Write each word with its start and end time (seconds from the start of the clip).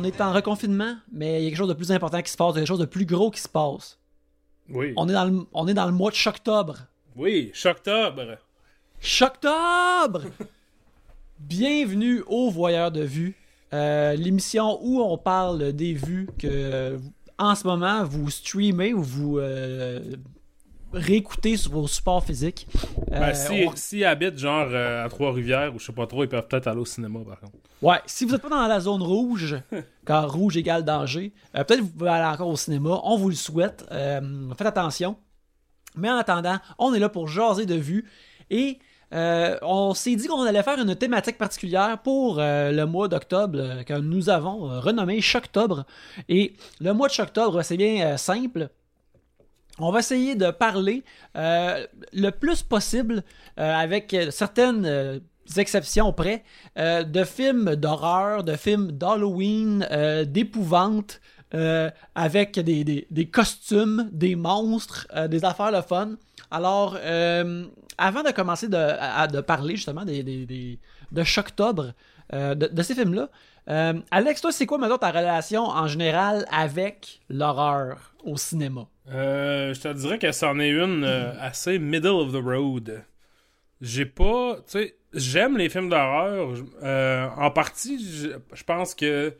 on 0.00 0.04
est 0.04 0.20
en 0.20 0.32
reconfinement, 0.32 0.96
mais 1.12 1.40
il 1.40 1.44
y 1.44 1.46
a 1.46 1.50
quelque 1.50 1.58
chose 1.58 1.68
de 1.68 1.74
plus 1.74 1.92
important 1.92 2.22
qui 2.22 2.30
se 2.30 2.36
passe, 2.36 2.52
il 2.52 2.54
y 2.54 2.58
a 2.58 2.60
quelque 2.60 2.68
chose 2.68 2.78
de 2.78 2.84
plus 2.86 3.04
gros 3.04 3.30
qui 3.30 3.40
se 3.40 3.48
passe. 3.48 3.98
Oui. 4.68 4.92
On 4.96 5.08
est 5.08 5.12
dans 5.12 5.24
le, 5.24 5.46
on 5.52 5.68
est 5.68 5.74
dans 5.74 5.86
le 5.86 5.92
mois 5.92 6.10
de 6.10 6.16
Choctobre. 6.16 6.78
Oui, 7.16 7.50
Choctobre. 7.52 8.38
Choctobre! 9.00 10.22
Bienvenue 11.38 12.22
au 12.26 12.50
Voyeur 12.50 12.90
de 12.90 13.02
Vue, 13.02 13.34
euh, 13.72 14.14
l'émission 14.14 14.78
où 14.82 15.00
on 15.00 15.18
parle 15.18 15.72
des 15.72 15.94
vues 15.94 16.28
que 16.38 16.46
euh, 16.50 16.98
en 17.38 17.54
ce 17.54 17.66
moment 17.66 18.04
vous 18.04 18.30
streamez 18.30 18.92
ou 18.92 19.02
vous 19.02 19.38
euh, 19.38 20.00
réécoutez 20.92 21.56
sur 21.56 21.72
vos 21.72 21.86
supports 21.86 22.24
physiques. 22.24 22.66
Ben, 23.10 23.22
Euh, 23.22 23.34
si, 23.34 23.66
on- 23.68 23.76
s'ils 23.76 24.04
habitent 24.04 24.38
genre 24.38 24.68
euh, 24.70 25.04
à 25.04 25.08
Trois-Rivières 25.08 25.74
ou 25.74 25.78
je 25.78 25.86
sais 25.86 25.92
pas 25.92 26.06
trop, 26.06 26.24
ils 26.24 26.28
peuvent 26.28 26.46
peut-être 26.46 26.66
aller 26.66 26.80
au 26.80 26.84
cinéma 26.84 27.20
par 27.26 27.40
contre. 27.40 27.52
Ouais, 27.82 27.98
si 28.06 28.24
vous 28.24 28.32
n'êtes 28.32 28.42
pas 28.42 28.48
dans 28.48 28.66
la 28.66 28.80
zone 28.80 29.02
rouge, 29.02 29.56
car 30.06 30.30
rouge 30.32 30.56
égale 30.56 30.84
danger, 30.84 31.32
euh, 31.56 31.64
peut-être 31.64 31.80
vous 31.80 31.88
pouvez 31.88 32.10
aller 32.10 32.26
encore 32.34 32.48
au 32.48 32.56
cinéma. 32.56 33.00
On 33.04 33.16
vous 33.16 33.28
le 33.30 33.34
souhaite. 33.34 33.84
Faites 34.56 34.66
attention. 34.66 35.16
Mais 35.96 36.08
en 36.10 36.16
attendant, 36.16 36.58
on 36.78 36.94
est 36.94 36.98
là 37.00 37.08
pour 37.08 37.26
jaser 37.28 37.66
de 37.66 37.74
vue. 37.74 38.08
Et 38.50 38.78
euh, 39.12 39.56
on 39.62 39.92
s'est 39.92 40.14
dit 40.14 40.28
qu'on 40.28 40.42
allait 40.42 40.62
faire 40.62 40.78
une 40.78 40.94
thématique 40.94 41.36
particulière 41.36 41.98
pour 42.02 42.36
euh, 42.38 42.70
le 42.70 42.86
mois 42.86 43.08
d'octobre 43.08 43.58
euh, 43.58 43.82
que 43.82 43.94
nous 43.94 44.28
avons 44.30 44.80
renommé 44.80 45.20
Choctobre. 45.20 45.84
Et 46.28 46.54
le 46.80 46.92
mois 46.92 47.08
de 47.08 47.12
Choctobre, 47.12 47.62
c'est 47.62 47.76
bien 47.76 48.16
simple. 48.16 48.68
On 49.82 49.92
va 49.92 50.00
essayer 50.00 50.34
de 50.34 50.50
parler 50.50 51.04
euh, 51.36 51.86
le 52.12 52.30
plus 52.30 52.62
possible 52.62 53.22
euh, 53.58 53.74
avec 53.74 54.14
certaines 54.30 54.84
euh, 54.84 55.18
exceptions 55.56 56.12
près 56.12 56.44
de 56.76 57.24
films 57.24 57.74
d'horreur, 57.74 58.44
de 58.44 58.54
films 58.54 58.92
d'Halloween, 58.92 59.84
d'épouvante, 60.28 61.20
avec 62.14 62.60
des, 62.60 63.28
costumes, 63.32 64.08
des 64.12 64.36
monstres, 64.36 65.08
des 65.28 65.44
affaires 65.44 65.72
le 65.72 65.82
fun. 65.82 66.10
Alors, 66.52 66.96
avant 67.98 68.22
de 68.22 68.30
commencer 68.30 68.68
de, 68.68 68.76
à- 68.76 69.26
parler 69.42 69.74
justement 69.74 70.04
de 70.04 71.24
Choctobre, 71.24 71.94
de, 72.32 72.54
de 72.54 72.82
ces 72.82 72.94
films-là, 72.94 73.28
Alex, 74.12 74.40
toi, 74.40 74.52
c'est 74.52 74.66
quoi 74.66 74.78
maintenant 74.78 74.98
ta 74.98 75.10
relation 75.10 75.64
en 75.64 75.88
général 75.88 76.46
avec 76.52 77.22
l'horreur 77.28 78.14
au 78.24 78.36
cinéma? 78.36 78.86
Euh, 79.10 79.74
je 79.74 79.80
te 79.80 79.92
dirais 79.92 80.18
que 80.18 80.30
c'en 80.32 80.58
est 80.60 80.70
une 80.70 81.04
euh, 81.04 81.32
assez 81.40 81.78
middle 81.78 82.08
of 82.08 82.32
the 82.32 82.42
road. 82.42 83.04
J'ai 83.80 84.06
pas. 84.06 84.56
Tu 84.66 84.72
sais, 84.72 84.96
j'aime 85.14 85.58
les 85.58 85.68
films 85.68 85.88
d'horreur. 85.88 86.54
Euh, 86.82 87.28
en 87.36 87.50
partie, 87.50 87.98
je 88.52 88.64
pense 88.64 88.94
que. 88.94 89.30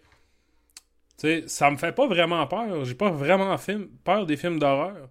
Tu 1.18 1.26
sais, 1.26 1.44
ça 1.48 1.70
me 1.70 1.76
fait 1.76 1.92
pas 1.92 2.06
vraiment 2.06 2.46
peur. 2.46 2.84
J'ai 2.84 2.94
pas 2.94 3.10
vraiment 3.10 3.56
film, 3.58 3.88
peur 4.04 4.26
des 4.26 4.36
films 4.36 4.58
d'horreur. 4.58 5.08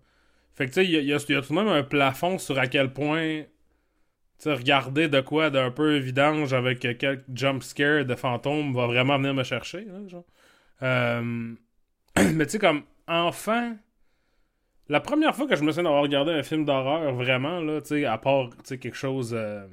Fait 0.55 0.65
que 0.65 0.71
tu 0.71 0.75
sais, 0.75 0.85
il 0.85 0.91
y 0.91 1.05
y 1.05 1.13
a- 1.13 1.19
tout 1.19 1.27
de 1.49 1.53
même 1.53 1.67
un 1.67 1.83
plafond 1.83 2.37
sur 2.37 2.57
à 2.59 2.67
quel 2.67 2.91
point. 2.93 3.43
Tu 3.43 3.47
sais, 4.45 4.53
regarder 4.53 5.09
de 5.09 5.21
quoi 5.21 5.49
d'un 5.49 5.71
peu 5.71 5.97
vidange 5.97 6.53
avec 6.53 6.79
quelques 6.79 7.23
jump 7.33 7.63
scares 7.63 8.05
de 8.05 8.15
fantômes 8.15 8.73
va 8.73 8.87
vraiment 8.87 9.17
venir 9.17 9.33
me 9.33 9.43
chercher. 9.43 9.87
Euh, 10.81 11.55
Mais 12.33 12.45
tu 12.45 12.51
sais, 12.53 12.59
comme 12.59 12.83
enfant. 13.07 13.75
La 14.89 14.99
première 14.99 15.35
fois 15.35 15.47
que 15.47 15.55
je 15.55 15.63
me 15.63 15.71
souviens 15.71 15.83
d'avoir 15.83 16.01
regardé 16.01 16.31
un 16.31 16.43
film 16.43 16.65
d'horreur, 16.65 17.13
vraiment, 17.13 17.59
là, 17.59 17.79
tu 17.81 17.89
sais, 17.89 18.05
à 18.05 18.17
part, 18.17 18.49
quelque 18.67 18.95
chose 18.95 19.33
euh, 19.37 19.67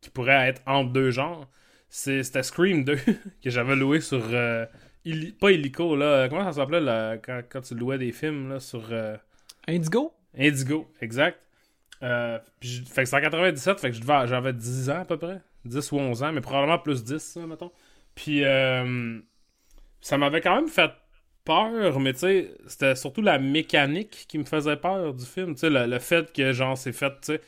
qui 0.00 0.10
pourrait 0.10 0.48
être 0.48 0.62
entre 0.66 0.92
deux 0.92 1.10
genres, 1.10 1.48
c'est- 1.88 2.22
c'était 2.22 2.42
Scream 2.42 2.84
2, 2.84 2.96
que 3.42 3.50
j'avais 3.50 3.76
loué 3.76 4.00
sur, 4.00 4.22
euh, 4.32 4.66
pas 5.40 5.50
Illico, 5.52 5.96
là, 5.96 6.28
comment 6.28 6.44
ça 6.44 6.52
s'appelait, 6.52 6.80
là, 6.80 7.16
quand, 7.16 7.40
quand 7.48 7.62
tu 7.62 7.74
louais 7.74 7.98
des 7.98 8.12
films, 8.12 8.50
là, 8.50 8.60
sur 8.60 8.82
euh, 8.92 9.16
Indigo? 9.66 10.12
Indigo, 10.36 10.86
exact. 11.00 11.38
Euh, 12.02 12.38
puis 12.60 12.84
fait 12.88 13.02
que 13.02 13.08
c'est 13.08 13.16
en 13.16 13.20
97, 13.20 13.80
fait 13.80 13.90
que 13.90 13.96
j'avais 14.26 14.52
10 14.52 14.90
ans 14.90 15.00
à 15.00 15.04
peu 15.04 15.16
près, 15.16 15.40
10 15.64 15.90
ou 15.92 15.98
11 15.98 16.22
ans, 16.22 16.32
mais 16.32 16.40
probablement 16.42 16.78
plus 16.78 17.02
10, 17.02 17.18
ça, 17.18 17.46
mettons. 17.46 17.72
Puis 18.14 18.44
euh, 18.44 19.18
ça 20.00 20.18
m'avait 20.18 20.40
quand 20.40 20.54
même 20.54 20.68
fait 20.68 20.90
peur, 21.48 21.98
mais 21.98 22.12
tu 22.12 22.20
sais, 22.20 22.54
c'était 22.66 22.94
surtout 22.94 23.22
la 23.22 23.38
mécanique 23.38 24.26
qui 24.28 24.36
me 24.36 24.44
faisait 24.44 24.76
peur 24.76 25.14
du 25.14 25.24
film. 25.24 25.54
Tu 25.54 25.60
sais, 25.60 25.70
le, 25.70 25.86
le 25.86 25.98
fait 25.98 26.30
que, 26.30 26.52
genre, 26.52 26.76
c'est 26.76 26.92
fait, 26.92 27.10
tu 27.22 27.32
sais, 27.32 27.40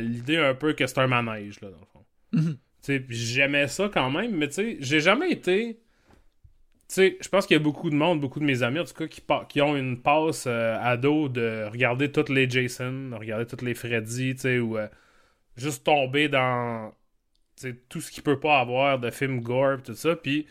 l'idée 0.00 0.36
un 0.36 0.54
peu 0.54 0.72
que 0.74 0.86
c'est 0.86 0.98
un 0.98 1.08
manège, 1.08 1.60
là, 1.60 1.70
dans 1.70 1.80
le 1.80 1.86
fond. 1.92 2.04
Mhm. 2.32 2.58
Tu 2.82 2.98
sais, 2.98 3.04
j'aimais 3.08 3.66
ça 3.66 3.90
quand 3.92 4.10
même, 4.10 4.36
mais 4.36 4.46
tu 4.46 4.54
sais, 4.54 4.76
j'ai 4.78 5.00
jamais 5.00 5.32
été. 5.32 5.74
Tu 5.74 6.94
sais, 6.94 7.18
je 7.20 7.28
pense 7.28 7.46
qu'il 7.46 7.56
y 7.56 7.60
a 7.60 7.62
beaucoup 7.62 7.90
de 7.90 7.96
monde, 7.96 8.20
beaucoup 8.20 8.38
de 8.38 8.44
mes 8.44 8.62
amis, 8.62 8.78
en 8.78 8.84
tout 8.84 8.94
cas, 8.94 9.08
qui, 9.48 9.60
ont 9.60 9.76
une 9.76 10.00
passe 10.00 10.44
euh, 10.46 10.76
ado 10.80 11.28
de 11.28 11.68
regarder 11.70 12.12
toutes 12.12 12.28
les 12.28 12.48
Jason, 12.48 13.10
de 13.10 13.16
regarder 13.16 13.44
toutes 13.44 13.62
les 13.62 13.74
Freddy, 13.74 14.34
tu 14.34 14.40
sais, 14.40 14.58
ou 14.60 14.78
euh, 14.78 14.86
juste 15.56 15.84
tomber 15.84 16.28
dans 16.28 16.92
tout 17.88 18.00
ce 18.00 18.10
qu'il 18.10 18.22
peut 18.22 18.40
pas 18.40 18.60
avoir 18.60 18.98
de 18.98 19.10
films 19.10 19.40
gore, 19.40 19.82
tout 19.82 19.94
ça. 19.94 20.14
Puis 20.16 20.46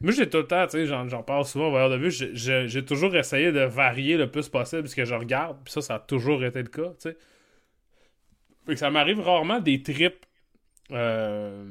moi, 0.00 0.12
j'ai 0.12 0.28
tout 0.28 0.38
le 0.38 0.46
temps, 0.46 0.66
tu 0.66 0.72
sais, 0.72 0.86
j'en, 0.86 1.22
parle 1.22 1.44
souvent 1.44 1.68
au 1.68 1.70
voyeur 1.70 1.90
de 1.90 1.96
vue, 1.96 2.10
j'ai, 2.10 2.84
toujours 2.84 3.14
essayé 3.16 3.52
de 3.52 3.60
varier 3.60 4.16
le 4.16 4.30
plus 4.30 4.48
possible 4.48 4.88
ce 4.88 4.96
que 4.96 5.04
je 5.04 5.14
regarde, 5.14 5.58
puis 5.64 5.72
ça, 5.72 5.80
ça 5.80 5.94
a 5.96 5.98
toujours 5.98 6.44
été 6.44 6.62
le 6.62 6.68
cas, 6.68 6.90
tu 6.90 7.10
sais. 7.10 7.16
Fait 8.66 8.74
que 8.74 8.78
ça 8.78 8.90
m'arrive 8.90 9.20
rarement 9.20 9.60
des 9.60 9.82
trips 9.82 10.24
euh, 10.92 11.64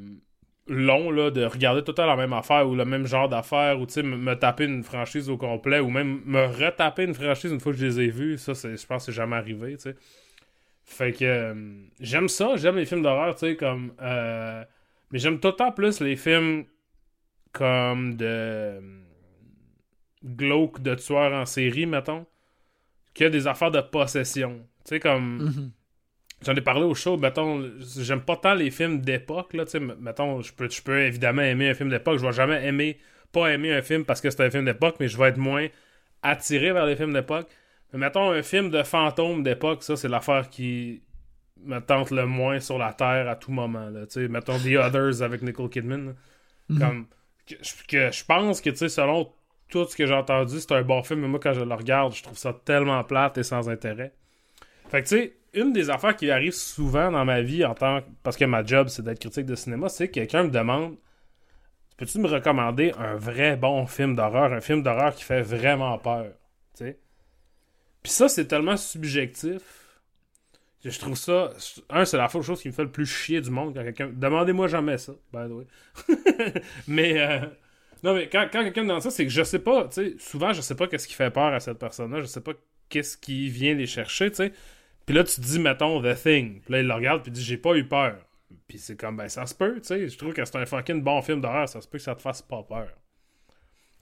longs, 0.67 1.11
là, 1.11 1.31
de 1.31 1.45
regarder 1.45 1.83
tout 1.83 1.91
le 1.91 1.95
temps 1.95 2.05
la 2.05 2.15
même 2.15 2.33
affaire 2.33 2.67
ou 2.67 2.75
le 2.75 2.85
même 2.85 3.05
genre 3.05 3.29
d'affaire, 3.29 3.79
ou 3.79 3.85
tu 3.85 3.93
sais, 3.93 4.03
me, 4.03 4.33
taper 4.35 4.65
une 4.65 4.83
franchise 4.83 5.29
au 5.29 5.37
complet, 5.37 5.79
ou 5.79 5.89
même 5.89 6.21
me 6.25 6.45
retaper 6.45 7.03
une 7.03 7.13
franchise 7.13 7.51
une 7.51 7.59
fois 7.59 7.71
que 7.71 7.77
je 7.77 7.85
les 7.85 7.99
ai 8.01 8.07
vus. 8.09 8.37
Ça, 8.37 8.53
je 8.53 8.85
pense 8.85 9.05
que 9.05 9.11
c'est 9.11 9.15
jamais 9.15 9.37
arrivé, 9.37 9.75
tu 9.77 9.83
sais. 9.83 9.95
Fait 10.83 11.13
que 11.13 11.23
euh, 11.23 11.53
j'aime 11.99 12.27
ça, 12.27 12.55
j'aime 12.57 12.75
les 12.75 12.85
films 12.85 13.03
d'horreur, 13.03 13.35
tu 13.35 13.47
sais, 13.47 13.55
comme. 13.55 13.93
euh, 14.01 14.63
mais 15.11 15.19
j'aime 15.19 15.39
tout 15.39 15.49
le 15.49 15.53
temps 15.53 15.71
plus 15.71 15.99
les 16.01 16.15
films 16.15 16.65
comme 17.51 18.15
de. 18.15 18.25
euh, 18.25 18.81
glauque 20.23 20.81
de 20.81 20.95
tueurs 20.95 21.33
en 21.33 21.45
série, 21.45 21.85
mettons, 21.85 22.25
que 23.13 23.25
des 23.25 23.47
affaires 23.47 23.71
de 23.71 23.81
possession. 23.81 24.59
Tu 24.85 24.89
sais, 24.95 24.99
comme. 24.99 25.43
Mhm. 25.43 25.71
J'en 26.43 26.55
ai 26.55 26.61
parlé 26.61 26.83
au 26.83 26.95
show, 26.95 27.17
mettons, 27.17 27.63
j'aime 27.99 28.21
pas 28.21 28.35
tant 28.35 28.55
les 28.55 28.71
films 28.71 29.01
d'époque, 29.01 29.53
là, 29.53 29.63
tu 29.65 29.71
sais, 29.71 29.79
mettons, 29.79 30.41
je 30.41 30.51
peux, 30.51 30.67
je 30.67 30.81
peux 30.81 30.99
évidemment 31.01 31.43
aimer 31.43 31.69
un 31.69 31.75
film 31.75 31.89
d'époque, 31.89 32.17
je 32.17 32.25
vais 32.25 32.33
jamais 32.33 32.65
aimer, 32.65 32.97
pas 33.31 33.49
aimer 33.53 33.71
un 33.71 33.83
film 33.83 34.05
parce 34.05 34.21
que 34.21 34.31
c'est 34.31 34.43
un 34.43 34.49
film 34.49 34.65
d'époque, 34.65 34.95
mais 34.99 35.07
je 35.07 35.17
vais 35.19 35.27
être 35.29 35.37
moins 35.37 35.67
attiré 36.23 36.73
vers 36.73 36.87
les 36.87 36.95
films 36.95 37.13
d'époque. 37.13 37.47
Mais 37.93 37.99
mettons, 37.99 38.31
un 38.31 38.41
film 38.41 38.71
de 38.71 38.81
fantôme 38.81 39.43
d'époque, 39.43 39.83
ça, 39.83 39.95
c'est 39.95 40.07
l'affaire 40.07 40.49
qui 40.49 41.03
me 41.63 41.77
tente 41.79 42.09
le 42.09 42.25
moins 42.25 42.59
sur 42.59 42.79
la 42.79 42.91
Terre 42.93 43.29
à 43.29 43.35
tout 43.35 43.51
moment, 43.51 43.89
là, 43.91 44.07
tu 44.07 44.13
sais, 44.21 44.27
mettons 44.27 44.57
The 44.57 44.77
Others 44.83 45.21
avec 45.21 45.43
Nicole 45.43 45.69
Kidman, 45.69 46.07
là. 46.07 46.13
Mhm. 46.69 46.79
comme, 46.79 47.07
je- 47.47 48.23
pense 48.25 48.61
que, 48.61 48.69
tu 48.69 48.77
sais, 48.77 48.89
selon 48.89 49.31
tout 49.69 49.85
ce 49.87 49.95
que 49.95 50.05
j'ai 50.05 50.13
entendu, 50.13 50.59
c'est 50.59 50.71
un 50.73 50.81
bon 50.83 51.03
film, 51.03 51.21
mais 51.21 51.27
moi, 51.27 51.39
quand 51.41 51.53
je 51.53 51.61
le 51.61 51.73
regarde, 51.73 52.13
je 52.13 52.23
trouve 52.23 52.37
ça 52.37 52.53
tellement 52.65 53.03
plate 53.03 53.37
et 53.37 53.43
sans 53.43 53.69
intérêt. 53.69 54.13
Fait 54.89 55.03
que, 55.03 55.07
tu 55.09 55.17
sais, 55.17 55.33
une 55.53 55.73
des 55.73 55.89
affaires 55.89 56.15
qui 56.15 56.31
arrive 56.31 56.53
souvent 56.53 57.11
dans 57.11 57.25
ma 57.25 57.41
vie 57.41 57.65
en 57.65 57.75
tant 57.75 58.01
que... 58.01 58.07
Parce 58.23 58.37
que 58.37 58.45
ma 58.45 58.63
job, 58.65 58.87
c'est 58.89 59.03
d'être 59.03 59.19
critique 59.19 59.45
de 59.45 59.55
cinéma, 59.55 59.89
c'est 59.89 60.07
que 60.09 60.13
quelqu'un 60.13 60.43
me 60.43 60.49
demande 60.51 60.97
Peux-tu 61.97 62.19
me 62.19 62.27
recommander 62.27 62.93
un 62.97 63.15
vrai 63.15 63.55
bon 63.55 63.85
film 63.85 64.15
d'horreur, 64.15 64.51
un 64.53 64.61
film 64.61 64.81
d'horreur 64.81 65.13
qui 65.15 65.23
fait 65.23 65.41
vraiment 65.41 65.97
peur 65.99 66.33
Tu 66.75 66.85
sais? 66.85 66.99
Puis 68.03 68.11
ça, 68.11 68.27
c'est 68.27 68.47
tellement 68.47 68.77
subjectif 68.77 69.80
je 70.83 70.99
trouve 70.99 71.15
ça. 71.15 71.51
Un, 71.89 72.05
c'est 72.05 72.17
la 72.17 72.27
chose 72.27 72.61
qui 72.61 72.67
me 72.67 72.73
fait 72.73 72.83
le 72.83 72.91
plus 72.91 73.05
chier 73.05 73.41
du 73.41 73.49
monde 73.51 73.73
quand 73.75 73.83
quelqu'un. 73.83 74.09
Demandez-moi 74.13 74.67
jamais 74.67 74.97
ça, 74.97 75.13
by 75.33 75.47
the 75.47 75.51
way. 75.51 75.65
mais. 76.87 77.19
euh, 77.19 77.39
Non, 78.03 78.15
mais 78.15 78.27
quand, 78.29 78.47
quand 78.51 78.63
quelqu'un 78.63 78.81
me 78.83 78.87
demande 78.87 79.03
ça, 79.03 79.11
c'est 79.11 79.23
que 79.25 79.31
je 79.31 79.43
sais 79.43 79.59
pas, 79.59 79.87
tu 79.87 79.93
sais, 79.93 80.15
souvent, 80.17 80.53
je 80.53 80.61
sais 80.61 80.75
pas 80.75 80.87
qu'est-ce 80.87 81.07
qui 81.07 81.13
fait 81.13 81.29
peur 81.29 81.53
à 81.53 81.59
cette 81.59 81.77
personne-là, 81.77 82.19
je 82.21 82.25
sais 82.25 82.41
pas 82.41 82.53
qu'est-ce 82.89 83.15
qui 83.17 83.49
vient 83.49 83.75
les 83.75 83.85
chercher, 83.85 84.29
tu 84.31 84.37
sais. 84.37 84.53
Puis 85.05 85.15
là, 85.15 85.23
tu 85.23 85.39
dis, 85.41 85.59
mettons, 85.59 86.01
The 86.01 86.15
Thing. 86.15 86.61
Puis 86.61 86.73
là, 86.73 86.79
il 86.81 86.87
le 86.87 86.93
regarde, 86.93 87.21
puis 87.21 87.31
dit, 87.31 87.43
j'ai 87.43 87.57
pas 87.57 87.75
eu 87.75 87.85
peur. 87.87 88.17
Puis 88.67 88.79
c'est 88.79 88.99
comme, 88.99 89.17
ben, 89.17 89.27
ça 89.29 89.45
se 89.45 89.53
peut, 89.55 89.75
tu 89.75 89.87
sais. 89.87 90.07
Je 90.07 90.17
trouve 90.17 90.33
que 90.33 90.43
c'est 90.43 90.55
un 90.57 90.65
fucking 90.65 91.01
bon 91.03 91.21
film 91.21 91.41
d'horreur, 91.41 91.69
ça 91.69 91.79
se 91.79 91.87
peut 91.87 91.99
que 91.99 92.03
ça 92.03 92.15
te 92.15 92.21
fasse 92.21 92.41
pas 92.41 92.63
peur. 92.63 92.87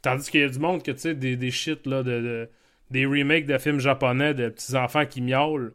Tandis 0.02 0.32
qu'il 0.32 0.40
y 0.42 0.44
a 0.44 0.50
du 0.50 0.60
monde 0.60 0.82
que, 0.82 0.92
tu 0.92 1.00
sais, 1.00 1.14
des, 1.14 1.36
des 1.36 1.52
shit, 1.52 1.86
là, 1.86 2.04
de, 2.04 2.12
de- 2.22 2.50
des 2.90 3.06
remakes 3.06 3.46
de 3.46 3.58
films 3.58 3.80
japonais 3.80 4.34
de 4.34 4.50
petits-enfants 4.50 5.06
qui 5.06 5.22
miaulent, 5.22 5.74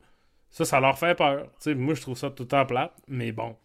ça, 0.54 0.64
ça 0.64 0.80
leur 0.80 0.98
fait 0.98 1.16
peur. 1.16 1.50
Moi, 1.66 1.94
je 1.94 2.00
trouve 2.02 2.16
ça 2.16 2.30
tout 2.30 2.44
le 2.44 2.48
temps 2.48 2.64
plate, 2.66 2.94
mais 3.08 3.32
bon. 3.32 3.56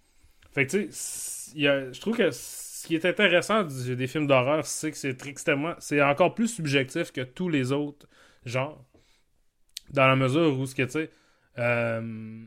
Fait 0.51 0.65
que, 0.65 0.71
tu 0.71 0.88
sais, 0.91 1.51
je 1.94 2.00
trouve 2.01 2.18
que 2.18 2.31
ce 2.31 2.88
qui 2.88 2.95
est 2.95 3.06
intéressant 3.06 3.63
des 3.63 4.07
films 4.07 4.25
d'horreur, 4.27 4.65
c'est 4.65 4.91
que 4.91 4.97
c'est 4.97 5.27
extrêmement. 5.27 5.75
C'est 5.80 6.01
encore 6.01 6.33
plus 6.36 6.47
subjectif 6.47 7.12
que 7.12 7.21
tous 7.21 7.50
les 7.50 7.71
autres 7.71 8.07
genres. 8.45 8.83
Dans 9.91 10.07
la 10.07 10.15
mesure 10.15 10.57
où, 10.59 10.65
ce 10.65 10.75
que 10.75 10.83
tu 10.83 10.91
sais. 10.91 11.12
euh, 11.59 12.45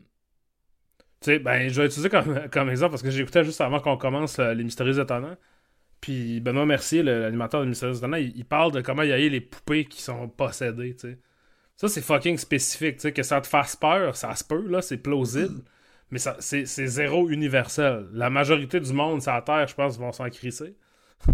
tu 1.21 1.31
sais, 1.31 1.39
ben, 1.39 1.69
je 1.69 1.81
vais 1.81 1.87
utiliser 1.87 2.09
comme, 2.09 2.49
comme 2.51 2.69
exemple 2.69 2.91
parce 2.91 3.03
que 3.03 3.11
j'écoutais 3.11 3.43
juste 3.43 3.61
avant 3.61 3.79
qu'on 3.79 3.97
commence 3.97 4.39
euh, 4.39 4.53
Les 4.53 4.63
Mystérieux 4.63 4.99
Étonnants. 4.99 5.37
Puis 6.01 6.41
Benoît 6.41 6.65
Mercier, 6.65 7.03
l'animateur 7.03 7.61
des 7.63 7.67
Mystérieux 7.69 7.97
Étonnants, 7.97 8.17
il, 8.17 8.35
il 8.37 8.45
parle 8.45 8.71
de 8.73 8.81
comment 8.81 9.03
il 9.03 9.09
y 9.09 9.13
a 9.13 9.19
eu 9.19 9.29
les 9.29 9.41
poupées 9.41 9.85
qui 9.85 10.01
sont 10.01 10.29
possédées, 10.29 10.95
tu 10.95 11.11
sais. 11.11 11.19
Ça, 11.75 11.87
c'est 11.87 12.01
fucking 12.01 12.37
spécifique, 12.37 12.97
tu 12.97 13.01
sais. 13.01 13.13
Que 13.13 13.23
ça 13.23 13.41
te 13.41 13.47
fasse 13.47 13.75
peur, 13.75 14.15
ça 14.15 14.35
se 14.35 14.43
peut, 14.43 14.67
là, 14.67 14.81
c'est 14.81 14.97
plausible. 14.97 15.61
Mais 16.11 16.19
ça, 16.19 16.37
c'est, 16.39 16.65
c'est 16.65 16.87
zéro 16.87 17.29
universel. 17.29 18.07
La 18.13 18.29
majorité 18.29 18.79
du 18.79 18.93
monde 18.93 19.21
sur 19.21 19.33
la 19.33 19.41
Terre, 19.41 19.67
je 19.67 19.75
pense, 19.75 19.97
vont 19.97 20.11
s'en 20.11 20.29
crisser. 20.29 20.75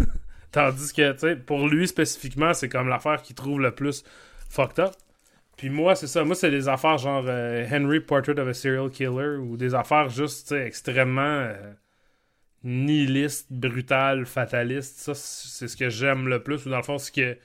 Tandis 0.52 0.92
que, 0.92 1.12
tu 1.12 1.18
sais, 1.18 1.36
pour 1.36 1.68
lui 1.68 1.86
spécifiquement, 1.86 2.54
c'est 2.54 2.68
comme 2.68 2.88
l'affaire 2.88 3.22
qu'il 3.22 3.36
trouve 3.36 3.60
le 3.60 3.72
plus 3.72 4.04
fucked 4.48 4.80
up. 4.80 4.94
Puis 5.56 5.68
moi, 5.68 5.94
c'est 5.94 6.06
ça. 6.06 6.24
Moi, 6.24 6.34
c'est 6.34 6.50
des 6.50 6.68
affaires 6.68 6.96
genre 6.96 7.24
euh, 7.28 7.66
Henry 7.70 8.00
Portrait 8.00 8.38
of 8.40 8.48
a 8.48 8.54
Serial 8.54 8.90
Killer 8.90 9.36
ou 9.36 9.58
des 9.58 9.74
affaires 9.74 10.08
juste, 10.08 10.48
tu 10.48 10.54
sais, 10.54 10.66
extrêmement 10.66 11.20
euh, 11.20 11.72
nihilistes, 12.64 13.52
brutales, 13.52 14.24
fatalistes. 14.24 14.96
Ça, 14.98 15.12
c'est 15.14 15.68
ce 15.68 15.76
que 15.76 15.90
j'aime 15.90 16.28
le 16.28 16.42
plus. 16.42 16.64
Ou 16.66 16.70
dans 16.70 16.78
le 16.78 16.82
fond, 16.82 16.96
ce 16.96 17.12
que 17.12 17.36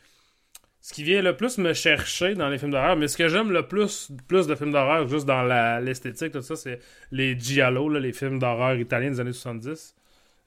ce 0.85 0.93
qui 0.93 1.03
vient 1.03 1.23
le 1.23 1.35
plus 1.35 1.57
me 1.57 1.73
chercher 1.73 2.35
dans 2.35 2.47
les 2.47 2.59
films 2.59 2.69
d'horreur, 2.69 2.95
mais 2.95 3.07
ce 3.07 3.17
que 3.17 3.27
j'aime 3.27 3.49
le 3.51 3.67
plus, 3.67 4.11
plus 4.27 4.45
de 4.45 4.53
films 4.53 4.71
d'horreur, 4.71 5.07
juste 5.07 5.25
dans 5.25 5.41
l'esthétique, 5.81 6.31
tout 6.31 6.43
ça, 6.43 6.55
c'est 6.55 6.77
les 7.11 7.35
giallo, 7.39 7.89
les 7.89 8.13
films 8.13 8.37
d'horreur 8.37 8.75
italiens 8.77 9.09
des 9.09 9.19
années 9.19 9.33
70. 9.33 9.95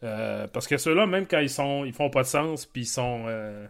Euh, 0.05 0.47
parce 0.47 0.69
que 0.69 0.77
ceux-là, 0.77 1.07
même 1.07 1.27
quand 1.27 1.41
ils 1.41 1.51
sont 1.51 1.85
ils 1.85 1.93
font 1.93 2.09
pas 2.09 2.23
de 2.23 2.29
sens, 2.29 2.67
puis 2.67 2.83
ils 2.83 2.87
sont. 2.87 3.25
euh, 3.29 3.67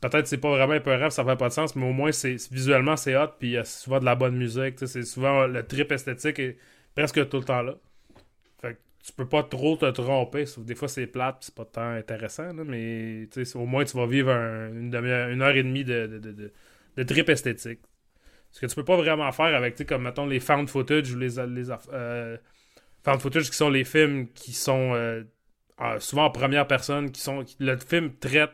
Peut-être 0.00 0.26
c'est 0.26 0.38
pas 0.38 0.50
vraiment 0.50 0.74
épeurant, 0.74 1.08
ça 1.10 1.24
fait 1.24 1.36
pas 1.36 1.48
de 1.48 1.52
sens, 1.52 1.76
mais 1.76 1.86
au 1.88 1.92
moins 1.92 2.10
c'est 2.12 2.36
visuellement 2.50 2.96
c'est 2.96 3.16
hot, 3.16 3.28
puis 3.38 3.48
il 3.50 3.52
y 3.52 3.56
a 3.58 3.64
souvent 3.64 4.00
de 4.00 4.04
la 4.04 4.16
bonne 4.16 4.36
musique. 4.36 4.74
C'est 4.86 5.04
souvent 5.04 5.46
le 5.46 5.64
trip 5.66 5.92
esthétique 5.92 6.38
est 6.40 6.58
presque 6.96 7.28
tout 7.28 7.38
le 7.38 7.44
temps 7.44 7.62
là. 7.62 7.74
Tu 9.04 9.12
peux 9.14 9.26
pas 9.28 9.42
trop 9.42 9.76
te 9.76 9.86
tromper, 9.86 10.44
sauf 10.44 10.64
des 10.64 10.74
fois 10.74 10.86
c'est 10.88 11.06
plate, 11.06 11.38
c'est 11.40 11.54
pas 11.54 11.64
tant 11.64 11.90
intéressant, 11.92 12.52
là, 12.52 12.64
mais 12.64 13.26
au 13.54 13.64
moins 13.66 13.84
tu 13.84 13.96
vas 13.96 14.06
vivre 14.06 14.30
un- 14.30 14.68
une, 14.74 14.94
une 14.94 15.42
heure 15.42 15.56
et 15.56 15.62
demie 15.62 15.84
de, 15.84 16.06
de, 16.06 16.18
de, 16.18 16.52
de- 16.96 17.02
trip 17.04 17.28
esthétique. 17.30 17.80
Ce 18.52 18.60
que 18.60 18.66
tu 18.66 18.74
peux 18.76 18.84
pas 18.84 18.96
vraiment 18.96 19.30
faire 19.32 19.54
avec, 19.56 19.86
comme 19.86 20.02
mettons 20.04 20.26
les 20.26 20.40
found 20.40 20.68
footage 20.70 21.12
ou 21.14 21.18
les, 21.18 21.36
les 21.48 21.70
euh, 21.92 22.36
found 23.04 23.20
footage 23.20 23.50
qui 23.50 23.56
sont 23.56 23.70
les 23.70 23.84
films 23.84 24.28
qui 24.34 24.52
sont 24.52 24.94
euh, 24.94 25.24
en- 25.78 26.00
souvent 26.00 26.26
en 26.26 26.30
première 26.30 26.66
personne, 26.68 27.12
qui 27.12 27.20
sont 27.22 27.44
le 27.60 27.76
film 27.78 28.14
traite. 28.18 28.52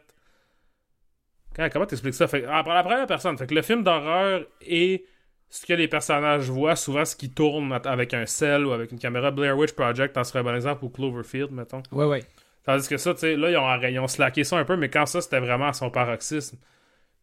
Comment 1.73 1.87
t'expliques 1.87 2.15
ça? 2.15 2.29
Fait, 2.29 2.45
ah, 2.47 2.63
la 2.67 2.83
première 2.83 3.07
personne. 3.07 3.37
Fait 3.39 3.47
que 3.47 3.55
le 3.55 3.63
film 3.63 3.83
d'horreur 3.83 4.47
est 4.61 5.05
ce 5.49 5.65
que 5.65 5.73
les 5.73 5.89
personnages 5.89 6.51
voient, 6.51 6.77
souvent 6.77 7.05
ce 7.05 7.17
qui 7.17 7.31
tourne 7.31 7.73
avec 7.85 8.15
un 8.15 8.27
cell 8.27 8.67
ou 8.67 8.73
avec 8.73 8.93
une 8.93 8.99
caméra. 8.99 9.31
Blair 9.31 9.57
Witch 9.57 9.73
Project 9.73 10.17
en 10.17 10.25
serait 10.25 10.41
un 10.41 10.45
bon 10.45 10.55
exemple, 10.55 10.85
ou 10.85 10.89
Cloverfield, 10.89 11.51
mettons. 11.53 11.83
Ouais, 11.93 12.07
ouais. 12.07 12.25
Tandis 12.65 12.89
que 12.89 12.97
ça, 12.97 13.15
tu 13.15 13.21
sais, 13.21 13.37
là, 13.37 13.51
ils 13.51 13.57
ont, 13.57 13.89
ils 13.89 13.99
ont 14.01 14.09
slacké 14.09 14.43
ça 14.43 14.59
un 14.59 14.65
peu, 14.65 14.77
mais 14.77 14.89
quand 14.89 15.07
ça, 15.07 15.21
c'était 15.21 15.39
vraiment 15.39 15.69
à 15.69 15.73
son 15.73 15.89
paroxysme, 15.89 16.57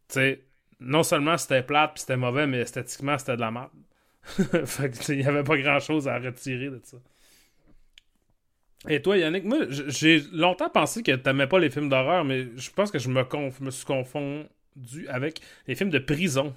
tu 0.08 0.14
sais, 0.14 0.44
non 0.80 1.02
seulement 1.02 1.36
c'était 1.36 1.62
plate 1.62 1.92
puis 1.94 2.00
c'était 2.00 2.16
mauvais, 2.16 2.46
mais 2.46 2.60
esthétiquement, 2.60 3.18
c'était 3.18 3.36
de 3.36 3.40
la 3.40 3.50
merde. 3.50 3.70
fait 4.64 4.90
que, 4.90 5.12
il 5.12 5.20
y 5.20 5.26
avait 5.26 5.44
pas 5.44 5.58
grand 5.58 5.80
chose 5.80 6.08
à 6.08 6.18
retirer 6.18 6.70
de 6.70 6.80
ça. 6.82 6.96
Et 8.88 9.00
toi, 9.00 9.16
Yannick, 9.16 9.44
moi, 9.44 9.60
j'ai 9.68 10.20
longtemps 10.32 10.68
pensé 10.68 11.02
que 11.02 11.12
t'aimais 11.12 11.46
pas 11.46 11.58
les 11.58 11.70
films 11.70 11.88
d'horreur, 11.88 12.24
mais 12.24 12.46
je 12.56 12.70
pense 12.70 12.90
que 12.90 12.98
je 12.98 13.08
me, 13.08 13.22
conf- 13.22 13.62
me 13.62 13.70
suis 13.70 13.86
confondu 13.86 15.08
avec 15.08 15.40
les 15.66 15.74
films 15.74 15.90
de 15.90 15.98
prison. 15.98 16.54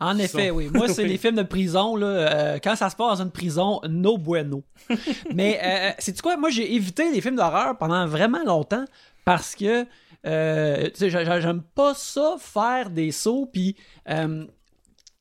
En 0.00 0.18
effet, 0.18 0.48
Sont- 0.48 0.54
oui. 0.56 0.68
Moi, 0.72 0.88
c'est 0.88 1.02
Oui. 1.04 1.08
les 1.10 1.18
films 1.18 1.36
de 1.36 1.42
prison, 1.42 1.96
là, 1.96 2.06
euh, 2.06 2.58
quand 2.62 2.76
ça 2.76 2.90
se 2.90 2.96
passe 2.96 3.18
dans 3.18 3.24
une 3.24 3.30
prison, 3.30 3.80
no 3.88 4.18
bueno. 4.18 4.62
Mais, 5.34 5.60
euh, 5.62 5.90
c'est 5.98 6.20
quoi? 6.20 6.36
Moi, 6.36 6.50
j'ai 6.50 6.74
évité 6.74 7.10
les 7.12 7.20
films 7.20 7.36
d'horreur 7.36 7.78
pendant 7.78 8.06
vraiment 8.06 8.42
longtemps 8.44 8.84
parce 9.24 9.54
que, 9.54 9.86
euh, 10.26 10.90
j'aime 10.98 11.62
pas 11.74 11.94
ça, 11.94 12.36
faire 12.38 12.90
des 12.90 13.12
sauts. 13.12 13.46
Puis, 13.46 13.76
euh, 14.10 14.44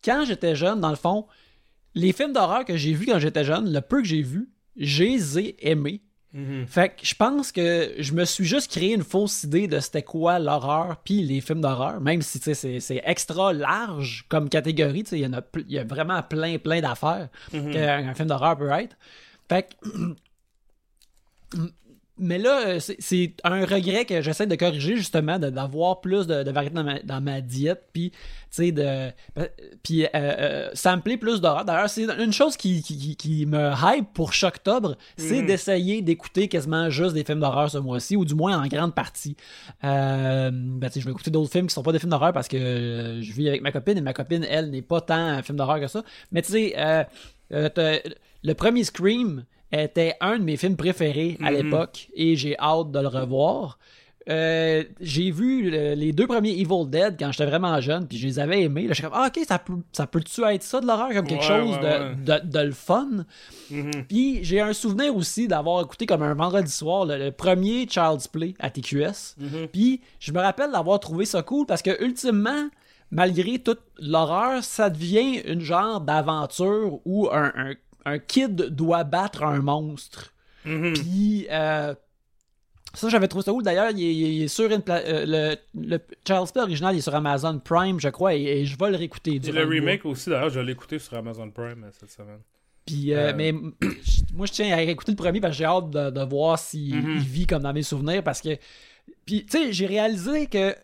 quand 0.03 0.23
j'étais 0.25 0.55
jeune, 0.55 0.81
dans 0.81 0.89
le 0.89 0.95
fond, 0.95 1.27
les 1.95 2.11
films 2.11 2.33
d'horreur 2.33 2.65
que 2.65 2.75
j'ai 2.75 2.93
vus 2.93 3.05
quand 3.05 3.19
j'étais 3.19 3.43
jeune, 3.43 3.71
le 3.71 3.79
peu 3.81 4.01
que 4.01 4.07
j'ai 4.07 4.21
vu, 4.23 4.49
je 4.75 5.03
les 5.03 5.55
aimés. 6.33 6.65
Fait 6.67 6.89
que 6.89 7.05
je 7.05 7.15
pense 7.15 7.51
que 7.51 7.93
je 7.99 8.13
me 8.13 8.25
suis 8.25 8.45
juste 8.45 8.71
créé 8.71 8.93
une 8.93 9.03
fausse 9.03 9.43
idée 9.43 9.67
de 9.67 9.79
c'était 9.79 10.03
quoi 10.03 10.39
l'horreur 10.39 10.97
puis 11.03 11.23
les 11.23 11.41
films 11.41 11.61
d'horreur, 11.61 12.01
même 12.01 12.21
si 12.21 12.39
c'est 12.39 12.79
c'est 12.79 13.01
extra 13.05 13.53
large 13.53 14.25
comme 14.29 14.49
catégorie, 14.49 15.03
il 15.11 15.19
y 15.19 15.25
en 15.25 15.33
a 15.33 15.41
y 15.67 15.77
a 15.77 15.83
vraiment 15.83 16.21
plein 16.23 16.57
plein 16.57 16.81
d'affaires 16.81 17.29
qu'un 17.51 18.07
un 18.07 18.13
film 18.13 18.27
d'horreur 18.27 18.57
peut 18.57 18.71
être. 18.71 18.95
Fait 19.49 19.69
que 19.81 20.15
mais 22.19 22.37
là, 22.37 22.67
euh, 22.67 22.79
c'est- 22.79 23.33
un 23.43 23.65
regret 23.65 24.05
que 24.05 24.21
j'essaie 24.21 24.45
de 24.45 24.55
corriger 24.55 24.95
justement, 24.97 25.39
d'avoir 25.39 25.99
plus 26.01 26.27
de, 26.27 26.43
de 26.43 26.51
variété 26.51 26.75
dans 26.75 26.83
ma, 26.83 26.99
dans 26.99 27.21
ma 27.21 27.41
diète, 27.41 27.85
puis 27.91 28.11
tu 28.11 28.17
sais 28.51 28.71
de, 28.71 28.83
euh, 28.83 29.47
puis 29.81 30.05
euh, 30.05 30.07
euh, 30.13 30.69
sampler 30.75 31.17
plus 31.17 31.41
d'horreur. 31.41 31.65
D'ailleurs, 31.65 31.89
c'est 31.89 32.03
une 32.03 32.31
chose 32.31 32.55
qui, 32.55 32.83
qui, 33.17 33.45
me 33.47 33.71
hype 33.81 34.13
pour 34.13 34.31
Choctobre, 34.33 34.95
c'est 35.17 35.41
Mhm. 35.41 35.47
d'essayer 35.47 36.01
d'écouter 36.03 36.47
quasiment 36.47 36.89
juste 36.91 37.15
des 37.15 37.23
films 37.23 37.39
d'horreur 37.39 37.71
ce 37.71 37.79
mois-ci, 37.79 38.15
ou 38.15 38.25
du 38.25 38.35
moins 38.35 38.61
en 38.61 38.67
grande 38.67 38.93
partie. 38.93 39.35
Euh, 39.83 40.51
ben, 40.53 40.87
tu 40.89 40.93
sais, 40.93 40.99
je 40.99 41.05
vais 41.05 41.11
écouter 41.11 41.31
d'autres 41.31 41.51
films 41.51 41.65
qui 41.67 41.73
sont 41.73 41.81
pas 41.83 41.91
des 41.91 41.99
films 41.99 42.11
d'horreur 42.11 42.31
parce 42.31 42.47
que 42.47 42.57
euh, 42.57 43.21
je 43.23 43.33
vis 43.33 43.49
avec 43.49 43.61
ma 43.63 43.71
copine 43.71 43.97
et 43.97 44.01
ma 44.01 44.13
copine, 44.13 44.45
elle, 44.47 44.69
n'est 44.69 44.81
pas 44.83 45.01
tant 45.01 45.15
un 45.15 45.41
film 45.41 45.57
d'horreur 45.57 45.79
que 45.79 45.87
ça. 45.87 46.03
Mais 46.31 46.41
tu 46.43 46.51
sais, 46.51 47.07
le 47.49 48.53
premier 48.53 48.83
Scream 48.83 49.45
était 49.81 50.15
un 50.21 50.37
de 50.37 50.43
mes 50.43 50.57
films 50.57 50.75
préférés 50.77 51.37
à 51.43 51.51
Mhm. 51.51 51.57
l'époque 51.57 52.09
et 52.15 52.35
j'ai 52.35 52.57
hâte 52.59 52.91
de 52.91 52.99
le 52.99 53.07
revoir. 53.07 53.77
Euh, 54.29 54.85
j'ai 55.01 55.31
vu 55.31 55.69
le- 55.69 55.95
les 55.95 56.13
deux 56.13 56.27
premiers 56.27 56.51
Evil 56.57 56.87
Dead 56.87 57.15
quand 57.19 57.33
j'étais 57.33 57.45
vraiment 57.45 57.81
jeune, 57.81 58.07
puis 58.07 58.17
je 58.17 58.25
les 58.25 58.39
avais 58.39 58.61
aimés. 58.61 58.83
Là, 58.83 58.89
je 58.89 58.93
suis 58.93 59.03
comme, 59.03 59.11
ah, 59.13 59.27
ok, 59.27 59.43
ça 59.45 59.59
peut, 59.59 59.73
ça 59.91 60.07
peut-tu 60.07 60.41
être 60.45 60.63
ça 60.63 60.79
de 60.79 60.87
l'horreur, 60.87 61.09
comme 61.13 61.27
quelque 61.27 61.41
Ouais, 61.41 61.45
chose 61.47 61.71
ouais, 61.75 61.81
de, 61.81 62.31
ouais. 62.31 62.39
de, 62.41 62.47
de 62.49 62.59
le 62.59 62.71
fun? 62.71 63.09
Mhm. 63.69 63.91
Puis 64.07 64.39
j'ai 64.45 64.61
un 64.61 64.71
souvenir 64.71 65.13
aussi 65.13 65.49
d'avoir 65.49 65.81
écouté 65.83 66.05
comme 66.05 66.23
un 66.23 66.33
vendredi 66.35 66.71
soir 66.71 67.05
le, 67.05 67.17
le 67.17 67.31
premier 67.31 67.85
Child's 67.85 68.29
Play 68.29 68.53
à 68.59 68.69
TQS. 68.69 69.35
Mhm. 69.39 69.67
Puis 69.73 69.99
je 70.21 70.31
me 70.31 70.39
rappelle 70.39 70.71
d'avoir 70.71 71.01
trouvé 71.01 71.25
ça 71.25 71.41
cool 71.41 71.65
parce 71.65 71.81
que 71.81 72.01
ultimement, 72.01 72.69
malgré 73.11 73.59
toute 73.59 73.81
l'horreur, 73.99 74.63
ça 74.63 74.89
devient 74.89 75.41
une 75.45 75.59
genre 75.59 75.99
d'aventure 75.99 76.99
où 77.03 77.27
un, 77.29 77.51
un, 77.57 77.73
un 78.05 78.19
kid 78.19 78.55
doit 78.55 79.03
battre 79.03 79.43
un 79.43 79.59
monstre. 79.59 80.33
Mhm. 80.65 80.93
Puis 80.93 81.47
euh, 81.51 81.93
ça, 82.93 83.09
j'avais 83.09 83.27
trouvé 83.27 83.43
ça 83.43 83.51
cool. 83.51 83.63
D'ailleurs, 83.63 83.89
il, 83.91 84.01
est- 84.03 84.15
il 84.15 84.43
est 84.43 84.47
sur 84.47 84.71
une 84.71 84.81
euh, 84.89 85.55
le, 85.75 85.87
le 85.87 85.99
Child's 86.25 86.51
Play 86.51 86.61
original, 86.61 86.95
il 86.95 86.99
est 86.99 87.01
sur 87.01 87.15
Amazon 87.15 87.59
Prime, 87.59 87.99
je 87.99 88.09
crois, 88.09 88.35
et, 88.35 88.41
et 88.43 88.65
je 88.65 88.77
vais 88.77 88.89
le 88.91 88.97
réécouter. 88.97 89.35
Et 89.43 89.51
le 89.51 89.63
remake 89.65 90.05
aussi, 90.05 90.29
d'ailleurs, 90.29 90.49
je 90.49 90.59
l'ai 90.59 90.71
écouté 90.73 90.99
sur 90.99 91.15
Amazon 91.17 91.49
Prime 91.49 91.83
euh, 91.85 91.89
cette 91.99 92.11
semaine. 92.11 92.39
Puis, 92.85 93.13
euh, 93.13 93.31
mais 93.35 93.51
moi, 94.33 94.45
je 94.45 94.51
tiens 94.51 94.75
à 94.75 94.81
écouter 94.81 95.11
le 95.13 95.17
premier 95.17 95.39
parce 95.41 95.53
que 95.53 95.57
j'ai 95.59 95.65
hâte 95.65 95.89
de, 95.89 96.09
de 96.09 96.21
voir 96.23 96.59
s'il 96.59 96.95
Mhm. 96.97 97.17
vit 97.19 97.47
comme 97.47 97.63
dans 97.63 97.73
mes 97.73 97.81
souvenirs. 97.83 98.23
Parce 98.23 98.41
que, 98.41 98.57
puis, 99.25 99.45
tu 99.45 99.57
sais, 99.57 99.73
j'ai 99.73 99.85
réalisé 99.85 100.47
que. 100.47 100.75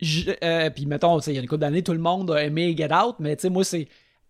je- 0.00 0.30
euh, 0.44 0.70
puis, 0.70 0.86
mettons, 0.86 1.18
il 1.20 1.32
y 1.32 1.38
a 1.38 1.40
une 1.40 1.48
couple 1.48 1.60
d'années, 1.60 1.82
tout 1.82 1.92
le 1.92 1.98
monde 1.98 2.30
a 2.30 2.42
aimé 2.44 2.74
Get 2.76 2.92
Out, 2.94 3.16
mais 3.20 3.36
tu 3.36 3.42
sais, 3.42 3.50
moi, 3.50 3.64
c'est. 3.64 3.88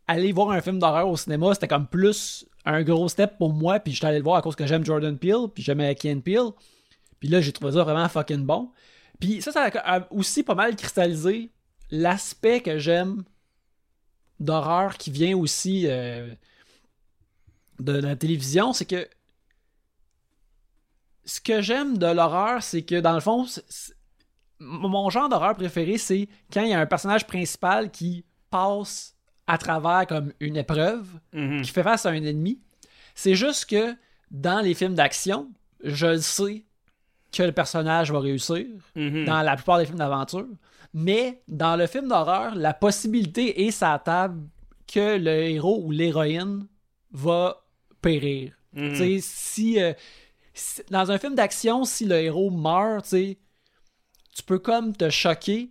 Aller 0.08 0.32
voir 0.32 0.50
un 0.50 0.60
film 0.60 0.78
d'horreur 0.78 1.08
au 1.08 1.16
cinéma, 1.16 1.54
c'était 1.54 1.68
comme 1.68 1.86
plus 1.86 2.46
un 2.64 2.82
gros 2.82 3.08
step 3.08 3.38
pour 3.38 3.52
moi. 3.52 3.78
Puis, 3.78 3.92
j'étais 3.92 4.06
allé 4.06 4.18
le 4.18 4.24
voir 4.24 4.36
à 4.36 4.42
cause 4.42 4.56
que 4.56 4.66
j'aime 4.66 4.84
Jordan 4.84 5.16
Peele, 5.16 5.48
puis 5.54 5.62
j'aimais 5.62 5.94
Ken 5.94 6.22
Peele. 6.22 6.50
Puis 7.20 7.28
là, 7.28 7.40
j'ai 7.40 7.52
trouvé 7.52 7.72
ça 7.72 7.84
vraiment 7.84 8.08
fucking 8.08 8.44
bon. 8.44 8.70
Puis, 9.20 9.42
ça, 9.42 9.52
ça 9.52 9.70
a 9.84 10.06
aussi 10.10 10.42
pas 10.42 10.54
mal 10.54 10.74
cristallisé 10.76 11.52
l'aspect 11.90 12.60
que 12.60 12.78
j'aime 12.78 13.24
d'horreur 14.40 14.96
qui 14.96 15.10
vient 15.10 15.36
aussi 15.36 15.84
euh, 15.86 16.32
de 17.80 17.92
la 17.92 18.16
télévision, 18.16 18.72
c'est 18.72 18.84
que 18.84 19.08
ce 21.24 21.40
que 21.40 21.60
j'aime 21.60 21.98
de 21.98 22.06
l'horreur, 22.06 22.62
c'est 22.62 22.82
que 22.82 23.00
dans 23.00 23.12
le 23.12 23.20
fond, 23.20 23.46
mon 24.60 25.10
genre 25.10 25.28
d'horreur 25.28 25.54
préféré, 25.54 25.98
c'est 25.98 26.28
quand 26.52 26.62
il 26.62 26.70
y 26.70 26.72
a 26.72 26.80
un 26.80 26.86
personnage 26.86 27.26
principal 27.26 27.90
qui 27.90 28.24
passe 28.50 29.14
à 29.48 29.58
travers 29.58 30.06
comme 30.06 30.32
une 30.40 30.56
épreuve, 30.56 31.06
Mhm. 31.32 31.62
qui 31.62 31.70
fait 31.72 31.82
face 31.82 32.06
à 32.06 32.10
un 32.10 32.22
ennemi. 32.22 32.60
C'est 33.14 33.34
juste 33.34 33.66
que 33.68 33.94
dans 34.30 34.60
les 34.60 34.74
films 34.74 34.94
d'action, 34.94 35.50
je 35.82 36.06
le 36.06 36.20
sais 36.20 36.64
que 37.32 37.42
le 37.42 37.52
personnage 37.52 38.12
va 38.12 38.20
réussir 38.20 38.66
Mhm. 38.94 39.24
dans 39.24 39.42
la 39.42 39.56
plupart 39.56 39.78
des 39.78 39.86
films 39.86 39.98
d'aventure. 39.98 40.46
Mais 40.94 41.42
dans 41.48 41.76
le 41.76 41.86
film 41.86 42.08
d'horreur, 42.08 42.54
la 42.54 42.72
possibilité 42.74 43.66
est 43.66 43.70
sa 43.70 43.98
table 43.98 44.42
que 44.86 45.18
le 45.18 45.30
héros 45.30 45.82
ou 45.84 45.90
l'héroïne 45.90 46.66
va 47.12 47.62
périr. 48.00 48.52
Tu 48.74 48.96
sais, 48.96 49.18
si, 49.20 49.80
euh, 49.82 49.92
si- 50.54 50.82
dans 50.90 51.10
un 51.10 51.18
film 51.18 51.34
d'action, 51.34 51.84
si 51.84 52.04
le 52.06 52.14
héros 52.16 52.50
meurt, 52.50 53.06
tu 53.08 54.42
peux 54.46 54.58
comme 54.58 54.94
te 54.96 55.10
choquer, 55.10 55.70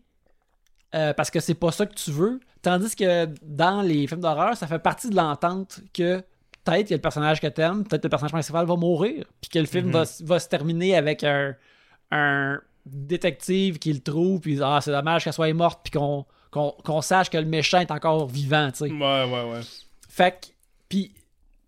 euh, 0.93 1.13
parce 1.13 1.31
que 1.31 1.39
c'est 1.39 1.53
pas 1.55 1.71
ça 1.71 1.85
que 1.85 1.95
tu 1.95 2.11
veux. 2.11 2.39
Tandis 2.61 2.95
que 2.95 3.27
dans 3.43 3.81
les 3.81 4.07
films 4.07 4.21
d'horreur, 4.21 4.55
ça 4.57 4.67
fait 4.67 4.79
partie 4.79 5.09
de 5.09 5.15
l'entente 5.15 5.79
que 5.93 6.23
peut-être 6.63 6.81
qu'il 6.87 6.91
y 6.91 6.93
a 6.93 6.97
le 6.97 7.01
personnage 7.01 7.39
que 7.39 7.47
t'aimes, 7.47 7.83
peut-être 7.85 8.03
le 8.03 8.09
personnage 8.09 8.31
principal 8.31 8.65
va 8.65 8.75
mourir, 8.75 9.25
puis 9.41 9.49
que 9.49 9.59
le 9.59 9.65
film 9.65 9.87
Mhm. 9.87 9.91
va, 9.93 10.03
va 10.21 10.39
se 10.39 10.49
terminer 10.49 10.95
avec 10.97 11.23
un, 11.23 11.55
un 12.11 12.59
détective 12.85 13.79
qui 13.79 13.93
le 13.93 13.99
trouve, 13.99 14.39
puis 14.41 14.59
ah, 14.61 14.79
c'est 14.81 14.91
dommage 14.91 15.23
qu'elle 15.23 15.33
soit 15.33 15.51
morte, 15.53 15.79
puis 15.83 15.91
qu'on 15.99 16.25
qu'on 16.51 16.71
qu'on 16.83 17.01
sache 17.01 17.29
que 17.29 17.37
le 17.37 17.45
méchant 17.45 17.79
est 17.79 17.91
encore 17.91 18.27
vivant, 18.27 18.69
tu 18.71 18.77
sais. 18.79 18.91
Ouais, 18.91 18.97
ouais, 19.31 19.51
ouais. 19.51 19.59
Fait 20.09 20.31
que, 20.31 20.47
puis 20.89 21.13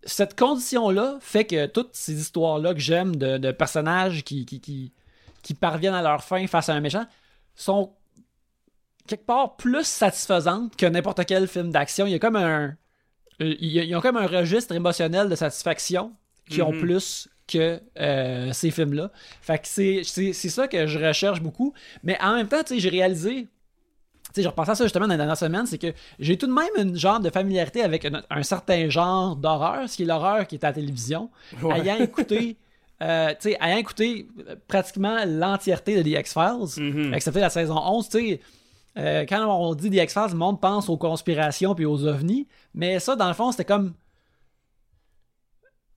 cette 0.04 0.38
condition-là 0.38 1.18
fait 1.20 1.44
que 1.44 1.66
toutes 1.66 1.90
ces 1.94 2.18
histoires-là 2.18 2.72
que 2.72 2.80
j'aime 2.80 3.16
de, 3.16 3.36
de 3.36 3.52
personnages 3.52 4.24
qui, 4.24 4.46
qui, 4.46 4.60
qui, 4.60 4.92
qui 5.42 5.52
parviennent 5.54 5.94
à 5.94 6.02
leur 6.02 6.24
fin 6.24 6.46
face 6.46 6.70
à 6.70 6.72
un 6.74 6.80
méchant 6.80 7.04
sont 7.54 7.92
quelque 9.06 9.24
part 9.26 9.56
plus 9.56 9.84
satisfaisantes 9.86 10.76
que 10.76 10.86
n'importe 10.86 11.24
quel 11.26 11.46
film 11.48 11.70
d'action. 11.70 12.06
Il 12.06 12.12
y 12.12 12.14
a 12.14 12.18
comme 12.18 12.36
un. 12.36 12.76
euh, 13.42 13.54
Ils 13.60 13.94
ont 13.96 14.00
comme 14.00 14.16
un 14.16 14.26
registre 14.26 14.74
émotionnel 14.74 15.28
de 15.28 15.34
satisfaction 15.34 16.12
qui 16.48 16.62
ont 16.62 16.72
Mhm. 16.72 16.80
plus 16.80 17.28
que 17.48 17.80
euh, 17.98 18.52
ces 18.52 18.70
films-là. 18.70 19.10
Fait 19.40 19.58
que 19.58 19.66
c'est 19.66 20.02
ça 20.32 20.68
que 20.68 20.86
je 20.86 20.98
recherche 20.98 21.40
beaucoup. 21.40 21.72
Mais 22.04 22.16
en 22.20 22.34
même 22.36 22.48
temps, 22.48 22.58
j'ai 22.70 22.88
réalisé 22.88 23.48
tu 24.32 24.34
sais, 24.36 24.42
je 24.44 24.48
repensais 24.48 24.70
à 24.70 24.74
ça 24.76 24.84
justement 24.84 25.06
dans 25.08 25.14
les 25.14 25.16
dernières 25.18 25.36
semaines, 25.36 25.66
c'est 25.66 25.78
que 25.78 25.92
j'ai 26.20 26.38
tout 26.38 26.46
de 26.46 26.52
même 26.52 26.68
une 26.78 26.96
genre 26.96 27.18
de 27.18 27.30
familiarité 27.30 27.82
avec 27.82 28.04
un, 28.04 28.22
un 28.30 28.42
certain 28.44 28.88
genre 28.88 29.34
d'horreur, 29.34 29.88
ce 29.90 29.96
qui 29.96 30.04
est 30.04 30.06
l'horreur 30.06 30.46
qui 30.46 30.54
est 30.54 30.62
à 30.62 30.68
la 30.68 30.72
télévision. 30.74 31.30
Ouais. 31.60 31.80
Ayant 31.80 31.96
écouté, 31.96 32.56
euh, 33.02 33.34
ayant 33.60 33.76
écouté 33.78 34.28
pratiquement 34.68 35.16
l'entièreté 35.26 35.96
de 36.00 36.02
The 36.08 36.20
X-Files, 36.20 36.80
Mhm. 36.80 37.12
excepté 37.14 37.40
la 37.40 37.50
saison 37.50 37.76
11, 37.76 38.08
tu 38.08 38.18
sais, 38.20 38.40
euh, 38.98 39.24
quand 39.28 39.46
on 39.46 39.74
dit 39.74 39.90
The 39.90 40.02
X-Files, 40.02 40.30
le 40.32 40.36
monde 40.36 40.60
pense 40.60 40.88
aux 40.88 40.96
conspirations 40.96 41.74
puis 41.74 41.84
aux 41.84 42.04
ovnis, 42.06 42.46
mais 42.74 42.98
ça, 43.00 43.16
dans 43.16 43.28
le 43.28 43.34
fond, 43.34 43.50
c'était 43.52 43.64
comme... 43.64 43.94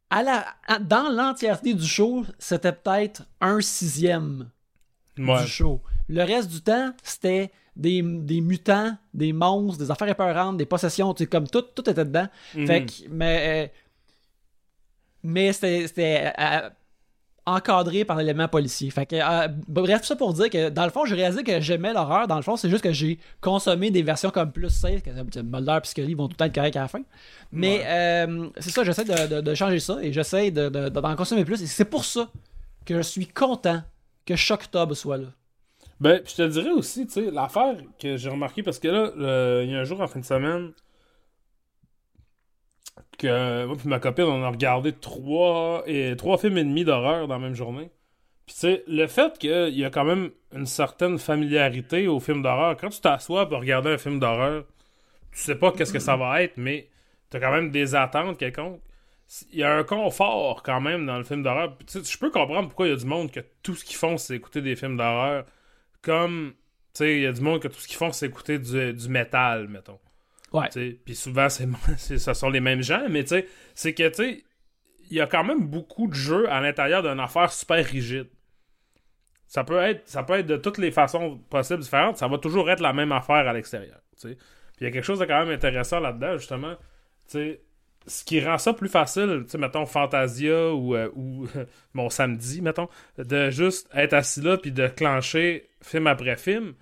À 0.10 0.22
la, 0.22 0.46
à- 0.68 0.80
dans 0.80 1.10
l'entièreté 1.10 1.74
du 1.74 1.86
show, 1.88 2.24
c'était 2.38 2.72
peut-être 2.72 3.24
un 3.42 3.62
sixième 3.62 4.50
Ouais. 5.18 5.42
du 5.44 5.48
show. 5.48 5.82
Le 6.08 6.24
reste 6.24 6.50
du 6.50 6.62
temps, 6.62 6.92
c'était 7.04 7.52
des, 7.76 8.02
des 8.04 8.42
mutants, 8.42 8.96
des 9.14 9.32
monstres, 9.34 9.80
des 9.84 9.92
affaires 9.92 10.08
épeurantes, 10.10 10.58
des 10.58 10.66
possessions, 10.66 11.14
tu 11.14 11.24
sais, 11.24 11.30
comme 11.30 11.48
tout, 11.48 11.62
tout 11.62 11.88
était 11.90 12.06
dedans. 12.06 12.28
Mhm. 12.56 12.68
Fait 12.68 12.86
que, 12.86 12.92
mais, 13.10 13.66
euh, 13.66 13.68
mais 15.24 15.54
c'était, 15.54 15.88
c'était 15.88 16.34
euh, 16.40 16.70
encadré 17.46 18.06
par 18.06 18.18
l'élément 18.18 18.48
policier. 18.48 18.90
Fait 18.90 19.06
que, 19.06 19.16
euh, 19.16 19.48
bref, 19.68 20.02
tout 20.02 20.08
ça 20.08 20.16
pour 20.16 20.34
dire 20.34 20.50
que 20.50 20.70
dans 20.70 20.86
le 20.86 20.92
fond, 20.92 21.06
j'ai 21.06 21.16
réalisé 21.16 21.44
que 21.44 21.60
j'aimais 21.60 21.94
l'horreur. 21.94 22.28
Dans 22.28 22.38
le 22.38 22.42
fond, 22.42 22.56
c'est 22.56 22.70
juste 22.70 22.84
que 22.84 22.92
j'ai 22.94 23.20
consommé 23.42 23.92
des 23.92 24.02
versions 24.02 24.30
comme 24.30 24.52
plus 24.52 24.70
safe, 24.70 25.02
que 25.04 25.10
Mulder 25.42 25.80
et 25.84 25.88
Scully 25.88 26.14
vont 26.14 26.28
tout 26.28 26.34
le 26.34 26.38
temps 26.38 26.46
être 26.46 26.56
corrects 26.56 26.76
à 26.78 26.82
la 26.82 26.88
fin. 26.88 27.02
Mais 27.52 27.82
euh, 27.86 28.48
c'est 28.60 28.70
ça, 28.72 28.84
j'essaie 28.84 29.04
de, 29.06 29.36
de- 29.36 29.42
de 29.42 29.56
changer 29.56 29.80
ça 29.80 29.98
et 30.02 30.14
j'essaie 30.14 30.52
de, 30.52 30.70
de- 30.70 30.90
d'en 30.90 31.16
consommer 31.16 31.44
plus. 31.46 31.62
Et 31.62 31.68
c'est 31.68 31.86
pour 31.86 32.06
ça 32.06 32.30
que 32.86 32.96
je 32.96 33.02
suis 33.02 33.28
content 33.28 33.82
que 34.26 34.36
Shocktober 34.36 34.96
soit 34.96 35.18
là. 35.18 35.28
Ben, 36.00 36.22
je 36.26 36.36
te 36.36 36.48
dirais 36.48 36.72
aussi, 36.72 37.06
tu 37.06 37.14
sais, 37.14 37.32
l'affaire 37.32 37.76
que 38.00 38.18
j'ai 38.18 38.30
remarqué, 38.30 38.64
parce 38.64 38.80
que 38.80 38.88
là, 38.88 39.12
euh, 39.18 39.62
il 39.66 39.72
y 39.72 39.76
a 39.76 39.80
un 39.80 39.84
jour 39.84 40.02
en 40.02 40.08
fin 40.08 40.20
de 40.20 40.26
semaine, 40.26 40.72
que 43.18 43.66
moi 43.66 43.76
puis 43.78 43.90
ma 43.90 44.00
copine, 44.00 44.26
on 44.26 44.44
a 44.44 44.50
regardé 44.50 44.94
trois, 44.94 45.84
et, 45.88 46.16
trois 46.18 46.38
films 46.38 46.58
et 46.58 46.64
demi 46.64 46.84
d'horreur 46.86 47.28
dans 47.28 47.36
la 47.36 47.40
même 47.40 47.56
journée. 47.56 47.90
Puis 48.46 48.56
tu 48.56 48.62
sais, 48.62 48.84
le 48.88 49.08
fait 49.08 49.38
qu'il 49.38 49.78
y 49.78 49.86
a 49.86 49.90
quand 49.90 50.04
même 50.04 50.32
une 50.54 50.66
certaine 50.66 51.18
familiarité 51.18 52.08
aux 52.08 52.20
films 52.20 52.42
d'horreur, 52.44 52.76
quand 52.78 52.90
tu 52.90 53.00
t'assois 53.00 53.48
pour 53.48 53.60
regarder 53.60 53.92
un 53.92 53.98
film 53.98 54.20
d'horreur, 54.20 54.66
tu 55.32 55.40
sais 55.40 55.56
pas 55.56 55.72
qu'est-ce 55.72 55.94
que 55.94 56.00
ça 56.00 56.16
va 56.18 56.44
être, 56.44 56.58
mais 56.58 56.90
t'as 57.30 57.40
quand 57.40 57.52
même 57.52 57.72
des 57.72 57.96
attentes 57.96 58.38
quelconques. 58.38 58.82
Il 59.52 59.60
y 59.60 59.64
a 59.64 59.74
un 59.78 59.84
confort 59.84 60.62
quand 60.64 60.82
même 60.82 61.06
dans 61.06 61.18
le 61.18 61.24
film 61.24 61.42
d'horreur. 61.44 61.78
Je 61.92 62.18
peux 62.18 62.30
comprendre 62.30 62.68
pourquoi 62.68 62.88
il 62.88 62.92
y 62.92 62.94
a 62.94 62.98
du 62.98 63.06
monde 63.06 63.32
que 63.32 63.40
tout 63.64 63.76
ce 63.76 63.84
qu'ils 63.86 63.96
font, 63.96 64.18
c'est 64.18 64.36
écouter 64.36 64.62
des 64.62 64.76
films 64.76 64.98
d'horreur. 64.98 65.46
Comme, 66.02 66.54
tu 66.94 67.00
sais, 67.00 67.16
il 67.16 67.22
y 67.24 67.26
a 67.26 67.32
du 67.32 67.42
monde 67.42 67.62
que 67.62 67.70
tout 67.70 67.80
ce 67.80 67.88
qu'ils 67.88 67.98
font, 67.98 68.12
c'est 68.12 68.28
écouter 68.28 68.60
du, 68.60 68.94
du 68.94 69.10
métal, 69.10 69.68
mettons. 69.70 70.00
Ouais. 70.54 70.70
Puis 71.04 71.16
souvent, 71.16 71.50
c'est, 71.50 71.68
ce 71.98 72.34
sont 72.34 72.50
les 72.50 72.60
mêmes 72.60 72.84
gens, 72.84 73.08
mais 73.10 73.24
tu 73.24 73.30
sais, 73.30 73.48
c'est 73.74 73.94
que, 73.94 74.08
tu 74.10 74.16
sais, 74.16 74.44
il 75.10 75.18
y 75.18 75.22
a 75.22 75.28
quand 75.28 75.44
même 75.44 75.68
beaucoup 75.68 76.08
de 76.08 76.14
jeux 76.14 76.50
à 76.50 76.62
l'intérieur 76.62 77.02
d'une 77.02 77.20
affaire 77.20 77.52
super 77.52 77.84
rigide. 77.86 78.28
Ça 79.48 79.64
peut 79.64 79.80
être, 79.80 80.08
ça 80.08 80.24
peut 80.24 80.40
être 80.40 80.48
de 80.48 80.58
toutes 80.58 80.78
les 80.78 80.92
façons 80.92 81.38
possibles 81.50 81.82
différentes, 81.82 82.18
ça 82.18 82.28
va 82.28 82.38
toujours 82.38 82.70
être 82.72 82.80
la 82.80 82.94
même 82.94 83.12
affaire 83.12 83.48
à 83.48 83.54
l'extérieur. 83.54 84.00
Puis 84.20 84.36
il 84.82 84.84
y 84.86 84.88
a 84.88 84.92
quelque 84.92 85.04
chose 85.04 85.20
de 85.20 85.26
quand 85.26 85.46
même 85.46 85.54
intéressant 85.54 86.00
là-dedans, 86.00 86.38
justement. 86.38 86.76
Sais, 87.28 87.62
ce 88.06 88.24
qui 88.24 88.42
rend 88.42 88.58
ça 88.58 88.74
plus 88.74 88.90
facile, 88.90 89.44
tu 89.46 89.52
sais, 89.52 89.58
mettons, 89.58 89.86
Fantasia 89.86 90.74
ou, 90.74 90.96
euh, 90.96 91.10
ou 91.16 91.48
mon 91.94 92.10
samedi, 92.10 92.62
mettons, 92.62 92.90
de 93.18 93.50
juste 93.50 93.90
être 93.94 94.14
assis 94.14 94.42
là 94.42 94.58
puis 94.58 94.72
de 94.72 94.88
clencher 94.88 95.70
film 95.82 96.08
après 96.08 96.36
film, 96.36 96.74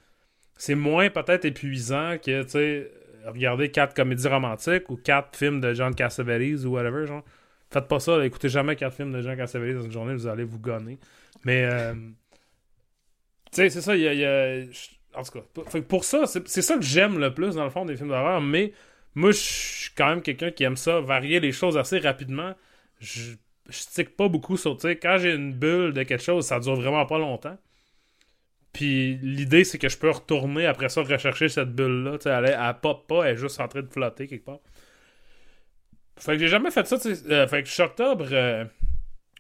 c'est 0.58 0.76
moins 0.76 1.10
peut-être 1.10 1.46
épuisant 1.46 2.18
que, 2.18 2.44
tu 2.44 2.50
sais, 2.50 2.92
regarder 3.26 3.72
quatre 3.72 3.94
comédies 3.94 4.28
romantiques 4.28 4.90
ou 4.90 4.98
quatre 4.98 5.38
films 5.38 5.62
de 5.62 5.74
John 5.74 5.94
Cassavetes 5.96 6.66
ou 6.66 6.70
whatever, 6.70 7.06
genre. 7.06 7.24
Faites 7.70 7.88
pas 7.88 8.00
ça, 8.00 8.26
écoutez 8.26 8.50
jamais 8.50 8.76
quatre 8.76 8.96
films 8.96 9.14
de 9.14 9.22
John 9.22 9.38
Cassavetes 9.38 9.76
dans 9.76 9.84
une 9.84 9.92
journée, 9.92 10.14
vous 10.14 10.28
allez 10.28 10.44
vous 10.44 10.60
gonner. 10.60 11.00
Mais, 11.46 11.64
euh, 11.64 11.94
tu 11.94 12.10
sais, 13.54 13.70
c'est 13.70 13.82
ça, 13.82 13.96
il 13.96 14.02
y 14.02 14.26
a... 14.26 14.62
en 15.16 15.24
tout 15.24 15.32
cas, 15.32 15.82
pour- 15.82 16.04
ça, 16.04 16.26
c'est 16.26 16.62
ça 16.62 16.76
que 16.76 16.84
j'aime 16.84 17.20
le 17.20 17.34
plus, 17.34 17.56
dans 17.56 17.64
le 17.64 17.70
fond, 17.70 17.86
des 17.86 17.96
films 17.96 18.10
d'horreur, 18.10 18.42
mais 18.42 18.74
moi, 19.16 19.32
je 19.32 19.38
suis 19.38 19.92
quand 19.96 20.08
même 20.10 20.22
quelqu'un 20.22 20.52
qui 20.52 20.64
aime 20.64 20.78
ça, 20.78 21.02
varier 21.02 21.40
les 21.40 21.52
choses 21.52 21.78
assez 21.78 22.00
rapidement. 22.00 22.54
Je 23.00 23.34
je 23.70 23.78
stick 23.78 24.18
pas 24.18 24.28
beaucoup 24.28 24.58
sur, 24.58 24.76
tu 24.76 24.82
sais, 24.82 24.98
quand 24.98 25.18
j'ai 25.18 25.34
une 25.34 25.54
bulle 25.54 25.94
de 25.94 26.04
quelque 26.04 26.24
chose, 26.24 26.46
ça 26.46 26.60
dure 26.60 26.76
vraiment 26.76 27.06
pas 27.06 27.18
longtemps. 27.20 27.58
Puis 28.74 29.18
l'idée, 29.22 29.64
c'est 29.66 29.78
que 29.78 29.90
je 29.90 29.98
peux 29.98 30.10
retourner 30.12 30.66
après 30.66 30.90
ça, 30.90 31.02
rechercher 31.04 31.50
cette 31.50 31.74
bulle-là. 31.76 32.18
Elle, 32.26 32.46
est- 32.46 32.58
elle 32.60 32.76
pop 32.82 33.08
pas, 33.08 33.26
elle 33.26 33.34
est 33.36 33.38
juste 33.38 33.60
en 33.60 33.68
train 33.68 33.82
de 33.82 33.88
flotter 33.92 34.28
quelque 34.28 34.46
part. 34.46 34.60
Fait 36.18 36.34
que 36.34 36.40
j'ai 36.40 36.48
jamais 36.48 36.72
fait 36.72 36.86
ça. 36.86 36.98
Euh, 37.30 37.48
fait 37.48 37.64
que 37.64 37.70
Shocktober, 37.70 38.26
euh, 38.32 38.66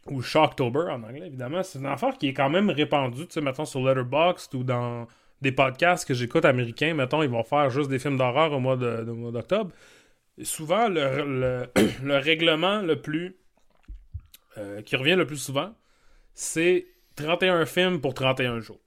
ou 0.07 0.21
Shocktober 0.21 0.89
en 0.91 1.03
anglais, 1.03 1.27
évidemment, 1.27 1.63
c'est 1.63 1.79
une 1.79 1.85
affaire 1.87 2.17
qui 2.17 2.29
est 2.29 2.33
quand 2.33 2.49
même 2.49 2.69
répandue, 2.69 3.27
tu 3.27 3.33
sais, 3.33 3.41
mettons, 3.41 3.65
sur 3.65 3.81
Letterboxd 3.85 4.55
ou 4.55 4.63
dans 4.63 5.07
des 5.41 5.51
podcasts 5.51 6.07
que 6.07 6.13
j'écoute 6.13 6.45
américains, 6.45 6.93
mettons, 6.93 7.23
ils 7.23 7.29
vont 7.29 7.43
faire 7.43 7.69
juste 7.69 7.89
des 7.89 7.99
films 7.99 8.17
d'horreur 8.17 8.53
au 8.53 8.59
mois 8.59 8.77
d'octobre. 8.77 9.71
Souvent, 10.43 10.87
le, 10.89 11.25
le, 11.75 11.83
le 12.03 12.17
règlement 12.17 12.81
le 12.81 13.01
plus. 13.01 13.35
euh, 14.57 14.81
qui 14.81 14.95
revient 14.95 15.15
le 15.15 15.25
plus 15.25 15.37
souvent, 15.37 15.73
c'est 16.33 16.87
31 17.15 17.65
films 17.65 18.01
pour 18.01 18.13
31 18.13 18.59
jours. 18.59 18.79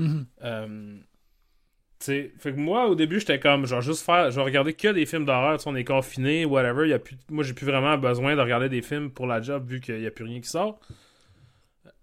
Mhm. 0.00 0.26
Euh, 0.42 0.96
fait 2.02 2.32
que 2.42 2.58
moi, 2.58 2.86
au 2.88 2.94
début, 2.94 3.20
j'étais 3.20 3.38
comme, 3.38 3.66
vais 3.66 3.82
juste 3.82 4.04
faire, 4.04 4.30
je 4.30 4.36
vais 4.36 4.42
regarder 4.42 4.72
que 4.72 4.88
des 4.88 5.04
films 5.04 5.26
d'horreur, 5.26 5.58
on 5.66 5.76
est 5.76 5.84
confiné, 5.84 6.46
whatever. 6.46 6.88
Y 6.88 6.94
a 6.94 6.98
plus, 6.98 7.16
moi, 7.28 7.44
j'ai 7.44 7.52
plus 7.52 7.66
vraiment 7.66 7.98
besoin 7.98 8.34
de 8.34 8.40
regarder 8.40 8.68
des 8.70 8.80
films 8.80 9.10
pour 9.10 9.26
la 9.26 9.42
job 9.42 9.68
vu 9.68 9.80
qu'il 9.80 10.00
n'y 10.00 10.06
a 10.06 10.10
plus 10.10 10.24
rien 10.24 10.40
qui 10.40 10.48
sort. 10.48 10.80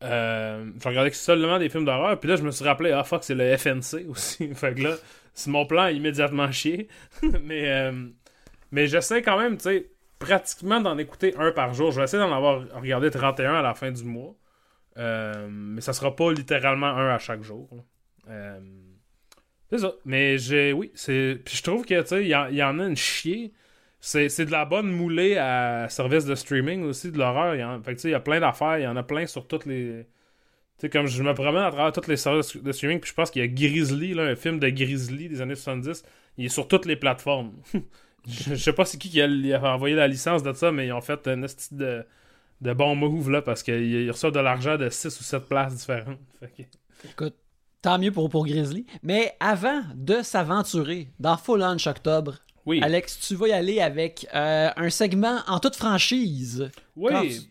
Euh, 0.03 0.69
je 0.79 0.87
regardais 0.87 1.11
seulement 1.11 1.57
des 1.57 1.69
films 1.69 1.85
d'horreur, 1.85 2.19
puis 2.19 2.29
là, 2.29 2.35
je 2.35 2.43
me 2.43 2.51
suis 2.51 2.63
rappelé, 2.63 2.91
ah 2.91 3.03
fuck, 3.03 3.23
c'est 3.23 3.33
le 3.33 3.57
FNC 3.57 4.05
aussi. 4.09 4.53
fait 4.53 4.75
que 4.75 4.83
là, 4.83 4.95
c'est 5.33 5.49
mon 5.49 5.65
plan 5.65 5.87
immédiatement 5.87 6.51
chier. 6.51 6.87
mais 7.43 7.67
euh, 7.67 8.07
mais 8.71 8.87
j'essaie 8.87 9.21
quand 9.21 9.39
même, 9.39 9.57
tu 9.57 9.63
sais, 9.63 9.89
pratiquement 10.19 10.81
d'en 10.81 10.97
écouter 10.97 11.33
un 11.37 11.51
par 11.51 11.73
jour. 11.73 11.91
Je 11.91 11.97
vais 11.97 12.03
essayer 12.03 12.21
d'en 12.21 12.35
avoir 12.35 12.63
regardé 12.75 13.09
31 13.09 13.55
à 13.55 13.61
la 13.61 13.73
fin 13.73 13.91
du 13.91 14.03
mois. 14.03 14.35
Euh, 14.97 15.47
mais 15.49 15.81
ça 15.81 15.93
sera 15.93 16.15
pas 16.15 16.31
littéralement 16.31 16.87
un 16.87 17.09
à 17.13 17.19
chaque 17.19 17.43
jour. 17.43 17.69
Euh, 18.29 18.59
c'est 19.69 19.79
ça. 19.79 19.93
Mais 20.05 20.37
j'ai. 20.37 20.73
Oui, 20.73 20.91
c'est. 20.95 21.39
Puis 21.43 21.57
je 21.57 21.63
trouve 21.63 21.85
que, 21.85 22.01
tu 22.01 22.07
sais, 22.07 22.23
il 22.23 22.29
y, 22.29 22.35
en- 22.63 22.79
a 22.79 22.83
une 22.83 22.95
chier. 22.95 23.53
C'est 23.99 24.45
de 24.45 24.51
la 24.51 24.65
bonne 24.65 24.91
moulée 24.91 25.37
à 25.37 25.87
service 25.89 26.25
de 26.25 26.35
streaming 26.35 26.83
aussi, 26.83 27.11
de 27.11 27.17
l'horreur. 27.17 27.59
En- 27.67 27.81
Fait 27.83 27.95
tu 27.95 28.01
sais, 28.01 28.07
il 28.09 28.11
y 28.11 28.15
a 28.15 28.19
plein 28.19 28.39
d'affaires. 28.39 28.79
Il 28.79 28.83
y 28.83 28.87
en 28.87 28.95
a 28.95 29.03
plein 29.03 29.25
sur 29.25 29.47
toutes 29.47 29.65
les. 29.65 30.07
Tu 30.77 30.81
sais, 30.81 30.89
comme 30.89 31.07
je 31.07 31.23
me 31.23 31.33
promène 31.33 31.63
à 31.63 31.71
travers 31.71 31.91
tous 31.91 32.07
les 32.07 32.17
services 32.17 32.55
de 32.55 32.71
streaming, 32.71 32.99
puis 32.99 33.09
je 33.09 33.15
pense 33.15 33.31
qu'il 33.31 33.41
y 33.41 33.45
a 33.45 33.47
Grizzly, 33.47 34.13
là, 34.13 34.23
un 34.23 34.35
film 34.35 34.59
de 34.59 34.69
Grizzly 34.69 35.27
des 35.27 35.41
années 35.41 35.55
70. 35.55 36.03
Il 36.37 36.45
est 36.45 36.49
sur 36.49 36.67
toutes 36.67 36.85
les 36.85 36.95
plateformes. 36.95 37.53
je, 38.27 38.55
sais 38.55 38.73
pas 38.73 38.85
c'est 38.85 38.97
qui 38.99 39.09
qui 39.09 39.21
a, 39.21 39.73
envoyé 39.73 39.95
la 39.95 40.07
licence 40.07 40.43
de 40.43 40.53
ça, 40.53 40.71
mais 40.71 40.87
ils 40.87 40.93
ont 40.93 41.01
fait 41.01 41.27
un 41.27 41.41
esti 41.43 41.73
de, 41.75 42.05
de 42.61 42.73
bon 42.73 42.95
move, 42.95 43.29
là, 43.29 43.41
parce 43.41 43.63
qu'ils 43.63 43.83
ils 44.05 44.11
reçoivent 44.11 44.33
de 44.33 44.39
l'argent 44.39 44.77
de 44.77 44.89
6 44.89 45.19
ou 45.19 45.23
7 45.23 45.45
places 45.47 45.75
différentes. 45.75 46.19
Que- 46.57 46.63
Écoute, 47.11 47.35
tant 47.81 47.99
mieux 47.99 48.11
pour, 48.11 48.29
pour 48.29 48.45
Grizzly. 48.47 48.85
Mais 49.03 49.35
avant 49.39 49.83
de 49.95 50.21
s'aventurer 50.23 51.09
dans 51.19 51.37
Full 51.37 51.59
Launch 51.59 51.85
Octobre, 51.85 52.35
Oui. 52.65 52.79
Alex, 52.81 53.19
tu 53.19 53.35
vas 53.35 53.47
y 53.49 53.51
aller 53.51 53.79
avec 53.81 54.25
euh, 54.33 54.69
un 54.75 54.89
segment 54.89 55.39
en 55.47 55.59
toute 55.59 55.75
franchise. 55.75 56.71
Oui. 56.95 57.11
Tu- 57.29 57.41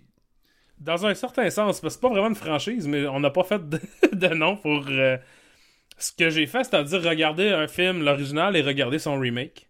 Dans 0.81 1.07
un 1.07 1.15
certain 1.15 1.49
sens, 1.51 1.81
parce 1.81 1.81
que 1.81 1.89
c'est 1.89 2.01
pas 2.01 2.09
vraiment 2.11 2.27
une 2.29 2.35
franchise, 2.35 2.89
mais 2.89 3.07
on 3.07 3.21
n'a 3.21 3.31
pas 3.31 3.45
fait 3.45 3.69
de, 3.69 3.81
de 4.13 4.29
nom 4.35 4.57
pour. 4.57 4.85
euh, 4.89 5.17
ce 5.99 6.13
que 6.13 6.29
j'ai 6.29 6.47
fait, 6.47 6.63
c'est-à-dire 6.65 7.03
regarder 7.03 7.49
un 7.49 7.67
film, 7.69 8.03
l'original, 8.05 8.55
et 8.57 8.61
regarder 8.63 8.99
son 8.99 9.19
remake. 9.19 9.66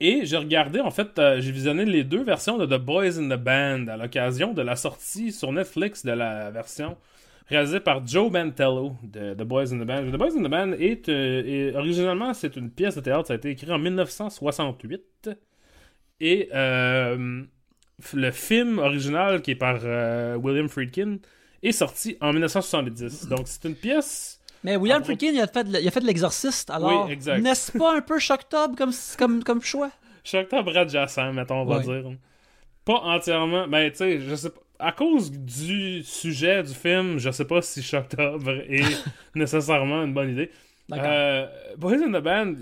Et 0.00 0.24
j'ai 0.24 0.38
regardé, 0.38 0.80
en 0.80 0.90
fait, 0.90 1.18
euh, 1.18 1.40
j'ai 1.40 1.52
visionné 1.52 1.84
les 1.84 2.04
deux 2.04 2.22
versions 2.22 2.56
de 2.56 2.64
The 2.64 2.80
Boys 2.80 3.18
in 3.18 3.28
the 3.28 3.40
Band 3.40 3.88
à 3.88 3.96
l'occasion 3.96 4.54
de 4.54 4.62
la 4.62 4.76
sortie 4.76 5.30
sur 5.30 5.52
Netflix 5.52 6.04
de 6.04 6.12
la 6.12 6.50
version 6.50 6.96
réalisée 7.50 7.80
par 7.80 8.06
Joe 8.06 8.30
Mantello 8.30 8.96
de 9.02 9.34
The 9.34 9.42
Boys 9.42 9.72
in 9.74 9.80
the 9.80 9.86
Band. 9.86 10.10
The 10.10 10.16
Boys 10.16 10.36
in 10.38 10.42
the 10.42 10.50
Band 10.50 10.72
est, 10.72 11.08
euh, 11.08 11.72
originalement 11.74 12.32
c'est 12.32 12.56
une 12.56 12.70
pièce 12.70 12.94
de 12.94 13.00
théâtre, 13.00 13.26
ça 13.26 13.34
a 13.34 13.36
été 13.36 13.50
écrit 13.50 13.70
en 13.70 13.78
1968 13.78 15.30
et 16.20 16.48
euh, 16.54 17.42
le 18.14 18.30
film 18.30 18.78
original 18.78 19.42
qui 19.42 19.52
est 19.52 19.56
par 19.56 19.80
euh, 19.82 20.36
William 20.36 20.68
Friedkin 20.68 21.18
est 21.62 21.72
sorti 21.72 22.16
en 22.20 22.32
1970. 22.32 23.28
Donc 23.28 23.42
c'est 23.46 23.68
une 23.68 23.74
pièce 23.74 24.39
Mais 24.64 24.76
William 24.76 25.00
Ah, 25.00 25.04
Friedkin, 25.04 25.28
il 25.32 25.40
a 25.40 25.46
fait 25.46 25.64
de, 25.64 25.78
il 25.78 25.88
a 25.88 25.90
fait 25.90 26.00
l'exorciste, 26.04 26.70
alors 26.70 27.06
Oui, 27.06 27.12
exact. 27.12 27.40
n'est-ce 27.40 27.76
pas 27.76 27.96
un 27.96 28.00
peu 28.02 28.18
Shocktob 28.18 28.76
comme, 28.76 28.92
comme, 29.18 29.42
comme 29.42 29.62
choix? 29.62 29.90
Shocktober 30.24 30.76
adjacent, 30.76 31.32
mettons, 31.32 31.62
on 31.62 31.64
va 31.64 31.80
dire. 31.80 32.04
Pas 32.84 32.94
entièrement. 33.00 33.66
Ben, 33.68 33.90
tu 33.90 33.96
sais, 33.96 34.20
je 34.20 34.34
sais 34.34 34.50
pas. 34.50 34.60
À 34.82 34.92
cause 34.92 35.30
du 35.30 36.02
sujet 36.02 36.62
du 36.62 36.72
film, 36.72 37.18
je 37.18 37.30
sais 37.30 37.44
pas 37.44 37.60
si 37.60 37.82
Shocktober 37.82 38.64
est 38.68 39.04
nécessairement 39.34 40.02
une 40.04 40.14
bonne 40.14 40.30
idée. 40.30 40.50
D'accord. 40.88 41.06
Euh, 41.08 41.46
Boys 41.76 41.96
in 42.02 42.08
the 42.18 42.22
Band, 42.22 42.54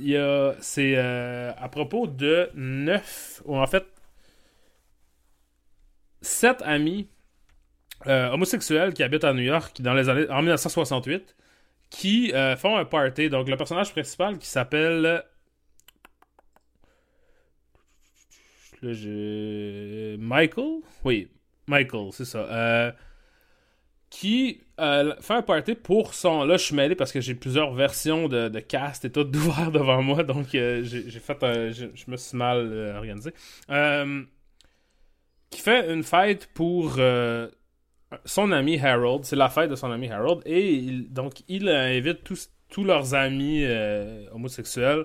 c'est 0.60 0.94
euh, 0.96 1.52
à 1.56 1.68
propos 1.68 2.06
de 2.06 2.50
neuf, 2.54 3.40
ou 3.44 3.56
en 3.56 3.66
fait, 3.66 3.84
sept 6.20 6.60
amis 6.62 7.08
euh, 8.06 8.30
homosexuels 8.30 8.92
qui 8.94 9.02
habitent 9.02 9.24
à 9.24 9.32
New 9.32 9.42
York 9.42 9.80
dans 9.80 9.94
les 9.94 10.08
années, 10.08 10.28
en 10.30 10.42
1968 10.42 11.36
qui 11.90 12.32
euh, 12.32 12.56
font 12.56 12.76
un 12.76 12.84
party. 12.84 13.28
Donc, 13.30 13.48
le 13.48 13.56
personnage 13.56 13.92
principal 13.92 14.38
qui 14.38 14.46
s'appelle. 14.48 15.24
Je- 18.82 20.16
Michael? 20.16 20.80
Oui, 21.04 21.28
Michael, 21.66 22.10
c'est 22.12 22.24
ça. 22.24 22.38
Euh, 22.40 22.92
qui 24.10 24.62
euh, 24.80 25.14
fait 25.20 25.34
un 25.34 25.42
party 25.42 25.74
pour 25.74 26.14
son. 26.14 26.44
Là, 26.44 26.56
je 26.56 26.64
suis 26.64 26.74
mêlé 26.74 26.94
parce 26.94 27.12
que 27.12 27.20
j'ai 27.20 27.34
plusieurs 27.34 27.74
versions 27.74 28.26
de, 28.28 28.48
de 28.48 28.60
cast 28.60 29.04
et 29.04 29.12
tout 29.12 29.24
d'ouvert 29.24 29.70
devant 29.70 30.02
moi, 30.02 30.22
donc 30.24 30.46
j'ai 30.52 30.82
fait 31.20 31.42
un. 31.42 31.70
Je 31.70 31.88
me 32.10 32.16
suis 32.16 32.36
mal 32.36 32.94
organisé. 32.96 33.32
Qui 35.50 35.60
fait 35.60 35.92
une 35.92 36.02
fête 36.02 36.48
pour 36.54 36.98
son 38.24 38.52
ami 38.52 38.78
Harold. 38.78 39.24
C'est 39.24 39.36
la 39.36 39.48
fête 39.48 39.70
de 39.70 39.76
son 39.76 39.90
ami 39.90 40.08
Harold. 40.10 40.42
Et 40.46 40.90
donc, 41.10 41.34
il 41.48 41.68
invite 41.68 42.24
tous, 42.24 42.50
tous 42.70 42.84
leurs 42.84 43.14
amis 43.14 43.62
euh, 43.64 44.26
homosexuels 44.32 45.04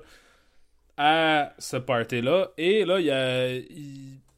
à 0.97 1.53
ce 1.57 1.77
party-là. 1.77 2.51
Et 2.57 2.85
là, 2.85 2.99
il 2.99 3.05
y 3.05 3.11
a. 3.11 3.47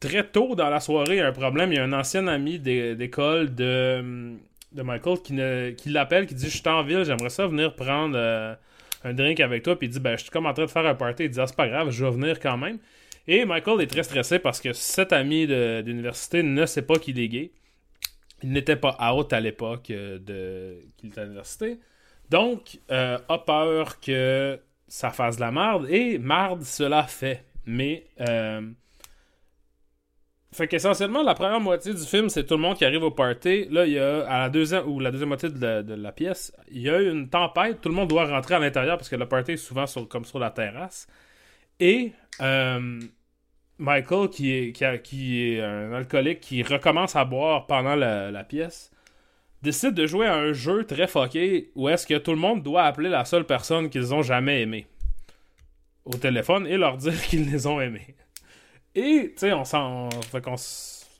très 0.00 0.24
tôt 0.28 0.54
dans 0.54 0.70
la 0.70 0.80
soirée, 0.80 1.14
il 1.16 1.18
y 1.18 1.20
a 1.20 1.26
un 1.28 1.32
problème. 1.32 1.72
Il 1.72 1.76
y 1.76 1.78
a 1.78 1.84
un 1.84 1.92
ancien 1.92 2.26
ami 2.26 2.58
d'é- 2.58 2.94
d'école 2.96 3.54
de, 3.54 4.34
de 4.72 4.82
Michael 4.82 5.18
qui, 5.22 5.34
qui 5.76 5.88
l'appelle, 5.90 6.26
qui 6.26 6.34
dit 6.34 6.46
Je 6.48 6.56
suis 6.56 6.68
en 6.68 6.82
ville, 6.82 7.04
j'aimerais 7.04 7.30
ça 7.30 7.46
venir 7.46 7.74
prendre 7.74 8.16
euh, 8.16 8.54
un 9.04 9.12
drink 9.14 9.40
avec 9.40 9.62
toi. 9.62 9.78
Puis 9.78 9.88
il 9.88 9.90
dit 9.90 10.00
Ben, 10.00 10.16
je 10.16 10.22
suis 10.22 10.30
comme 10.30 10.46
en 10.46 10.52
train 10.54 10.64
de 10.64 10.70
faire 10.70 10.86
un 10.86 10.94
party. 10.94 11.24
Il 11.24 11.30
dit 11.30 11.40
Ah, 11.40 11.46
c'est 11.46 11.56
pas 11.56 11.68
grave, 11.68 11.90
je 11.90 12.04
vais 12.04 12.10
venir 12.10 12.40
quand 12.40 12.56
même. 12.56 12.78
Et 13.28 13.44
Michael 13.44 13.80
est 13.82 13.86
très 13.88 14.04
stressé 14.04 14.38
parce 14.38 14.60
que 14.60 14.72
cet 14.72 15.12
ami 15.12 15.46
d'université 15.46 16.42
ne 16.42 16.64
sait 16.64 16.82
pas 16.82 16.96
qu'il 16.98 17.18
est 17.18 17.28
gay. 17.28 17.50
Il 18.42 18.52
n'était 18.52 18.76
pas 18.76 18.96
out 19.12 19.32
à 19.32 19.40
l'époque 19.40 19.90
euh, 19.90 20.18
de 20.18 20.78
qu'il 20.96 21.10
était 21.10 21.20
à 21.20 21.24
l'université. 21.24 21.80
Donc, 22.30 22.80
euh, 22.90 23.18
a 23.28 23.38
peur 23.38 24.00
que 24.00 24.58
ça 24.88 25.10
fasse 25.10 25.36
de 25.36 25.40
la 25.40 25.50
marde. 25.50 25.86
Et 25.88 26.18
marde, 26.18 26.62
cela 26.62 27.04
fait. 27.04 27.44
Mais, 27.66 28.06
euh, 28.20 28.62
fait 30.52 30.68
qu'essentiellement, 30.68 31.22
la 31.22 31.34
première 31.34 31.60
moitié 31.60 31.92
du 31.92 32.02
film, 32.02 32.28
c'est 32.28 32.44
tout 32.44 32.54
le 32.54 32.60
monde 32.60 32.76
qui 32.76 32.84
arrive 32.84 33.02
au 33.02 33.10
party. 33.10 33.66
Là, 33.70 33.86
il 33.86 33.92
y 33.92 33.98
a, 33.98 34.26
à 34.28 34.38
la 34.40 34.48
deuxième, 34.48 34.88
ou 34.88 35.00
la 35.00 35.10
deuxième 35.10 35.28
moitié 35.28 35.50
de 35.50 35.94
la, 35.94 36.12
pièce, 36.12 36.52
il 36.70 36.82
y 36.82 36.90
a 36.90 37.00
une 37.00 37.28
tempête. 37.28 37.80
Tout 37.80 37.88
le 37.88 37.94
monde 37.94 38.08
doit 38.08 38.26
rentrer 38.26 38.54
à 38.54 38.58
l'intérieur 38.58 38.96
parce 38.96 39.08
que 39.08 39.16
le 39.16 39.26
party 39.28 39.52
est 39.52 39.56
souvent 39.56 39.86
sur, 39.86 40.08
comme 40.08 40.24
sur 40.24 40.38
la 40.38 40.50
terrasse. 40.50 41.06
Et, 41.80 42.12
euh, 42.40 43.00
Michael, 43.78 44.28
qui 44.30 44.52
est, 44.52 44.72
qui, 44.72 44.84
a- 44.84 44.98
qui 44.98 45.42
est 45.52 45.60
un 45.62 45.92
alcoolique, 45.92 46.40
qui 46.40 46.62
recommence 46.62 47.14
à 47.16 47.24
boire 47.24 47.66
pendant 47.66 47.94
la, 47.94 48.30
la 48.30 48.44
pièce, 48.44 48.90
décide 49.62 49.94
de 49.94 50.06
jouer 50.06 50.26
à 50.26 50.34
un 50.36 50.52
jeu 50.52 50.84
très 50.84 51.06
fucké 51.06 51.70
où 51.74 51.88
est-ce 51.88 52.06
que 52.06 52.14
tout 52.18 52.30
le 52.30 52.36
monde 52.38 52.62
doit 52.62 52.84
appeler 52.84 53.08
la 53.08 53.24
seule 53.24 53.44
personne 53.44 53.90
qu'ils 53.90 54.14
ont 54.14 54.22
jamais 54.22 54.62
aimée 54.62 54.86
au 56.04 56.14
téléphone 56.14 56.66
et 56.66 56.76
leur 56.76 56.96
dire 56.96 57.20
qu'ils 57.28 57.50
les 57.50 57.66
ont 57.66 57.80
aimés. 57.80 58.14
Et, 58.94 59.32
tu 59.36 59.40
sais, 59.40 59.52
on, 59.52 60.08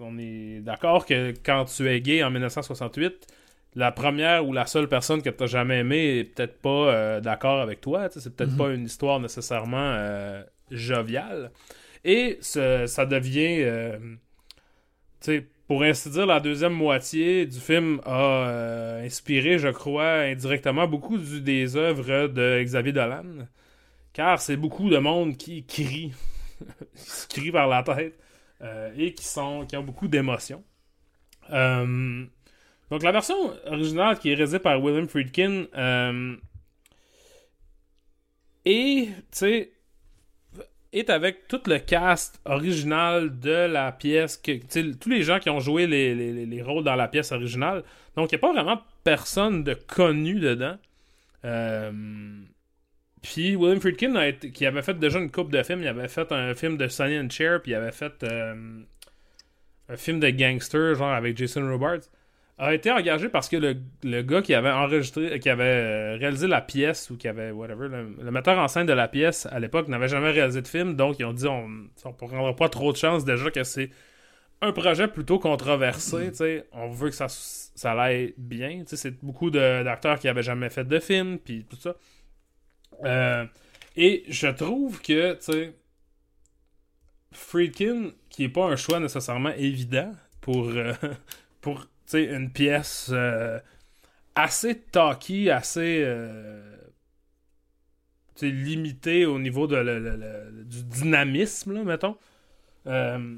on 0.00 0.18
est 0.18 0.60
d'accord 0.60 1.04
que 1.04 1.34
quand 1.44 1.64
tu 1.66 1.88
es 1.90 2.00
gay 2.00 2.22
en 2.22 2.30
1968, 2.30 3.26
la 3.74 3.92
première 3.92 4.46
ou 4.46 4.54
la 4.54 4.64
seule 4.64 4.88
personne 4.88 5.20
que 5.20 5.28
tu 5.28 5.42
n'as 5.42 5.46
jamais 5.46 5.80
aimée 5.80 6.18
est 6.20 6.24
peut-être 6.24 6.58
pas 6.62 6.68
euh, 6.70 7.20
d'accord 7.20 7.60
avec 7.60 7.82
toi. 7.82 8.08
C'est 8.10 8.34
peut-être 8.34 8.52
Mhm. 8.52 8.56
pas 8.56 8.68
une 8.70 8.84
histoire 8.86 9.20
nécessairement 9.20 9.76
euh, 9.96 10.42
joviale. 10.70 11.50
Et 12.08 12.38
ça 12.40 13.04
devient, 13.04 13.62
euh, 13.62 13.98
pour 15.66 15.82
ainsi 15.82 16.08
dire, 16.08 16.24
la 16.24 16.38
deuxième 16.38 16.72
moitié 16.72 17.46
du 17.46 17.58
film 17.58 18.00
a 18.04 18.46
euh, 18.46 19.04
inspiré, 19.04 19.58
je 19.58 19.66
crois, 19.70 20.20
indirectement 20.20 20.86
beaucoup 20.86 21.18
des 21.18 21.74
œuvres 21.74 22.28
de 22.28 22.62
Xavier 22.62 22.92
Dolan. 22.92 23.48
Car 24.12 24.40
c'est 24.40 24.56
beaucoup 24.56 24.88
de 24.88 24.98
monde 24.98 25.36
qui 25.36 25.64
crie, 25.64 26.12
qui 26.94 27.10
se 27.10 27.26
crie 27.26 27.50
par 27.50 27.66
la 27.66 27.82
tête 27.82 28.16
euh, 28.62 28.92
et 28.96 29.12
qui, 29.12 29.24
sont, 29.24 29.66
qui 29.66 29.76
ont 29.76 29.82
beaucoup 29.82 30.06
d'émotions. 30.06 30.62
Euh, 31.50 32.24
donc 32.88 33.02
la 33.02 33.10
version 33.10 33.52
originale 33.66 34.16
qui 34.20 34.30
est 34.30 34.34
réalisée 34.34 34.60
par 34.60 34.80
William 34.80 35.08
Friedkin 35.08 35.66
et, 38.64 39.08
tu 39.36 39.70
est 40.98 41.10
avec 41.10 41.48
tout 41.48 41.60
le 41.66 41.78
cast 41.78 42.40
original 42.44 43.38
de 43.40 43.50
la 43.66 43.92
pièce, 43.92 44.36
que, 44.36 44.52
tous 44.94 45.08
les 45.08 45.22
gens 45.22 45.38
qui 45.38 45.50
ont 45.50 45.60
joué 45.60 45.86
les, 45.86 46.14
les- 46.14 46.32
les- 46.32 46.46
les 46.46 46.62
rôles 46.62 46.84
dans 46.84 46.94
la 46.96 47.08
pièce 47.08 47.32
originale. 47.32 47.82
Donc, 48.16 48.32
il 48.32 48.34
n'y 48.36 48.38
a 48.38 48.46
pas 48.46 48.52
vraiment 48.52 48.80
personne 49.04 49.62
de 49.64 49.74
connu 49.74 50.40
dedans. 50.40 50.76
Euh, 51.44 51.92
puis, 53.22 53.56
William 53.56 53.80
Friedkin, 53.80 54.32
qui 54.52 54.66
avait 54.66 54.82
fait 54.82 54.98
déjà 54.98 55.18
une 55.18 55.30
coupe 55.30 55.50
de 55.50 55.62
films, 55.62 55.82
il 55.82 55.88
avait 55.88 56.08
fait 56.08 56.30
un 56.32 56.54
film 56.54 56.76
de 56.76 56.88
Sonny 56.88 57.18
and 57.18 57.30
Cher, 57.30 57.60
puis 57.62 57.72
il 57.72 57.74
avait 57.74 57.92
fait 57.92 58.22
euh, 58.22 58.54
un 59.88 59.96
film 59.96 60.20
de 60.20 60.30
gangster, 60.30 60.94
genre 60.94 61.12
avec 61.12 61.36
Jason 61.36 61.68
Robards 61.68 62.02
a 62.58 62.72
été 62.72 62.90
engagé 62.90 63.28
parce 63.28 63.48
que 63.48 63.56
le, 63.56 63.76
le 64.02 64.22
gars 64.22 64.40
qui 64.40 64.54
avait 64.54 64.70
enregistré, 64.70 65.38
qui 65.40 65.50
avait 65.50 65.64
euh, 65.64 66.16
réalisé 66.16 66.46
la 66.46 66.62
pièce 66.62 67.10
ou 67.10 67.16
qui 67.16 67.28
avait 67.28 67.50
whatever, 67.50 67.88
le, 67.88 68.16
le 68.22 68.30
metteur 68.30 68.58
en 68.58 68.68
scène 68.68 68.86
de 68.86 68.94
la 68.94 69.08
pièce 69.08 69.46
à 69.46 69.60
l'époque 69.60 69.88
n'avait 69.88 70.08
jamais 70.08 70.30
réalisé 70.30 70.62
de 70.62 70.68
film, 70.68 70.96
donc 70.96 71.18
ils 71.18 71.24
ont 71.24 71.34
dit 71.34 71.46
on 71.46 71.68
ne 71.68 72.12
prendra 72.16 72.56
pas 72.56 72.68
trop 72.68 72.92
de 72.92 72.96
chance 72.96 73.24
déjà 73.24 73.50
que 73.50 73.62
c'est 73.62 73.90
un 74.62 74.72
projet 74.72 75.08
plutôt 75.08 75.38
controversé, 75.38 76.30
tu 76.30 76.36
sais, 76.36 76.66
on 76.72 76.88
veut 76.88 77.10
que 77.10 77.14
ça, 77.14 77.26
ça 77.28 77.92
aille 77.92 78.34
bien, 78.38 78.84
c'est 78.86 79.22
beaucoup 79.22 79.50
d'acteurs 79.50 80.18
qui 80.18 80.28
avaient 80.28 80.42
jamais 80.42 80.70
fait 80.70 80.84
de 80.84 80.98
film, 80.98 81.38
puis 81.38 81.66
tout 81.68 81.76
ça. 81.76 81.94
Euh, 83.04 83.44
et 83.96 84.24
je 84.28 84.48
trouve 84.48 85.02
que, 85.02 85.34
tu 85.34 85.42
sais, 85.42 85.74
Friedkin, 87.32 88.12
qui 88.30 88.44
est 88.44 88.48
pas 88.48 88.64
un 88.64 88.76
choix 88.76 88.98
nécessairement 88.98 89.52
évident 89.56 90.12
pour, 90.40 90.68
euh, 90.68 90.94
pour 91.60 91.86
sais, 92.10 92.24
une 92.24 92.50
pièce 92.52 93.10
euh, 93.12 93.58
assez 94.34 94.78
talky, 94.78 95.50
assez 95.50 96.02
euh, 96.04 96.76
limitée 98.42 99.26
au 99.26 99.38
niveau 99.38 99.66
de, 99.66 99.76
le- 99.76 99.98
le- 99.98 100.64
du 100.64 100.82
dynamisme, 100.84 101.72
là, 101.74 101.84
mettons. 101.84 102.16
Euh, 102.86 103.36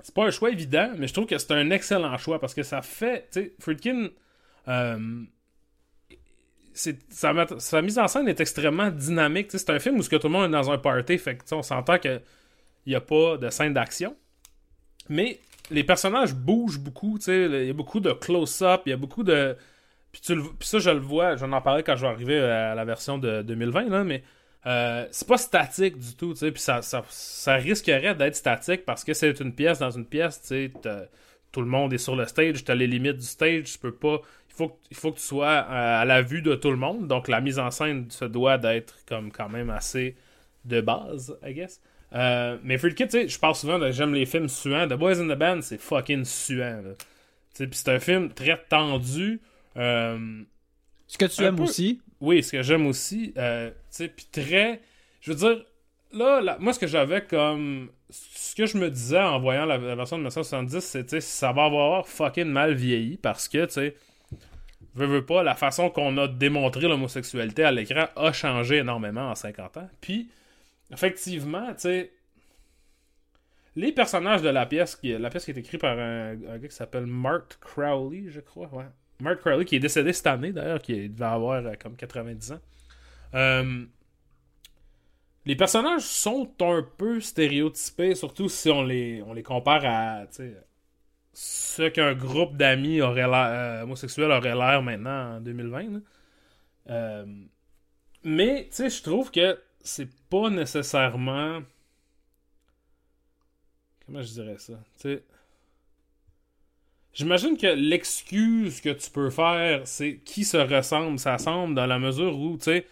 c'est 0.00 0.14
pas 0.14 0.26
un 0.26 0.30
choix 0.30 0.50
évident, 0.50 0.92
mais 0.98 1.08
je 1.08 1.12
trouve 1.12 1.26
que 1.26 1.38
c'est 1.38 1.52
un 1.52 1.70
excellent 1.70 2.16
choix 2.18 2.38
parce 2.40 2.54
que 2.54 2.62
ça 2.62 2.82
fait, 2.82 3.28
tu 3.32 3.52
Friedkin, 3.58 4.10
sa, 6.74 7.82
mise 7.82 7.98
en 7.98 8.08
scène 8.08 8.28
est 8.28 8.40
extrêmement 8.40 8.90
dynamique. 8.90 9.50
C'est 9.50 9.70
un 9.70 9.78
film 9.78 9.98
où 9.98 10.02
tout 10.02 10.18
le 10.22 10.28
monde 10.28 10.46
est 10.46 10.52
dans 10.52 10.70
un 10.70 10.78
party, 10.78 11.18
fait 11.18 11.36
que 11.36 11.54
on 11.54 11.62
s'entend 11.62 11.98
que 11.98 12.20
il 12.86 12.90
n'y 12.90 12.96
a 12.96 13.00
pas 13.00 13.38
de 13.38 13.48
scène 13.48 13.72
d'action. 13.72 14.14
Mais 15.08 15.40
les 15.70 15.84
personnages 15.84 16.34
bougent 16.34 16.78
beaucoup, 16.80 17.18
tu 17.18 17.26
sais, 17.26 17.44
il 17.46 17.66
y 17.66 17.70
a 17.70 17.72
beaucoup 17.72 18.00
de 18.00 18.12
close-up, 18.12 18.82
il 18.86 18.90
y 18.90 18.92
a 18.92 18.96
beaucoup 18.96 19.22
de... 19.24 19.56
Puis, 20.12 20.22
tu 20.22 20.34
le- 20.36 20.44
ça, 20.60 20.78
je 20.80 20.90
le 20.90 20.98
vois, 21.00 21.36
j'en 21.36 21.52
en 21.52 21.60
parlais 21.62 21.82
quand 21.82 21.96
je 21.96 22.02
vais 22.02 22.08
arriver 22.12 22.40
à 22.40 22.74
la 22.74 22.84
version 22.84 23.18
de 23.18 23.42
2020, 23.42 23.88
là, 23.90 24.04
mais 24.04 24.22
euh, 24.66 25.06
c'est 25.12 25.28
pas 25.28 25.38
statique 25.38 25.98
du 25.98 26.14
tout, 26.16 26.32
tu 26.34 26.40
sais, 26.40 26.52
puis 26.52 26.62
ça, 26.62 26.82
ça, 26.82 27.04
ça 27.10 27.54
risquerait 27.56 28.14
d'être 28.14 28.36
statique 28.36 28.84
parce 28.86 29.04
que 29.04 29.14
c'est 29.14 29.40
une 29.40 29.54
pièce 29.54 29.78
dans 29.80 29.90
une 29.90 30.06
pièce, 30.06 30.40
tu 30.42 30.48
sais, 30.48 30.72
tout 31.52 31.60
le 31.60 31.66
monde 31.66 31.92
est 31.92 31.98
sur 31.98 32.16
le 32.16 32.26
stage, 32.26 32.64
t'as 32.64 32.74
les 32.74 32.86
limites 32.86 33.16
du 33.18 33.26
stage, 33.26 33.64
tu 33.72 33.78
peux 33.78 33.94
pas... 33.94 34.20
Il 34.50 34.54
faut, 34.56 34.68
que- 34.68 34.74
il 34.90 34.96
faut 34.96 35.10
que 35.12 35.18
tu 35.18 35.24
sois 35.24 35.48
euh, 35.68 36.00
à 36.02 36.04
la 36.04 36.22
vue 36.22 36.40
de 36.42 36.54
tout 36.54 36.70
le 36.70 36.76
monde. 36.76 37.08
Donc, 37.08 37.26
la 37.28 37.40
mise 37.40 37.58
en 37.58 37.70
scène 37.72 38.08
se 38.10 38.24
doit 38.24 38.56
d'être 38.56 38.94
comme 39.08 39.32
quand 39.32 39.48
même 39.48 39.68
assez 39.70 40.14
de 40.64 40.80
base, 40.80 41.36
I 41.44 41.54
guess. 41.54 41.80
Euh, 42.14 42.58
mais 42.62 42.78
Friedkin, 42.78 43.06
tu 43.06 43.10
sais, 43.12 43.28
je 43.28 43.38
parle 43.38 43.54
souvent 43.54 43.78
de 43.78 43.90
j'aime 43.90 44.14
les 44.14 44.26
films 44.26 44.48
suants. 44.48 44.86
The 44.86 44.94
Boys 44.94 45.20
in 45.20 45.26
the 45.26 45.38
Band, 45.38 45.62
c'est 45.62 45.80
fucking 45.80 46.24
suant. 46.24 46.82
c'est 47.52 47.88
un 47.88 47.98
film 47.98 48.32
très 48.32 48.62
tendu. 48.68 49.40
Euh, 49.76 50.42
Ce 51.08 51.18
que 51.18 51.24
tu 51.24 51.42
aimes 51.42 51.56
peu. 51.56 51.64
aussi. 51.64 52.00
oui, 52.20 52.42
ce 52.42 52.52
que 52.52 52.62
j'aime 52.62 52.86
aussi, 52.86 53.32
euh, 53.36 53.70
tu 53.70 53.76
sais, 53.90 54.08
puis 54.08 54.26
très. 54.30 54.80
Je 55.20 55.32
veux 55.32 55.38
dire, 55.38 55.64
là, 56.12 56.40
là, 56.40 56.56
moi, 56.60 56.72
ce 56.72 56.78
que 56.78 56.86
j'avais 56.86 57.22
comme. 57.22 57.90
Ce 58.10 58.54
que 58.54 58.66
je 58.66 58.78
me 58.78 58.90
disais 58.90 59.18
en 59.18 59.40
voyant 59.40 59.64
la, 59.64 59.76
la 59.76 59.96
version 59.96 60.16
de 60.16 60.20
1970, 60.22 60.80
c'est, 60.80 61.20
ça 61.20 61.50
va 61.50 61.64
avoir 61.64 62.06
fucking 62.06 62.44
mal 62.44 62.74
vieilli 62.74 63.16
parce 63.16 63.48
que, 63.48 63.64
tu 63.64 63.72
sais, 63.72 63.96
veux, 64.94 65.06
veux 65.06 65.24
pas, 65.24 65.42
la 65.42 65.56
façon 65.56 65.90
qu'on 65.90 66.16
a 66.18 66.28
démontré 66.28 66.86
l'homosexualité 66.86 67.64
à 67.64 67.72
l'écran 67.72 68.06
a 68.14 68.32
changé 68.32 68.76
énormément 68.76 69.30
en 69.30 69.34
50 69.34 69.78
ans. 69.78 69.88
Puis, 70.00 70.28
effectivement, 70.92 71.72
tu 71.74 71.80
sais. 71.80 72.12
Les 73.76 73.90
personnages 73.90 74.40
de 74.40 74.50
la 74.50 74.66
pièce, 74.66 74.94
qui, 74.94 75.16
la 75.18 75.30
pièce 75.30 75.44
qui 75.44 75.50
est 75.50 75.58
écrite 75.58 75.80
par 75.80 75.98
un, 75.98 76.36
gars 76.36 76.68
qui 76.68 76.74
s'appelle 76.74 77.06
Mark 77.06 77.58
Crowley, 77.60 78.26
je 78.28 78.40
crois, 78.40 78.68
ouais. 78.72 78.84
Mark 79.20 79.40
Crowley, 79.40 79.64
qui 79.64 79.76
est 79.76 79.80
décédé 79.80 80.12
cette 80.12 80.28
année 80.28 80.52
d'ailleurs, 80.52 80.80
qui 80.80 81.08
devait 81.08 81.24
avoir 81.24 81.64
euh, 81.66 81.72
comme 81.80 81.96
90 81.96 82.52
ans. 82.52 82.60
Euh, 83.34 83.84
les 85.46 85.56
personnages 85.56 86.02
sont 86.02 86.48
un 86.60 86.82
peu 86.82 87.20
stéréotypés, 87.20 88.14
surtout 88.14 88.48
si 88.48 88.70
on 88.70 88.82
les, 88.82 89.22
on 89.26 89.32
les 89.32 89.42
compare 89.42 89.84
à 89.84 90.26
ce 91.34 91.88
qu'un 91.88 92.14
groupe 92.14 92.56
d'amis 92.56 93.00
euh, 93.00 93.82
homosexuels 93.82 94.30
aurait 94.30 94.54
l'air 94.54 94.82
maintenant 94.82 95.36
en 95.36 95.40
2020. 95.40 95.82
là. 95.82 95.98
Euh, 96.90 97.26
mais, 98.22 98.68
tu 98.70 98.76
sais, 98.76 98.90
je 98.90 99.02
trouve 99.02 99.30
que 99.30 99.58
c'est 99.84 100.08
pas 100.30 100.50
nécessairement. 100.50 101.60
Comment 104.04 104.22
je 104.22 104.32
dirais 104.32 104.56
ça? 104.58 104.74
J'imagine 107.12 107.56
que 107.56 107.68
l'excuse 107.68 108.80
que 108.80 108.90
tu 108.90 109.10
peux 109.10 109.30
faire, 109.30 109.86
c'est 109.86 110.16
qui 110.24 110.44
se 110.44 110.56
ressemble, 110.56 111.18
ça 111.18 111.38
semble 111.38 111.74
dans 111.74 111.86
la 111.86 111.98
mesure 111.98 112.36
où, 112.36 112.56
tu 112.56 112.64
sais, 112.64 112.86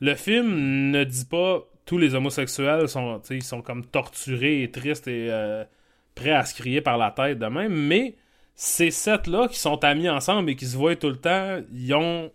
le 0.00 0.14
film 0.14 0.90
ne 0.90 1.04
dit 1.04 1.26
pas 1.26 1.68
tous 1.84 1.98
les 1.98 2.14
homosexuels 2.14 2.88
sont, 2.88 3.20
ils 3.30 3.42
sont 3.42 3.60
comme 3.60 3.84
torturés 3.84 4.62
et 4.62 4.70
tristes 4.70 5.08
et 5.08 5.28
euh, 5.30 5.64
prêts 6.14 6.32
à 6.32 6.44
se 6.44 6.54
crier 6.54 6.80
par 6.80 6.98
la 6.98 7.10
tête 7.10 7.38
de 7.38 7.46
même, 7.46 7.74
mais 7.74 8.14
ces 8.54 8.90
sept-là 8.90 9.48
qui 9.48 9.58
sont 9.58 9.82
amis 9.84 10.08
ensemble 10.08 10.50
et 10.50 10.56
qui 10.56 10.66
se 10.66 10.76
voient 10.76 10.96
tout 10.96 11.08
le 11.08 11.16
temps, 11.16 11.60
ils 11.72 11.94
ont 11.94 12.32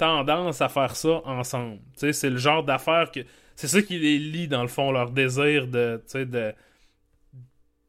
tendance 0.00 0.60
à 0.62 0.68
faire 0.68 0.96
ça 0.96 1.20
ensemble. 1.26 1.78
C'est 1.94 2.30
le 2.30 2.38
genre 2.38 2.64
d'affaires 2.64 3.10
que. 3.12 3.20
C'est 3.54 3.68
ça 3.68 3.82
qui 3.82 3.98
les 3.98 4.18
lie, 4.18 4.48
dans 4.48 4.62
le 4.62 4.68
fond, 4.68 4.90
leur 4.90 5.10
désir 5.10 5.66
de. 5.68 6.02
De. 6.14 6.54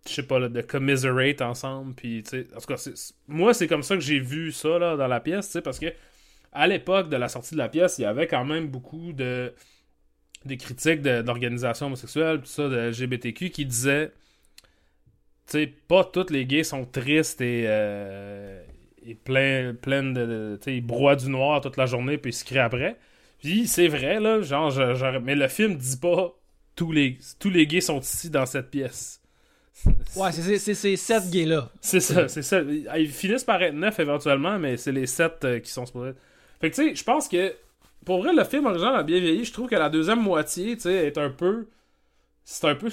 Je 0.08 0.14
sais 0.14 0.24
pas, 0.24 0.40
là, 0.40 0.50
de 0.50 0.62
commiserate 0.62 1.42
ensemble. 1.42 1.94
Puis. 1.96 2.24
En 2.56 2.60
tout 2.60 2.68
cas, 2.68 2.90
moi, 3.28 3.54
c'est 3.54 3.68
comme 3.68 3.84
ça 3.84 3.96
que 3.96 4.02
j'ai 4.02 4.20
vu 4.20 4.52
ça, 4.52 4.78
dans 4.98 5.08
la 5.08 5.20
pièce, 5.20 5.58
parce 5.64 5.80
que. 5.80 5.88
À 6.54 6.68
l'époque 6.68 7.08
de 7.08 7.16
la 7.16 7.30
sortie 7.30 7.54
de 7.56 7.60
la 7.60 7.70
pièce, 7.70 7.98
il 7.98 8.02
y 8.02 8.06
avait 8.06 8.28
quand 8.28 8.44
même 8.44 8.68
beaucoup 8.68 9.14
de. 9.14 9.54
des 10.44 10.58
critiques 10.58 11.02
de- 11.02 11.22
d'organisations 11.22 11.86
homosexuelles, 11.86 12.40
tout 12.42 12.46
ça, 12.48 12.68
de 12.68 12.76
LGBTQ, 12.90 13.50
qui 13.52 13.66
disaient. 13.66 14.12
Tu 15.48 15.60
sais, 15.60 15.68
pas 15.88 16.04
tous 16.04 16.30
les 16.30 16.46
gays 16.46 16.66
sont 16.66 16.84
tristes 16.86 17.40
et. 17.42 17.64
euh, 17.68 18.62
et 19.06 19.16
plein, 19.16 19.74
plein 19.74 20.04
de. 20.04 20.26
de- 20.26 20.58
tu 20.62 20.66
sais, 20.66 20.78
ils 20.78 20.86
broient 20.86 21.16
du 21.16 21.30
noir 21.30 21.62
toute 21.62 21.78
la 21.78 21.86
journée 21.86 22.18
puis 22.18 22.32
ils 22.32 22.34
se 22.36 22.46
crient 22.46 22.60
après. 22.60 22.98
Puis 23.40 23.68
c'est 23.68 23.88
vrai, 23.88 24.20
là, 24.20 24.42
genre, 24.42 24.70
je- 24.72 24.94
je- 24.96 25.18
mais 25.20 25.36
le 25.36 25.48
film 25.48 25.76
dit 25.76 25.98
pas 25.98 26.34
tous 26.76 26.92
les, 26.92 27.18
tous 27.40 27.50
les 27.50 27.66
gays 27.68 27.82
sont 27.82 28.00
ici 28.00 28.30
dans 28.30 28.46
cette 28.46 28.70
pièce. 28.72 29.20
Ouais, 30.16 30.32
c'est- 30.32 30.42
c'est 30.44 30.58
c'est 30.60 30.74
ces 30.76 30.96
sept 30.98 31.30
gays-là. 31.32 31.70
C'est 31.82 32.00
ça, 32.02 32.28
c'est 32.28 32.42
ça. 32.44 32.62
Ils 32.98 33.10
finissent 33.10 33.44
par 33.46 33.62
être 33.64 33.74
neuf 33.74 34.00
éventuellement, 34.00 34.60
mais 34.60 34.78
c'est 34.78 34.92
les 34.92 35.08
sept 35.08 35.44
euh, 35.46 35.60
qui 35.60 35.72
sont 35.72 35.86
supposés. 35.86 36.12
Fait 36.60 36.70
que 36.70 36.76
tu 36.76 36.90
sais, 36.90 36.96
je 36.96 37.04
pense 37.04 37.28
que 37.28 37.54
pour 38.06 38.20
vrai, 38.22 38.34
le 38.34 38.44
film 38.44 38.66
original 38.66 38.96
a 38.96 39.04
bien 39.04 39.20
vieilli. 39.20 39.46
Je 39.46 39.54
trouve 39.54 39.70
que 39.70 39.76
la 39.76 39.90
deuxième 39.90 40.22
moitié, 40.22 40.76
tu 40.76 40.84
sais, 40.84 41.08
est 41.08 41.18
un 41.18 41.30
peu. 41.30 41.68
C'est 42.44 42.68
un 42.68 42.76
peu 42.76 42.90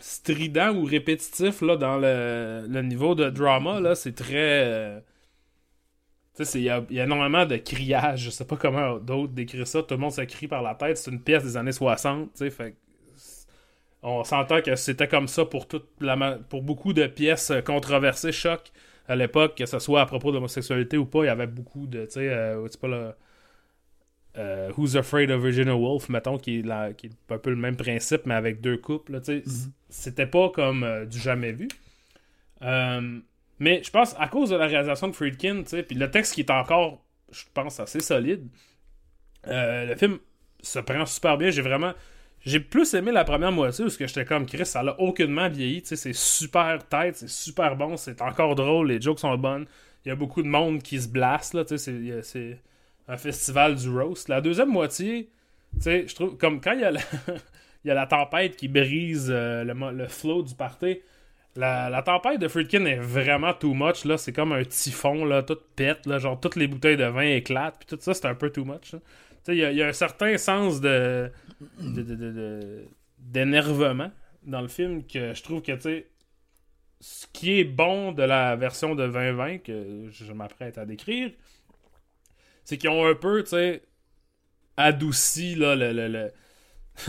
strident 0.00 0.74
ou 0.76 0.84
répétitif 0.84 1.62
là, 1.62 1.76
dans 1.76 1.98
le, 1.98 2.66
le 2.68 2.82
niveau 2.82 3.14
de 3.14 3.30
drama. 3.30 3.80
là 3.80 3.94
C'est 3.94 4.14
très. 4.14 4.64
euh, 4.64 5.00
Tu 6.36 6.44
sais, 6.44 6.58
il 6.60 6.64
y 6.64 6.70
a, 6.70 6.84
y 6.90 7.00
a 7.00 7.04
énormément 7.04 7.44
de 7.46 7.56
criage. 7.56 8.20
Je 8.24 8.30
sais 8.30 8.44
pas 8.46 8.56
comment 8.56 8.98
d'autres 8.98 9.32
décrire 9.32 9.66
ça. 9.66 9.82
Tout 9.82 9.94
le 9.94 10.00
monde 10.00 10.12
se 10.12 10.22
crie 10.22 10.48
par 10.48 10.62
la 10.62 10.74
tête. 10.74 10.96
C'est 10.96 11.10
une 11.10 11.22
pièce 11.22 11.42
des 11.44 11.56
années 11.56 11.72
60. 11.72 12.32
Tu 12.32 12.38
sais, 12.38 12.50
fait 12.50 12.76
on 14.02 14.24
s'entend 14.24 14.62
que 14.62 14.76
c'était 14.76 15.08
comme 15.08 15.28
ça 15.28 15.44
pour 15.44 15.68
toute 15.68 15.86
la 16.00 16.38
pour 16.48 16.62
beaucoup 16.62 16.92
de 16.92 17.06
pièces 17.06 17.52
controversées, 17.66 18.32
choc 18.32 18.72
à 19.08 19.16
l'époque, 19.16 19.56
que 19.56 19.66
ce 19.66 19.78
soit 19.78 20.00
à 20.02 20.06
propos 20.06 20.30
de 20.30 20.36
l'homosexualité 20.36 20.96
ou 20.96 21.04
pas, 21.04 21.24
il 21.24 21.26
y 21.26 21.28
avait 21.28 21.46
beaucoup 21.48 21.86
de, 21.86 22.04
tu 22.06 22.12
sais, 22.12 22.28
euh, 22.28 22.66
pas 22.80 22.88
euh, 24.38 24.70
Who's 24.76 24.96
Afraid 24.96 25.30
of 25.30 25.42
Virginia 25.42 25.74
Woolf, 25.74 26.08
mettons, 26.08 26.38
qui 26.38 26.60
est, 26.60 26.62
la- 26.62 26.92
qui 26.92 27.06
est 27.06 27.32
un 27.32 27.38
peu 27.38 27.50
le 27.50 27.56
même 27.56 27.76
principe, 27.76 28.26
mais 28.26 28.34
avec 28.34 28.60
deux 28.60 28.76
couples, 28.76 29.20
c- 29.24 29.42
c'était 29.88 30.26
pas 30.26 30.50
comme 30.50 30.84
euh, 30.84 31.04
du 31.06 31.18
jamais 31.18 31.52
vu. 31.52 31.68
Euh, 32.62 33.18
mais 33.58 33.82
je 33.82 33.90
pense, 33.90 34.14
à 34.18 34.28
cause 34.28 34.50
de 34.50 34.56
la 34.56 34.66
réalisation 34.66 35.08
de 35.08 35.12
Friedkin, 35.12 35.62
puis 35.64 35.96
le 35.96 36.10
texte 36.10 36.34
qui 36.34 36.40
est 36.42 36.50
encore, 36.50 37.02
je 37.32 37.42
pense, 37.54 37.80
assez 37.80 38.00
solide, 38.00 38.46
le 39.46 39.94
film 39.96 40.18
se 40.62 40.78
prend 40.78 41.06
super 41.06 41.36
bien, 41.38 41.50
j'ai 41.50 41.62
vraiment... 41.62 41.92
J'ai 42.42 42.58
plus 42.58 42.94
aimé 42.94 43.12
la 43.12 43.24
première 43.24 43.52
moitié 43.52 43.84
parce 43.84 43.98
que 43.98 44.06
j'étais 44.06 44.24
comme 44.24 44.46
Chris, 44.46 44.64
ça 44.64 44.82
l'a 44.82 44.98
aucunement 44.98 45.50
vieilli, 45.50 45.82
c'est 45.84 46.14
super 46.14 46.78
tête, 46.88 47.16
c'est 47.16 47.28
super 47.28 47.76
bon, 47.76 47.98
c'est 47.98 48.22
encore 48.22 48.54
drôle, 48.54 48.88
les 48.88 48.98
jokes 48.98 49.18
sont 49.18 49.36
bonnes. 49.36 49.66
Il 50.06 50.08
y 50.08 50.10
a 50.10 50.14
beaucoup 50.14 50.42
de 50.42 50.48
monde 50.48 50.82
qui 50.82 50.98
se 50.98 51.06
blasse 51.06 51.52
là, 51.52 51.64
c'est 51.76 52.58
un 53.10 53.16
festival 53.16 53.74
du 53.76 53.88
roast. 53.90 54.28
La 54.28 54.40
deuxième 54.40 54.70
moitié, 54.70 55.30
tu 55.74 55.82
sais, 55.82 56.06
je 56.06 56.14
trouve 56.14 56.36
comme 56.36 56.60
quand 56.60 56.72
il 56.72 56.80
y 56.80 56.84
a 56.84 56.90
la, 56.92 57.00
y 57.84 57.90
a 57.90 57.94
la 57.94 58.06
tempête 58.06 58.56
qui 58.56 58.68
brise 58.68 59.28
euh, 59.30 59.64
le, 59.64 59.74
le 59.96 60.06
flow 60.08 60.42
du 60.42 60.54
party. 60.54 61.00
La, 61.56 61.90
la 61.90 62.02
tempête 62.02 62.38
de 62.40 62.46
Friedkin 62.46 62.84
est 62.84 63.00
vraiment 63.00 63.52
too 63.52 63.74
much 63.74 64.04
là, 64.04 64.16
c'est 64.16 64.32
comme 64.32 64.52
un 64.52 64.62
typhon 64.64 65.24
là, 65.24 65.42
tout 65.42 65.58
pète 65.74 66.06
là, 66.06 66.18
genre 66.18 66.38
toutes 66.38 66.54
les 66.54 66.68
bouteilles 66.68 66.96
de 66.96 67.04
vin 67.04 67.22
éclatent, 67.22 67.76
puis 67.84 67.86
tout 67.96 68.00
ça 68.00 68.14
c'est 68.14 68.26
un 68.26 68.36
peu 68.36 68.50
too 68.50 68.64
much. 68.64 68.90
Tu 68.92 68.96
sais, 69.42 69.56
il 69.56 69.72
y, 69.72 69.76
y 69.76 69.82
a 69.82 69.88
un 69.88 69.92
certain 69.92 70.36
sens 70.38 70.80
de- 70.80 71.30
d'énervement 73.18 74.10
dans 74.44 74.60
le 74.60 74.68
film 74.68 75.04
que 75.06 75.34
je 75.34 75.42
trouve 75.42 75.60
que, 75.62 75.72
tu 75.72 75.80
sais, 75.80 76.06
ce 77.00 77.26
qui 77.32 77.58
est 77.60 77.64
bon 77.64 78.12
de 78.12 78.22
la 78.22 78.56
version 78.56 78.94
de 78.94 79.06
2020 79.06 79.58
que 79.58 80.06
je 80.10 80.32
m'apprête 80.32 80.78
à 80.78 80.84
décrire, 80.86 81.30
c'est 82.64 82.78
qu'ils 82.78 82.90
ont 82.90 83.06
un 83.06 83.14
peu, 83.14 83.42
tu 83.42 83.50
sais, 83.50 83.82
adouci 84.76 85.54
là, 85.56 85.76
le, 85.76 85.92
le, 85.92 86.08
le, 86.08 86.32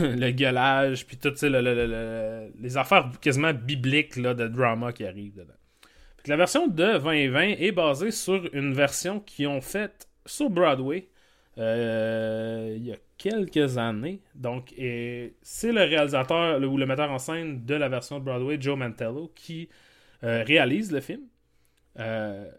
le 0.00 0.30
gueulage, 0.30 1.06
puis 1.06 1.16
tout, 1.18 1.32
le- 1.42 1.48
le- 1.48 1.62
le- 1.74 1.86
le- 1.86 2.52
les 2.60 2.76
affaires 2.76 3.10
quasiment 3.20 3.52
bibliques 3.54 4.16
là, 4.16 4.34
de 4.34 4.48
drama 4.48 4.92
qui 4.92 5.04
arrivent 5.06 5.34
dedans. 5.36 5.54
La 6.26 6.36
version 6.36 6.68
de 6.68 6.72
2020 6.74 7.42
est 7.58 7.72
basée 7.72 8.10
sur 8.12 8.48
une 8.54 8.72
version 8.74 9.20
qu'ils 9.20 9.48
ont 9.48 9.60
faite 9.60 10.08
sur 10.26 10.50
Broadway 10.50 11.08
euh, 11.58 12.74
il 12.76 12.84
y 12.86 12.92
a 12.92 12.96
quelques 13.18 13.76
années. 13.78 14.20
Donc, 14.34 14.72
c'est 14.76 15.72
le 15.72 15.82
réalisateur 15.82 16.60
ou 16.62 16.78
le 16.78 16.86
metteur 16.86 17.10
en 17.10 17.18
scène 17.18 17.64
de 17.64 17.74
la 17.74 17.88
version 17.88 18.18
de 18.20 18.24
Broadway, 18.24 18.56
Joe 18.60 18.78
Mantello, 18.78 19.32
qui 19.34 19.68
euh, 20.24 20.44
réalise 20.44 20.92
le 20.92 21.00
film. 21.00 21.22
Euh, 21.98 22.50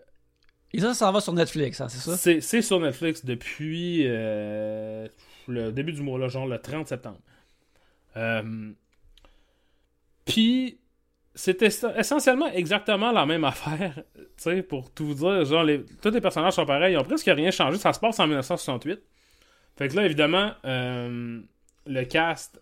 Et 0.73 0.79
ça, 0.79 0.93
ça 0.95 1.11
va 1.11 1.21
sur 1.21 1.33
Netflix, 1.33 1.79
hein, 1.81 1.87
c'est 1.87 1.99
ça? 1.99 2.17
c'est 2.41 2.61
sur 2.61 2.79
Netflix 2.79 3.23
depuis 3.23 4.03
euh, 4.07 5.07
le 5.47 5.71
début 5.71 5.93
du 5.93 6.01
mois, 6.01 6.17
là, 6.17 6.27
genre 6.27 6.47
le 6.47 6.57
30 6.57 6.87
septembre. 6.87 7.19
Euh, 8.17 8.71
Puis, 10.25 10.79
c'était 11.35 11.69
essentiellement 11.97 12.51
exactement 12.51 13.11
la 13.11 13.25
même 13.25 13.43
affaire. 13.43 14.03
Tu 14.35 14.49
sais, 14.49 14.63
pour 14.63 14.91
tout 14.91 15.05
vous 15.05 15.13
dire, 15.13 15.45
genre, 15.45 15.63
tous 16.01 16.09
les 16.09 16.19
personnages 16.19 16.53
sont 16.53 16.65
pareils. 16.65 16.93
Ils 16.93 16.97
ont 16.97 17.03
presque 17.03 17.27
rien 17.27 17.51
changé. 17.51 17.77
Ça 17.77 17.93
se 17.93 17.99
passe 17.99 18.19
en 18.19 18.25
1968. 18.25 18.99
Fait 19.77 19.87
que 19.89 19.95
là, 19.95 20.05
évidemment, 20.05 20.53
euh, 20.65 21.39
le 21.85 22.03
cast. 22.05 22.59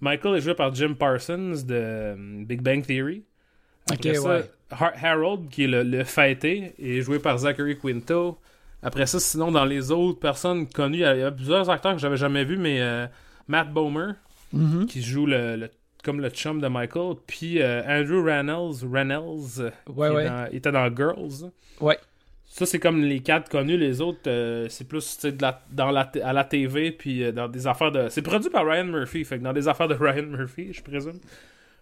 Michael 0.00 0.36
est 0.36 0.40
joué 0.40 0.54
par 0.54 0.74
Jim 0.74 0.94
Parsons 0.98 1.52
de 1.66 2.44
Big 2.44 2.62
Bang 2.62 2.84
Theory. 2.84 3.24
Après 3.90 4.10
Ok, 4.10 4.16
ça, 4.16 4.28
ouais. 4.28 4.50
Har- 4.70 4.92
Harold, 5.02 5.48
qui 5.50 5.64
est 5.64 5.68
le, 5.68 5.82
le 5.82 6.04
fêté, 6.04 6.74
est 6.78 7.00
joué 7.02 7.18
par 7.18 7.38
Zachary 7.38 7.78
Quinto. 7.78 8.38
Après 8.82 9.06
ça, 9.06 9.20
sinon, 9.20 9.50
dans 9.52 9.64
les 9.64 9.90
autres 9.90 10.18
personnes 10.18 10.66
connues, 10.68 10.98
il 10.98 11.00
y 11.18 11.22
a, 11.22 11.30
plusieurs 11.30 11.68
acteurs 11.70 11.92
que 11.92 12.00
j'avais 12.00 12.16
jamais 12.16 12.44
vus, 12.44 12.56
mais 12.56 12.80
euh, 12.80 13.06
Matt 13.48 13.72
Bomer, 13.72 14.12
Mhm. 14.52 14.86
qui 14.86 15.02
joue 15.02 15.26
le, 15.26 15.56
le- 15.56 15.70
comme 16.04 16.20
le 16.20 16.30
chum 16.30 16.60
de 16.60 16.66
Michael, 16.68 17.14
puis 17.26 17.62
euh, 17.62 17.82
Andrew 17.86 18.22
Reynolds, 18.24 18.84
Reynolds 18.90 19.60
euh, 19.60 19.70
Ouais, 19.88 20.08
qui 20.10 20.14
ouais. 20.16 20.24
dans- 20.28 20.46
il 20.50 20.56
était 20.56 20.72
dans 20.72 20.94
Girls. 20.94 21.50
Ouais. 21.80 21.98
Ça, 22.46 22.66
c'est 22.66 22.78
comme 22.80 23.02
les 23.02 23.20
quatre 23.20 23.48
connus. 23.48 23.78
Les 23.78 24.00
autres, 24.02 24.18
euh, 24.26 24.66
c'est 24.68 24.86
plus 24.86 25.14
tu 25.14 25.20
sais, 25.22 25.32
de 25.32 25.40
la, 25.40 25.62
dans 25.70 25.90
la, 25.90 26.10
à 26.22 26.32
la 26.34 26.44
TV, 26.44 26.90
puis 26.92 27.22
euh, 27.24 27.32
dans 27.32 27.48
des 27.48 27.66
affaires 27.66 27.92
de. 27.92 28.08
C'est 28.10 28.20
produit 28.20 28.50
par 28.50 28.66
Ryan 28.66 28.84
Murphy, 28.84 29.24
fait 29.24 29.38
que 29.38 29.42
dans 29.44 29.54
des 29.54 29.68
affaires 29.68 29.88
de 29.88 29.94
Ryan 30.00 30.26
Murphy, 30.26 30.72
je 30.72 30.82
présume. 30.82 31.18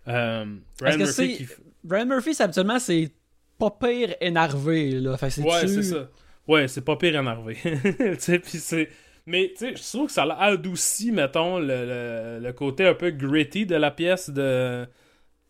Euh, 0.07 0.45
Ryan 0.81 0.99
Murphy 0.99 1.37
qui. 1.39 1.49
Brian 1.85 2.07
Murphy, 2.07 2.35
c'est 2.35 2.45
habituellement, 2.45 2.79
c'est 2.79 3.13
pas 3.59 3.71
pire 3.71 4.15
énervé, 4.21 4.93
là. 4.93 5.17
C'est 5.19 5.43
Ouais, 5.43 5.67
c'est 5.67 5.83
ça. 5.83 6.09
Ouais, 6.49 6.69
c'est 6.69 6.85
pas 6.85 6.97
pire 6.97 7.17
énervé. 7.17 7.55
puis 7.63 8.59
c'est. 8.59 8.89
Mais 9.27 9.53
tu 9.57 9.67
sais, 9.67 9.77
je 9.77 9.83
trouve 9.83 10.07
que 10.07 10.13
ça 10.13 10.25
l'a 10.25 10.39
adouci, 10.41 11.13
mettons, 11.13 11.59
le, 11.59 11.67
le, 11.67 12.39
le 12.43 12.53
côté 12.53 12.87
un 12.87 12.95
peu 12.95 13.11
gritty 13.11 13.67
de 13.67 13.77
la 13.77 13.91
pièce 13.91 14.31
de. 14.31 14.87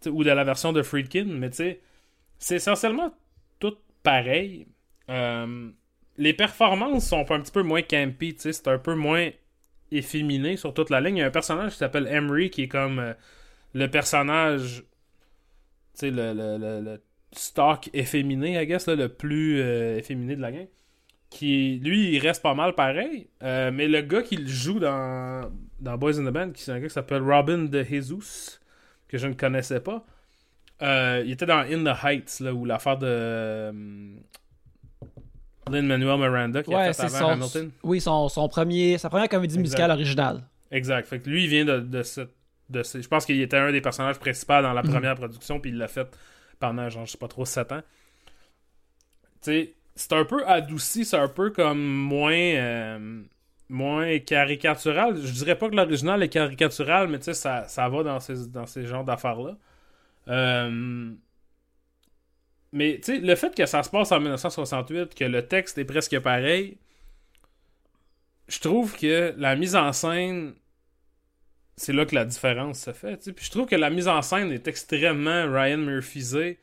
ou 0.07 0.25
de 0.25 0.31
la 0.31 0.45
version 0.45 0.73
de 0.73 0.83
Friedkin. 0.83 1.27
Mais 1.27 1.51
tu 1.51 1.57
sais, 1.57 1.81
c'est 2.39 2.57
essentiellement 2.57 3.15
tout 3.59 3.77
pareil. 4.03 4.67
Euh, 5.09 5.71
les 6.17 6.35
performances 6.35 7.09
sont 7.09 7.31
un 7.31 7.41
petit 7.41 7.53
peu 7.53 7.63
moins 7.63 7.83
campy, 7.83 8.35
tu 8.35 8.43
sais, 8.43 8.53
c'est 8.53 8.69
un 8.69 8.79
peu 8.79 8.95
moins 8.95 9.31
efféminé 9.93 10.57
sur 10.57 10.75
toute 10.75 10.91
la 10.91 11.01
ligne. 11.01 11.17
Il 11.17 11.21
y 11.21 11.23
a 11.23 11.27
un 11.27 11.31
personnage 11.31 11.73
qui 11.73 11.79
s'appelle 11.79 12.07
Emery 12.07 12.51
qui 12.51 12.65
est 12.65 12.69
comme 12.69 12.99
euh, 12.99 13.15
le 13.75 13.89
personnage, 13.89 14.85
le, 16.03 16.33
le, 16.33 16.57
le, 16.59 16.81
le 16.81 17.01
stock 17.33 17.91
efféminé, 17.93 18.61
I 18.63 18.67
guess, 18.67 18.87
là, 18.87 18.95
le 18.95 19.09
plus 19.09 19.61
euh, 19.61 19.99
efféminé 19.99 20.37
de 20.37 20.41
la 20.41 20.53
game. 20.53 20.67
Qui, 21.29 21.79
lui, 21.85 22.15
il 22.17 22.19
reste 22.19 22.43
pas 22.43 22.55
mal 22.55 22.75
pareil. 22.75 23.29
Euh, 23.43 23.71
mais 23.73 23.87
le 23.87 24.01
gars 24.01 24.23
qui 24.23 24.37
le 24.37 24.49
joue 24.49 24.81
dans, 24.81 25.49
dans 25.79 25.97
Boys 25.97 26.19
in 26.19 26.25
the 26.29 26.33
Band, 26.33 26.51
qui 26.51 26.63
c'est 26.63 26.73
un 26.73 26.81
gars 26.81 26.89
qui 26.89 26.95
s'appelle 26.95 27.23
Robin 27.23 27.59
de 27.65 27.83
Jesus, 27.85 28.59
que 29.07 29.17
je 29.19 29.29
ne 29.29 29.35
connaissais 29.35 29.81
pas. 29.81 30.05
Euh, 30.83 31.23
il 31.25 31.31
était 31.33 31.47
dans 31.47 31.59
In 31.59 31.85
the 31.85 31.97
Heights, 32.05 32.41
là, 32.41 32.53
où 32.53 32.65
l'affaire 32.65 32.97
de 32.99 33.07
euh, 33.07 33.73
Lin-Manuel 35.71 36.19
Miranda 36.19 36.63
qui 36.63 36.75
a 36.75 36.79
Ouais, 36.79 36.87
fait 36.89 36.93
c'est 36.95 37.03
avant 37.17 37.19
son, 37.19 37.31
Hamilton. 37.33 37.71
oui, 37.85 38.01
son, 38.01 38.29
son 38.29 38.49
premier, 38.49 38.99
sa 38.99 39.09
première 39.09 39.29
comédie 39.29 39.55
Exact. 39.55 39.63
musicale 39.63 39.91
originale. 39.93 40.43
Exact. 40.73 41.07
Fait 41.07 41.21
que 41.21 41.29
lui, 41.31 41.45
il 41.45 41.49
vient 41.51 41.65
de, 41.65 41.81
de 41.81 42.03
cette. 42.03 42.31
De 42.71 42.83
je 42.83 43.09
pense 43.09 43.27
qu'il 43.27 43.41
était 43.41 43.57
un 43.57 43.73
des 43.73 43.81
personnages 43.81 44.19
principaux 44.19 44.63
dans 44.63 44.73
la 44.73 44.83
Mhm. 44.83 44.91
première 44.91 45.15
production, 45.17 45.61
puis 45.61 45.71
il 45.71 45.79
l'a 45.79 45.89
fait 45.89 46.09
pendant, 46.59 46.89
genre, 46.89 47.05
je 47.07 47.13
sais 47.13 47.19
pas 47.19 47.29
trop, 47.29 47.45
7 47.45 47.73
ans. 47.73 47.83
Tu 49.43 49.51
sais, 49.53 49.75
c'est 49.95 50.13
un 50.13 50.25
peu 50.25 50.47
adouci, 50.47 51.05
c'est 51.05 51.17
un 51.19 51.29
peu 51.29 51.51
comme 51.51 51.83
moins. 51.85 52.33
euh, 52.33 53.23
moins 53.69 54.19
caricatural. 54.19 55.17
Je 55.17 55.33
dirais 55.33 55.57
pas 55.57 55.69
que 55.71 55.77
l'original 55.77 56.21
est 56.25 56.29
caricatural, 56.29 57.07
mais 57.09 57.19
tu 57.19 57.27
sais, 57.27 57.35
ça, 57.35 57.69
ça 57.69 57.89
va 57.89 58.03
dans 58.03 58.19
ces, 58.19 58.49
dans 58.49 58.67
ces 58.67 58.85
genres 58.85 59.05
d'affaires-là. 59.05 59.57
Euh, 60.29 61.13
Mais 62.73 62.97
tu 63.03 63.15
sais, 63.15 63.19
le 63.21 63.35
fait 63.37 63.55
que 63.55 63.67
ça 63.67 63.83
se 63.83 63.91
passe 63.91 64.13
en 64.13 64.21
1968, 64.21 65.15
que 65.15 65.25
le 65.25 65.47
texte 65.47 65.79
est 65.79 65.85
presque 65.85 66.19
pareil, 66.21 66.79
je 68.49 68.59
trouve 68.61 68.97
que 68.97 69.35
la 69.37 69.57
mise 69.57 69.77
en 69.77 69.93
scène, 69.93 70.55
c'est 71.81 71.95
là 71.95 72.05
que 72.05 72.15
la 72.15 72.27
différence 72.27 72.81
se 72.81 72.93
fait. 72.93 73.33
Puis 73.35 73.47
je 73.47 73.51
trouve 73.51 73.67
que 73.67 73.75
la 73.75 73.89
mise 73.89 74.07
en 74.07 74.21
scène 74.21 74.53
est 74.53 74.69
extrêmement 74.69 75.51
Ryan 75.51 75.79
Murphyisée. 75.79 76.59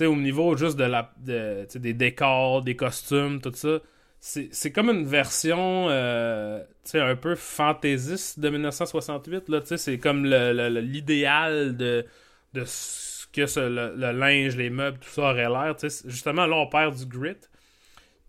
Au 0.00 0.16
niveau 0.16 0.56
juste 0.56 0.76
de 0.76 0.84
la, 0.84 1.12
des 1.18 1.94
décors, 1.94 2.62
des 2.62 2.74
costumes, 2.74 3.40
tout 3.40 3.52
ça. 3.54 3.78
C'est 4.18 4.72
comme 4.72 4.90
une 4.90 5.06
version 5.06 5.86
euh, 5.90 6.64
un 6.94 7.14
peu 7.14 7.36
fantaisiste 7.36 8.40
de 8.40 8.50
1968. 8.50 9.48
Là, 9.48 9.60
tu 9.60 9.68
sais, 9.68 9.76
c'est 9.76 9.98
comme 9.98 10.26
l'idéal 10.26 11.76
de, 11.76 12.04
de 12.52 12.64
ce 12.64 13.28
que 13.28 13.42
le, 13.60 13.94
le 13.94 14.10
linge, 14.18 14.56
les 14.56 14.70
meubles, 14.70 14.98
tout 14.98 15.10
ça 15.10 15.30
aurait 15.30 15.48
l'air. 15.48 15.76
Justement, 16.06 16.46
là, 16.46 16.56
on 16.56 16.66
perd 16.66 16.96
du 16.96 17.06
grit. 17.06 17.36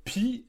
Puis, 0.06 0.46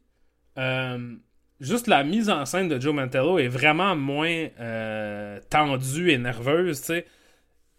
euh, 0.58 1.16
juste 1.62 1.86
la 1.86 2.02
mise 2.02 2.28
en 2.28 2.44
scène 2.44 2.68
de 2.68 2.78
Joe 2.78 2.92
Mantello 2.92 3.38
est 3.38 3.48
vraiment 3.48 3.94
moins 3.96 4.48
euh, 4.60 5.40
tendue 5.48 6.10
et 6.10 6.18
nerveuse, 6.18 6.80
tu 6.80 6.86
sais. 6.86 7.06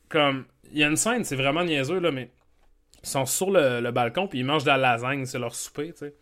Comme, 0.10 0.46
il 0.72 0.80
y 0.80 0.84
a 0.84 0.88
une 0.88 0.96
scène, 0.96 1.24
c'est 1.24 1.36
vraiment 1.36 1.64
niaiseux, 1.64 2.00
là, 2.00 2.12
mais 2.12 2.32
ils 3.04 3.10
sont 3.10 3.26
sur 3.26 3.52
le, 3.52 3.92
balcon, 3.92 4.28
puis 4.28 4.40
ils 4.40 4.46
mangent 4.46 4.64
de 4.64 4.70
la 4.70 4.78
lasagne, 4.78 5.26
c'est 5.26 5.40
leur 5.40 5.54
souper, 5.54 5.92
tu 5.92 6.00
sais. 6.00 6.16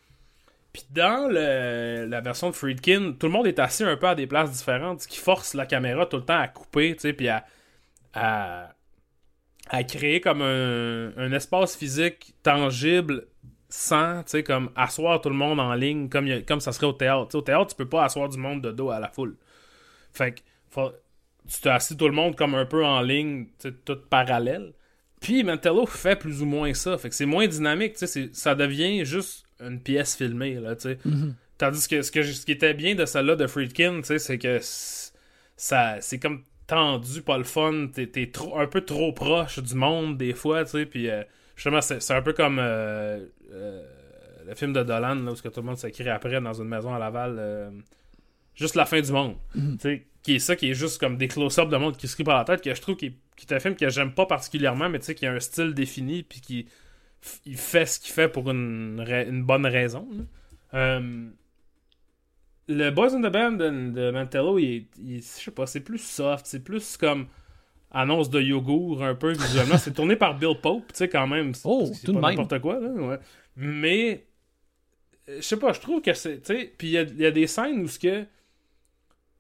Puis 0.74 0.84
dans 0.90 1.30
la 1.30 2.22
version 2.22 2.50
de 2.50 2.56
Friedkin, 2.56 3.14
tout 3.20 3.28
le 3.28 3.34
monde 3.34 3.46
est 3.46 3.60
assis 3.60 3.84
un 3.84 3.98
peu 3.98 4.08
à 4.08 4.16
des 4.16 4.26
places 4.26 4.52
différentes, 4.52 5.02
ce 5.02 5.08
qui 5.08 5.20
force 5.20 5.54
la 5.54 5.66
caméra 5.66 6.06
tout 6.06 6.18
le 6.18 6.26
temps 6.26 6.40
à 6.40 6.48
couper, 6.48 6.96
tu 6.96 7.02
sais, 7.02 7.14
puis 7.14 7.28
à, 7.28 7.46
à, 8.14 8.70
à 9.70 9.84
créer 9.84 10.20
comme 10.20 10.42
un, 10.42 11.16
un 11.18 11.32
espace 11.34 11.76
physique 11.76 12.34
tangible 12.42 13.28
sans, 13.74 14.22
tu 14.24 14.32
sais, 14.32 14.44
comme 14.44 14.70
asseoir 14.76 15.22
tout 15.22 15.30
le 15.30 15.36
monde 15.36 15.60
en 15.60 15.74
ligne 15.74 16.10
comme, 16.10 16.28
a- 16.28 16.42
comme 16.42 16.60
ça 16.60 16.72
serait 16.74 16.88
au 16.88 16.94
théâtre. 16.94 17.36
Au 17.38 17.42
théâtre, 17.42 17.68
tu 17.68 17.76
peux 17.76 17.88
pas 17.90 18.04
asseoir 18.04 18.28
du 18.30 18.38
monde 18.38 18.62
de 18.62 18.70
dos 18.72 18.90
à 18.92 19.00
la 19.00 19.08
foule. 19.10 19.36
Fait 20.14 20.34
que 20.34 20.42
faut- 20.70 20.92
tu 21.50 21.62
t'as 21.62 21.76
assis 21.76 21.96
tout 21.98 22.08
le 22.08 22.14
monde 22.14 22.36
comme 22.36 22.54
un 22.54 22.66
peu 22.66 22.86
en 22.86 23.02
ligne, 23.02 23.48
tout 23.86 23.98
parallèle. 24.10 24.74
Puis 25.22 25.44
Mantello 25.44 25.86
fait 25.86 26.16
plus 26.18 26.42
ou 26.42 26.46
moins 26.46 26.74
ça. 26.74 26.98
Fait 26.98 27.10
que 27.10 27.16
c'est 27.16 27.26
moins 27.26 27.48
dynamique, 27.48 27.94
tu 27.96 28.08
sais, 28.08 28.30
ça 28.34 28.56
devient 28.56 29.06
juste 29.06 29.46
une 29.60 29.80
pièce 29.80 30.16
filmée, 30.18 30.56
là, 30.56 30.76
tu 30.76 30.82
sais. 30.90 30.98
Tandis 31.58 31.88
que 31.88 32.02
ce, 32.02 32.12
que 32.12 32.24
ce 32.24 32.46
qui 32.46 32.52
était 32.54 32.74
bien 32.74 32.96
de 32.96 33.06
celle-là 33.06 33.36
de 33.36 33.48
Friedkin, 33.48 34.02
tu 34.02 34.08
sais, 34.08 34.20
c'est 34.20 34.38
que 34.38 34.60
ça 35.56 35.98
c'est 36.02 36.20
comme 36.20 36.44
tendu, 36.68 37.22
pas 37.22 37.38
le 37.38 37.44
fun. 37.44 37.88
T'es, 37.94 38.28
trop, 38.32 38.58
un 38.58 38.68
peu 38.68 38.82
trop 38.82 39.14
proche 39.14 39.60
du 39.60 39.76
monde 39.76 40.18
des 40.18 40.34
fois, 40.34 40.64
tu 40.66 40.72
sais. 40.72 40.86
Puis 40.86 41.10
euh, 41.10 41.24
justement, 41.56 41.82
c'est, 41.82 42.02
c'est 42.02 42.14
un 42.14 42.22
peu 42.22 42.34
comme 42.34 42.58
euh, 42.60 43.26
euh, 43.52 43.84
le 44.46 44.56
film 44.56 44.74
de 44.74 44.84
Dolan, 44.84 45.16
là, 45.16 45.32
où 45.32 45.36
ce 45.36 45.42
que 45.42 45.50
tout 45.50 45.62
le 45.62 45.66
monde 45.68 45.78
s'écrit 45.78 46.10
après 46.10 46.40
dans 46.42 46.54
une 46.54 46.68
maison 46.68 46.94
à 46.94 47.00
Laval. 47.00 47.36
euh, 47.40 47.72
juste 48.56 48.76
la 48.76 48.86
fin 48.86 49.02
du 49.02 49.12
monde. 49.12 49.36
Sais, 49.80 50.08
qui 50.24 50.36
est 50.36 50.40
ça, 50.40 50.56
qui 50.56 50.70
est 50.70 50.74
juste 50.74 51.00
comme 51.00 51.18
des 51.18 51.28
close-up 51.28 51.70
de 51.70 51.78
monde 51.78 51.98
qui 51.98 52.08
se 52.08 52.16
crie 52.16 52.24
par 52.24 52.38
la 52.38 52.44
tête, 52.44 52.62
que 52.62 52.74
je 52.74 52.82
trouve 52.82 52.96
qui 52.96 53.08
est, 53.08 53.52
un 53.52 53.60
film 53.60 53.76
que 53.76 53.90
j'aime 53.90 54.14
pas 54.14 54.26
particulièrement, 54.26 54.88
mais 54.90 55.00
qui 55.00 55.26
a 55.26 55.32
un 55.32 55.40
style 55.40 55.74
défini, 55.74 56.24
puis 56.24 56.42
qui 56.42 56.68
il 57.46 57.58
fait 57.58 57.86
ce 57.86 58.00
qu'il 58.00 58.12
fait 58.14 58.28
pour 58.30 58.50
une, 58.50 59.04
une 59.28 59.44
bonne 59.44 59.66
raison. 59.66 60.08
Euh, 60.74 61.28
le 62.68 62.90
Boys 62.92 63.14
in 63.16 63.22
the 63.22 63.32
Band 63.32 63.52
de, 63.54 63.70
de 63.92 64.12
Mantello, 64.12 64.58
il 64.60 64.88
je 64.98 65.22
sais 65.22 65.52
pas, 65.52 65.66
c'est 65.68 65.82
plus 65.82 65.98
soft, 66.00 66.46
c'est 66.46 66.64
plus 66.64 66.98
comme 66.98 67.28
annonce 67.92 68.30
de 68.30 68.40
yogourt 68.40 69.04
un 69.04 69.16
peu 69.16 69.34
visuellement. 69.34 69.78
c'est 69.80 69.94
tourné 69.94 70.16
par 70.16 70.38
Bill 70.38 70.56
Pope, 70.62 70.88
tu 70.94 70.98
sais, 71.00 71.10
quand 71.10 71.28
même. 71.28 71.54
C'est- 71.54 71.64
Oh, 71.66 71.90
tout 72.06 72.14
de 72.14 72.20
même. 72.20 72.30
n'importe 72.32 72.60
quoi, 72.60 72.80
là, 72.80 72.90
ouais. 72.90 73.20
Mais, 73.56 74.26
euh, 75.30 75.38
je 75.38 75.42
sais 75.42 75.58
pas, 75.58 75.74
je 75.74 75.80
trouve 75.80 76.02
que 76.02 76.14
c'est, 76.14 76.40
puis 76.78 76.88
il 76.88 76.92
y 76.92 76.98
a, 76.98 77.04
y 77.04 77.26
a 77.26 77.32
des 77.32 77.48
scènes 77.48 77.82
où 77.82 77.88
ce 77.88 78.00
que, 78.00 78.26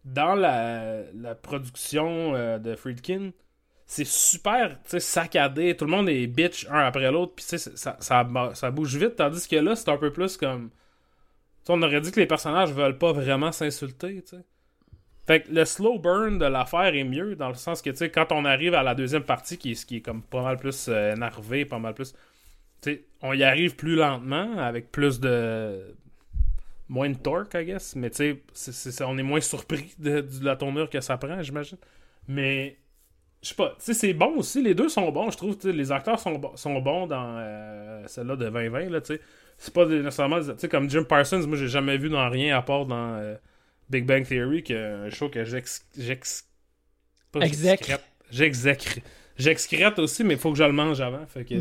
dans 0.04 0.36
la, 0.36 1.04
la 1.14 1.36
production 1.36 2.36
euh, 2.36 2.58
de 2.58 2.76
Friedkin, 2.76 3.32
c'est 3.86 4.08
super, 4.08 4.80
saccadé. 4.86 5.76
Tout 5.76 5.86
le 5.86 5.92
monde 5.92 6.08
est 6.10 6.26
bitch 6.26 6.66
un 6.70 6.80
après 6.80 7.12
l'autre, 7.12 7.34
puis 7.36 7.44
ça, 7.46 7.58
ça, 8.00 8.28
ça 8.54 8.72
bouge 8.72 8.96
vite, 8.96 9.18
tandis 9.18 9.48
que 9.48 9.58
là, 9.58 9.76
c'est 9.76 9.90
un 9.90 9.98
peu 9.98 10.12
plus 10.14 10.38
comme... 10.38 10.70
Tu 10.70 11.68
sais, 11.68 11.74
on 11.74 11.82
aurait 11.82 12.02
dit 12.02 12.12
que 12.12 12.20
les 12.20 12.26
personnages 12.26 12.72
veulent 12.72 12.98
pas 12.98 13.12
vraiment 13.12 13.52
s'insulter, 13.52 14.24
tu 14.24 14.38
sais. 14.38 14.44
Fait 15.28 15.42
que 15.44 15.52
le 15.52 15.66
slow 15.66 16.00
burn 16.00 16.40
de 16.40 16.46
l'affaire 16.46 16.96
est 16.96 17.04
mieux, 17.04 17.36
dans 17.36 17.50
le 17.50 17.54
sens 17.54 17.82
que, 17.82 17.90
tu 17.92 17.98
sais, 17.98 18.10
quand 18.10 18.32
on 18.32 18.46
arrive 18.46 18.74
à 18.74 18.82
la 18.82 18.96
deuxième 18.96 19.24
partie, 19.24 19.58
qui 19.58 19.72
est, 19.72 19.86
qui 19.86 19.98
est 19.98 20.02
comme 20.02 20.24
pas 20.24 20.42
mal 20.42 20.58
plus 20.58 20.88
euh, 20.88 21.14
énervé, 21.14 21.66
pas 21.66 21.78
mal 21.78 21.94
plus... 21.94 22.16
Tu 22.82 22.92
sais, 22.94 23.06
on 23.22 23.34
y 23.34 23.44
arrive 23.44 23.76
plus 23.76 23.96
lentement, 23.96 24.58
avec 24.58 24.92
plus 24.92 25.20
de... 25.20 25.96
Moins 26.90 27.10
de 27.10 27.16
torque, 27.18 27.54
I 27.54 27.66
guess, 27.66 27.96
mais 27.96 28.10
tu 28.10 28.42
sais, 28.54 29.04
on 29.06 29.18
est 29.18 29.24
moins 29.24 29.40
surpris 29.40 29.94
de, 29.98 30.20
de 30.22 30.44
la 30.46 30.58
tournure 30.58 30.90
que 30.90 31.00
ça 31.00 31.18
prend, 31.18 31.42
j'imagine. 31.42 31.78
Mais 32.28 32.78
je 33.42 33.50
sais 33.50 33.56
pas, 33.56 33.76
tu 33.80 33.86
sais, 33.86 33.94
c'est 33.94 34.14
bon 34.14 34.38
aussi, 34.38 34.62
les 34.62 34.76
deux 34.76 34.90
sont 34.90 35.10
bons, 35.12 35.32
je 35.32 35.38
trouve, 35.38 35.58
les 35.64 35.92
acteurs 35.92 36.20
sont, 36.20 36.34
bo- 36.38 36.52
sont 36.56 36.80
bons 36.82 37.08
dans 37.08 37.38
euh, 37.38 38.04
celle-là 38.08 38.36
de 38.36 38.46
2020, 38.46 38.90
là, 38.90 39.02
tu 39.02 39.16
sais. 39.16 39.22
C'est 39.58 39.74
pas 39.74 39.86
nécessairement, 39.86 40.42
tu 40.42 40.52
sais, 40.58 40.68
comme 40.70 40.90
Jim 40.90 41.04
Parsons, 41.06 41.46
moi, 41.48 41.56
j'ai 41.58 41.68
jamais 41.70 41.98
vu 41.98 42.10
dans 42.10 42.30
rien 42.30 42.58
à 42.58 42.62
part 42.62 42.86
dans 42.86 43.16
euh, 43.16 43.36
Big 43.90 44.06
Bang 44.06 44.26
Theory, 44.28 44.64
qui 44.64 44.74
est 44.74 44.84
un 44.84 45.10
show 45.10 45.30
que 45.30 45.44
j'excrète. 45.46 46.46
J'excrète 49.38 49.98
aussi, 50.00 50.24
mais 50.24 50.34
il 50.36 50.40
faut 50.40 50.52
que 50.52 50.58
je 50.58 50.64
le 50.64 50.74
mange 50.74 51.00
avant, 51.02 51.26
fait 51.28 51.46
que... 51.46 51.56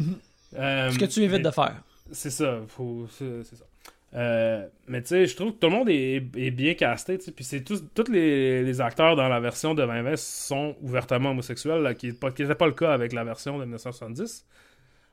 euh. 0.57 0.91
Ce 0.91 0.99
que 0.99 1.05
tu 1.05 1.21
évites 1.21 1.39
mais- 1.39 1.45
de 1.45 1.51
faire. 1.51 1.83
c'est 2.13 2.31
ça, 2.31 2.61
faut, 2.69 3.07
c'est 3.11 3.45
ça. 3.45 3.65
Euh, 4.13 4.67
mais 4.89 5.03
tu 5.03 5.09
sais, 5.09 5.27
je 5.27 5.37
trouve 5.37 5.53
que 5.53 5.59
tout 5.59 5.69
le 5.69 5.73
monde 5.73 5.89
est, 5.89 6.17
est 6.37 6.51
bien 6.51 6.75
casté, 6.75 7.19
puis 7.19 7.45
c'est 7.45 7.63
tous, 7.63 7.85
les, 8.11 8.65
les 8.65 8.81
acteurs 8.81 9.15
dans 9.15 9.29
la 9.29 9.39
version 9.39 9.73
de 9.75 9.83
2020 9.83 10.17
sont 10.17 10.77
ouvertement 10.83 11.31
homosexuels, 11.31 11.81
là, 11.83 11.95
qui 11.95 12.07
n'était 12.09 12.55
pas, 12.57 12.67
le 12.67 12.73
cas 12.73 12.93
avec 12.93 13.13
la 13.13 13.23
version 13.23 13.59
de 13.59 13.65
1970. 13.65 14.47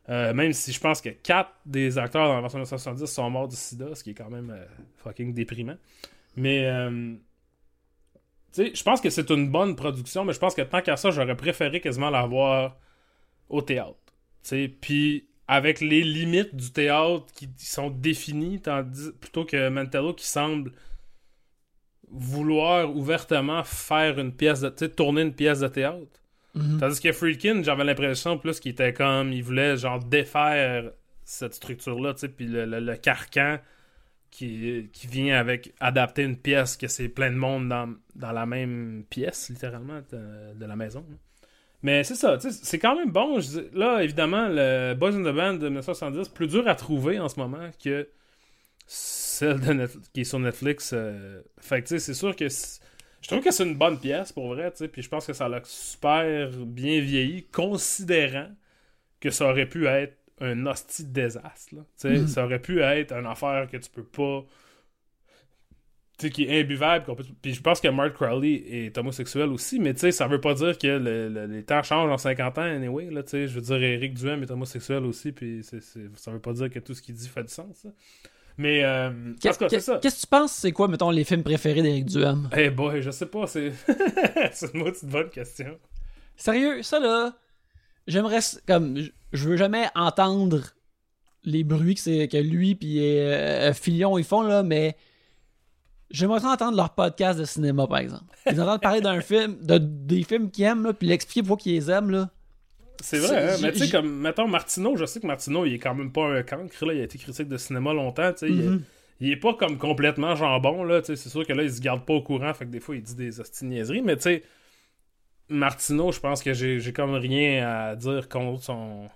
Euh, 0.09 0.33
même 0.33 0.53
si 0.53 0.71
je 0.71 0.79
pense 0.79 1.01
que 1.01 1.09
4 1.09 1.49
des 1.65 1.97
acteurs 1.97 2.27
dans 2.27 2.35
la 2.35 2.41
version 2.41 2.57
de 2.59 2.63
1970 2.63 3.05
sont 3.05 3.29
morts 3.29 3.47
du 3.49 3.57
sida, 3.57 3.93
ce 3.93 4.03
qui 4.03 4.11
est 4.11 4.15
quand 4.15 4.29
même 4.29 4.49
euh, 4.49 4.65
fucking 5.03 5.33
déprimant. 5.33 5.75
Mais, 6.37 6.65
euh, 6.65 7.13
tu 8.53 8.63
sais, 8.65 8.71
je 8.73 8.83
pense 8.83 9.01
que 9.01 9.09
c'est 9.09 9.29
une 9.29 9.49
bonne 9.51 9.75
production, 9.75 10.23
mais 10.23 10.33
je 10.33 10.39
pense 10.39 10.55
que 10.55 10.61
tant 10.61 10.81
qu'à 10.81 10.95
ça, 10.97 11.11
j'aurais 11.11 11.35
préféré 11.35 11.81
quasiment 11.81 12.09
la 12.09 12.25
voir 12.25 12.77
au 13.49 13.61
théâtre. 13.61 13.97
Puis 14.81 15.27
avec 15.47 15.79
les 15.79 16.03
limites 16.03 16.55
du 16.55 16.71
théâtre 16.71 17.25
qui, 17.33 17.49
sont 17.57 17.89
définies, 17.89 18.61
tandis, 18.61 19.11
plutôt 19.19 19.45
que 19.45 19.69
Mantello 19.69 20.13
qui 20.13 20.25
semble 20.25 20.73
vouloir 22.09 22.95
ouvertement 22.95 23.63
faire 23.63 24.19
une 24.19 24.33
pièce 24.33 24.61
de, 24.61 24.69
tourner 24.87 25.21
une 25.21 25.33
pièce 25.33 25.59
de 25.59 25.67
théâtre. 25.67 26.21
Mhm. 26.55 26.79
Tandis 26.79 26.99
que 26.99 27.11
Friedkin, 27.11 27.63
j'avais 27.63 27.83
l'impression 27.83 28.37
plus 28.37 28.59
qu'il 28.59 28.71
était 28.71 28.93
comme, 28.93 29.31
il 29.31 29.43
voulait 29.43 29.77
genre 29.77 29.99
défaire 30.03 30.91
cette 31.23 31.53
structure-là, 31.53 32.13
puis 32.35 32.47
le, 32.47 32.65
le- 32.65 32.79
le 32.79 32.95
carcan 32.95 33.59
qui, 34.31 34.89
qui 34.93 35.07
vient 35.07 35.37
avec 35.37 35.73
adapter 35.79 36.23
une 36.23 36.37
pièce 36.37 36.77
que 36.77 36.87
c'est 36.87 37.09
plein 37.09 37.31
de 37.31 37.35
monde 37.35 37.69
dans, 37.69 37.93
dans 38.15 38.31
la 38.31 38.45
même 38.45 39.03
pièce, 39.09 39.49
littéralement, 39.49 40.01
de, 40.11 40.53
de 40.55 40.65
la 40.65 40.75
maison. 40.75 41.05
Mais 41.83 42.03
c'est 42.03 42.15
ça, 42.15 42.37
c'est 42.39 42.79
quand 42.79 42.95
même 42.95 43.11
bon. 43.11 43.39
je 43.39 43.47
dis- 43.59 43.67
là, 43.73 44.01
évidemment, 44.01 44.47
le 44.49 44.93
Boys 44.95 45.09
in 45.15 45.21
the 45.21 45.35
Band 45.35 45.53
de 45.55 45.67
1970, 45.69 46.29
plus 46.29 46.47
dur 46.47 46.67
à 46.67 46.75
trouver 46.75 47.19
en 47.19 47.29
ce 47.29 47.39
moment 47.39 47.69
que 47.83 48.07
celle 48.87 49.59
de 49.59 49.87
qui 50.13 50.21
est 50.21 50.23
sur 50.23 50.39
Netflix. 50.39 50.91
euh, 50.93 51.41
Fait 51.59 51.81
que, 51.81 51.87
tu 51.87 51.95
sais, 51.95 51.99
c'est 51.99 52.13
sûr 52.13 52.35
que 52.35 52.47
je 52.49 53.27
trouve 53.27 53.41
que 53.43 53.51
c'est 53.51 53.63
une 53.65 53.75
bonne 53.75 53.99
pièce 53.99 54.31
pour 54.31 54.47
vrai, 54.47 54.71
tu 54.71 54.77
sais, 54.77 54.87
puis 54.87 55.01
je 55.01 55.09
pense 55.09 55.25
que 55.27 55.33
ça 55.33 55.47
l'a 55.49 55.61
super 55.63 56.49
bien 56.51 56.99
vieilli, 57.01 57.43
considérant 57.51 58.49
que 59.19 59.29
ça 59.29 59.47
aurait 59.49 59.67
pu 59.67 59.85
être 59.87 60.15
un 60.39 60.65
hostie 60.67 61.03
de 61.05 61.09
désastre. 61.13 61.75
là. 61.75 61.81
Tu 61.81 62.07
sais, 62.07 62.09
Mhm. 62.21 62.27
Ça 62.27 62.45
aurait 62.45 62.61
pu 62.61 62.79
être 62.81 63.11
une 63.13 63.25
affaire 63.25 63.67
que 63.69 63.77
tu 63.77 63.89
peux 63.89 64.03
pas. 64.03 64.45
Tu 66.17 66.25
sais, 66.27 66.29
qui 66.31 66.45
est 66.45 66.61
imbuvable. 66.61 67.05
peut- 67.05 67.23
Puis 67.43 67.53
je 67.53 67.61
pense 67.61 67.79
que 67.79 67.87
Mark 67.89 68.13
Crowley 68.13 68.63
est 68.67 68.97
homosexuel 68.97 69.49
aussi, 69.49 69.79
mais 69.79 69.93
tu 69.93 69.99
sais, 69.99 70.11
ça 70.11 70.27
veut 70.27 70.41
pas 70.41 70.55
dire 70.55 70.75
que 70.77 70.87
le- 70.87 71.29
le- 71.29 71.45
les 71.45 71.63
temps 71.63 71.83
changent 71.83 72.11
en 72.11 72.17
50 72.17 72.57
ans, 72.57 72.61
anyway. 72.63 73.09
Là, 73.11 73.21
je 73.31 73.45
veux 73.45 73.61
dire, 73.61 73.75
Eric 73.83 74.15
Duhem 74.15 74.41
est 74.41 74.49
homosexuel 74.49 75.05
aussi, 75.05 75.31
puis 75.31 75.59
c'est- 75.63 75.79
c'est- 75.81 76.09
ça 76.15 76.31
veut 76.31 76.39
pas 76.39 76.53
dire 76.53 76.71
que 76.71 76.79
tout 76.79 76.95
ce 76.95 77.03
qu'il 77.03 77.13
dit 77.13 77.27
fait 77.27 77.43
du 77.43 77.53
sens. 77.53 77.67
ça. 77.83 77.89
Mais, 78.57 78.83
euh. 78.83 79.11
Qu'est-ce 79.39 79.59
que 79.59 80.21
tu 80.21 80.27
penses, 80.27 80.53
c'est 80.53 80.71
quoi, 80.71 80.87
mettons, 80.87 81.11
les 81.11 81.23
films 81.23 81.43
préférés 81.43 81.83
d'Éric 81.83 82.05
Duhem? 82.05 82.49
Eh 82.57 82.71
boy, 82.71 83.03
je 83.03 83.11
sais 83.11 83.27
pas, 83.27 83.45
c'est. 83.45 83.71
c'est 84.53 84.73
une 84.73 84.79
maudite 84.79 85.05
bonne 85.05 85.29
question. 85.29 85.77
Sérieux, 86.35 86.81
ça 86.81 86.99
là, 86.99 87.33
j'aimerais 88.07 88.39
comme 88.67 88.97
je- 89.33 89.47
veux 89.47 89.57
jamais 89.57 89.85
entendre 89.93 90.61
les 91.43 91.63
bruits 91.63 91.93
que 91.93 92.25
que 92.25 92.37
lui 92.37 92.73
puis 92.73 92.99
euh, 92.99 93.71
Fillon 93.73 94.17
ils 94.17 94.23
font 94.23 94.41
là, 94.41 94.63
mais 94.63 94.95
j'aimerais 96.11 96.39
ça 96.39 96.49
entendre 96.49 96.77
leur 96.77 96.91
podcast 96.91 97.39
de 97.39 97.45
cinéma 97.45 97.87
par 97.87 97.97
exemple. 97.99 98.23
Ils 98.51 98.59
entendent 98.61 98.81
parler 98.81 99.01
d'un 99.01 99.21
film, 99.21 99.57
de 99.61 99.77
des 99.77 100.23
films 100.23 100.49
qu'ils 100.51 100.65
aiment 100.65 100.83
là, 100.83 100.93
puis 100.93 101.07
l'expliquer 101.07 101.41
pourquoi 101.45 101.61
qu'ils 101.63 101.73
les 101.73 101.89
aiment 101.91 102.11
là. 102.11 102.29
C'est 103.01 103.19
vrai, 103.19 103.51
hein, 103.53 103.57
mais 103.61 103.71
tu 103.73 103.79
sais, 103.79 103.89
comme, 103.91 104.09
mettons, 104.21 104.47
Martineau, 104.47 104.95
je 104.97 105.05
sais 105.05 105.19
que 105.19 105.27
Martineau, 105.27 105.65
il 105.65 105.75
est 105.75 105.79
quand 105.79 105.93
même 105.93 106.11
pas 106.11 106.25
un 106.25 106.41
cancre, 106.41 106.83
là, 106.85 106.93
il 106.93 107.01
a 107.01 107.03
été 107.03 107.19
critique 107.19 107.47
de 107.47 107.57
cinéma 107.57 107.93
longtemps, 107.93 108.31
tu 108.33 108.39
sais, 108.39 108.49
il 108.49 108.59
est- 108.59 108.63
Mhm. 108.69 108.83
il, 109.21 109.31
est 109.31 109.35
pas 109.37 109.53
comme 109.53 109.77
complètement 109.77 110.35
jambon, 110.35 110.83
là, 110.83 111.01
tu 111.01 111.07
sais, 111.07 111.15
c'est 111.15 111.29
sûr 111.29 111.45
que 111.45 111.53
là, 111.53 111.61
il 111.61 111.71
se 111.71 111.79
garde 111.79 112.03
pas 112.05 112.13
au 112.15 112.21
courant, 112.23 112.51
fait 112.55 112.65
que 112.65 112.71
des 112.71 112.79
fois, 112.79 112.95
il 112.95 113.03
dit 113.03 113.13
des 113.13 113.39
hosties 113.39 113.65
de 113.65 113.69
niaiseries, 113.69 114.01
mais 114.01 114.15
tu 114.15 114.23
sais, 114.23 114.43
Martineau, 115.49 116.11
je 116.11 116.19
pense 116.19 116.41
que 116.43 116.53
j'ai 116.53 116.79
j'ai 116.79 116.91
comme 116.91 117.13
rien 117.13 117.67
à 117.67 117.95
dire 117.95 118.27
contre 118.27 118.63
son, 118.63 119.09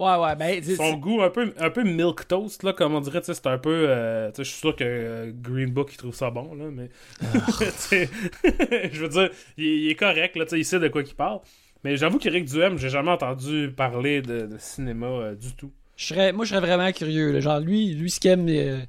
Ouais 0.00 0.16
ouais, 0.16 0.34
ben 0.34 0.60
son 0.76 0.94
goût 0.94 1.22
un 1.22 1.30
peu, 1.30 1.54
un 1.56 1.70
peu 1.70 1.84
milk 1.84 2.26
toast, 2.26 2.64
là, 2.64 2.72
comme 2.72 2.94
on 2.96 3.00
dirait, 3.00 3.20
tu 3.20 3.26
sais, 3.26 3.34
c'est 3.34 3.46
un 3.46 3.58
peu, 3.58 3.86
euh, 3.88 4.28
tu 4.32 4.38
sais, 4.38 4.44
je 4.44 4.50
suis 4.50 4.58
sûr 4.58 4.74
que 4.74 4.82
euh, 4.84 5.32
Green 5.32 5.70
Book, 5.70 5.90
il 5.92 5.96
trouve 5.96 6.14
ça 6.14 6.30
bon, 6.30 6.52
là, 6.54 6.64
mais, 6.72 6.90
sais, 7.76 8.10
je 8.92 9.00
veux 9.00 9.08
dire, 9.08 9.30
il, 9.56 9.64
il 9.64 9.90
est 9.90 9.94
correct, 9.94 10.34
là, 10.34 10.46
tu 10.46 10.50
sais, 10.50 10.58
il 10.58 10.64
sait 10.64 10.80
de 10.80 10.88
quoi 10.88 11.02
il 11.02 11.14
parle, 11.14 11.38
mais 11.84 11.96
j'avoue 11.96 12.18
qu'Éric 12.18 12.46
Duhem, 12.46 12.76
j'ai 12.76 12.88
jamais 12.88 13.12
entendu 13.12 13.72
parler 13.76 14.20
de, 14.20 14.46
de 14.46 14.56
cinéma 14.58 15.06
euh, 15.06 15.34
du 15.36 15.54
tout. 15.54 15.70
je 15.96 16.06
serais 16.06 16.32
moi 16.32 16.44
je 16.44 16.50
serais 16.50 16.60
vraiment 16.66 16.90
curieux 16.90 17.30
là. 17.30 17.38
genre 17.40 17.60
lui 17.60 17.94
lui 17.94 18.10
ce 18.10 18.18
qu'il 18.18 18.30
aime 18.32 18.48
euh, 18.48 18.80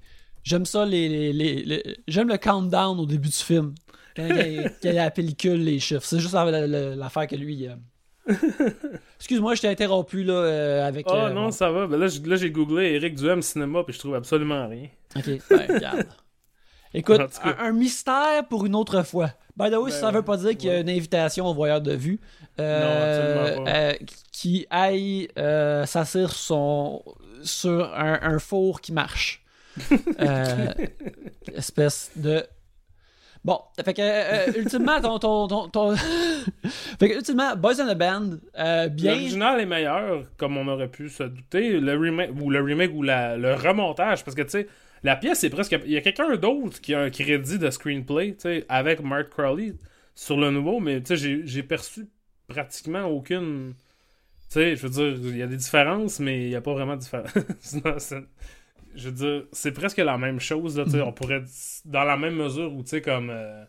j'aime 0.44 0.66
ça 0.66 0.86
les, 0.86 1.08
les, 1.08 1.34
les- 1.34 1.64
les- 1.64 1.98
j'aime 2.08 2.30
le 2.30 2.38
countdown 2.38 3.00
au 3.00 3.06
début 3.06 3.28
du 3.30 3.36
film. 3.36 3.76
Quand 4.16 4.26
il 4.26 4.36
y 4.36 4.60
a- 4.60 4.70
quand 4.82 4.90
il 4.90 4.96
y 4.96 4.98
a 4.98 5.04
la 5.04 5.12
pellicule, 5.12 5.64
les 5.64 5.80
chiffres. 5.80 6.04
C'est 6.06 6.20
juste 6.20 6.34
la- 6.34 6.46
la- 6.50 6.66
la- 6.68 6.96
l'affaire 6.96 7.28
que 7.28 7.36
lui 7.36 7.54
il 7.56 7.66
aime. 7.66 7.82
Excuse-moi, 9.20 9.56
je 9.56 9.62
t'ai 9.62 9.68
interrompu 9.68 10.24
là 10.24 10.34
euh, 10.34 10.88
avec. 10.88 11.06
Oh 11.10 11.14
euh, 11.16 11.30
non, 11.30 11.52
ça 11.52 11.72
va. 11.72 11.88
Ben 11.88 11.98
là, 11.98 12.08
j'ai- 12.08 12.50
googlé 12.52 12.94
Eric 12.94 13.16
Duhem 13.16 13.42
cinéma, 13.42 13.84
puis 13.84 13.94
je 13.94 14.00
trouve 14.00 14.16
absolument 14.16 14.68
rien. 14.68 14.88
Ok, 15.16 15.26
ben, 15.50 15.74
regarde. 15.76 16.08
Écoute, 16.94 17.22
un, 17.44 17.56
un 17.60 17.72
mystère 17.74 18.48
pour 18.50 18.66
une 18.66 18.76
autre 18.76 19.04
fois. 19.04 19.32
By 19.58 19.70
the 19.70 19.76
way, 19.76 19.92
Ben 19.92 20.00
ça 20.00 20.12
veut 20.12 20.22
pas 20.22 20.38
dire 20.38 20.52
qu'il 20.58 20.70
y 20.70 20.72
a 20.72 20.76
ouais. 20.76 20.82
une 20.82 20.90
invitation 20.90 21.46
au 21.48 21.54
voyeur 21.54 21.82
de 21.82 21.94
vue 21.94 22.20
euh, 22.60 22.80
Non, 22.80 23.46
absolument 23.46 23.66
pas. 23.66 23.72
euh, 23.78 23.94
qui 24.32 24.66
aille 24.70 25.28
s'asseoir 25.36 26.32
sur, 26.32 26.34
son, 26.34 27.04
sur 27.44 27.94
un, 27.94 28.20
un 28.22 28.40
four 28.40 28.82
qui 28.82 28.92
marche. 28.94 29.44
Espèce 31.54 32.12
de. 32.16 32.44
Bon, 33.46 33.60
fait 33.84 33.94
que, 33.94 34.02
euh, 34.02 34.52
ultimement, 34.60 35.00
ton. 35.00 35.20
ton, 35.20 35.70
ton, 35.70 35.96
fait 37.00 37.10
que, 37.10 37.14
ultimement, 37.18 37.56
Boys 37.56 37.80
in 37.80 37.94
the 37.94 37.96
Band, 37.98 38.38
euh, 38.58 38.90
bien. 38.90 39.12
L'original 39.12 39.62
est 39.62 39.68
meilleur, 39.68 40.24
comme 40.36 40.58
on 40.58 40.68
aurait 40.68 40.88
pu 40.90 41.10
se 41.10 41.22
douter. 41.22 41.80
Le 41.80 41.96
remake, 41.96 42.32
ou 42.42 42.50
le 42.50 42.60
remake, 42.60 42.90
ou 42.96 43.04
la- 43.04 43.38
le 43.38 43.54
remontage, 43.54 44.24
parce 44.26 44.34
que, 44.36 44.42
tu 44.42 44.50
sais, 44.50 44.68
la 45.04 45.16
pièce, 45.16 45.42
c'est 45.42 45.52
presque... 45.52 45.78
Il 45.86 45.92
y 45.92 45.98
a 45.98 46.02
quelqu'un 46.02 46.36
d'autre 46.38 46.82
qui 46.82 46.96
a 46.96 47.02
un 47.02 47.12
crédit 47.12 47.60
de 47.60 47.70
screenplay, 47.70 48.32
tu 48.34 48.40
sais, 48.40 48.66
avec 48.68 49.02
Mark 49.04 49.30
Crowley 49.30 49.74
sur 50.16 50.38
le 50.38 50.50
nouveau, 50.50 50.80
mais, 50.80 51.00
tu 51.02 51.10
sais, 51.10 51.18
j'ai- 51.18 51.42
j'ai 51.46 51.62
perçu 51.62 52.08
pratiquement 52.48 53.04
aucune... 53.04 53.76
Tu 54.50 54.54
sais, 54.60 54.76
je 54.76 54.88
veux 54.88 54.90
dire, 54.90 55.30
il 55.32 55.38
y 55.38 55.44
a 55.44 55.48
des 55.48 55.58
différences, 55.58 56.20
mais 56.20 56.46
il 56.46 56.50
n'y 56.50 56.56
a 56.56 56.62
pas 56.62 56.74
vraiment 56.74 56.96
de 56.96 57.02
différence. 57.02 58.14
Je 58.96 59.10
veux 59.10 59.16
dire, 59.16 59.44
c'est 59.52 59.72
presque 59.72 59.98
la 59.98 60.18
même 60.18 60.40
chose, 60.40 60.78
là, 60.78 60.86
tu 60.86 60.92
sais, 60.92 61.02
on 61.02 61.12
pourrait... 61.14 61.44
Dans 61.86 62.04
la 62.04 62.18
même 62.18 62.36
mesure 62.36 62.74
où, 62.74 62.84
tu 62.84 62.90
sais, 62.90 63.02
comme... 63.02 63.30
euh, 63.30 63.64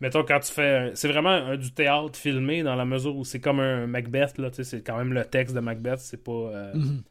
Mettons, 0.00 0.24
quand 0.24 0.40
tu 0.40 0.52
fais. 0.52 0.90
C'est 0.96 1.08
vraiment 1.08 1.30
un- 1.30 1.56
du 1.56 1.72
théâtre 1.72 2.18
filmé 2.18 2.62
dans 2.62 2.74
la 2.74 2.84
mesure 2.84 3.16
où 3.16 3.24
c'est 3.24 3.40
comme 3.40 3.60
un 3.60 3.86
Macbeth, 3.86 4.38
là, 4.38 4.50
tu 4.50 4.56
sais, 4.56 4.64
c'est 4.64 4.82
quand 4.82 4.98
même 4.98 5.12
le 5.12 5.24
texte 5.24 5.54
de 5.54 5.60
Macbeth, 5.60 6.00
c'est 6.00 6.22
pas. 6.22 6.32
euh, 6.32 6.74
Mhm. 6.74 7.02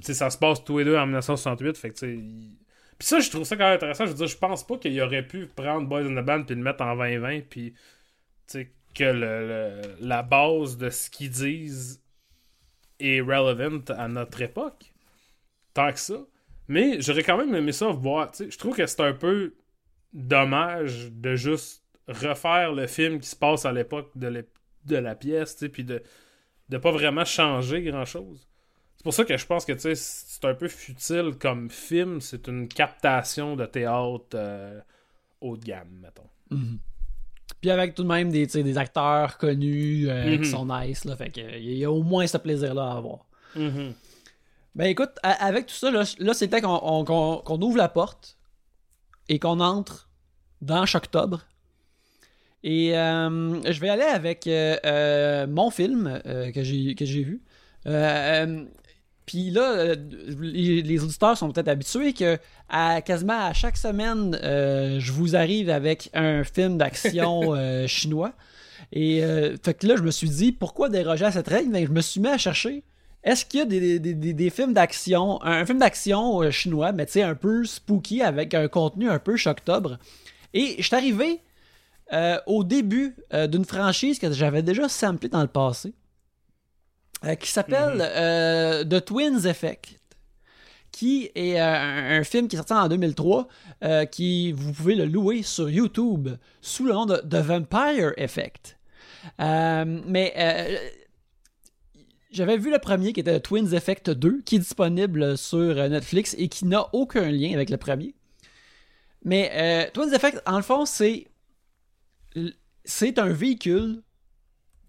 tu 0.00 0.06
sais, 0.06 0.14
ça 0.14 0.30
se 0.30 0.38
passe 0.38 0.62
tous 0.64 0.78
les 0.78 0.84
deux 0.84 0.96
en 0.96 1.04
1968, 1.06 1.76
fait 1.76 1.90
que, 1.90 1.94
tu 1.94 2.00
sais. 2.00 2.14
Puis 2.98 3.08
ça, 3.08 3.18
je 3.20 3.28
trouve 3.28 3.42
ça 3.44 3.56
quand 3.56 3.64
même 3.64 3.74
intéressant. 3.74 4.04
Je 4.06 4.10
veux 4.10 4.16
dire, 4.16 4.28
je 4.28 4.36
pense 4.38 4.64
pas 4.66 4.78
qu'il 4.78 4.98
aurait 5.02 5.26
pu 5.26 5.46
prendre 5.46 5.86
Boys 5.88 6.02
in 6.06 6.14
the 6.20 6.24
Band 6.24 6.44
puis 6.44 6.54
le 6.54 6.62
mettre 6.62 6.82
en 6.84 6.94
2020, 6.96 7.40
puis. 7.50 7.72
Tu 7.72 7.78
sais, 8.46 8.72
que 8.94 9.04
le, 9.04 9.48
le- 9.48 9.82
la 10.06 10.22
base 10.22 10.76
de 10.78 10.90
ce 10.90 11.10
qu'ils 11.10 11.30
disent 11.30 12.02
est 13.00 13.20
relevant 13.20 13.82
à 13.96 14.06
notre 14.08 14.40
époque. 14.42 14.92
Tant 15.74 15.92
que 15.92 15.98
ça. 15.98 16.14
Mais 16.68 17.00
j'aurais 17.00 17.22
quand 17.22 17.36
même 17.36 17.54
aimé 17.54 17.72
ça 17.72 17.88
voir. 17.88 18.30
tu 18.30 18.44
sais, 18.44 18.50
Je 18.50 18.58
trouve 18.58 18.76
que 18.76 18.86
c'est 18.86 19.00
un 19.02 19.12
peu 19.12 19.54
dommage 20.12 21.10
de 21.12 21.34
juste 21.36 21.82
refaire 22.08 22.72
le 22.72 22.86
film 22.86 23.20
qui 23.20 23.28
se 23.28 23.36
passe 23.36 23.64
à 23.64 23.72
l'époque 23.72 24.10
de, 24.16 24.46
de 24.86 24.96
la 24.96 25.14
pièce, 25.14 25.64
puis 25.72 25.84
de 25.84 26.02
de 26.68 26.78
pas 26.78 26.90
vraiment 26.90 27.24
changer 27.24 27.82
grand 27.82 28.06
chose. 28.06 28.48
C'est 28.96 29.02
pour 29.04 29.12
ça 29.12 29.24
que 29.24 29.36
je 29.36 29.44
pense 29.44 29.64
que 29.66 29.76
c'est 29.76 30.44
un 30.44 30.54
peu 30.54 30.68
futile 30.68 31.32
comme 31.38 31.68
film, 31.68 32.20
c'est 32.22 32.46
une 32.48 32.66
captation 32.68 33.56
de 33.56 33.66
théâtre 33.66 34.28
euh, 34.34 34.80
haut 35.42 35.56
de 35.58 35.64
gamme, 35.64 35.98
mettons. 36.00 36.28
Mhm. 36.50 36.78
Puis 37.60 37.70
avec 37.70 37.94
tout 37.94 38.04
de 38.04 38.08
même 38.08 38.30
des, 38.30 38.46
des 38.46 38.78
acteurs 38.78 39.36
connus 39.36 40.08
euh, 40.08 40.30
Mhm. 40.36 40.40
qui 40.42 40.48
sont 40.48 40.64
nice, 40.64 41.04
là, 41.04 41.14
fait 41.16 41.30
que 41.30 41.58
il 41.58 41.74
y 41.76 41.84
a 41.84 41.90
au 41.90 42.02
moins 42.02 42.26
ce 42.26 42.38
plaisir-là 42.38 42.84
à 42.92 42.96
avoir. 42.96 43.26
Mhm. 43.54 43.92
Ben 44.74 44.86
écoute, 44.86 45.10
avec 45.22 45.66
tout 45.66 45.74
ça, 45.74 45.90
là, 45.90 46.02
là 46.18 46.34
c'est 46.34 46.46
le 46.46 46.50
temps 46.50 46.60
qu'on 46.80 46.88
on- 47.00 47.04
qu'on- 47.04 47.36
qu'on 47.44 47.60
ouvre 47.62 47.76
la 47.76 47.88
porte 47.88 48.38
et 49.28 49.38
qu'on 49.38 49.60
entre 49.60 50.08
dans 50.62 50.86
Choctobre. 50.86 51.46
Et 52.64 52.96
euh, 52.96 53.60
je 53.70 53.80
vais 53.80 53.88
aller 53.88 54.02
avec 54.02 54.46
euh, 54.46 54.76
euh, 54.86 55.46
mon 55.46 55.70
film 55.70 56.20
que 56.54 56.62
j'ai 56.62 57.22
vu. 57.22 57.42
Puis 59.26 59.50
là, 59.50 59.94
les, 60.40 60.82
les 60.82 61.04
auditeurs 61.04 61.36
sont 61.36 61.50
peut-être 61.52 61.68
habitués 61.68 62.12
que 62.12 62.38
à 62.68 63.00
quasiment 63.02 63.38
à 63.46 63.52
chaque 63.52 63.76
semaine, 63.76 64.38
je 64.42 65.12
vous 65.12 65.36
arrive 65.36 65.70
avec 65.70 66.10
un 66.14 66.44
film 66.44 66.78
d'action 66.78 67.54
chinois. 67.86 68.32
Et 68.92 69.24
euh, 69.24 69.56
fait 69.62 69.74
que 69.74 69.86
là, 69.86 69.96
je 69.96 70.02
me 70.02 70.10
suis 70.10 70.28
dit, 70.28 70.52
pourquoi 70.52 70.88
déroger 70.88 71.24
à 71.24 71.32
cette 71.32 71.48
règle? 71.48 71.70
Ben, 71.72 71.86
je 71.86 71.92
me 71.92 72.00
suis 72.00 72.20
mis 72.20 72.28
à 72.28 72.36
chercher 72.36 72.84
est-ce 73.24 73.44
qu'il 73.44 73.60
y 73.60 73.62
a 73.62 73.66
des, 73.66 73.98
des- 73.98 74.14
des- 74.14 74.32
des 74.34 74.50
films 74.50 74.72
d'action, 74.72 75.42
un 75.42 75.64
film 75.64 75.78
d'action 75.78 76.42
euh, 76.42 76.50
chinois, 76.50 76.92
mais 76.92 77.06
tu 77.06 77.12
sais, 77.12 77.22
un 77.22 77.34
peu 77.34 77.64
spooky, 77.64 78.22
avec 78.22 78.54
un 78.54 78.68
contenu 78.68 79.08
un 79.10 79.18
peu 79.18 79.36
choctobre? 79.36 79.98
Et 80.54 80.76
je 80.78 80.82
suis 80.82 80.96
arrivé 80.96 81.40
euh, 82.12 82.38
au 82.46 82.64
début 82.64 83.16
euh, 83.32 83.46
d'une 83.46 83.64
franchise 83.64 84.18
que 84.18 84.30
j'avais 84.32 84.62
déjà 84.62 84.88
samplé 84.88 85.28
dans 85.28 85.40
le 85.40 85.46
passé, 85.48 85.94
euh, 87.24 87.34
qui 87.36 87.50
s'appelle 87.50 88.00
euh, 88.00 88.84
The 88.84 89.04
Twins 89.04 89.46
Effect, 89.46 89.98
qui 90.90 91.30
est 91.34 91.58
un, 91.58 92.18
un 92.18 92.24
film 92.24 92.48
qui 92.48 92.56
est 92.56 92.58
sorti 92.58 92.72
en 92.74 92.88
2003, 92.88 93.48
euh, 93.84 94.04
qui 94.04 94.52
vous 94.52 94.72
pouvez 94.72 94.94
le 94.94 95.06
louer 95.06 95.42
sur 95.42 95.70
YouTube 95.70 96.28
sous 96.60 96.84
le 96.84 96.92
nom 96.92 97.06
de 97.06 97.16
The 97.16 97.36
Vampire 97.36 98.12
Effect. 98.18 98.76
Mais 99.38 100.34
j'avais 102.32 102.56
vu 102.56 102.70
le 102.70 102.78
premier 102.78 103.12
qui 103.12 103.20
était 103.20 103.40
Twins 103.40 103.72
Effect 103.74 104.10
2, 104.10 104.42
qui 104.42 104.56
est 104.56 104.60
disponible 104.60 105.36
sur 105.36 105.58
euh, 105.58 105.88
Netflix 105.88 106.34
et 106.38 106.48
qui 106.48 106.64
n'a 106.64 106.88
aucun 106.92 107.30
lien 107.30 107.52
avec 107.52 107.70
le 107.70 107.76
premier. 107.76 108.14
Mais 109.24 109.50
euh, 109.54 109.90
Twins 109.92 110.12
Effect, 110.12 110.42
en 110.46 110.56
le 110.56 110.62
fond, 110.62 110.84
c'est 110.84 111.28
c'est 112.84 113.18
un 113.18 113.28
véhicule 113.28 114.02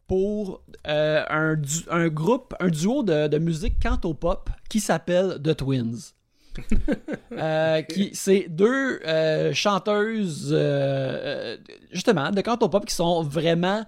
pour 0.08 0.64
euh, 0.88 1.24
un, 1.30 2.08
groupe, 2.08 2.56
un 2.60 2.70
duo 2.70 3.04
de, 3.04 3.28
de 3.28 3.38
musique 3.38 3.80
canto-pop 3.82 4.50
qui 4.70 4.80
s'appelle 4.80 5.40
The 5.44 5.56
Twins. 5.56 6.14
Euh, 7.32 7.82
qui 7.82 8.12
c'est 8.14 8.46
deux 8.48 9.00
euh, 9.06 9.54
chanteuses 9.54 10.52
euh, 10.52 11.58
justement 11.92 12.30
de 12.30 12.42
canto-pop 12.42 12.86
qui 12.86 12.94
sont 12.94 13.24
vraiment 13.24 13.86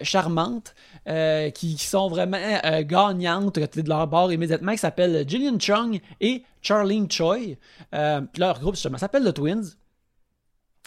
charmantes 0.00 0.74
qui, 1.06 1.74
qui 1.76 1.86
sont 1.86 2.08
vraiment 2.08 2.38
gagnantes 2.80 3.58
de 3.58 3.88
leur 3.88 4.06
bord 4.06 4.32
immédiatement 4.32 4.72
qui 4.72 4.78
s'appellent 4.78 5.28
Jillian 5.28 5.58
Chung 5.58 6.00
et 6.20 6.42
Charlene 6.62 7.10
Choi. 7.10 7.58
Leur 7.92 8.58
groupe 8.58 8.74
justement 8.74 8.96
s'appelle 8.96 9.24
The 9.24 9.34
Twins 9.34 9.76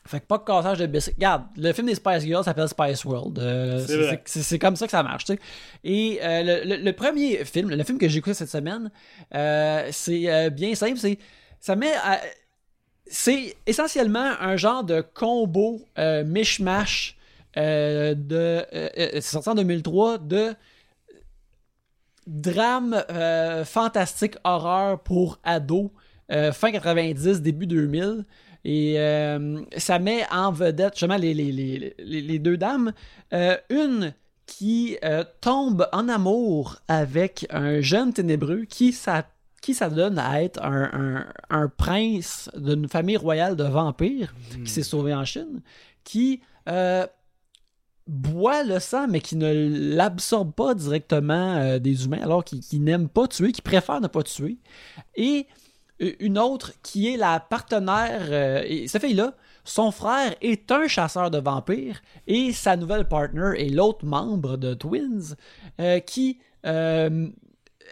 fait 0.05 0.19
que 0.19 0.25
pas 0.25 0.37
de 0.39 0.43
cassage 0.43 0.79
de 0.79 0.85
biscuits. 0.87 1.13
Regarde, 1.15 1.43
le 1.57 1.71
film 1.73 1.87
des 1.87 1.95
Spice 1.95 2.23
Girls 2.23 2.43
s'appelle 2.43 2.67
Spice 2.67 3.05
World. 3.05 3.37
Euh, 3.39 3.79
C'est 4.25 4.59
comme 4.59 4.75
ça 4.75 4.85
que 4.85 4.91
ça 4.91 5.03
marche, 5.03 5.25
tu 5.25 5.33
sais. 5.33 5.39
Et 5.83 6.19
euh, 6.23 6.41
le, 6.63 6.69
le- 6.77 6.83
le 6.83 6.93
premier 6.93 7.45
film, 7.45 7.69
le 7.69 7.83
film 7.83 7.97
que 7.97 8.07
j'ai 8.09 8.17
écouté 8.17 8.33
cette 8.33 8.49
semaine, 8.49 8.89
euh, 9.35 9.87
c'est 9.91 10.49
bien 10.49 10.73
simple. 10.75 10.97
C'est 10.97 11.19
ça 11.59 11.75
met, 11.75 11.93
à- 12.03 12.19
c'est 13.05 13.55
essentiellement 13.67 14.31
un 14.39 14.55
genre 14.57 14.83
de 14.83 15.01
combo 15.01 15.81
mishmash 16.25 17.15
de, 17.55 18.65
c'est 18.71 19.21
sorti 19.21 19.49
en 19.49 19.55
2003 19.55 20.17
de 20.19 20.53
drame 22.27 23.03
fantastique 23.65 24.35
horreur 24.43 24.99
pour 25.01 25.39
ados 25.43 25.89
fin 26.53 26.71
90 26.71 27.41
début 27.41 27.67
2000 27.67 28.25
et 28.64 28.99
euh, 28.99 29.62
ça 29.78 29.97
met 29.99 30.24
en 30.32 30.51
vedette 30.51 30.93
justement 30.93 31.18
les, 31.18 31.34
les, 31.34 31.51
les, 31.51 31.95
les- 31.97 32.22
les 32.22 32.39
deux 32.39 32.57
dames 32.57 32.93
Euh, 33.34 33.55
une 33.70 34.14
qui 34.45 34.97
euh, 35.05 35.24
tombe 35.39 35.88
en 35.93 36.09
amour 36.09 36.78
avec 36.89 37.45
un 37.49 37.80
jeune 37.82 38.12
ténébreux 38.12 38.66
qui 38.66 38.91
s'a- 38.91 39.30
qui 39.62 39.74
s'adonne 39.74 40.20
à 40.20 40.43
être 40.43 40.62
un, 40.62 40.89
un- 40.91 41.26
un 41.49 41.68
prince 41.70 42.49
d'une 42.57 42.88
famille 42.89 43.16
royale 43.18 43.55
de 43.55 43.64
vampires 43.64 44.34
qui 44.66 44.70
s'est 44.70 44.84
sauvé 44.84 45.14
en 45.14 45.24
Chine 45.24 45.62
qui 46.03 46.41
boit 48.07 48.64
le 48.64 48.80
sang, 48.80 49.07
mais 49.07 49.22
qui 49.22 49.36
ne 49.36 49.95
l'absorbe 49.95 50.51
pas 50.53 50.74
directement 50.74 51.55
euh, 51.57 51.80
des 51.80 52.05
humains, 52.05 52.20
alors 52.22 52.43
qu'il 52.43 52.84
n'aime 52.84 53.07
pas 53.07 53.28
tuer, 53.28 53.51
qui 53.51 53.62
préfère 53.62 54.01
ne 54.01 54.07
pas 54.07 54.24
tuer. 54.24 54.57
Et 55.16 55.47
une 56.19 56.37
autre 56.39 56.71
qui 56.83 57.13
est 57.13 57.17
la 57.17 57.39
partenaire, 57.39 58.21
euh, 58.29 58.63
et 58.65 58.87
cette 58.87 59.03
fille-là, 59.03 59.33
son 59.63 59.91
frère 59.91 60.33
est 60.41 60.71
un 60.71 60.87
chasseur 60.87 61.29
de 61.29 61.37
vampires, 61.39 62.01
et 62.27 62.51
sa 62.53 62.75
nouvelle 62.75 63.07
partner 63.07 63.51
est 63.57 63.69
l'autre 63.69 64.05
membre 64.05 64.57
de 64.57 64.73
Twins, 64.73 65.35
euh, 65.79 65.99
qui 65.99 66.39
euh, 66.65 67.27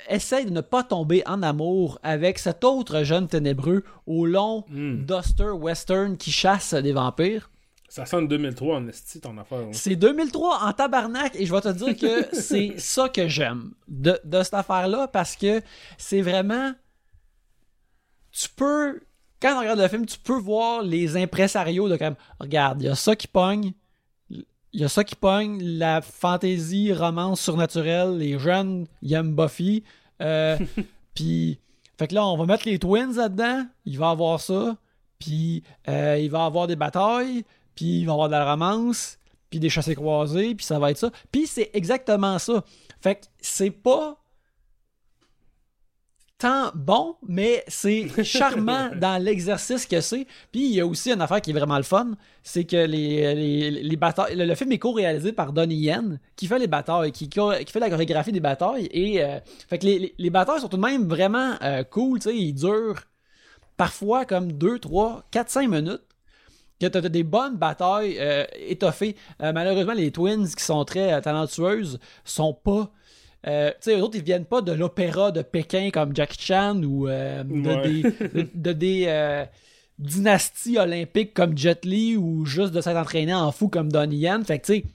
essaye 0.10 0.46
de 0.46 0.52
ne 0.52 0.62
pas 0.62 0.84
tomber 0.84 1.22
en 1.28 1.44
amour 1.44 2.00
avec 2.04 2.40
cet 2.40 2.64
autre 2.64 3.04
jeune 3.04 3.28
ténébreux 3.28 3.84
au 4.08 4.26
long 4.26 4.64
Hmm. 4.70 5.06
duster 5.06 5.52
western 5.52 6.18
qui 6.18 6.32
chasse 6.32 6.74
des 6.74 6.94
vampires. 6.94 7.50
Ça 7.92 8.06
sonne 8.06 8.28
2003 8.28 8.76
en 8.78 8.88
esti, 8.88 9.20
ton 9.20 9.36
affaire. 9.40 9.60
hein. 9.60 9.70
C'est 9.72 9.96
2003 9.96 10.60
en 10.64 10.74
tabarnak 10.74 11.36
et 11.36 11.46
je 11.48 11.52
vais 11.54 11.62
te 11.62 11.70
dire 11.70 11.98
que 11.98 12.28
c'est 12.36 12.76
ça 12.78 13.10
que 13.10 13.28
j'aime 13.28 13.72
de, 13.88 14.20
de 14.24 14.44
cette 14.44 14.54
affaire-là 14.54 15.08
parce 15.08 15.36
que 15.36 15.62
c'est 15.98 16.22
vraiment. 16.22 16.72
Tu 18.40 18.48
peux. 18.56 19.02
Quand 19.42 19.58
on 19.58 19.60
regarde 19.60 19.80
le 19.80 19.88
film, 19.88 20.06
tu 20.06 20.18
peux 20.18 20.38
voir 20.38 20.82
les 20.82 21.18
impresarios 21.18 21.90
de 21.90 21.98
comme. 21.98 22.16
Regarde, 22.40 22.82
il 22.82 22.86
y 22.86 22.90
a 22.90 22.96
ça 22.96 23.16
qui 23.16 23.28
pogne. 23.28 23.74
Il 24.30 24.46
y 24.82 24.84
a 24.84 24.88
ça 24.88 25.04
qui 25.04 25.16
pogne. 25.16 25.62
La 25.62 26.02
fantaisie, 26.02 26.94
romance 26.94 27.42
surnaturelle. 27.42 28.18
Les 28.18 28.40
jeunes, 28.40 28.88
ils 29.02 29.14
aiment 29.14 29.36
Buffy. 29.36 29.84
Euh, 30.22 30.58
Puis. 31.14 31.60
Fait 31.98 32.08
que 32.08 32.16
là, 32.16 32.26
on 32.26 32.38
va 32.38 32.46
mettre 32.46 32.66
les 32.66 32.80
twins 32.80 33.14
là-dedans. 33.14 33.66
Il 33.84 34.00
va 34.00 34.12
avoir 34.12 34.40
ça. 34.40 34.78
Puis 35.20 35.64
euh, 35.90 36.18
il 36.18 36.32
va 36.32 36.46
avoir 36.46 36.66
des 36.68 36.78
batailles. 36.78 37.44
Puis 37.76 38.00
il 38.00 38.06
va 38.06 38.14
avoir 38.14 38.30
de 38.30 38.36
la 38.36 38.50
romance. 38.50 39.20
Puis 39.50 39.60
des 39.60 39.70
chassés 39.70 39.96
croisés. 39.96 40.56
Puis 40.56 40.66
ça 40.66 40.80
va 40.80 40.92
être 40.92 40.98
ça. 40.98 41.12
Puis 41.30 41.46
c'est 41.46 41.72
exactement 41.74 42.40
ça. 42.40 42.64
Fait 43.02 43.16
que 43.16 43.26
c'est 43.42 43.72
pas 43.72 44.19
tant 46.40 46.72
bon, 46.74 47.18
mais 47.28 47.64
c'est 47.68 48.08
charmant 48.24 48.90
dans 48.96 49.22
l'exercice 49.22 49.86
que 49.86 50.02
c'est. 50.02 50.26
Puis 50.52 50.66
il 50.66 50.76
y 50.76 50.80
a 50.80 50.88
aussi 50.88 51.12
une 51.12 51.22
affaire 51.22 51.42
qui 51.42 51.52
est 51.52 51.54
vraiment 51.54 51.78
le 51.78 51.84
fun, 51.84 52.12
c'est 52.42 52.64
que 52.64 52.78
les, 52.78 53.36
les, 53.36 53.72
les 53.72 53.96
batailles, 53.98 54.36
le, 54.36 54.46
le 54.46 54.56
film 54.56 54.72
est 54.72 54.80
co-réalisé 54.80 55.34
par 55.34 55.54
Donnie 55.54 55.76
Yen, 55.76 56.20
qui 56.36 56.48
fait 56.48 56.58
les 56.58 56.68
batailles, 56.68 57.12
qui, 57.12 57.30
qui 57.30 57.40
fait 57.72 57.80
la 57.80 57.90
chorégraphie 57.90 58.32
des 58.32 58.40
batailles. 58.40 58.88
Et 58.92 59.24
euh, 59.24 59.40
fait 59.68 59.78
que 59.78 59.86
les, 59.86 60.00
les, 60.00 60.16
les 60.18 60.30
batailles 60.30 60.62
sont 60.62 60.70
tout 60.70 60.78
de 60.78 60.82
même 60.82 61.08
vraiment 61.08 61.56
euh, 61.62 61.84
cool, 61.84 62.20
tu 62.20 62.30
sais, 62.30 62.36
ils 62.36 62.54
durent 62.54 63.04
parfois 63.78 64.26
comme 64.26 64.54
2, 64.54 64.80
3, 64.80 65.24
4, 65.32 65.50
5 65.50 65.70
minutes. 65.70 66.02
Que 66.80 66.88
t'as 66.88 67.02
t'as 67.02 67.10
des 67.10 67.24
bonnes 67.24 67.58
batailles 67.58 68.18
euh, 68.20 68.46
étoffées. 68.56 69.18
Euh, 69.42 69.52
malheureusement, 69.52 69.92
les 69.92 70.12
Twins, 70.12 70.48
qui 70.48 70.64
sont 70.64 70.86
très 70.86 71.12
euh, 71.12 71.20
talentueuses, 71.20 72.00
sont 72.24 72.54
pas 72.54 72.90
euh, 73.48 73.70
tu 73.72 73.76
sais, 73.92 73.98
eux 73.98 74.04
autres, 74.04 74.18
ils 74.18 74.24
viennent 74.24 74.46
pas 74.46 74.62
de 74.62 74.72
l'opéra 74.72 75.32
de 75.32 75.42
Pékin 75.42 75.90
comme 75.92 76.16
Jackie 76.16 76.42
Chan 76.42 76.82
ou 76.84 77.08
euh, 77.08 77.44
de, 77.44 77.54
Ouais. 77.70 77.82
des, 77.90 78.02
de, 78.44 78.50
de 78.54 78.74
des 78.74 79.06
euh, 79.08 79.46
dynasties 79.98 80.78
olympiques 80.78 81.34
comme 81.34 81.58
Jet 81.58 81.86
Li 81.86 82.18
ou 82.18 82.46
juste 82.46 82.74
de 82.74 82.82
s'être 82.82 82.98
entraîné 82.98 83.34
en 83.34 83.52
fou 83.52 83.68
comme 83.70 83.92
Donnie 83.92 84.18
Yen. 84.18 84.44
Fait 84.44 84.60
que, 84.60 84.66
tu 84.66 84.74
sais, 84.74 84.86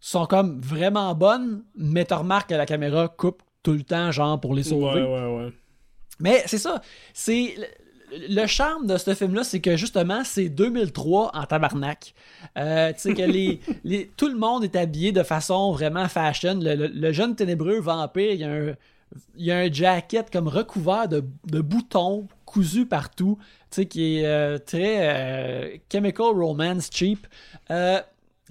sont 0.00 0.26
comme 0.26 0.60
vraiment 0.60 1.14
bonnes, 1.14 1.62
mais 1.74 2.04
tu 2.04 2.14
remarques 2.14 2.50
que 2.50 2.54
la 2.54 2.66
caméra 2.66 3.08
coupe 3.08 3.42
tout 3.62 3.72
le 3.72 3.82
temps, 3.82 4.10
genre, 4.10 4.40
pour 4.40 4.54
les 4.54 4.62
sauver. 4.62 5.02
Ouais, 5.02 5.06
ouais, 5.06 5.36
ouais. 5.36 5.52
Mais 6.20 6.42
c'est 6.46 6.58
ça. 6.58 6.80
C'est 7.12 7.54
le, 8.28 8.46
charme 8.46 8.86
de 8.86 8.96
ce 8.98 9.14
film-là, 9.14 9.44
c'est 9.44 9.60
que 9.60 9.76
justement, 9.76 10.22
c'est 10.24 10.48
2003 10.48 11.30
en 11.34 11.44
tabarnak. 11.44 12.14
Euh, 12.58 12.92
tu 12.92 13.00
sais 13.00 13.14
que 13.14 13.22
les, 13.22 13.60
les- 13.84 14.10
tout 14.16 14.28
le 14.28 14.36
monde 14.36 14.64
est 14.64 14.76
habillé 14.76 15.12
de 15.12 15.22
façon 15.22 15.72
vraiment 15.72 16.08
fashion. 16.08 16.58
Le, 16.60 16.74
le- 16.74 16.86
le 16.88 17.12
jeune 17.12 17.36
ténébreux 17.36 17.80
vampire, 17.80 18.32
il 18.32 18.40
y 18.40 18.44
a 18.44 18.50
un, 18.50 18.74
il 19.36 19.44
y 19.46 19.52
a 19.52 19.58
un 19.58 19.72
jacket 19.72 20.30
comme 20.30 20.48
recouvert 20.48 21.08
de, 21.08 21.24
de 21.46 21.60
boutons 21.60 22.28
cousus 22.44 22.86
partout, 22.86 23.38
tu 23.40 23.46
sais, 23.70 23.86
qui 23.86 24.16
est 24.18 24.26
euh, 24.26 24.58
très 24.58 24.96
euh, 25.74 25.76
chemical 25.90 26.26
romance 26.34 26.90
cheap. 26.92 27.26
Euh, 27.70 28.00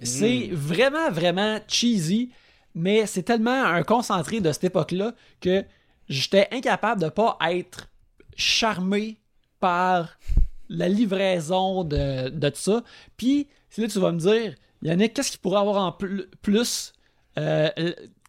C'est 0.04 0.50
vraiment, 0.54 1.12
vraiment 1.12 1.60
cheesy, 1.68 2.32
mais 2.76 3.06
c'est 3.06 3.24
tellement 3.24 3.64
un 3.66 3.84
concentré 3.84 4.40
de 4.42 4.52
cette 4.52 4.66
époque-là 4.66 5.14
que 5.42 5.64
j'étais 6.08 6.48
incapable 6.52 7.02
de 7.02 7.10
pas 7.10 7.38
être 7.52 7.90
charmé 8.38 9.19
par 9.60 10.18
la 10.70 10.88
livraison 10.88 11.84
de, 11.84 12.30
de 12.30 12.52
ça. 12.54 12.84
Puis, 13.18 13.48
c'est 13.70 13.82
là 13.82 13.88
tu 13.88 14.00
vas 14.00 14.12
me 14.12 14.20
dire, 14.20 14.54
Yannick, 14.82 15.14
qu'est-ce 15.14 15.32
qu'il 15.32 15.40
pourrait 15.40 15.60
avoir 15.60 15.84
en 15.84 15.92
pl- 15.92 16.28
plus 16.42 16.94
euh, 17.38 17.70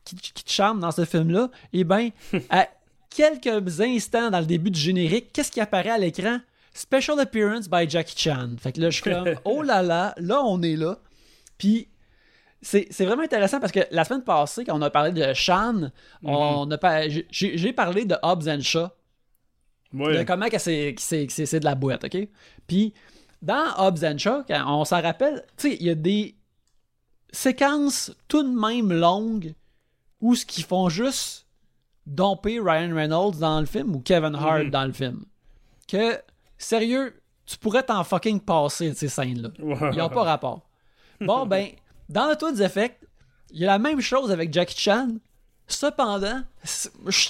qui, 0.05 0.16
qui 0.16 0.45
te 0.45 0.51
charme 0.51 0.81
dans 0.81 0.91
ce 0.91 1.05
film-là? 1.05 1.51
Eh 1.72 1.85
bien, 1.85 2.11
à 2.51 2.68
quelques 3.14 3.81
instants 3.81 4.31
dans 4.31 4.41
le 4.41 4.47
début 4.47 4.70
du 4.70 4.81
générique, 4.81 5.33
qu'est-ce 5.33 5.51
qui 5.53 5.61
apparaît 5.61 5.91
à 5.91 5.99
l'écran? 5.99 6.39
Special 6.72 7.18
Appearance 7.20 7.68
by 7.68 7.89
Jackie 7.89 8.16
Chan. 8.16 8.51
Fait 8.59 8.72
que 8.72 8.81
là, 8.81 8.91
je 8.91 9.01
suis 9.03 9.11
comme, 9.11 9.35
oh 9.45 9.62
là 9.62 9.83
là, 9.83 10.14
là, 10.18 10.43
on 10.45 10.62
est 10.62 10.76
là. 10.76 10.99
Puis, 11.59 11.89
c'est 12.62 12.89
vraiment 13.01 13.22
intéressant 13.22 13.59
parce 13.59 13.72
que 13.72 13.81
la 13.91 14.05
semaine 14.05 14.22
passée, 14.22 14.64
quand 14.64 14.78
on 14.78 14.83
a 14.83 14.91
parlé 14.91 15.12
de 15.12 15.33
Chan, 15.35 15.91
on 16.24 16.70
a 16.70 16.78
pas- 16.78 17.09
j'ai 17.09 17.26
j'ai 17.31 17.72
parlé 17.72 18.05
de 18.05 18.16
Hobbs 18.22 18.49
and 18.49 18.61
Shaw 18.61 18.89
de 19.93 20.22
comment 20.24 20.47
c'est 20.59 20.93
de 21.61 21.64
la 21.64 21.74
boîte, 21.74 22.05
OK? 22.05 22.28
Puis, 22.66 22.93
dans 23.43 23.64
Hobbs 23.78 24.05
and 24.05 24.18
Shaw, 24.18 24.43
quand 24.47 24.62
on 24.66 24.84
s'en 24.84 25.01
rappelle, 25.03 25.45
tu 25.57 25.70
sais, 25.70 25.76
il 25.80 25.86
y 25.86 25.91
a 25.91 25.95
des 25.95 26.34
séquences 27.32 28.12
tout 28.28 28.43
de 28.43 28.49
même 28.49 28.93
longues 28.93 29.55
où 30.20 30.34
ce 30.34 30.45
qu'ils 30.45 30.64
font 30.64 30.88
juste 30.88 31.47
domper 32.07 32.59
Ryan 32.61 32.95
Reynolds 32.95 33.38
dans 33.38 33.61
le 33.61 33.66
film 33.66 33.95
ou 33.95 34.01
Kevin 34.01 34.34
Hart 34.34 34.64
Mhm. 34.64 34.70
dans 34.70 34.84
le 34.84 34.93
film. 34.93 35.24
Que, 35.88 36.18
sérieux, 36.59 37.14
tu 37.47 37.57
pourrais 37.57 37.82
t'en 37.82 38.05
fucking 38.05 38.41
passer 38.41 38.91
de 38.91 38.95
ces 38.95 39.09
scènes-là. 39.09 39.51
Ils 39.59 39.99
n'ont 39.99 40.09
pas 40.09 40.22
rapport. 40.24 40.62
Bon, 41.20 41.47
ben, 41.47 41.68
dans 42.09 42.28
le 42.28 42.36
Twins 42.36 42.61
Effect, 42.61 43.07
il 43.53 43.61
y 43.61 43.64
a 43.64 43.68
la 43.68 43.78
même 43.78 44.01
chose 44.01 44.30
avec 44.30 44.53
Jackie 44.53 44.78
Chan. 44.78 45.09
Cependant, 45.66 46.43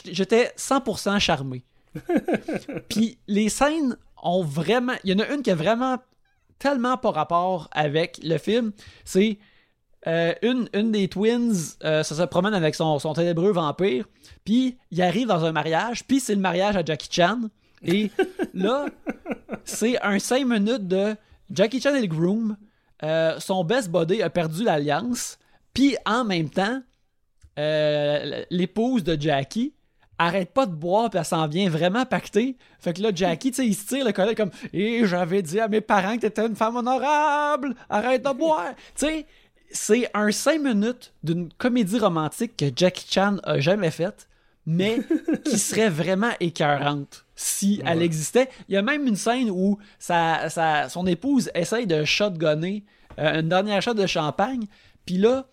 j'étais 0.06 0.52
100% 0.56 1.18
charmé. 1.18 1.62
Puis 2.88 3.18
les 3.26 3.48
scènes 3.48 3.96
ont 4.22 4.42
vraiment. 4.42 4.94
Il 5.04 5.10
y 5.10 5.14
en 5.14 5.18
a 5.24 5.28
une 5.32 5.42
qui 5.42 5.50
a 5.50 5.54
vraiment 5.54 5.98
tellement 6.58 6.96
pas 6.96 7.10
rapport 7.10 7.68
avec 7.72 8.20
le 8.22 8.38
film. 8.38 8.72
C'est 9.04 9.38
euh, 10.06 10.34
une, 10.42 10.68
une 10.74 10.92
des 10.92 11.08
twins, 11.08 11.54
euh, 11.84 12.02
ça 12.02 12.14
se 12.14 12.22
promène 12.22 12.54
avec 12.54 12.74
son, 12.74 12.98
son 12.98 13.12
ténébreux 13.12 13.52
vampire, 13.52 14.06
puis 14.44 14.78
il 14.90 15.02
arrive 15.02 15.26
dans 15.26 15.44
un 15.44 15.52
mariage, 15.52 16.06
puis 16.06 16.20
c'est 16.20 16.34
le 16.34 16.40
mariage 16.40 16.74
à 16.76 16.82
Jackie 16.84 17.08
Chan. 17.10 17.40
Et 17.82 18.10
là, 18.54 18.86
c'est 19.64 20.00
un 20.02 20.18
5 20.18 20.46
minutes 20.46 20.88
de 20.88 21.14
Jackie 21.50 21.80
Chan 21.82 21.94
et 21.94 22.00
le 22.00 22.06
groom. 22.06 22.56
euh, 23.02 23.38
son 23.40 23.62
best 23.64 23.90
buddy 23.90 24.22
a 24.22 24.30
perdu 24.30 24.64
l'alliance, 24.64 25.38
puis 25.74 25.96
en 26.06 26.24
même 26.24 26.48
temps, 26.48 26.82
euh, 27.58 28.44
l'épouse 28.50 29.04
de 29.04 29.20
Jackie 29.20 29.74
arrête 30.20 30.52
pas 30.52 30.66
de 30.66 30.74
boire 30.74 31.08
puis 31.10 31.18
elle 31.18 31.24
s'en 31.24 31.46
vient 31.48 31.70
vraiment 31.70 32.04
pactée. 32.04 32.56
Fait 32.78 32.92
que 32.92 33.02
là, 33.02 33.10
Jackie, 33.14 33.50
tu 33.50 33.56
sais, 33.56 33.66
il 33.66 33.74
se 33.74 33.86
tire 33.86 34.04
le 34.04 34.12
collet 34.12 34.34
comme 34.34 34.50
«Et 34.72 35.04
j'avais 35.06 35.40
dit 35.42 35.58
à 35.58 35.66
mes 35.68 35.80
parents 35.80 36.16
que 36.16 36.20
t'étais 36.20 36.46
une 36.46 36.56
femme 36.56 36.76
honorable! 36.76 37.74
Arrête 37.88 38.22
de 38.22 38.32
boire!» 38.32 38.72
Tu 38.96 39.06
sais, 39.06 39.26
c'est 39.72 40.10
un 40.14 40.30
5 40.30 40.60
minutes 40.60 41.12
d'une 41.22 41.48
comédie 41.54 41.98
romantique 41.98 42.56
que 42.56 42.66
Jackie 42.74 43.06
Chan 43.10 43.36
a 43.44 43.60
jamais 43.60 43.90
faite, 43.90 44.28
mais 44.66 44.98
qui 45.44 45.58
serait 45.58 45.88
vraiment 45.88 46.32
écœurante 46.40 47.24
si 47.34 47.80
elle 47.86 48.02
existait. 48.02 48.50
Il 48.68 48.74
y 48.74 48.76
a 48.76 48.82
même 48.82 49.06
une 49.06 49.16
scène 49.16 49.48
où 49.50 49.78
sa, 49.98 50.50
sa- 50.50 50.88
son 50.90 51.06
épouse 51.06 51.50
essaye 51.54 51.86
de 51.86 52.04
shotgunner 52.04 52.84
euh, 53.18 53.40
une 53.40 53.48
dernière 53.48 53.80
shot 53.80 53.94
de 53.94 54.06
champagne, 54.06 54.66
puis 55.06 55.16
là, 55.16 55.46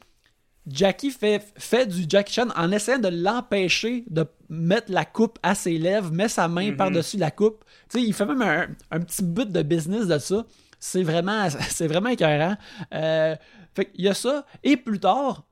Jackie 0.70 1.12
fait, 1.12 1.44
fait 1.58 1.86
du 1.86 2.06
Jackie 2.10 2.34
Chan 2.34 2.48
en 2.56 2.72
essayant 2.72 3.00
de 3.00 3.08
l'empêcher 3.08 4.04
de 4.10 4.26
mettre 4.50 4.92
la 4.92 5.06
coupe 5.06 5.40
à 5.42 5.56
ses 5.56 5.78
lèvres, 5.78 6.12
met 6.12 6.28
sa 6.28 6.48
main 6.48 6.72
par-dessus 6.76 7.18
la 7.18 7.32
coupe. 7.32 7.64
Tu 7.90 8.00
sais, 8.00 8.06
il 8.06 8.14
fait 8.14 8.26
même 8.26 8.42
un, 8.42 8.68
un 8.92 9.00
petit 9.00 9.24
bout 9.24 9.46
de 9.46 9.62
business 9.62 10.08
de 10.08 10.18
ça. 10.18 10.46
C'est 10.80 11.04
vraiment, 11.04 11.48
c'est 11.70 11.88
vraiment 11.88 12.10
écœurant. 12.10 12.56
Euh, 12.94 13.36
fait 13.76 13.86
qu'il 13.92 14.04
y 14.06 14.10
a 14.10 14.14
ça. 14.14 14.46
Et 14.64 14.76
plus 14.78 15.00
tard, 15.00 15.44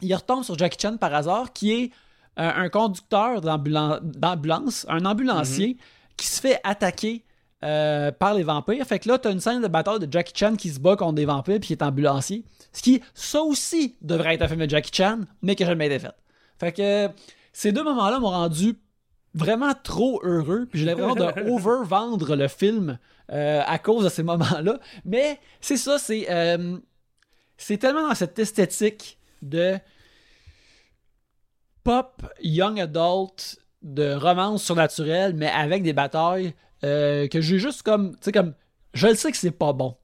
il 0.00 0.14
retombe 0.14 0.44
sur 0.44 0.56
Jackie 0.56 0.78
Chan 0.80 0.96
par 0.96 1.12
hasard, 1.14 1.52
qui 1.52 1.72
est 1.72 1.90
euh, 2.38 2.50
un 2.54 2.68
conducteur 2.68 3.40
d'ambulan- 3.40 4.00
d'ambulance, 4.02 4.86
un 4.88 5.04
ambulancier, 5.06 5.76
qui 6.16 6.26
se 6.26 6.40
fait 6.40 6.60
attaquer 6.64 7.24
euh, 7.64 8.12
par 8.12 8.34
les 8.34 8.42
vampires. 8.42 8.84
Fait 8.86 8.98
que 8.98 9.08
là, 9.08 9.18
t'as 9.18 9.32
une 9.32 9.40
scène 9.40 9.62
de 9.62 9.68
bataille 9.68 9.98
de 9.98 10.10
Jackie 10.10 10.32
Chan 10.36 10.56
qui 10.56 10.70
se 10.70 10.78
bat 10.78 10.96
contre 10.96 11.14
des 11.14 11.24
vampires 11.24 11.58
puis 11.58 11.68
qui 11.68 11.72
est 11.72 11.82
ambulancier. 11.82 12.44
Ce 12.72 12.82
qui, 12.82 13.00
ça 13.14 13.40
aussi, 13.40 13.96
devrait 14.02 14.34
être 14.34 14.42
un 14.42 14.48
film 14.48 14.64
de 14.64 14.68
Jackie 14.68 14.90
Chan, 14.92 15.20
mais 15.42 15.54
qui 15.54 15.62
n'a 15.62 15.70
jamais 15.70 15.86
été 15.86 15.98
fait. 15.98 16.14
Fait 16.58 16.72
que 16.72 17.08
ces 17.52 17.72
deux 17.72 17.82
moments-là 17.82 18.18
m'ont 18.20 18.30
rendu 18.30 18.76
vraiment 19.32 19.72
trop 19.82 20.20
heureux. 20.22 20.66
Puis 20.70 20.80
j'ai 20.80 20.86
l'impression 20.86 21.14
de 21.14 21.50
over-vendre 21.50 22.36
le 22.36 22.48
film 22.48 22.98
euh, 23.32 23.62
à 23.66 23.78
cause 23.78 24.04
de 24.04 24.08
ces 24.08 24.22
moments-là. 24.22 24.78
Mais 25.04 25.38
c'est 25.60 25.76
ça, 25.76 25.98
c'est 25.98 26.26
euh, 26.30 26.78
c'est 27.56 27.78
tellement 27.78 28.08
dans 28.08 28.14
cette 28.14 28.38
esthétique 28.38 29.18
de 29.42 29.78
pop 31.84 32.22
young 32.42 32.80
adult 32.80 33.58
de 33.82 34.14
romance 34.14 34.64
surnaturelle, 34.64 35.34
mais 35.34 35.48
avec 35.48 35.82
des 35.82 35.92
batailles 35.92 36.54
euh, 36.84 37.26
que 37.28 37.40
j'ai 37.40 37.58
juste 37.58 37.82
comme, 37.82 38.12
tu 38.12 38.18
sais, 38.22 38.32
comme, 38.32 38.54
je 38.94 39.06
le 39.06 39.14
sais 39.14 39.30
que 39.30 39.36
c'est 39.36 39.50
pas 39.50 39.72
bon, 39.72 39.96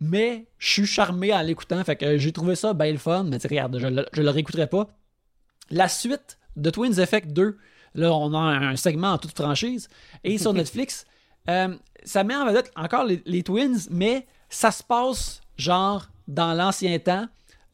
mais 0.00 0.46
je 0.58 0.68
suis 0.68 0.86
charmé 0.86 1.32
en 1.32 1.42
l'écoutant, 1.42 1.82
fait 1.84 1.96
que 1.96 2.18
j'ai 2.18 2.32
trouvé 2.32 2.54
ça 2.56 2.74
bien 2.74 2.92
le 2.92 2.98
fun, 2.98 3.24
mais 3.24 3.38
tu 3.38 3.46
regarde, 3.46 3.78
je, 3.78 3.86
le- 3.86 4.06
je 4.12 4.22
le 4.22 4.30
réécouterai 4.30 4.66
pas. 4.66 4.88
La 5.70 5.88
suite 5.88 6.38
de 6.56 6.70
Twins 6.70 6.98
Effect 6.98 7.32
2, 7.32 7.56
là, 7.94 8.12
on 8.12 8.34
a 8.34 8.38
un 8.38 8.76
segment 8.76 9.12
en 9.12 9.18
toute 9.18 9.36
franchise, 9.36 9.88
et 10.24 10.38
sur 10.38 10.52
Netflix, 10.54 11.06
euh, 11.48 11.74
ça 12.04 12.24
met 12.24 12.34
en 12.36 12.46
vedette 12.46 12.70
encore 12.76 13.04
les, 13.04 13.22
les 13.26 13.42
Twins, 13.42 13.78
mais 13.90 14.26
ça 14.48 14.70
se 14.70 14.82
passe 14.82 15.40
genre 15.56 16.08
dans 16.28 16.52
l'ancien 16.54 16.98
temps, 16.98 17.26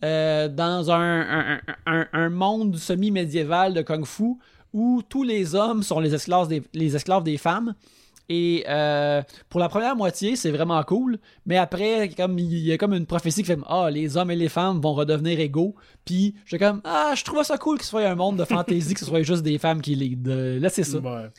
euh, 0.05 0.49
dans 0.49 0.91
un, 0.91 1.21
un- 1.57 1.61
un- 1.87 2.07
un 2.13 2.29
monde 2.29 2.77
semi-médiéval 2.77 3.75
de 3.75 3.83
Kung 3.83 4.05
Fu 4.07 4.37
où 4.73 5.03
tous 5.09 5.23
les 5.25 5.55
hommes 5.55 5.83
sont 5.83 5.99
les 5.99 6.15
esclaves 6.15 6.47
des, 6.49 6.63
les 6.75 6.95
esclaves 6.95 7.25
des 7.25 7.37
femmes. 7.39 7.75
Et 8.31 8.65
euh, 8.69 9.23
pour 9.49 9.59
la 9.59 9.69
première 9.69 9.97
moitié, 9.97 10.37
c'est 10.37 10.51
vraiment 10.51 10.83
cool. 10.83 11.19
Mais 11.47 11.57
après, 11.57 12.11
comme 12.11 12.39
il 12.39 12.59
y 12.59 12.73
a 12.73 12.79
comme 12.79 12.93
une 12.93 13.07
prophétie 13.07 13.43
qui 13.43 13.47
fait 13.47 13.59
Ah, 13.67 13.89
les 13.91 14.17
hommes 14.17 14.31
et 14.31 14.37
les 14.37 14.51
femmes 14.51 14.81
vont 14.81 14.93
redevenir 14.93 15.41
égaux. 15.41 15.75
Puis 16.05 16.35
j'ai 16.45 16.59
comme 16.59 16.81
Ah, 16.85 17.15
je 17.17 17.25
trouve 17.25 17.43
ça 17.43 17.57
cool 17.57 17.79
que 17.79 17.85
ce 17.85 17.91
soit 17.91 18.07
un 18.07 18.15
monde 18.15 18.37
de 18.37 18.45
fantasy, 18.45 18.93
que 18.95 19.01
ce 19.01 19.07
soit 19.07 19.23
juste 19.23 19.43
des 19.43 19.59
femmes 19.59 19.81
qui 19.81 19.95
lead. 19.95 20.29
Euh, 20.29 20.61
Là, 20.61 20.69
c'est 20.69 20.85
ça. 20.85 20.99
Ouais. 20.99 21.31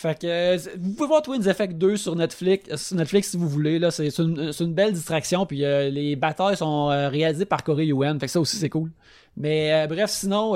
Fait 0.00 0.18
que 0.18 0.26
euh, 0.26 0.56
vous 0.78 0.94
pouvez 0.94 1.08
voir 1.08 1.20
Twins 1.20 1.46
Effect 1.46 1.74
2 1.74 1.98
sur 1.98 2.16
Netflix, 2.16 2.74
sur 2.76 2.96
Netflix 2.96 3.32
si 3.32 3.36
vous 3.36 3.48
voulez. 3.48 3.78
Là, 3.78 3.90
c'est 3.90 4.08
une, 4.18 4.72
belle 4.72 4.94
distraction. 4.94 5.44
Puis 5.44 5.62
euh, 5.62 5.90
les 5.90 6.16
batailles 6.16 6.56
sont 6.56 6.86
réalisées 6.86 7.44
par 7.44 7.62
Corey 7.62 7.88
Yuen. 7.88 8.18
Fait 8.18 8.24
que 8.24 8.32
ça 8.32 8.40
aussi 8.40 8.56
c'est 8.56 8.70
cool. 8.70 8.90
Mais 9.36 9.74
euh, 9.74 9.86
bref, 9.86 10.08
sinon 10.10 10.54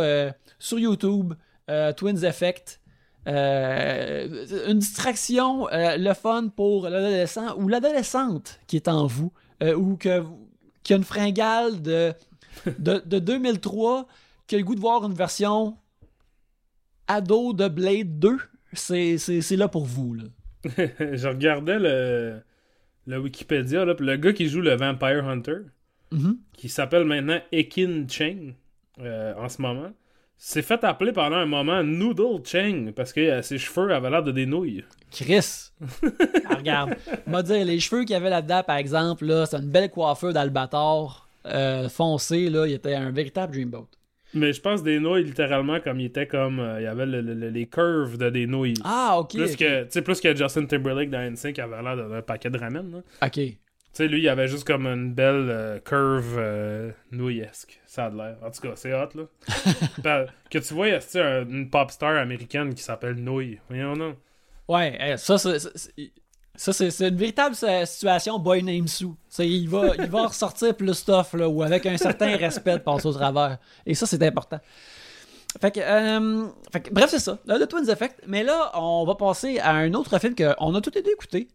sur 0.59 0.79
YouTube, 0.79 1.35
Twins 1.97 2.25
Effect. 2.25 2.81
Euh, 3.27 4.47
une 4.69 4.79
distraction, 4.79 5.69
euh, 5.71 5.97
le 5.97 6.13
fun 6.15 6.49
pour 6.49 6.89
l'adolescent 6.89 7.57
ou 7.59 7.69
l'adolescente 7.69 8.61
qui 8.67 8.77
est 8.77 8.89
en 8.89 9.07
vous, 9.07 9.33
euh, 9.63 9.75
ou 9.75 9.97
que, 9.97 10.23
qui 10.83 10.93
a 10.93 10.97
une 10.97 11.05
fringale 11.05 11.81
de, 11.83 12.13
de, 12.79 13.03
de 13.07 13.19
2003, 13.19 14.07
qui 14.47 14.55
a 14.57 14.59
le 14.59 14.65
goût 14.65 14.75
de 14.75 14.81
voir 14.81 15.05
une 15.05 15.15
version 15.15 15.77
ado 17.07 17.53
de 17.53 17.69
Blade 17.69 18.19
2 18.19 18.39
c'est, 18.73 19.17
là 19.57 19.69
pour 19.69 19.85
vous. 19.85 20.15
Là. 20.15 20.25
je 20.65 21.29
regardais 21.29 21.79
le, 21.79 22.41
le 23.07 23.19
Wikipédia, 23.19 23.85
là, 23.85 23.95
le 23.99 24.17
gars 24.17 24.33
qui 24.33 24.49
joue 24.49 24.61
le 24.61 24.75
Vampire 24.75 25.27
Hunter, 25.29 25.59
Mhm. 26.13 26.39
qui 26.53 26.69
s'appelle 26.69 27.05
maintenant 27.05 27.39
Ekin 27.51 28.07
Cheng 28.09 28.55
en 28.99 29.49
ce 29.49 29.61
moment, 29.61 29.91
s'est 30.37 30.63
fait 30.63 30.83
appeler 30.85 31.13
pendant 31.13 31.37
un 31.37 31.47
moment 31.47 31.83
Noodle 31.83 32.45
Cheng 32.45 32.93
parce 32.93 33.13
que 33.13 33.21
euh, 33.21 33.43
ses 33.43 33.59
cheveux 33.59 33.93
avaient 33.95 34.11
l'air 34.11 34.23
de 34.23 34.33
des 34.33 34.47
nouilles. 34.47 34.85
Chris! 35.11 35.71
Ah, 36.49 36.57
regarde, 36.57 36.97
m'a 37.27 37.43
dire, 37.43 37.65
les 37.65 37.79
cheveux 37.81 38.01
qu'il 38.03 38.11
y 38.11 38.15
avait 38.15 38.31
là-dedans, 38.31 38.63
par 38.65 38.77
exemple, 38.77 39.25
là, 39.27 39.47
c'est 39.47 39.57
une 39.57 39.71
belle 39.71 39.91
coiffure 39.91 40.33
d'Albator 40.33 41.29
euh, 41.47 41.89
foncé, 41.89 42.49
là, 42.51 42.67
il 42.67 42.73
était 42.75 42.95
un 42.95 43.11
véritable 43.11 43.53
dreamboat. 43.55 43.89
Mais 44.37 44.53
je 44.53 44.61
pense 44.61 44.83
des 44.83 44.99
nouilles 44.99 45.23
littéralement 45.23 45.79
comme 45.79 46.01
il 46.01 46.07
était 46.07 46.27
comme 46.27 46.59
euh, 46.59 46.81
il 46.81 46.85
y 46.85 46.87
avait 46.89 47.07
le- 47.07 47.21
le- 47.21 47.35
le- 47.35 47.51
les 47.51 47.67
curves 47.67 48.19
de 48.19 48.31
des 48.31 48.49
nouilles. 48.49 48.75
Ah, 48.83 49.17
ok. 49.21 49.31
plus 49.37 49.53
ok. 49.53 49.59
que 49.59 49.83
tu 49.85 49.91
sais 49.91 50.03
plus 50.03 50.21
que 50.21 50.35
Justin 50.35 50.67
Timberlake 50.67 51.11
dans 51.11 51.21
NSYNC 51.31 51.53
qui 51.55 51.61
avait 51.61 51.81
l'air 51.81 51.97
d'un 51.97 52.21
paquet 52.23 52.51
de 52.51 52.59
ramen. 52.59 52.91
là. 52.91 52.99
Ok. 53.29 53.35
Tu 53.35 53.57
sais 53.93 54.09
lui 54.09 54.21
il 54.23 54.29
avait 54.29 54.49
juste 54.49 54.67
comme 54.67 54.87
une 54.89 55.15
belle 55.15 55.47
euh, 55.51 55.79
curve 55.79 56.35
euh, 56.37 56.91
nouillesque. 57.13 57.81
Ça 57.95 58.07
a 58.07 58.11
l'air. 58.11 58.37
En 58.45 58.51
tout 58.51 58.61
cas, 58.61 58.73
c'est 58.75 58.93
hot 58.93 59.11
là. 59.15 60.27
Que 60.51 60.59
tu 60.59 60.75
vois, 60.75 60.89
il 60.89 61.01
y 61.01 61.19
a 61.19 61.41
une 61.43 61.71
pop 61.71 61.93
star 61.93 62.17
américaine 62.17 62.75
qui 62.75 62.83
s'appelle 62.83 63.15
Nouille. 63.15 63.61
Voyons 63.69 63.95
non. 63.95 64.17
Ouais, 64.67 64.99
eh, 65.01 65.17
ça, 65.17 65.39
c'est, 65.39 65.61
ça, 66.57 66.73
c'est, 66.73 67.09
une 67.09 67.15
véritable 67.15 67.55
situation 67.55 68.41
Boy 68.41 68.65
Named 68.65 68.89
Sue. 68.89 69.15
Il, 69.39 69.69
va, 69.69 69.93
ressortir 70.27 70.77
plus 70.77 70.95
stuff, 70.95 71.35
là, 71.35 71.49
ou 71.49 71.63
avec 71.63 71.87
un 71.87 71.97
certain 71.97 72.37
respect 72.37 72.79
de 72.79 72.83
passer 72.83 73.07
au 73.07 73.13
travers. 73.13 73.59
Et 73.87 73.95
ça, 73.95 74.07
c'est 74.07 74.23
important. 74.25 74.59
Fait 75.61 75.71
que, 75.71 75.81
euh, 75.81 76.49
bref, 76.91 77.11
c'est 77.11 77.21
ça. 77.21 77.39
Le 77.47 77.65
Twins 77.65 77.89
Effect. 77.89 78.23
Mais 78.27 78.43
là, 78.43 78.73
on 78.75 79.05
va 79.05 79.15
passer 79.15 79.61
à 79.61 79.71
un 79.71 79.95
autre 79.95 80.19
film 80.19 80.35
qu'on 80.35 80.75
a 80.75 80.81
tous 80.81 80.95
les 80.97 81.03
deux 81.03 81.13
écouté. 81.13 81.47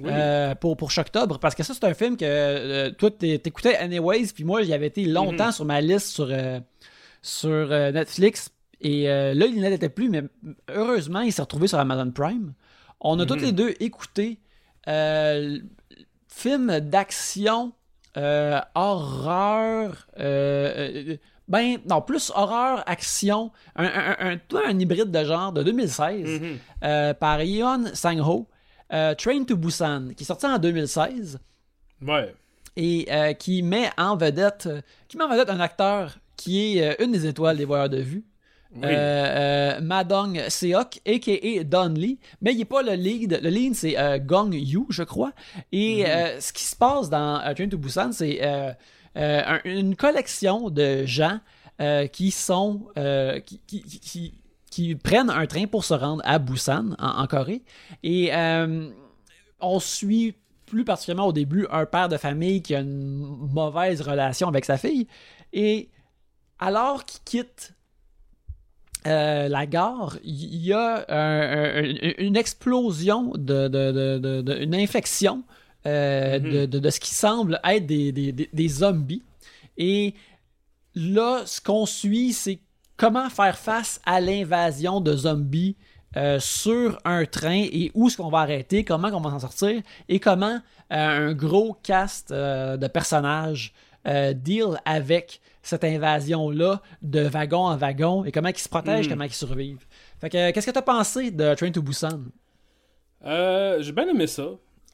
Oui. 0.00 0.10
euh, 0.12 0.54
pour, 0.54 0.76
pour 0.76 0.90
Choctobre, 0.90 1.38
parce 1.38 1.54
que 1.54 1.62
ça, 1.62 1.72
c'est 1.74 1.84
un 1.84 1.94
film 1.94 2.16
que 2.16 2.24
euh, 2.26 2.90
toi, 2.90 3.10
t'é- 3.10 3.38
t'écoutais 3.38 3.76
anyways, 3.76 4.26
puis 4.34 4.44
moi, 4.44 4.62
il 4.62 4.72
avait 4.72 4.88
été 4.88 5.04
longtemps 5.06 5.46
Mhm. 5.46 5.52
sur 5.52 5.64
ma 5.64 5.80
liste 5.80 6.08
sur, 6.08 6.28
euh, 6.30 6.60
sur 7.22 7.48
euh, 7.50 7.92
Netflix, 7.92 8.50
et 8.80 9.04
là, 9.06 9.32
il 9.46 9.60
n'était 9.60 9.88
plus, 9.88 10.10
mais 10.10 10.22
heureusement, 10.68 11.20
il 11.20 11.32
s'est 11.32 11.40
retrouvé 11.42 11.66
sur 11.66 11.78
Amazon 11.78 12.10
Prime. 12.10 12.52
On 13.00 13.18
a 13.18 13.22
Mhm. 13.22 13.26
tous 13.28 13.36
les 13.36 13.52
deux 13.52 13.74
écouté 13.80 14.38
film 16.28 16.80
d'action, 16.80 17.72
horreur, 18.74 20.06
ben, 21.48 21.76
non, 21.88 22.02
plus 22.02 22.30
horreur, 22.34 22.82
action, 22.86 23.50
un, 23.76 23.84
un, 24.18 24.38
un, 24.66 24.78
hybride 24.78 25.10
de 25.10 25.24
genre 25.24 25.52
de 25.52 25.62
2016 25.62 26.40
Mhm. 26.82 27.14
par 27.14 27.40
Yeon 27.42 27.84
Sang-ho, 27.94 28.46
euh, 28.92 29.14
Train 29.14 29.44
to 29.44 29.56
Busan, 29.56 30.08
qui 30.16 30.22
est 30.24 30.26
sorti 30.26 30.46
en 30.46 30.58
2016 30.58 31.38
Ouais. 32.06 32.34
et 32.76 33.06
euh, 33.10 33.32
qui 33.32 33.62
met 33.62 33.90
en 33.98 34.16
vedette 34.16 34.66
euh, 34.66 34.80
qui 35.08 35.16
met 35.16 35.24
en 35.24 35.28
vedette 35.30 35.50
un 35.50 35.60
acteur 35.60 36.18
qui 36.36 36.78
est 36.78 37.02
une 37.02 37.12
des 37.12 37.26
étoiles 37.26 37.56
des 37.56 37.64
voyeurs 37.64 37.88
de 37.88 37.98
vue. 37.98 38.24
Oui. 38.74 38.82
Madong 39.80 40.48
Seok, 40.48 41.00
a.k.a. 41.06 41.64
Don 41.64 41.94
Lee, 41.94 42.18
mais 42.42 42.52
il 42.52 42.58
n'est 42.58 42.64
pas 42.64 42.82
le 42.82 42.92
lead. 42.92 43.40
Le 43.42 43.48
lead, 43.48 43.74
c'est 43.74 43.96
Gong 44.20 44.52
Yu, 44.52 44.84
je 44.90 45.02
crois. 45.02 45.32
Et 45.72 46.04
euh, 46.06 46.38
ce 46.40 46.52
qui 46.52 46.64
se 46.64 46.76
passe 46.76 47.08
dans 47.08 47.40
Train 47.54 47.68
to 47.68 47.78
Busan, 47.78 48.12
c'est 48.12 48.42
un- 49.14 49.60
une 49.64 49.96
collection 49.96 50.68
de 50.68 51.06
gens 51.06 51.38
euh, 51.80 52.06
qui 52.06 52.30
sont 52.30 52.82
euh, 52.98 53.40
qui, 53.40 53.60
qui- 53.66 53.82
qui- 53.82 54.34
qui- 54.70 54.94
prennent 54.94 55.30
un 55.30 55.46
train 55.46 55.66
pour 55.66 55.84
se 55.84 55.94
rendre 55.94 56.22
à 56.24 56.38
Busan, 56.38 56.94
en, 56.98 57.22
en 57.22 57.26
Corée. 57.26 57.62
Et 58.02 58.34
euh, 58.34 58.90
on 59.60 59.80
suit 59.80 60.34
plus 60.66 60.84
particulièrement 60.84 61.28
au 61.28 61.32
début, 61.32 61.66
un 61.70 61.86
père 61.86 62.08
de 62.08 62.16
famille 62.16 62.60
qui 62.62 62.74
a 62.74 62.80
une 62.80 63.16
mauvaise 63.52 64.00
relation 64.02 64.48
avec 64.48 64.64
sa 64.64 64.76
fille. 64.76 65.06
Et 65.52 65.88
alors 66.58 67.04
qu'il 67.04 67.20
quitte 67.24 67.72
euh, 69.06 69.48
la 69.48 69.66
gare, 69.66 70.18
il 70.24 70.56
y 70.56 70.72
a 70.72 71.04
un- 71.08 71.84
un- 71.84 72.14
une 72.18 72.36
explosion 72.36 73.30
de, 73.36 73.68
de- 73.68 73.92
de- 73.92 74.18
de- 74.18 74.40
de- 74.42 74.56
une 74.62 74.74
infection 74.74 75.44
euh, 75.86 76.40
Mhm. 76.40 76.66
de, 76.66 76.90
ce 76.90 76.98
qui 76.98 77.14
semble 77.14 77.60
être 77.62 77.86
des- 77.86 78.10
des 78.10 78.68
zombies. 78.68 79.22
Et 79.78 80.14
là, 80.96 81.42
ce 81.46 81.60
qu'on 81.60 81.86
suit, 81.86 82.32
c'est 82.32 82.58
comment 82.96 83.28
faire 83.30 83.56
face 83.58 84.00
à 84.06 84.20
l'invasion 84.20 85.00
de 85.00 85.14
zombies 85.16 85.76
euh, 86.16 86.38
sur 86.40 86.98
un 87.04 87.24
train 87.26 87.64
et 87.70 87.90
où 87.94 88.06
est-ce 88.06 88.16
qu'on 88.16 88.30
va 88.30 88.38
arrêter, 88.38 88.84
comment 88.84 89.08
on 89.12 89.20
va 89.20 89.30
s'en 89.30 89.40
sortir 89.40 89.82
et 90.08 90.18
comment 90.20 90.60
euh, 90.92 91.30
un 91.30 91.34
gros 91.34 91.74
cast 91.82 92.30
euh, 92.30 92.76
de 92.76 92.86
personnages 92.86 93.72
deal 94.34 94.80
avec 94.84 95.40
cette 95.62 95.82
invasion-là 95.82 96.80
de 97.02 97.22
wagon 97.26 97.66
en 97.66 97.76
wagon 97.76 98.24
et 98.24 98.30
comment 98.30 98.50
ils 98.50 98.56
se 98.56 98.68
protègent, 98.68 99.06
Mm. 99.06 99.10
comment 99.10 99.24
ils 99.24 99.32
survivent. 99.34 99.84
Fait 100.20 100.30
que, 100.30 100.52
qu'est-ce 100.52 100.66
que 100.66 100.70
t'as 100.70 100.80
pensé 100.80 101.32
de 101.32 101.54
Train 101.54 101.72
to 101.72 101.82
Busan? 101.82 102.22
J'ai 103.24 103.90
bien 103.92 104.06
aimé 104.08 104.28
ça. 104.28 104.44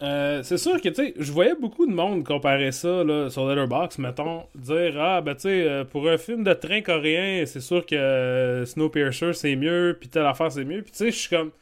Euh, 0.03 0.43
c'est 0.43 0.59
sûr 0.59 0.81
que, 0.81 0.89
tu 0.89 0.97
sais, 0.97 1.15
je 1.17 1.31
voyais 1.31 1.55
beaucoup 1.55 1.87
de 1.87 1.93
monde 1.93 2.25
comparer 2.25 2.73
ça 2.73 3.05
là, 3.05 3.31
sur 3.31 3.47
Letterboxd, 3.49 4.01
mettons, 4.01 4.47
dire 4.57 5.01
Ah, 5.01 5.21
ben, 5.21 5.35
tu 5.35 5.43
sais, 5.43 5.69
euh, 5.69 5.85
pour 5.85 6.09
un 6.09 6.19
film 6.19 6.43
de 6.43 6.53
train 6.55 6.81
coréen, 6.81 7.47
c'est 7.47 7.61
sûr 7.61 7.87
que 7.87 7.95
euh, 7.95 8.67
Snowpiercer 8.67 9.33
c'est 9.33 9.55
mieux, 9.55 9.97
puis 9.99 10.09
telle 10.09 10.27
affaire 10.27 10.51
c'est 10.51 10.65
mieux. 10.65 10.83
Puis, 10.83 10.91
tu 10.91 10.99
sais, 10.99 11.11
je 11.13 11.17
suis 11.17 11.29
comme. 11.31 11.53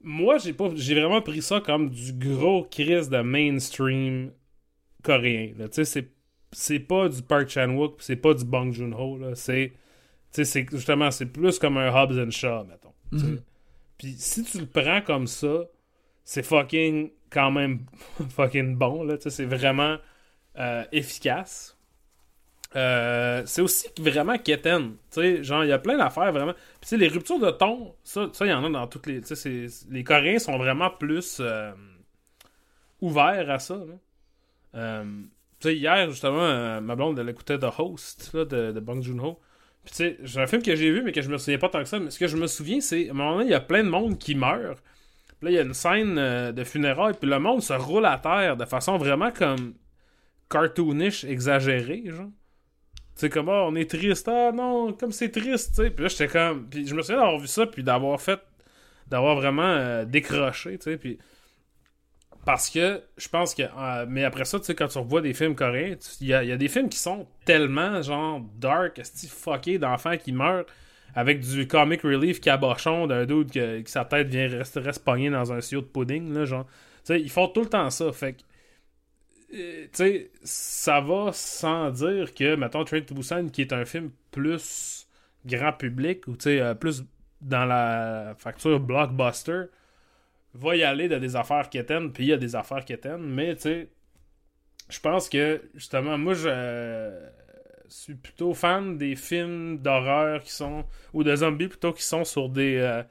Moi, 0.00 0.38
j'ai 0.38 0.52
pas 0.52 0.70
j'ai 0.76 0.94
vraiment 0.94 1.20
pris 1.20 1.42
ça 1.42 1.60
comme 1.60 1.90
du 1.90 2.12
gros 2.12 2.62
crise 2.62 3.08
de 3.10 3.18
mainstream 3.18 4.30
coréen. 5.02 5.54
là. 5.58 5.68
Tu 5.68 5.74
sais, 5.74 5.84
c'est 5.84 6.08
c'est 6.52 6.78
pas 6.78 7.08
du 7.08 7.22
Park 7.22 7.48
Chan-wook, 7.48 7.96
c'est 7.98 8.16
pas 8.16 8.34
du 8.34 8.44
Bong 8.44 8.72
Joon-ho, 8.72 9.18
là. 9.18 9.34
C'est. 9.34 9.72
Tu 10.32 10.44
sais, 10.44 10.44
c'est 10.44 10.66
justement, 10.70 11.10
c'est 11.10 11.26
plus 11.26 11.58
comme 11.58 11.76
un 11.76 11.92
Hobbs 11.92 12.18
and 12.18 12.30
Shaw, 12.30 12.64
mettons. 12.64 12.92
Mhm. 13.10 13.40
Puis 13.98 14.14
si 14.16 14.44
tu 14.44 14.60
le 14.60 14.66
prends 14.66 15.00
comme 15.00 15.26
ça, 15.26 15.64
c'est 16.24 16.44
fucking 16.44 17.10
quand 17.30 17.50
même 17.50 17.80
fucking 18.30 18.76
bon, 18.76 19.04
là. 19.04 19.16
C'est 19.18 19.44
vraiment 19.44 19.96
euh, 20.58 20.84
efficace. 20.92 21.76
Euh, 22.76 23.42
c'est 23.46 23.62
aussi 23.62 23.88
vraiment 23.98 24.36
quétaine. 24.38 24.96
Genre, 25.16 25.64
il 25.64 25.68
y 25.68 25.72
a 25.72 25.78
plein 25.78 25.96
d'affaires 25.96 26.32
vraiment. 26.32 26.52
Puis 26.80 26.96
les 26.96 27.08
ruptures 27.08 27.38
de 27.38 27.50
ton, 27.50 27.94
ça, 28.04 28.28
il 28.40 28.48
y 28.48 28.52
en 28.52 28.64
a 28.64 28.70
dans 28.70 28.86
toutes 28.86 29.06
les. 29.06 29.22
C'est- 29.22 29.88
les 29.90 30.04
Coréens 30.04 30.38
sont 30.38 30.58
vraiment 30.58 30.90
plus 30.90 31.38
euh, 31.40 31.72
ouverts 33.00 33.50
à 33.50 33.58
ça, 33.58 33.78
hier, 35.64 36.10
justement, 36.10 36.80
ma 36.80 36.94
blonde, 36.94 37.18
elle 37.18 37.28
écoutait 37.28 37.58
The 37.58 37.66
Host, 37.78 38.36
de, 38.36 38.80
Bong 38.80 39.02
Joon-ho. 39.02 39.40
Puis 39.84 40.16
j'ai 40.22 40.40
un 40.40 40.46
film 40.46 40.62
que 40.62 40.76
j'ai 40.76 40.90
vu, 40.90 41.02
mais 41.02 41.12
que 41.12 41.22
je 41.22 41.30
me 41.30 41.38
souviens 41.38 41.58
pas 41.58 41.68
tant 41.68 41.80
que 41.80 41.88
ça. 41.88 41.98
Mais 41.98 42.10
ce 42.10 42.18
que 42.18 42.26
je 42.26 42.36
me 42.36 42.46
souviens, 42.46 42.80
c'est, 42.80 43.08
à 43.08 43.12
un 43.12 43.14
moment 43.14 43.32
donné, 43.36 43.46
il 43.46 43.50
y 43.50 43.54
a 43.54 43.60
plein 43.60 43.82
de 43.84 43.88
monde 43.88 44.18
qui 44.18 44.34
meurt. 44.34 44.82
Puis 45.38 45.46
là, 45.46 45.50
il 45.50 45.54
y 45.54 45.58
a 45.58 45.62
une 45.62 45.74
scène 45.74 46.18
euh, 46.18 46.52
de 46.52 46.64
funérailles, 46.64 47.14
puis 47.18 47.30
le 47.30 47.38
monde 47.38 47.62
se 47.62 47.72
roule 47.72 48.06
à 48.06 48.18
terre 48.18 48.56
de 48.56 48.64
façon 48.64 48.96
vraiment 48.96 49.30
comme 49.30 49.74
cartoonish, 50.50 51.24
exagérée, 51.24 52.04
genre. 52.06 52.30
Tu 53.14 53.22
sais, 53.22 53.30
comme, 53.30 53.48
Ah, 53.48 53.64
on 53.66 53.74
est 53.74 53.88
triste, 53.88 54.28
ah 54.28 54.52
non, 54.52 54.92
comme 54.92 55.12
c'est 55.12 55.30
triste, 55.30 55.70
tu 55.70 55.82
sais. 55.82 55.90
Puis 55.90 56.02
là, 56.02 56.08
j'étais 56.08 56.28
comme. 56.28 56.68
Puis 56.68 56.86
je 56.86 56.94
me 56.94 57.02
souviens 57.02 57.18
d'avoir 57.18 57.38
vu 57.38 57.46
ça, 57.46 57.66
puis 57.66 57.82
d'avoir 57.82 58.20
fait. 58.20 58.40
d'avoir 59.06 59.36
vraiment 59.36 59.62
euh, 59.62 60.04
décroché, 60.04 60.78
tu 60.78 60.84
sais. 60.84 60.96
Puis. 60.96 61.18
Parce 62.44 62.70
que 62.70 63.02
je 63.16 63.28
pense 63.28 63.54
que. 63.54 63.62
euh, 63.62 64.06
mais 64.08 64.24
après 64.24 64.44
ça, 64.44 64.58
tu 64.58 64.64
sais, 64.64 64.74
quand 64.74 64.88
tu 64.88 64.98
revois 64.98 65.20
des 65.20 65.34
films 65.34 65.54
coréens, 65.54 65.96
il 66.20 66.26
y 66.28 66.34
a, 66.34 66.56
des 66.56 66.68
films 66.68 66.88
qui 66.88 66.98
sont 66.98 67.26
tellement, 67.44 68.00
genre, 68.02 68.40
dark, 68.58 69.00
fucké 69.28 69.78
d'enfants 69.78 70.16
qui 70.16 70.32
meurent 70.32 70.64
avec 71.18 71.40
du 71.40 71.66
comic 71.66 72.02
relief 72.02 72.40
cabochon 72.40 73.08
d'un 73.08 73.26
dude 73.26 73.50
que, 73.50 73.82
sa 73.86 74.04
tête 74.04 74.28
vient 74.28 74.46
rester 74.46 74.78
reste 74.78 75.04
pognée 75.04 75.30
dans 75.30 75.52
un 75.52 75.60
sillot 75.60 75.80
de 75.80 75.86
pudding, 75.86 76.32
là, 76.32 76.44
genre. 76.44 76.64
Tu 76.64 76.72
sais, 77.02 77.20
ils 77.20 77.28
font 77.28 77.48
tout 77.48 77.62
le 77.62 77.68
temps 77.68 77.90
ça. 77.90 78.12
Fait 78.12 78.34
que. 78.34 78.42
euh, 80.00 80.28
ça 80.44 81.00
va 81.00 81.32
sans 81.32 81.90
dire 81.90 82.32
que, 82.34 82.54
mettons, 82.54 82.84
Train 82.84 83.00
to 83.00 83.16
Busan, 83.16 83.48
qui 83.48 83.62
est 83.62 83.72
un 83.72 83.84
film 83.84 84.12
plus 84.30 85.08
grand 85.44 85.72
public, 85.72 86.28
ou 86.28 86.36
euh, 86.46 86.74
plus 86.74 87.02
dans 87.40 87.64
la 87.64 88.36
facture 88.38 88.78
blockbuster, 88.78 89.64
va 90.54 90.76
y 90.76 90.84
aller 90.84 91.08
de 91.08 91.18
des 91.18 91.34
affaires 91.34 91.68
quétaines, 91.68 92.12
puis 92.12 92.26
il 92.26 92.28
y 92.28 92.32
a 92.32 92.36
des 92.36 92.54
affaires 92.54 92.84
quétaines, 92.84 93.22
mais 93.22 93.56
tu 93.56 93.62
sais, 93.62 93.88
je 94.88 95.00
pense 95.00 95.28
que, 95.28 95.62
justement, 95.74 96.16
moi, 96.16 96.34
je 96.34 96.48
suis 97.88 98.14
plutôt 98.14 98.54
fan 98.54 98.98
des 98.98 99.16
films 99.16 99.78
d'horreur 99.78 100.42
qui 100.42 100.52
sont, 100.52 100.84
ou 101.12 101.24
de 101.24 101.34
zombies 101.34 101.68
plutôt, 101.68 101.92
qui 101.92 102.04
sont 102.04 102.24
sur 102.24 102.48
des... 102.48 102.76
euh, 102.76 103.02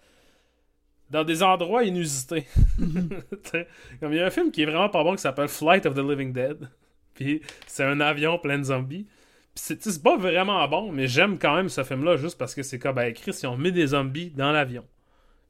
dans 1.10 1.24
des 1.24 1.44
endroits 1.44 1.84
inusités. 1.84 2.46
Comme 4.00 4.14
il 4.14 4.18
y 4.18 4.20
a 4.20 4.26
un 4.26 4.30
film 4.30 4.52
qui 4.52 4.64
est 4.64 4.66
vraiment 4.66 4.90
pas 4.90 5.04
bon 5.04 5.16
qui 5.16 5.22
s'appelle 5.22 5.48
Flight 5.48 5.86
of 5.86 5.94
the 5.96 6.00
Living 6.00 6.34
Dead. 6.34 6.70
Puis 7.14 7.42
c'est 7.66 7.84
un 7.84 8.00
avion 8.00 8.38
plein 8.38 8.60
de 8.60 8.64
zombies. 8.64 9.08
Puis 9.56 9.80
c'est 9.80 10.04
pas 10.04 10.18
vraiment 10.18 10.68
bon, 10.68 10.92
mais 10.92 11.08
j'aime 11.08 11.40
quand 11.40 11.56
même 11.56 11.70
ce 11.70 11.84
film-là 11.84 12.18
juste 12.18 12.38
parce 12.38 12.54
que 12.54 12.62
c'est 12.62 12.78
comme, 12.78 12.96
ben, 12.96 13.12
Chris, 13.14 13.40
ils 13.42 13.48
ont 13.48 13.58
mis 13.58 13.72
des 13.72 13.88
zombies 13.88 14.30
dans 14.32 14.52
l'avion. 14.52 14.86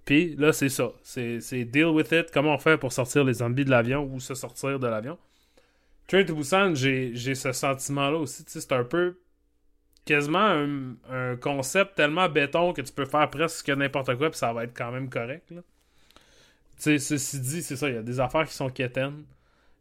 Puis 0.06 0.36
là, 0.38 0.54
c'est 0.54 0.70
ça. 0.70 0.92
C'est 1.04 1.42
c'est 1.42 1.66
deal 1.66 1.88
with 1.88 2.12
it. 2.14 2.32
Comment 2.32 2.56
on 2.56 2.58
fait 2.58 2.78
pour 2.78 2.94
sortir 2.94 3.26
les 3.26 3.34
zombies 3.34 3.66
de 3.66 3.70
l'avion 3.70 4.06
ou 4.06 4.20
se 4.22 4.36
sortir 4.36 4.80
de 4.80 4.88
l'avion. 4.88 5.18
Train 6.08 6.24
to 6.24 6.36
Busan, 6.36 6.74
j'ai 6.76 7.36
ce 7.36 7.52
sentiment-là 7.52 8.18
aussi. 8.18 8.44
C'est 8.48 8.72
un 8.72 8.84
peu 8.84 9.18
quasiment 10.06 10.40
un, 10.40 10.96
un 11.10 11.36
concept 11.36 11.96
tellement 11.96 12.30
béton 12.30 12.72
que 12.72 12.82
tu 12.82 12.94
peux 12.94 13.06
faire 13.06 13.30
presque 13.30 13.70
n'importe 13.70 14.16
quoi 14.16 14.30
puis 14.30 14.40
ça 14.40 14.54
va 14.54 14.64
être 14.64 14.74
quand 14.76 14.92
même 14.92 15.10
correct. 15.10 15.52
Là. 15.52 15.62
Tu 16.78 16.84
sais, 16.84 17.00
ceci 17.00 17.40
dit, 17.42 17.62
c'est 17.62 17.76
ça. 17.76 17.90
Il 17.90 17.96
y 17.96 17.98
a 17.98 18.02
des 18.04 18.20
affaires 18.20 18.48
qui 18.48 18.54
sont 18.54 18.70
quétaines. 18.70 19.24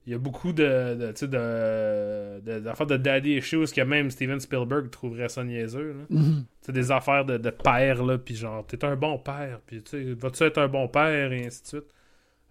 Il 0.07 0.12
y 0.12 0.14
a 0.14 0.18
beaucoup 0.18 0.53
de, 0.53 0.95
de, 0.95 1.27
de, 1.27 2.41
de- 2.41 2.59
d'affaires 2.61 2.87
de 2.87 2.97
daddy 2.97 3.35
issues 3.37 3.66
que 3.74 3.81
même 3.83 4.11
Steven 4.11 4.39
Spielberg 4.41 4.89
trouverait 4.91 5.29
ça 5.29 5.43
niaiseux. 5.45 5.93
Là. 5.93 6.05
Mhm. 6.11 6.45
C'est 6.61 6.72
des 6.72 6.91
affaires 6.93 7.24
de, 7.24 7.37
de 7.39 7.51
père, 7.51 8.05
là, 8.05 8.16
puis 8.16 8.35
genre, 8.37 8.64
t'es 8.66 8.85
un 8.85 8.95
bon 8.97 9.18
père, 9.18 9.61
puis 9.66 9.83
vas-tu 10.14 10.45
être 10.45 10.59
un 10.59 10.68
bon 10.68 10.87
père, 10.89 11.33
et 11.33 11.47
ainsi 11.47 11.62
de 11.62 11.66
suite. 11.68 11.91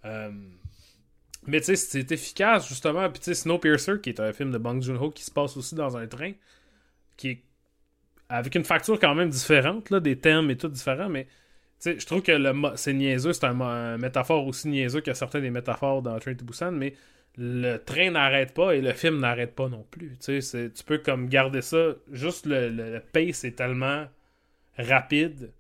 Euh, 0.04 0.32
Mais 1.48 1.60
tu 1.60 1.68
sais, 1.68 1.76
c'est 1.76 2.12
efficace, 2.12 2.68
justement, 2.68 3.10
puis 3.10 3.20
tu 3.20 3.26
sais, 3.26 3.34
Snowpiercer, 3.36 4.00
qui 4.02 4.10
est 4.10 4.20
un 4.20 4.34
film 4.34 4.52
de 4.52 4.58
Bong 4.58 4.82
Joon-ho, 4.82 5.12
qui 5.12 5.24
se 5.24 5.32
passe 5.32 5.56
aussi 5.58 5.76
dans 5.76 5.96
un 5.98 6.08
train, 6.08 6.32
qui 7.18 7.30
est 7.30 7.44
avec 8.30 8.56
une 8.56 8.64
facture 8.64 9.00
quand 9.00 9.14
même 9.14 9.30
différente, 9.30 9.90
là, 9.92 10.00
des 10.00 10.18
thèmes 10.18 10.50
et 10.50 10.58
tout 10.58 10.68
différents, 10.68 11.10
mais 11.10 11.26
tu 11.26 11.30
sais, 11.80 12.00
je 12.00 12.06
trouve 12.06 12.22
que 12.22 12.32
le 12.32 12.54
c'est 12.76 12.94
niaiseux, 12.94 13.34
c'est 13.34 13.46
un, 13.46 13.98
métaphore 13.98 14.48
aussi 14.48 14.68
niaiseux 14.70 15.02
que 15.02 15.14
certains 15.14 15.42
des 15.42 15.52
métaphores 15.52 16.02
dans 16.02 16.18
Train 16.20 16.34
to 16.34 16.46
Busan, 16.46 16.72
mais 16.72 16.96
le 17.38 17.78
train 17.78 18.12
n'arrête 18.12 18.54
pas 18.54 18.76
et 18.76 18.82
le 18.82 18.94
film 18.94 19.20
n'arrête 19.20 19.54
pas 19.56 19.68
non 19.68 19.86
plus. 19.92 20.18
Tu 20.20 20.42
peux 20.86 20.98
comme 21.00 21.28
garder 21.28 21.62
ça, 21.62 21.94
juste 22.12 22.46
le, 22.46 22.70
le 22.70 23.02
pace 23.12 23.44
est 23.44 23.58
tellement 23.58 24.06
rapide 24.78 25.52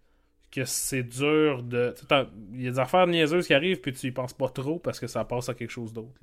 que 0.56 0.66
c'est 0.66 1.03
dur 1.03 1.64
de. 1.64 1.93
Il 2.53 2.62
y 2.64 2.68
a 2.68 2.72
des 2.72 2.80
affaires 2.80 3.06
niaiseuses 3.08 3.45
qui 3.47 3.53
arrivent, 3.53 3.82
puis 3.82 3.91
tu 3.93 4.08
y 4.08 4.12
penses 4.12 4.34
pas 4.34 4.47
trop 4.49 4.80
parce 4.80 4.99
que 4.99 5.08
ça 5.08 5.26
passe 5.26 5.49
à 5.49 5.53
quelque 5.53 5.70
chose 5.72 5.91
d'autre. 5.91 6.14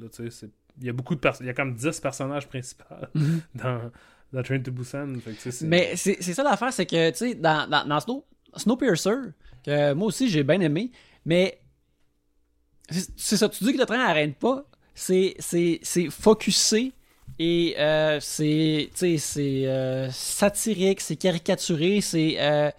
Il 0.80 0.86
y 0.86 0.88
a 0.88 0.92
beaucoup 0.92 1.14
de 1.14 1.20
personnes. 1.20 1.46
Il 1.46 1.48
y 1.48 1.50
a 1.50 1.54
comme 1.54 1.74
10 1.74 2.00
personnages 2.00 2.48
principaux 2.48 2.84
dans, 3.54 3.90
dans 4.32 4.42
Train 4.42 4.60
to 4.60 4.72
Busan. 4.72 5.14
Fait 5.20 5.32
que, 5.32 5.64
Mais 5.66 5.94
c'est 5.96 6.22
ça 6.22 6.42
l'affaire, 6.42 6.72
c'est 6.72 6.86
que, 6.86 7.10
tu 7.10 7.16
sais, 7.16 7.34
dans, 7.34 7.68
dans, 7.68 7.86
dans 7.86 8.00
Snow, 8.00 8.24
Snowpiercer, 8.56 9.10
que 9.64 9.92
moi 9.92 10.08
aussi 10.08 10.28
j'ai 10.28 10.42
bien 10.42 10.60
aimé, 10.60 10.90
mais 11.26 11.58
c'est 13.16 13.36
ça, 13.36 13.48
tu 13.48 13.64
dis 13.64 13.72
que 13.74 13.78
le 13.78 13.86
train 13.86 13.98
n'arrête 13.98 14.38
pas, 14.38 14.64
c'est 14.94 15.36
focusé 16.10 16.92
et 17.38 17.74
euh, 17.78 18.18
c'est 18.20 18.90
tu 18.92 18.98
sais, 18.98 19.18
c'est 19.18 19.66
euh, 19.66 20.10
satirique, 20.10 21.00
c'est 21.00 21.16
caricaturé, 21.16 22.00
c'est. 22.00 22.36
euh, 22.38 22.70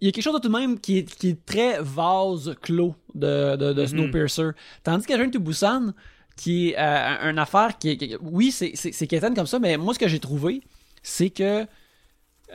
il 0.00 0.06
y 0.06 0.08
a 0.08 0.12
quelque 0.12 0.24
chose 0.24 0.34
de 0.34 0.38
tout 0.40 0.48
de 0.48 0.58
même 0.58 0.78
qui 0.80 0.98
est, 0.98 1.14
qui 1.14 1.28
est 1.30 1.44
très 1.44 1.78
vase 1.80 2.54
clos 2.62 2.94
de, 3.14 3.56
de, 3.56 3.72
de 3.72 3.86
Snowpiercer. 3.86 4.50
Tandis 4.82 5.06
que 5.06 5.38
Busan, 5.38 5.92
qui 6.36 6.70
est 6.70 6.78
euh, 6.78 7.30
une 7.30 7.38
affaire 7.38 7.76
qui 7.78 7.90
est. 7.90 7.96
qui- 7.96 8.16
oui, 8.22 8.50
c'est 8.50 9.06
quétaine 9.06 9.34
comme 9.34 9.46
ça, 9.46 9.58
mais 9.58 9.76
moi, 9.76 9.92
ce 9.94 9.98
que 9.98 10.08
j'ai 10.08 10.20
trouvé, 10.20 10.62
c'est 11.02 11.30
que. 11.30 11.66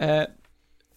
euh, 0.02 0.26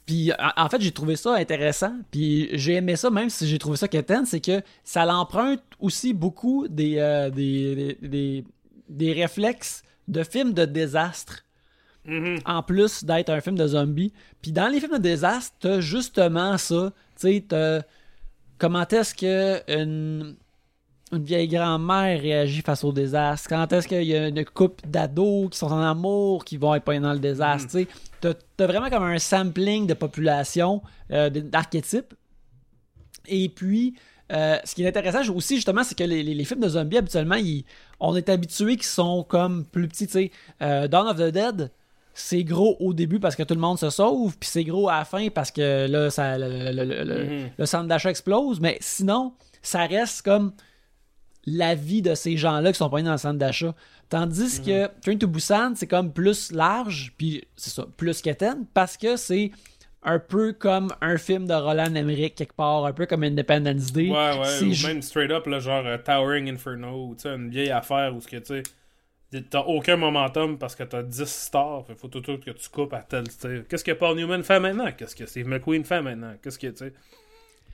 puis 0.07 0.33
en, 0.33 0.65
en 0.65 0.69
fait, 0.71 0.81
j'ai 0.81 0.93
trouvé 0.93 1.17
ça 1.17 1.35
intéressant. 1.35 1.95
Puis 2.11 2.49
j'ai 2.55 2.75
aimé 2.77 2.97
ça, 2.97 3.11
même 3.11 3.29
si 3.29 3.47
j'ai 3.47 3.59
trouvé 3.59 3.77
ça 3.77 3.89
quétaine, 3.89 4.25
c'est 4.25 4.41
que 4.41 4.63
ça 4.85 5.05
l'emprunte 5.05 5.61
aussi 5.81 6.15
beaucoup 6.15 6.67
des, 6.69 6.97
euh, 6.99 7.29
des, 7.29 7.75
des, 8.01 8.09
des- 8.09 8.45
des 8.89 9.13
réflexes 9.13 9.83
de 10.09 10.23
films 10.23 10.55
de 10.55 10.65
désastre 10.65 11.45
Mhm. 12.09 12.39
en 12.47 12.63
plus 12.63 13.05
d'être 13.05 13.29
un 13.31 13.41
film 13.41 13.57
de 13.57 13.67
zombies. 13.67 14.13
Puis 14.43 14.51
dans 14.51 14.67
les 14.69 14.81
films 14.81 14.95
de 14.95 15.03
désastre, 15.03 15.55
t'as 15.61 15.81
justement 15.81 16.57
ça. 16.59 16.93
Tu 17.21 17.21
sais, 17.21 17.45
t'as- 17.47 17.83
comment 18.59 18.87
est-ce 18.89 19.15
que 19.15 19.61
une, 19.73 20.35
une 21.13 21.23
vieille 21.25 21.49
grand-mère 21.49 22.21
réagit 22.21 22.63
face 22.63 22.83
au 22.83 22.93
désastre? 22.93 23.49
Quand 23.49 23.73
est-ce 23.73 23.87
qu'il 23.87 24.03
y 24.05 24.17
a 24.17 24.29
une 24.29 24.45
couple 24.45 24.87
d'ados 24.89 25.51
qui 25.51 25.59
sont 25.59 25.71
en 25.71 25.83
amour 25.83 26.45
qui 26.45 26.57
vont 26.57 26.75
être 26.75 26.85
pas 26.85 26.99
dans 26.99 27.13
le 27.13 27.19
désastre? 27.19 27.69
tu 27.71 27.79
sais? 27.85 27.89
T'as 28.21 28.35
t'as 28.57 28.67
vraiment 28.67 28.91
comme 28.91 29.05
un 29.05 29.19
sampling 29.19 29.87
de 29.87 29.95
population, 29.95 30.83
euh, 31.13 31.31
d'archétypes. 31.31 32.15
Et 33.27 33.49
puis, 33.49 33.95
euh, 34.33 34.57
ce 34.65 34.75
qui 34.75 34.83
est 34.83 34.89
intéressant 34.89 35.33
aussi, 35.35 35.57
justement, 35.57 35.85
c'est 35.85 35.97
que 35.97 36.05
les, 36.05 36.23
les- 36.23 36.35
les 36.35 36.45
films 36.45 36.61
de 36.61 36.69
zombies, 36.69 36.99
habituellement, 36.99 37.37
ils- 37.37 37.65
on 38.01 38.17
est 38.17 38.29
habitué 38.29 38.77
qu'ils 38.77 38.85
sont 38.87 39.23
comme 39.25 39.65
plus 39.65 39.89
petits. 39.89 40.07
tu 40.07 40.13
sais. 40.13 40.31
Euh, 40.63 40.89
Dawn 40.89 41.07
of 41.09 41.17
the 41.19 41.31
Dead, 41.33 41.71
c'est 42.21 42.45
gros 42.45 42.77
au 42.81 42.93
début 42.95 43.21
parce 43.21 43.37
que 43.37 43.43
tout 43.43 43.55
le 43.55 43.61
monde 43.61 43.79
se 43.79 43.91
sauve, 43.91 44.37
puis 44.39 44.49
c'est 44.49 44.65
gros 44.65 44.89
à 44.89 44.99
la 44.99 45.05
fin 45.05 45.29
parce 45.29 45.51
que 45.51 45.87
là, 45.87 46.11
ça, 46.11 46.37
le, 46.39 46.49
le- 46.73 46.85
le- 46.85 47.05
le- 47.05 47.25
Mhm. 47.25 47.51
le 47.59 47.67
centre 47.67 47.87
d'achat 47.89 48.11
explose. 48.11 48.61
Mais 48.61 48.77
sinon, 48.81 49.33
ça 49.63 49.87
reste 49.87 50.23
comme 50.23 50.53
la 51.47 51.75
vie 51.75 52.03
de 52.03 52.15
ces 52.15 52.37
gens-là 52.37 52.73
qui 52.73 52.79
sont 52.79 52.91
pas 52.91 53.01
dans 53.03 53.13
le 53.13 53.19
centre 53.19 53.39
d'achat. 53.39 53.75
Tandis 54.09 54.61
que 54.63 54.87
Train 55.01 55.17
to 55.17 55.27
Busan, 55.29 55.75
c'est 55.77 55.87
comme 55.87 56.13
plus 56.13 56.51
large, 56.53 57.13
puis 57.17 57.45
c'est 57.57 57.71
ça, 57.71 57.87
plus 57.97 58.21
qu'Étienne, 58.21 58.65
parce 58.75 58.97
que 58.97 59.17
c'est 59.17 59.51
un 60.03 60.19
peu 60.19 60.53
comme 60.53 60.89
un 61.01 61.17
film 61.19 61.47
de 61.47 61.55
Roland 61.55 61.95
Emmerich 61.95 62.35
quelque 62.35 62.55
part, 62.55 62.85
un 62.87 62.93
peu 62.93 63.05
comme 63.07 63.25
Independence 63.25 63.93
Day. 63.93 64.09
Ouais, 64.11 64.39
ouais, 64.39 64.45
C'est 64.59 64.65
ou 64.65 64.73
ju- 64.73 64.87
même 64.87 65.03
straight 65.03 65.31
up, 65.31 65.47
là, 65.47 65.59
genre 65.59 65.85
euh, 65.87 65.99
Towering 65.99 66.49
Inferno, 66.51 67.09
ou 67.09 67.17
une 67.29 67.51
vieille 67.51 67.71
affaire 67.71 68.15
où 68.15 68.21
ce 68.21 68.29
que, 68.29 68.37
tu 68.37 68.45
sais, 68.47 68.63
t'as 69.51 69.61
aucun 69.61 69.97
momentum 69.97 70.59
parce 70.59 70.75
que 70.75 70.85
t'as 70.85 71.03
10 71.03 71.25
stars, 71.27 71.87
fait 71.87 71.95
faut 71.95 72.09
tout, 72.09 72.21
tout 72.21 72.39
que 72.39 72.51
tu 72.51 72.69
coupes 72.71 72.93
à 72.95 73.01
tel. 73.01 73.25
Qu'est-ce 73.69 73.85
que 73.85 73.93
Paul 73.93 74.17
Newman 74.17 74.43
fait 74.43 74.61
maintenant? 74.61 74.91
Qu'est-ce 74.97 75.15
que 75.15 75.27
Steve 75.27 75.47
McQueen 75.49 75.85
fait 75.85 76.01
maintenant? 76.03 76.35
Qu'est-ce 76.43 76.59
que, 76.59 76.75
sais, 76.75 76.93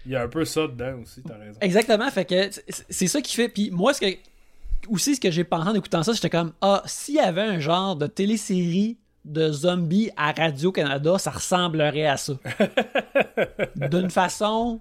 il 0.04 0.12
y 0.12 0.16
a 0.16 0.22
un 0.22 0.28
peu 0.28 0.44
ça 0.44 0.62
dedans 0.62 1.00
aussi, 1.02 1.22
t'as 1.22 1.38
raison. 1.38 1.58
Exactement, 1.60 2.10
fait 2.10 2.24
que 2.24 2.50
c'est- 2.90 3.06
ça 3.06 3.20
qui 3.20 3.34
fait. 3.36 3.48
Puis 3.48 3.70
moi, 3.70 3.94
ce 3.94 4.00
que 4.00 4.06
aussi 4.88 5.14
ce 5.14 5.20
que 5.20 5.30
j'ai 5.30 5.44
pensé 5.44 5.68
en 5.68 5.74
écoutant 5.74 6.02
ça, 6.02 6.12
j'étais 6.12 6.28
comme 6.30 6.52
ah, 6.60 6.82
s'il 6.86 7.14
y 7.14 7.20
avait 7.20 7.40
un 7.42 7.58
genre 7.60 7.96
de 7.96 8.06
télésérie 8.06 8.98
de 9.24 9.50
zombies 9.50 10.10
à 10.16 10.32
Radio 10.32 10.72
Canada, 10.72 11.16
ça 11.18 11.30
ressemblerait 11.30 12.06
à 12.06 12.16
ça. 12.18 12.34
D'une 13.76 14.10
façon 14.10 14.80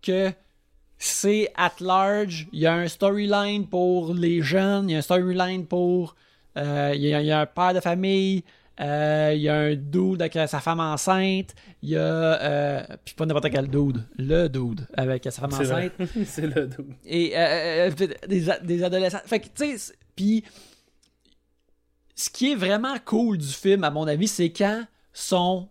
que 0.00 0.30
c'est 0.98 1.50
at 1.56 1.72
large, 1.80 2.48
il 2.52 2.60
y 2.60 2.66
a 2.66 2.74
un 2.74 2.88
storyline 2.88 3.66
pour 3.66 4.14
les 4.14 4.40
jeunes, 4.42 4.88
il 4.88 4.92
y 4.92 4.96
a 4.96 4.98
un 4.98 5.02
storyline 5.02 5.66
pour 5.66 6.16
euh, 6.56 6.92
il 6.94 7.02
y, 7.02 7.12
a- 7.14 7.20
il 7.20 7.26
y 7.26 7.32
a 7.32 7.40
un 7.40 7.46
père 7.46 7.74
de 7.74 7.80
famille, 7.80 8.42
euh, 8.80 9.32
il 9.34 9.42
y 9.42 9.48
a 9.48 9.56
un 9.56 9.74
dude 9.74 10.22
avec 10.22 10.32
sa 10.48 10.60
femme 10.60 10.80
enceinte, 10.80 11.54
il 11.82 11.90
y 11.90 11.96
a 11.96 12.00
euh, 12.00 12.82
puis 13.04 13.14
pas 13.14 13.26
n'importe 13.26 13.50
quel 13.50 13.68
dude, 13.68 14.02
le 14.16 14.48
dude 14.48 14.86
avec 14.96 15.24
sa 15.24 15.30
femme 15.32 15.50
enceinte 15.52 15.92
c'est 16.24 16.46
le 16.46 16.66
dos. 16.66 16.84
et 17.04 17.34
des, 18.26 18.46
des 18.64 18.82
adolescents. 18.84 19.20
Fait 19.26 19.40
que, 19.40 19.46
tu 19.54 19.76
sais, 19.78 19.92
puis 20.14 20.44
ce 22.14 22.30
qui 22.30 22.52
est 22.52 22.56
vraiment 22.56 22.94
cool 23.04 23.38
du 23.38 23.46
film, 23.48 23.84
à 23.84 23.90
mon 23.90 24.06
avis, 24.06 24.28
c'est 24.28 24.50
quand 24.50 24.84
sont 25.12 25.68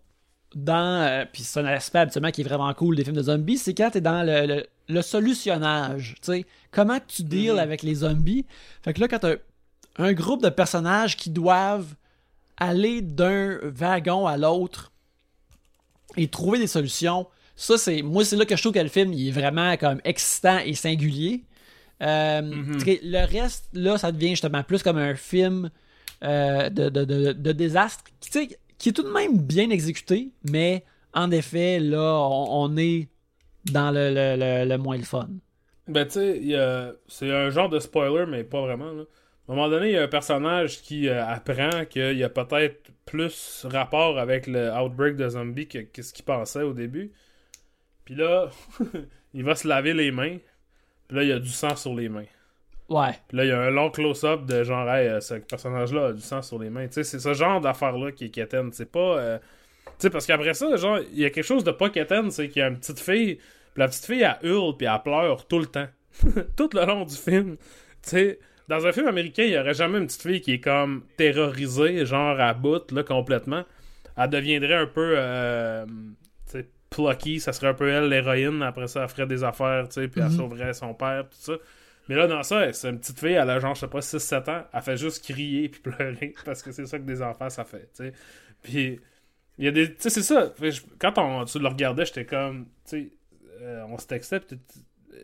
dans. 0.54 1.26
puis 1.32 1.42
c'est 1.42 1.60
un 1.60 1.64
aspect 1.66 1.98
habituellement 2.00 2.30
qui 2.30 2.42
est 2.42 2.44
vraiment 2.44 2.72
cool 2.74 2.96
des 2.96 3.04
films 3.04 3.16
de 3.16 3.22
zombies, 3.22 3.58
c'est 3.58 3.74
quand 3.74 3.90
t'es 3.90 4.00
dans 4.00 4.22
le, 4.24 4.46
le, 4.46 4.66
le 4.88 5.02
solutionnage. 5.02 6.14
Tu 6.22 6.32
sais, 6.32 6.46
comment 6.70 6.98
tu 7.06 7.22
deals 7.24 7.52
Mhm. 7.54 7.58
avec 7.58 7.82
les 7.82 7.94
zombies. 7.96 8.44
Fait 8.82 8.92
que 8.94 9.00
là, 9.00 9.08
quand 9.08 9.18
t'as 9.20 9.34
un 9.98 10.12
groupe 10.12 10.42
de 10.42 10.48
personnages 10.50 11.16
qui 11.16 11.30
doivent 11.30 11.94
aller 12.58 13.00
d'un 13.02 13.58
wagon 13.62 14.26
à 14.26 14.36
l'autre 14.36 14.92
et 16.16 16.28
trouver 16.28 16.58
des 16.58 16.66
solutions. 16.66 17.26
Ça, 17.56 17.78
c'est. 17.78 18.02
Moi, 18.02 18.24
c'est 18.24 18.36
là 18.36 18.44
que 18.44 18.56
je 18.56 18.62
trouve 18.62 18.72
que 18.74 18.78
le 18.78 18.88
film 18.88 19.12
il 19.12 19.28
est 19.28 19.30
vraiment 19.30 19.76
comme 19.76 20.00
excitant 20.04 20.58
et 20.58 20.74
singulier. 20.74 21.42
Euh, 22.02 22.42
Mhm. 22.42 22.78
Le 23.02 23.24
reste, 23.26 23.68
là, 23.72 23.96
ça 23.98 24.12
devient 24.12 24.30
justement 24.30 24.62
plus 24.62 24.82
comme 24.82 24.98
un 24.98 25.14
film 25.14 25.70
euh, 26.22 26.68
de, 26.70 26.88
de, 26.90 27.04
de, 27.04 27.32
de 27.32 27.52
désastre 27.52 28.04
qui, 28.20 28.48
qui 28.78 28.88
est 28.88 28.92
tout 28.92 29.02
de 29.02 29.10
même 29.10 29.38
bien 29.38 29.68
exécuté, 29.70 30.30
mais 30.44 30.84
en 31.14 31.30
effet, 31.30 31.78
là, 31.80 32.18
on, 32.20 32.64
on 32.64 32.76
est 32.76 33.08
dans 33.72 33.90
le, 33.90 34.10
le, 34.10 34.36
le, 34.36 34.68
le 34.68 34.78
moins 34.78 34.96
le 34.96 35.04
fun. 35.04 35.28
Ben, 35.88 36.04
tu 36.06 36.12
sais, 36.12 36.94
c'est 37.06 37.30
un 37.32 37.50
genre 37.50 37.68
de 37.68 37.78
spoiler, 37.78 38.26
mais 38.26 38.42
pas 38.44 38.60
vraiment. 38.60 38.92
Là. 38.92 39.02
À 39.48 39.52
un 39.52 39.54
moment 39.54 39.68
donné, 39.68 39.88
il 39.90 39.92
y 39.92 39.96
a 39.98 40.02
un 40.02 40.08
personnage 40.08 40.82
qui 40.82 41.08
euh, 41.08 41.24
apprend 41.24 41.84
qu'il 41.88 42.16
y 42.18 42.24
a 42.24 42.28
peut-être 42.28 42.90
plus 43.04 43.64
rapport 43.70 44.18
avec 44.18 44.48
le 44.48 44.72
outbreak 44.72 45.14
de 45.16 45.28
zombies 45.28 45.68
que, 45.68 45.78
que 45.78 46.02
ce 46.02 46.12
qu'il 46.12 46.24
pensait 46.24 46.62
au 46.62 46.72
début. 46.72 47.12
Puis 48.04 48.14
là, 48.16 48.50
il 49.34 49.44
va 49.44 49.54
se 49.54 49.68
laver 49.68 49.94
les 49.94 50.10
mains. 50.10 50.38
Puis 51.08 51.16
là, 51.16 51.22
il 51.24 51.28
y 51.28 51.32
a 51.32 51.38
du 51.38 51.50
sang 51.50 51.76
sur 51.76 51.94
les 51.94 52.08
mains. 52.08 52.26
Ouais. 52.88 53.12
Puis 53.28 53.36
là, 53.38 53.44
il 53.44 53.48
y 53.48 53.52
a 53.52 53.60
un 53.60 53.70
long 53.70 53.90
close-up 53.90 54.44
de 54.46 54.64
genre, 54.64 54.88
hey, 54.90 55.08
euh, 55.08 55.20
ce 55.20 55.34
personnage-là 55.34 56.06
a 56.08 56.12
du 56.12 56.20
sang 56.22 56.42
sur 56.42 56.58
les 56.58 56.70
mains. 56.70 56.86
Tu 56.88 56.94
sais, 56.94 57.04
c'est 57.04 57.20
ce 57.20 57.34
genre 57.34 57.60
d'affaire-là 57.60 58.12
qui 58.12 58.26
est 58.26 58.30
quétaine. 58.30 58.72
C'est 58.72 58.90
pas. 58.90 59.18
euh, 59.18 59.38
sais, 59.98 60.10
parce 60.10 60.26
qu'après 60.26 60.54
ça, 60.54 60.76
genre, 60.76 60.98
il 61.12 61.18
y 61.20 61.24
a 61.24 61.30
quelque 61.30 61.44
chose 61.44 61.64
de 61.64 61.70
pas 61.70 61.90
quétaine, 61.90 62.30
c'est 62.30 62.48
qu'il 62.48 62.60
y 62.60 62.62
a 62.62 62.68
une 62.68 62.78
petite 62.78 63.00
fille. 63.00 63.36
Puis 63.36 63.42
la 63.76 63.88
petite 63.88 64.04
fille, 64.06 64.22
elle 64.22 64.38
hurle, 64.48 64.76
puis 64.76 64.86
elle 64.86 65.02
pleure 65.02 65.46
tout 65.46 65.58
le 65.58 65.66
temps. 65.66 65.88
tout 66.56 66.70
le 66.72 66.84
long 66.86 67.04
du 67.04 67.14
film. 67.16 67.56
Tu 68.02 68.10
sais, 68.10 68.38
dans 68.68 68.86
un 68.86 68.92
film 68.92 69.06
américain, 69.06 69.44
il 69.44 69.52
y 69.52 69.58
aurait 69.58 69.74
jamais 69.74 69.98
une 69.98 70.06
petite 70.06 70.22
fille 70.22 70.40
qui 70.40 70.54
est 70.54 70.60
comme 70.60 71.04
terrorisée, 71.16 72.04
genre 72.06 72.38
à 72.40 72.54
bout, 72.54 72.90
là, 72.92 73.02
complètement. 73.02 73.64
Elle 74.16 74.30
deviendrait 74.30 74.74
un 74.74 74.86
peu. 74.86 75.14
euh, 75.16 75.84
tu 75.86 76.52
sais, 76.52 76.66
plucky, 76.90 77.38
ça 77.40 77.52
serait 77.52 77.68
un 77.68 77.74
peu 77.74 77.88
elle 77.88 78.08
l'héroïne. 78.08 78.62
Après 78.62 78.88
ça, 78.88 79.02
elle 79.02 79.08
ferait 79.08 79.26
des 79.26 79.44
affaires, 79.44 79.88
tu 79.88 80.00
sais, 80.00 80.08
puis 80.08 80.20
elle 80.20 80.28
Mhm. 80.28 80.36
sauverait 80.36 80.72
son 80.74 80.94
père, 80.94 81.24
tout 81.24 81.36
ça. 81.38 81.52
Mais 82.08 82.14
là, 82.14 82.26
dans 82.28 82.42
ça, 82.44 82.72
c'est 82.72 82.88
une 82.88 83.00
petite 83.00 83.18
fille, 83.18 83.32
elle 83.32 83.50
a 83.50 83.58
genre, 83.58 83.74
je 83.74 83.80
sais 83.80 83.88
pas, 83.88 84.00
6-7 84.00 84.48
ans, 84.48 84.64
elle 84.72 84.80
fait 84.82 84.96
juste 84.96 85.24
crier 85.24 85.68
puis 85.68 85.80
pleurer 85.92 86.34
parce 86.44 86.62
que 86.62 86.70
c'est 86.72 86.86
ça 86.86 86.98
que 86.98 87.04
des 87.04 87.20
enfants, 87.20 87.50
ça 87.50 87.64
fait, 87.64 87.90
tu 87.94 88.04
sais. 88.04 88.12
Puis, 88.62 89.00
il 89.58 89.64
y 89.64 89.68
a 89.68 89.70
des. 89.70 89.94
Tu 89.94 90.02
sais, 90.02 90.10
c'est 90.10 90.22
ça. 90.22 90.52
Quand 90.98 91.18
on, 91.18 91.44
tu 91.44 91.58
le 91.58 91.68
regardais, 91.68 92.04
j'étais 92.04 92.26
comme. 92.26 92.66
Tu 92.88 92.90
sais, 92.90 93.12
euh, 93.62 93.84
on 93.88 93.98
se 93.98 94.06
textait, 94.06 94.40
euh, 94.52 95.16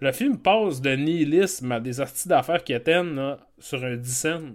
le 0.00 0.12
film 0.12 0.38
passe 0.38 0.80
de 0.80 0.90
nihilisme 0.90 1.72
à 1.72 1.80
des 1.80 2.00
artistes 2.00 2.28
d'affaires 2.28 2.64
qui 2.64 2.72
éteignent 2.72 3.14
là, 3.14 3.38
sur 3.58 3.82
un 3.84 3.96
dixaine. 3.96 4.54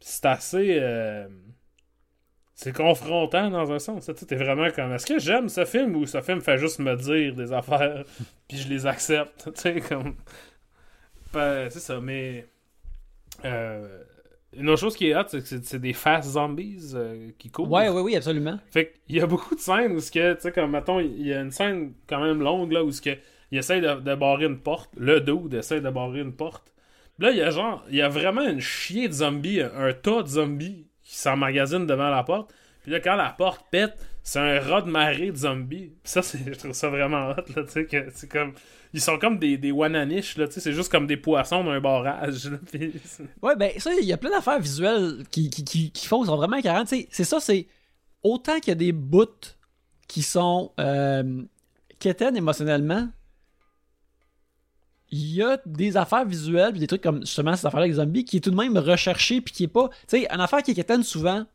Puis 0.00 0.08
c'est 0.10 0.26
assez. 0.26 0.78
euh, 0.80 1.28
c'est 2.54 2.74
confrontant 2.74 3.50
dans 3.50 3.70
un 3.72 3.78
sens. 3.78 4.10
Tu 4.16 4.26
t'es 4.26 4.36
vraiment 4.36 4.70
comme. 4.70 4.92
Est-ce 4.92 5.06
que 5.06 5.18
j'aime 5.20 5.48
ce 5.48 5.64
film 5.64 5.94
ou 5.96 6.06
ce 6.06 6.20
film 6.20 6.40
fait 6.40 6.58
juste 6.58 6.80
me 6.80 6.96
dire 6.96 7.34
des 7.34 7.52
affaires 7.52 8.04
puis 8.48 8.58
je 8.58 8.68
les 8.68 8.86
accepte? 8.86 9.50
Tu 9.54 9.60
sais, 9.60 9.80
comme. 9.80 10.16
Ben, 11.32 11.70
c'est 11.70 11.80
ça, 11.80 12.00
mais. 12.00 12.46
Euh, 13.44 14.02
une 14.56 14.68
autre 14.70 14.80
chose 14.80 14.96
qui 14.96 15.08
est 15.08 15.16
hot, 15.16 15.24
c'est 15.28 15.40
que 15.42 15.46
c'est- 15.62 15.78
des 15.78 15.92
fast 15.92 16.30
zombies 16.30 16.78
euh, 16.94 17.30
qui 17.38 17.50
courent. 17.50 17.70
Ouais, 17.70 17.88
ouais, 17.88 18.00
oui, 18.00 18.16
absolument. 18.16 18.58
Fait 18.70 18.94
qu'il 19.06 19.16
y 19.16 19.20
a 19.20 19.26
beaucoup 19.26 19.54
de 19.54 19.60
scènes 19.60 19.92
où 19.92 20.00
tu 20.00 20.10
sais, 20.10 20.52
comme, 20.54 20.70
mettons, 20.70 21.00
il 21.00 21.26
y 21.26 21.32
a 21.32 21.40
une 21.40 21.50
scène 21.50 21.92
quand 22.08 22.20
même 22.20 22.40
longue, 22.40 22.72
là, 22.72 22.82
où 22.82 22.90
ce 22.90 23.02
que, 23.02 23.10
il 23.50 23.58
essaie 23.58 23.80
de, 23.80 24.00
de 24.00 24.14
barrer 24.14 24.46
une 24.46 24.58
porte. 24.58 24.90
Le 24.96 25.20
dude 25.20 25.54
essaie 25.54 25.80
de 25.80 25.90
barrer 25.90 26.20
une 26.20 26.32
porte. 26.34 26.72
Là, 27.18 27.30
il 27.30 27.36
y 27.38 27.42
a 27.42 27.50
genre, 27.50 27.84
il 27.90 27.96
y 27.96 28.02
a 28.02 28.08
vraiment 28.08 28.46
une 28.46 28.60
chier 28.60 29.08
de 29.08 29.12
zombies, 29.12 29.60
un, 29.60 29.72
un 29.74 29.92
tas 29.92 30.22
de 30.22 30.28
zombies 30.28 30.86
qui 31.02 31.16
s'emmagasinent 31.16 31.86
devant 31.86 32.10
la 32.10 32.22
porte. 32.22 32.52
Puis 32.82 32.92
là, 32.92 33.00
quand 33.00 33.16
la 33.16 33.30
porte 33.30 33.66
pète, 33.70 33.96
c'est 34.28 34.40
un 34.40 34.60
rat 34.60 34.82
de 34.82 34.90
marée 34.90 35.30
de 35.30 35.36
zombies. 35.36 35.90
Puis 36.02 36.12
ça, 36.12 36.20
je 36.46 36.52
trouve 36.52 36.72
ça 36.72 36.90
vraiment 36.90 37.30
hot, 37.30 37.44
là, 37.56 37.64
tu 37.64 37.70
sais, 37.70 37.86
que 37.86 38.08
c'est 38.12 38.30
comme, 38.30 38.52
ils 38.92 39.00
sont 39.00 39.18
comme 39.18 39.38
des, 39.38 39.56
des 39.56 39.72
wananiches, 39.72 40.36
là, 40.36 40.46
tu 40.46 40.54
sais, 40.54 40.60
c'est 40.60 40.74
juste 40.74 40.92
comme 40.92 41.06
des 41.06 41.16
poissons 41.16 41.64
d'un 41.64 41.80
barrage, 41.80 42.50
Ouais, 43.42 43.56
ben 43.56 43.72
ça, 43.78 43.90
il 43.94 44.04
y 44.04 44.12
a 44.12 44.18
plein 44.18 44.30
d'affaires 44.30 44.60
visuelles 44.60 45.24
qui, 45.30 45.48
qui, 45.48 45.90
qui, 45.90 46.06
font, 46.06 46.22
sont 46.26 46.36
vraiment 46.36 46.56
écœurantes. 46.56 46.88
Tu 46.88 46.96
sais, 46.96 47.08
C'est 47.10 47.24
ça, 47.24 47.40
c'est 47.40 47.68
autant 48.22 48.56
qu'il 48.60 48.68
y 48.68 48.72
a 48.72 48.74
des 48.74 48.92
bouts 48.92 49.56
qui 50.06 50.20
sont 50.22 50.72
euh, 50.78 51.42
quétaines 51.98 52.36
émotionnellement, 52.36 53.08
il 55.10 55.36
y 55.36 55.42
a 55.42 55.58
des 55.64 55.96
affaires 55.96 56.26
visuelles, 56.26 56.72
puis 56.72 56.80
des 56.80 56.86
trucs 56.86 57.02
comme 57.02 57.20
justement 57.20 57.56
cette 57.56 57.64
affaire 57.64 57.80
avec 57.80 57.92
les 57.92 57.96
zombies, 57.96 58.26
qui 58.26 58.36
est 58.36 58.40
tout 58.40 58.50
de 58.50 58.56
même 58.56 58.76
recherché, 58.76 59.40
puis 59.40 59.54
qui 59.54 59.64
est 59.64 59.68
pas. 59.68 59.88
Tu 60.06 60.18
sais, 60.20 60.28
une 60.30 60.40
affaire 60.42 60.62
qui 60.62 60.72
est 60.72 61.02
souvent, 61.02 61.46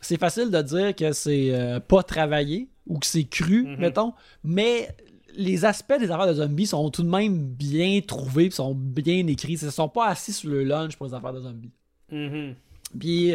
c'est 0.00 0.18
facile 0.18 0.50
de 0.50 0.62
dire 0.62 0.94
que 0.96 1.12
c'est 1.12 1.54
euh, 1.54 1.80
pas 1.80 2.02
travaillé 2.02 2.68
ou 2.86 2.98
que 2.98 3.06
c'est 3.06 3.24
cru, 3.24 3.64
Mhm. 3.66 3.76
mettons, 3.78 4.12
mais 4.42 4.88
les 5.36 5.64
aspects 5.64 5.98
des 5.98 6.10
affaires 6.10 6.26
de 6.26 6.34
zombies 6.34 6.66
sont 6.66 6.90
tout 6.90 7.02
de 7.04 7.08
même 7.08 7.38
bien 7.46 8.00
trouvés, 8.06 8.50
sont 8.50 8.74
bien 8.74 9.26
écrits. 9.28 9.52
Ils 9.52 9.70
sont 9.70 9.88
pas 9.88 10.08
assis 10.08 10.32
sur 10.32 10.50
le 10.50 10.64
lunch 10.64 10.96
pour 10.96 11.06
les 11.06 11.14
affaires 11.14 11.32
de 11.32 11.40
zombies. 11.40 11.70
Mhm. 12.10 12.54
Puis 12.98 13.34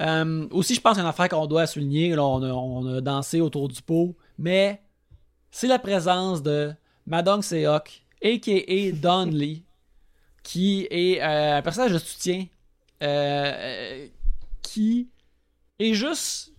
euh, 0.00 0.46
aussi, 0.50 0.74
je 0.74 0.80
pense 0.80 0.92
qu'il 0.92 0.98
y 0.98 1.00
a 1.00 1.04
une 1.04 1.10
affaire 1.10 1.28
qu'on 1.30 1.46
doit 1.46 1.66
souligner. 1.66 2.14
Là, 2.14 2.24
on, 2.24 2.42
a, 2.42 2.52
on 2.52 2.96
a 2.96 3.00
dansé 3.00 3.40
autour 3.40 3.68
du 3.68 3.80
pot, 3.80 4.14
mais 4.36 4.82
c'est 5.50 5.66
la 5.66 5.78
présence 5.78 6.42
de 6.42 6.72
Madong 7.06 7.42
Seok, 7.42 8.02
a.k.a. 8.22 8.92
Don 8.92 9.24
Lee, 9.26 9.64
qui 10.42 10.86
est 10.90 11.22
euh, 11.22 11.56
un 11.58 11.62
personnage 11.62 11.92
de 11.92 11.98
soutien 11.98 12.44
qui 14.62 15.08
est 15.78 15.94
juste 15.94 16.52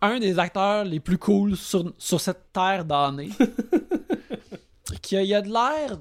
un 0.00 0.18
des 0.18 0.38
acteurs 0.38 0.84
les 0.84 1.00
plus 1.00 1.18
cool 1.18 1.56
sur, 1.56 1.92
sur 1.98 2.20
cette 2.20 2.52
terre 2.52 2.84
damnée. 2.84 3.30
qui 5.02 5.16
a, 5.16 5.22
il 5.22 5.34
a 5.34 5.42
de 5.42 5.48
l'air 5.48 5.98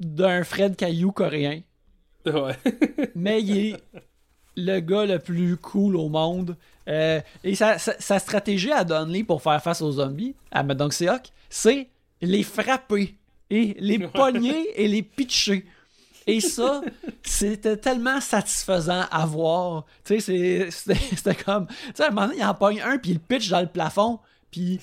d'un 0.00 0.44
Fred 0.44 0.76
Caillou 0.76 1.12
coréen. 1.12 1.60
Ouais. 2.26 2.56
mais 3.14 3.42
il 3.42 3.56
est 3.72 3.76
le 4.56 4.80
gars 4.80 5.06
le 5.06 5.18
plus 5.18 5.56
cool 5.56 5.96
au 5.96 6.08
monde. 6.08 6.56
Euh, 6.88 7.20
et 7.44 7.54
sa, 7.54 7.78
sa- 7.78 7.98
sa 7.98 8.18
stratégie 8.18 8.72
à 8.72 8.84
Donnelly 8.84 9.24
pour 9.24 9.42
faire 9.42 9.62
face 9.62 9.82
aux 9.82 9.92
zombies, 9.92 10.34
à 10.50 10.62
Madong 10.62 10.92
Seok, 10.92 11.30
c'est 11.48 11.88
les 12.20 12.42
frapper 12.42 13.16
et 13.50 13.76
les 13.78 13.98
pogner 14.08 14.68
et 14.82 14.88
les 14.88 15.02
pitcher. 15.02 15.66
Et 16.26 16.40
ça, 16.40 16.82
c'était 17.22 17.76
tellement 17.76 18.20
satisfaisant 18.20 19.04
à 19.10 19.26
voir. 19.26 19.84
Tu 20.04 20.20
sais, 20.20 20.70
c'était 20.70 21.34
comme. 21.34 21.66
Tu 21.68 21.74
sais, 21.94 22.04
à 22.04 22.06
un 22.08 22.10
moment 22.10 22.26
donné, 22.28 22.38
il 22.40 22.44
en 22.44 22.54
pogne 22.54 22.80
un, 22.80 22.98
puis 22.98 23.12
il 23.12 23.20
pitch 23.20 23.48
dans 23.48 23.60
le 23.60 23.68
plafond, 23.68 24.18
puis. 24.50 24.80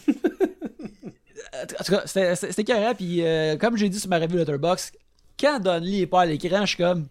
En 1.79 1.83
tout 1.83 1.91
cas, 1.91 2.01
c'était 2.05 2.63
carré, 2.63 2.95
puis 2.95 3.23
euh, 3.23 3.57
comme 3.57 3.77
j'ai 3.77 3.89
dit 3.89 3.99
sur 3.99 4.09
ma 4.09 4.17
revue 4.19 4.37
Letterboxd, 4.37 4.95
quand 5.39 5.59
Donnelly 5.59 6.01
est 6.01 6.07
pas 6.07 6.21
à 6.21 6.25
l'écran, 6.25 6.61
je 6.61 6.67
suis 6.75 6.77
comme. 6.77 7.07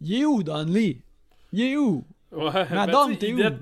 Il 0.00 0.14
est 0.20 0.24
où, 0.24 0.42
Donnelly? 0.42 1.00
Il 1.52 1.60
est 1.60 1.76
où? 1.76 2.04
Ouais, 2.32 2.66
Madame, 2.70 3.08
ben, 3.08 3.12
sais, 3.12 3.18
t'es 3.18 3.28
il, 3.28 3.34
où? 3.34 3.38
dé- 3.38 3.56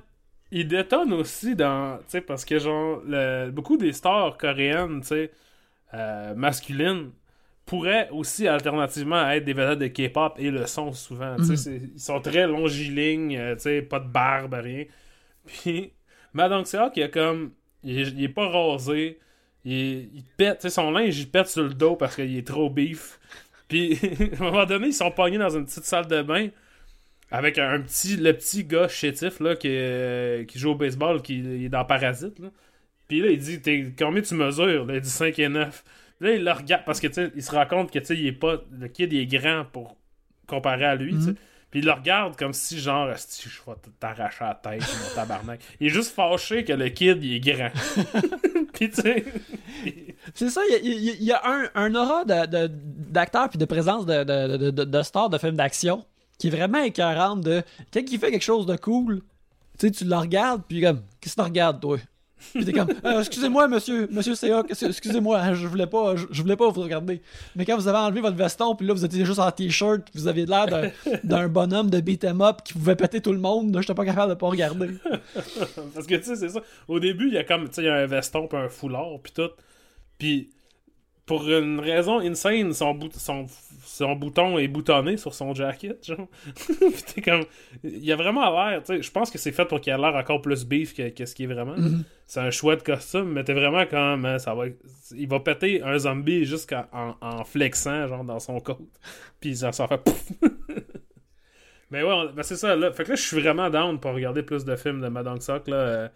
il 0.51 0.67
détonne 0.67 1.13
aussi 1.13 1.55
dans. 1.55 1.97
Tu 1.99 2.03
sais, 2.07 2.21
parce 2.21 2.45
que, 2.45 2.57
genre, 2.59 3.01
le- 3.05 3.49
beaucoup 3.51 3.77
des 3.77 3.93
stars 3.93 4.37
coréennes, 4.37 5.01
tu 5.01 5.07
sais, 5.07 5.31
euh, 5.93 6.33
masculines, 6.35 7.11
pourraient 7.65 8.09
aussi 8.11 8.47
alternativement 8.47 9.29
être 9.29 9.45
des 9.45 9.53
vedettes 9.53 9.79
de 9.79 9.87
K-pop 9.87 10.35
et 10.37 10.51
le 10.51 10.65
sont 10.67 10.91
souvent. 10.91 11.35
Mhm. 11.37 11.55
ils 11.95 11.99
sont 11.99 12.19
très 12.19 12.47
longilignes, 12.47 13.37
euh, 13.37 13.81
pas 13.83 13.99
de 13.99 14.07
barbe, 14.07 14.53
rien. 14.55 14.85
Puis, 15.45 15.93
Madame 16.33 16.65
Seok, 16.65 16.97
il 16.97 17.03
a 17.03 17.07
comme. 17.07 17.51
Il 17.83 17.99
est, 17.99 18.07
il 18.09 18.23
est 18.23 18.29
pas 18.29 18.47
rasé. 18.47 19.19
Il, 19.65 19.73
est- 19.73 20.09
il 20.13 20.23
pète, 20.37 20.67
son 20.69 20.91
linge, 20.91 21.17
il 21.19 21.29
pète 21.29 21.47
sur 21.47 21.63
le 21.63 21.73
dos 21.73 21.95
parce 21.95 22.15
qu'il 22.15 22.37
est 22.37 22.45
trop 22.47 22.69
beef. 22.69 23.19
Puis, 23.67 23.97
à 24.39 24.41
un 24.41 24.43
moment 24.51 24.65
donné, 24.65 24.87
ils 24.87 24.93
sont 24.93 25.11
pognés 25.11 25.37
dans 25.37 25.49
une 25.55 25.65
petite 25.65 25.85
salle 25.85 26.07
de 26.07 26.21
bain 26.21 26.49
avec 27.31 27.57
un, 27.57 27.79
petit, 27.81 28.17
le 28.17 28.33
petit 28.33 28.65
gars 28.65 28.87
chétif 28.89 29.39
là, 29.39 29.55
qui, 29.55 29.69
euh, 29.69 30.43
qui 30.45 30.59
joue 30.59 30.71
au 30.71 30.75
baseball, 30.75 31.21
qui 31.21 31.39
il 31.39 31.65
est 31.65 31.69
dans 31.69 31.85
Parasite. 31.85 32.37
Là. 32.39 32.49
Puis 33.07 33.21
là, 33.21 33.29
il 33.29 33.37
dit 33.39 33.61
Combien 33.97 34.21
tu 34.21 34.35
mesures? 34.35 34.85
Là, 34.85 34.95
Il 34.95 35.01
dit 35.01 35.09
5 35.09 35.37
et 35.39 35.49
9. 35.49 35.83
Là, 36.21 36.33
il 36.33 36.43
le 36.43 36.51
regarde 36.51 36.83
parce 36.85 36.99
que 36.99 37.07
tu 37.07 37.15
sais, 37.15 37.31
il 37.35 37.43
se 37.43 37.51
rend 37.51 37.65
compte 37.65 37.91
que 37.91 37.99
tu 37.99 38.05
sais, 38.05 38.15
il 38.15 38.27
est 38.27 38.31
pas. 38.31 38.57
Le 38.71 38.87
kid 38.87 39.11
il 39.11 39.19
est 39.19 39.25
grand 39.25 39.65
pour 39.65 39.97
comparer 40.47 40.85
à 40.85 40.95
lui. 40.95 41.19
sais. 41.21 41.33
Puis 41.71 41.79
il 41.79 41.85
le 41.85 41.93
regarde 41.93 42.35
comme 42.35 42.53
si, 42.53 42.79
genre, 42.79 43.07
Asti, 43.07 43.49
je 43.49 43.59
vais 43.65 43.77
t'arracher 43.99 44.43
la 44.43 44.55
tête, 44.55 44.81
mon 44.81 45.15
tabarnak. 45.15 45.61
Il 45.79 45.87
est 45.87 45.89
juste 45.89 46.13
fâché 46.13 46.63
que 46.65 46.73
le 46.73 46.89
kid 46.89 47.23
il 47.23 47.35
est 47.35 47.39
grand. 47.39 47.69
Puis 48.73 48.89
tu 48.91 49.01
sais. 49.01 49.25
C'est 50.35 50.49
ça, 50.49 50.61
il 50.69 50.87
y 50.87 51.09
a, 51.09 51.13
y 51.13 51.23
y 51.23 51.31
un, 51.33 51.69
un 51.73 51.95
aura 51.95 52.23
d'acteur 52.25 53.49
puis 53.49 53.57
de 53.57 53.65
présence 53.65 54.05
de, 54.05 54.23
de, 54.23 54.57
de, 54.57 54.69
de, 54.71 54.83
de 54.83 55.01
star 55.01 55.29
de 55.29 55.37
films 55.37 55.55
d'action 55.55 56.05
qui 56.37 56.47
est 56.47 56.51
vraiment 56.51 56.83
écœurante 56.83 57.41
de 57.41 57.63
quand 57.93 58.01
il 58.11 58.19
fait 58.19 58.31
quelque 58.31 58.43
chose 58.43 58.65
de 58.65 58.75
cool, 58.75 59.21
tu 59.79 59.87
sais, 59.87 59.91
tu 59.91 60.05
le 60.05 60.15
regardes 60.15 60.63
puis 60.67 60.81
comme 60.81 61.01
qu'est-ce 61.19 61.35
que 61.35 61.41
tu 61.41 61.45
regardes 61.47 61.79
toi? 61.79 61.97
Puis 62.53 62.65
t'es 62.65 62.73
comme 62.73 62.89
Euh, 63.05 63.19
excusez-moi 63.19 63.67
monsieur, 63.67 64.07
monsieur 64.11 64.35
CA, 64.35 64.63
excusez-moi, 64.69 65.53
je 65.53 65.67
voulais 65.67 65.87
pas 65.87 66.15
je, 66.15 66.41
voulais 66.41 66.55
pas 66.55 66.69
vous 66.69 66.81
regarder. 66.81 67.21
Mais 67.55 67.65
quand 67.65 67.75
vous 67.75 67.87
avez 67.87 67.97
enlevé 67.97 68.21
votre 68.21 68.35
veston 68.37 68.75
puis 68.75 68.87
là 68.87 68.93
vous 68.93 69.05
étiez 69.05 69.25
juste 69.25 69.39
en 69.39 69.51
t-shirt, 69.51 70.07
vous 70.13 70.27
avez 70.27 70.45
l'air 70.45 70.65
d'un, 71.23 71.47
bonhomme 71.47 71.89
de 71.89 71.99
beat 71.99 72.23
'em 72.25 72.41
up 72.41 72.57
qui 72.63 72.73
pouvait 72.73 72.95
péter 72.95 73.21
tout 73.21 73.33
le 73.33 73.39
monde, 73.39 73.75
j'étais 73.79 73.93
pas 73.93 74.05
capable 74.05 74.29
de 74.29 74.35
pas 74.35 74.47
regarder. 74.47 74.89
Parce 75.93 76.07
que 76.07 76.15
tu 76.15 76.23
sais, 76.23 76.35
c'est 76.35 76.49
ça. 76.49 76.61
Au 76.87 76.99
début, 76.99 77.27
il 77.27 77.33
y 77.33 77.37
a 77.37 77.43
comme, 77.43 77.67
tu 77.69 77.75
sais, 77.81 77.89
un 77.89 78.05
veston 78.05 78.47
puis 78.47 78.57
un 78.57 78.69
foulard 78.69 79.19
puis 79.21 79.31
tout. 79.33 79.49
Puis 80.17 80.49
pour 81.25 81.47
une 81.49 81.79
raison 81.79 82.19
insane, 82.19 82.73
son, 82.73 82.93
bout- 82.93 83.09
son 83.83 84.15
bouton 84.15 84.57
est 84.57 84.67
boutonné 84.67 85.17
sur 85.17 85.33
son 85.33 85.53
jacket, 85.53 86.03
genre. 86.05 86.27
puis 86.55 87.03
t'es 87.13 87.21
comme, 87.21 87.43
il 87.83 88.11
a 88.11 88.15
vraiment 88.15 88.49
l'air, 88.49 88.83
tu 88.83 88.95
sais, 88.95 89.01
je 89.01 89.11
pense 89.11 89.29
que 89.31 89.37
c'est 89.37 89.51
fait 89.51 89.65
pour 89.65 89.81
qu'il 89.81 89.93
ait 89.93 89.97
l'air 89.97 90.15
encore 90.15 90.41
plus 90.41 90.65
beef 90.65 90.93
que, 90.93 91.09
que 91.09 91.25
ce 91.25 91.35
qu'il 91.35 91.49
est 91.49 91.53
vraiment. 91.53 91.75
C'est 92.27 92.39
un 92.39 92.51
chouette 92.51 92.83
costume, 92.83 93.31
mais 93.33 93.43
t'es 93.43 93.53
vraiment 93.53 93.85
comme, 93.85 94.25
hein, 94.25 94.39
ça 94.39 94.53
va, 94.53 94.65
il 95.15 95.27
va 95.27 95.39
péter 95.39 95.81
un 95.83 95.97
zombie 95.97 96.45
juste 96.45 96.73
en, 96.93 97.43
flexant, 97.43 98.07
genre, 98.07 98.23
dans 98.23 98.39
son 98.39 98.59
côte. 98.59 98.79
Puis 99.41 99.57
ça, 99.57 99.71
ça 99.71 99.87
fait 99.87 99.97
pouf. 99.97 100.31
Mais 101.89 102.03
ouais, 102.03 102.27
ben 102.33 102.41
c'est 102.43 102.55
ça. 102.55 102.73
Là. 102.75 102.91
Fait 102.93 103.03
que 103.03 103.09
là, 103.09 103.15
je 103.15 103.21
suis 103.21 103.39
vraiment 103.39 103.69
down 103.69 103.99
pour 103.99 104.13
regarder 104.13 104.43
plus 104.43 104.63
de 104.63 104.75
films 104.77 105.01
de 105.01 105.09
Madame 105.09 105.41
Sock. 105.41 105.67
Là. 105.67 105.75
Euh, 105.75 106.07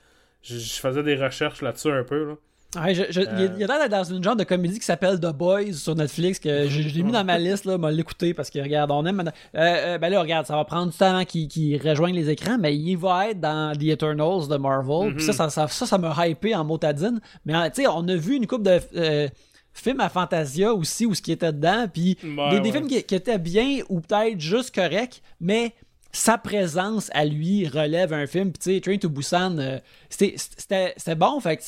Je, 0.41 0.57
je 0.57 0.79
faisais 0.79 1.03
des 1.03 1.15
recherches 1.15 1.61
là-dessus 1.61 1.91
un 1.91 2.03
peu. 2.05 2.29
Là. 2.29 2.35
Ouais, 2.75 2.93
je, 2.95 3.03
je- 3.09 3.21
il 3.21 3.59
y 3.59 3.63
a- 3.63 3.73
a 3.73 3.79
d'être 3.79 3.89
dans 3.91 4.03
une 4.03 4.23
genre 4.23 4.35
de 4.35 4.43
comédie 4.43 4.79
qui 4.79 4.85
s'appelle 4.85 5.19
The 5.19 5.31
Boys 5.33 5.73
sur 5.73 5.95
Netflix 5.95 6.39
que 6.39 6.67
je, 6.67 6.81
je 6.81 6.95
l'ai 6.95 7.03
mis 7.03 7.11
dans 7.11 7.23
ma 7.23 7.37
liste 7.37 7.65
là, 7.65 7.77
m'a 7.77 7.91
l'écouter 7.91 8.33
parce 8.33 8.49
que 8.49 8.59
regarde, 8.59 8.91
on 8.91 9.05
aime. 9.05 9.19
Euh, 9.21 9.29
euh, 9.59 9.97
ben 9.97 10.09
là, 10.09 10.21
regarde, 10.21 10.45
ça 10.45 10.55
va 10.55 10.65
prendre 10.65 10.91
du 10.91 10.97
temps 10.97 11.15
avant 11.15 11.25
qu'il 11.25 11.79
rejoigne 11.87 12.15
les 12.15 12.29
écrans, 12.29 12.57
mais 12.59 12.75
il 12.75 12.95
va 12.95 13.29
être 13.29 13.39
dans 13.39 13.73
The 13.77 13.83
Eternals 13.83 14.47
de 14.49 14.57
Marvel. 14.57 15.15
Puis 15.15 15.23
ça, 15.25 15.33
ça, 15.33 15.49
ça, 15.49 15.67
ça, 15.67 15.85
ça 15.85 15.97
m'a 15.97 16.27
hypé 16.27 16.55
en 16.55 16.63
motadine. 16.63 17.19
Mais 17.45 17.55
euh, 17.55 17.69
tu 17.73 17.81
sais, 17.83 17.87
on 17.87 18.07
a 18.07 18.15
vu 18.15 18.35
une 18.35 18.47
couple 18.47 18.63
de 18.63 18.79
euh, 18.95 19.27
films 19.73 19.99
à 19.99 20.09
Fantasia 20.09 20.73
aussi 20.73 21.05
où 21.05 21.13
ce 21.13 21.21
qui 21.21 21.31
était 21.31 21.51
dedans, 21.53 21.85
puis 21.91 22.17
Ouais, 22.23 22.49
des, 22.51 22.59
des 22.59 22.69
ouais. 22.69 22.71
films 22.77 22.87
qui, 22.87 23.03
qui 23.03 23.15
étaient 23.15 23.37
bien 23.39 23.79
ou 23.89 23.99
peut-être 24.01 24.39
juste 24.39 24.73
corrects, 24.73 25.21
mais 25.41 25.73
sa 26.11 26.37
présence 26.37 27.09
à 27.13 27.25
lui 27.25 27.67
relève 27.67 28.13
un 28.13 28.25
film. 28.25 28.53
Puis 28.53 28.59
tu 28.63 28.73
sais, 28.75 28.79
Train 28.79 28.97
to 28.97 29.09
Busan, 29.09 29.57
euh, 29.59 29.79
c'était- 30.09 31.15
bon, 31.15 31.39
fait 31.41 31.57
que 31.57 31.63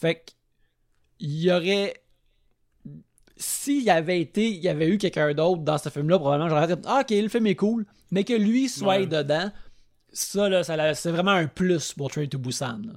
fait 0.00 0.16
que 0.16 0.20
il 1.20 1.40
y 1.42 1.50
aurait. 1.52 1.94
S'il 3.36 3.82
y 3.82 3.90
avait 3.90 4.20
été, 4.20 4.48
il 4.48 4.62
y 4.62 4.68
avait 4.68 4.88
eu 4.88 4.96
quelqu'un 4.98 5.32
d'autre 5.34 5.62
dans 5.62 5.76
ce 5.78 5.88
film-là, 5.88 6.18
probablement 6.18 6.48
j'aurais 6.48 6.68
dit 6.68 6.80
Ah, 6.86 7.00
ok, 7.02 7.10
le 7.10 7.28
film 7.28 7.46
est 7.48 7.56
cool, 7.56 7.84
mais 8.12 8.22
que 8.22 8.32
lui 8.32 8.68
soit 8.68 8.98
Ouais. 8.98 9.06
dedans, 9.06 9.50
ça, 10.12 10.48
là, 10.48 10.62
ça 10.62 10.94
c'est 10.94 11.10
vraiment 11.10 11.32
un 11.32 11.46
plus 11.48 11.92
pour 11.94 12.10
Train 12.10 12.26
to 12.26 12.38
Busan. 12.38 12.80
là. 12.86 12.92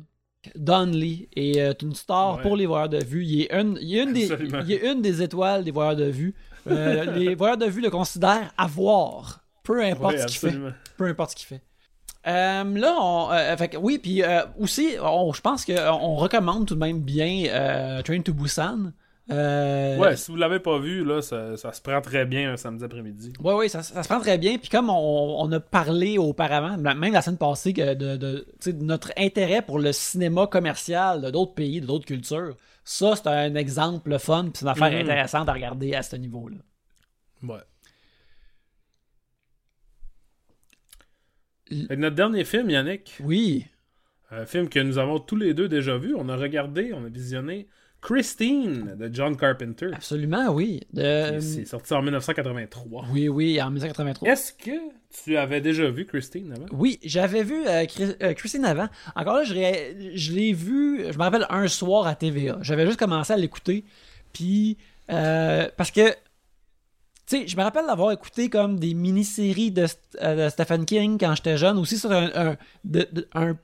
Donnelly 0.55 1.27
est 1.35 1.59
euh, 1.59 1.73
une 1.81 1.95
star 1.95 2.35
Ouais. 2.37 2.41
pour 2.43 2.55
les 2.55 2.67
voyeurs 2.67 2.87
de 2.87 3.03
vue. 3.03 3.25
Il 3.25 3.41
est 3.41 3.51
une, 3.53 3.77
il 3.81 3.97
est 3.97 4.03
une, 4.03 4.13
des, 4.13 4.27
il 4.65 4.71
est 4.71 4.91
une 4.91 5.01
des 5.01 5.21
étoiles 5.23 5.63
des 5.63 5.71
voyeurs 5.71 5.95
de 5.95 6.05
vue. 6.05 6.35
Euh, 6.67 7.11
les 7.17 7.33
voyeurs 7.33 7.57
de 7.57 7.65
vue 7.65 7.81
le 7.81 7.89
considèrent 7.89 8.53
à 8.57 8.67
voir, 8.67 9.43
peu 9.63 9.83
importe 9.83 10.19
ce 10.19 10.25
qu'il 10.27 10.37
fait 10.51 10.57
peu 10.97 11.05
importe 11.05 11.31
ce 11.31 11.35
qu'il 11.35 11.47
fait. 11.47 11.61
Euh, 12.27 12.63
là, 12.77 12.95
on, 12.99 13.29
euh, 13.31 13.55
fait 13.57 13.69
que 13.69 13.77
oui, 13.77 13.99
puis 13.99 14.21
euh, 14.21 14.41
aussi, 14.59 14.91
je 14.95 15.41
pense 15.41 15.63
qu'on 15.65 16.15
recommande 16.15 16.67
tout 16.67 16.75
de 16.75 16.79
même 16.79 16.99
bien 16.99 17.45
euh, 17.47 18.01
Train 18.01 18.21
to 18.21 18.33
Busan. 18.33 18.91
Euh, 19.29 19.97
Ouais, 19.97 20.15
si 20.15 20.31
vous 20.31 20.37
l'avez 20.37 20.59
pas 20.59 20.77
vu, 20.79 21.03
là, 21.03 21.21
ça, 21.21 21.57
ça 21.57 21.73
se 21.73 21.81
prend 21.81 21.99
très 22.01 22.25
bien 22.25 22.53
un 22.53 22.57
samedi 22.57 22.83
après-midi. 22.83 23.33
Ouais, 23.43 23.53
ouais, 23.53 23.67
ça, 23.69 23.83
ça 23.83 24.01
se 24.03 24.07
prend 24.07 24.19
très 24.21 24.37
bien. 24.37 24.57
Puis 24.57 24.69
comme 24.69 24.89
on, 24.89 25.41
on 25.41 25.51
a 25.51 25.59
parlé 25.59 26.17
auparavant, 26.17 26.77
même 26.77 27.11
la 27.13 27.21
semaine 27.21 27.37
passée, 27.37 27.73
que 27.73 27.93
de, 27.93 28.15
de, 28.15 28.45
notre 28.81 29.11
intérêt 29.17 29.61
pour 29.61 29.79
le 29.79 29.91
cinéma 29.91 30.47
commercial 30.47 31.21
de 31.21 31.29
d'autres 31.29 31.53
pays, 31.53 31.81
de 31.81 31.85
d'autres 31.85 32.05
cultures, 32.05 32.55
ça, 32.85 33.15
c'est 33.17 33.27
un 33.27 33.55
exemple 33.55 34.09
le 34.09 34.17
fun, 34.17 34.43
puis 34.43 34.51
c'est 34.55 34.61
une 34.65 34.69
affaire 34.71 34.91
Mhm. 34.91 35.01
intéressante 35.09 35.49
à 35.49 35.53
regarder 35.53 35.93
à 35.93 36.03
ce 36.03 36.15
niveau-là. 36.15 36.57
Ouais. 37.43 37.59
Fait 41.49 41.56
que 41.56 41.56
notre 41.71 42.15
dernier 42.15 42.43
film, 42.43 42.69
Yannick, 42.69 43.17
Oui. 43.23 43.65
un 44.31 44.45
film 44.45 44.69
que 44.69 44.79
nous 44.79 44.97
avons 44.97 45.19
tous 45.19 45.35
les 45.35 45.53
deux 45.53 45.67
déjà 45.67 45.97
vu, 45.97 46.13
on 46.15 46.29
a 46.29 46.35
regardé, 46.35 46.91
on 46.93 47.05
a 47.05 47.09
visionné 47.09 47.67
Christine 48.01 48.95
de 48.97 49.09
John 49.13 49.35
Carpenter. 49.35 49.89
Absolument, 49.93 50.49
oui. 50.53 50.81
De- 50.93 51.39
C'est 51.39 51.65
sorti 51.65 51.93
en 51.93 52.01
1983. 52.01 53.05
oui, 53.11 53.27
oui, 53.27 53.61
en 53.61 53.67
1983. 53.69 54.29
Est-ce 54.29 54.53
que 54.53 54.71
tu 55.23 55.35
avais 55.35 55.61
déjà 55.61 55.89
vu 55.89 56.05
Christine 56.05 56.53
avant? 56.53 56.65
Oui, 56.71 56.99
j'avais 57.03 57.43
vu 57.43 57.65
euh, 57.67 57.85
euh, 58.21 58.33
Christine 58.33 58.65
avant. 58.65 58.87
Encore 59.15 59.37
là, 59.37 59.43
je, 59.43 59.53
l'ai 60.33 60.53
vu, 60.53 61.05
je 61.11 61.17
me 61.17 61.23
rappelle, 61.23 61.45
un 61.49 61.67
soir 61.67 62.05
à 62.07 62.15
TVA. 62.15 62.59
J'avais 62.61 62.85
juste 62.85 62.99
commencé 62.99 63.33
à 63.33 63.37
l'écouter. 63.37 63.83
Puis, 64.33 64.77
euh, 65.11 65.67
parce 65.75 65.91
que, 65.91 66.01
tu 67.27 67.37
sais, 67.41 67.47
je 67.47 67.57
me 67.57 67.63
rappelle 67.63 67.85
d'avoir 67.85 68.11
écouté 68.11 68.49
comme 68.49 68.79
des 68.79 68.93
mini-séries 68.93 69.71
de, 69.71 69.85
euh, 70.21 70.45
de 70.45 70.49
Stephen 70.49 70.85
King 70.85 71.17
quand 71.19 71.35
j'étais 71.35 71.57
jeune. 71.57 71.77
Aussi 71.77 71.97
sur 71.97 72.11
un, 72.11 72.29
un, 72.35 72.55
de- 72.83 73.07
de- 73.11 73.27
un 73.33 73.55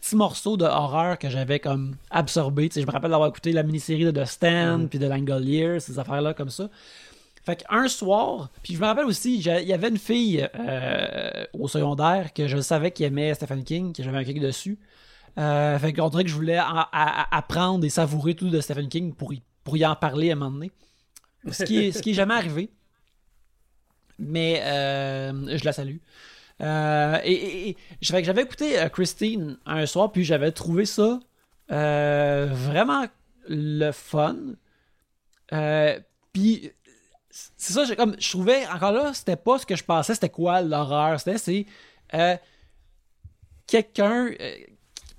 petit 0.00 0.14
morceau 0.16 0.56
de 0.56 0.64
horreur 0.64 1.18
que 1.18 1.28
j'avais 1.28 1.58
comme 1.58 1.96
absorbé. 2.10 2.68
Tu 2.68 2.74
sais, 2.74 2.82
je 2.82 2.86
me 2.86 2.92
rappelle 2.92 3.10
d'avoir 3.10 3.28
écouté 3.28 3.52
la 3.52 3.62
mini-série 3.64 4.04
de 4.04 4.12
The 4.12 4.24
Stand, 4.24 4.88
puis 4.88 4.98
de 5.00 5.06
Langolier, 5.06 5.80
ces 5.80 5.98
affaires-là 5.98 6.32
comme 6.34 6.50
ça. 6.50 6.68
Fait 7.44 7.56
qu'un 7.56 7.88
soir, 7.88 8.50
puis 8.62 8.74
je 8.74 8.80
me 8.80 8.84
rappelle 8.86 9.06
aussi, 9.06 9.36
il 9.38 9.42
y 9.42 9.72
avait 9.72 9.88
une 9.88 9.96
fille 9.98 10.46
euh, 10.54 11.44
au 11.54 11.66
secondaire 11.66 12.32
que 12.34 12.46
je 12.46 12.58
savais 12.60 12.90
qui 12.90 13.04
aimait 13.04 13.32
Stephen 13.34 13.64
King, 13.64 13.92
que 13.94 14.02
j'avais 14.02 14.18
un 14.18 14.24
kick 14.24 14.38
dessus. 14.38 14.78
Euh, 15.38 15.78
fait 15.78 15.92
qu'on 15.92 16.08
dirait 16.10 16.24
que 16.24 16.30
je 16.30 16.34
voulais 16.34 16.60
en- 16.60 16.64
a- 16.64 16.88
a- 16.92 17.36
apprendre 17.36 17.84
et 17.84 17.88
savourer 17.88 18.34
tout 18.34 18.50
de 18.50 18.60
Stephen 18.60 18.88
King 18.88 19.14
pour 19.14 19.32
y, 19.32 19.40
pour 19.64 19.76
y 19.76 19.86
en 19.86 19.94
parler 19.96 20.30
à 20.30 20.34
un 20.34 20.36
moment 20.36 20.50
donné. 20.52 20.70
Ce 21.50 21.64
qui 21.64 21.78
est, 21.78 21.92
ce 21.92 22.02
qui 22.02 22.10
est 22.10 22.14
jamais 22.14 22.34
arrivé. 22.34 22.70
Mais 24.18 24.60
euh, 24.64 25.56
je 25.56 25.64
la 25.64 25.72
salue. 25.72 25.98
Euh, 26.60 27.18
et, 27.24 27.76
j'avais 28.00 28.42
écouté 28.42 28.78
euh, 28.78 28.88
Christine 28.88 29.58
un 29.64 29.86
soir, 29.86 30.10
puis 30.10 30.24
j'avais 30.24 30.52
trouvé 30.52 30.84
ça 30.84 31.20
vraiment 31.68 33.06
le 33.48 33.90
fun. 33.92 34.36
Puis 36.32 36.70
c'est 37.30 37.72
ça, 37.72 37.94
comme, 37.94 38.16
je 38.18 38.30
trouvais, 38.30 38.66
encore 38.66 38.92
là, 38.92 39.12
c'était 39.14 39.36
pas 39.36 39.58
ce 39.58 39.66
que 39.66 39.76
je 39.76 39.84
pensais, 39.84 40.14
c'était 40.14 40.30
quoi 40.30 40.62
l'horreur? 40.62 41.20
C'était, 41.20 41.38
c'est 41.38 41.66
quelqu'un, 43.66 44.30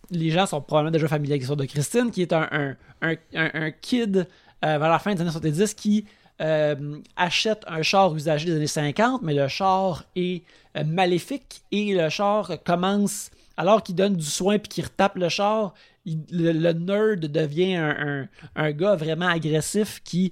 les 0.10 0.32
gens 0.32 0.48
sont 0.48 0.60
probablement 0.62 0.92
déjà 0.92 1.08
familiers 1.08 1.34
avec 1.34 1.42
l'histoire 1.42 1.58
de 1.58 1.66
Christine, 1.66 2.10
qui 2.12 2.24
est 2.24 2.34
un, 2.34 2.50
un, 2.52 2.76
un, 3.02 3.16
un- 3.34 3.72
kid 3.72 4.28
vers 4.62 4.80
la 4.80 5.00
fin 5.00 5.14
des 5.14 5.22
années 5.22 5.30
70 5.30 5.74
qui 5.76 6.06
euh, 6.42 6.98
achète 7.16 7.64
un 7.68 7.82
char 7.82 8.16
usagé 8.16 8.46
des 8.46 8.56
années 8.56 8.68
50, 8.68 9.22
mais 9.24 9.34
le 9.34 9.48
char 9.48 10.04
est 10.16 10.44
euh, 10.78 10.84
maléfique 10.84 11.62
et 11.72 11.94
le 11.94 12.10
char 12.10 12.52
commence, 12.64 13.30
alors 13.58 13.84
qu'il 13.84 13.96
donne 13.96 14.16
du 14.16 14.26
soin 14.26 14.58
puis 14.60 14.70
qu'il 14.70 14.84
retape 14.86 15.16
le 15.18 15.30
char, 15.30 15.74
il- 16.06 16.20
le, 16.32 16.52
le 16.54 16.74
nerd 16.74 17.20
devient 17.26 17.76
un, 17.76 17.90
un- 17.90 18.28
un 18.56 18.72
gars 18.72 18.96
vraiment 18.96 19.28
agressif 19.28 20.02
qui, 20.04 20.32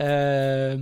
euh, 0.00 0.76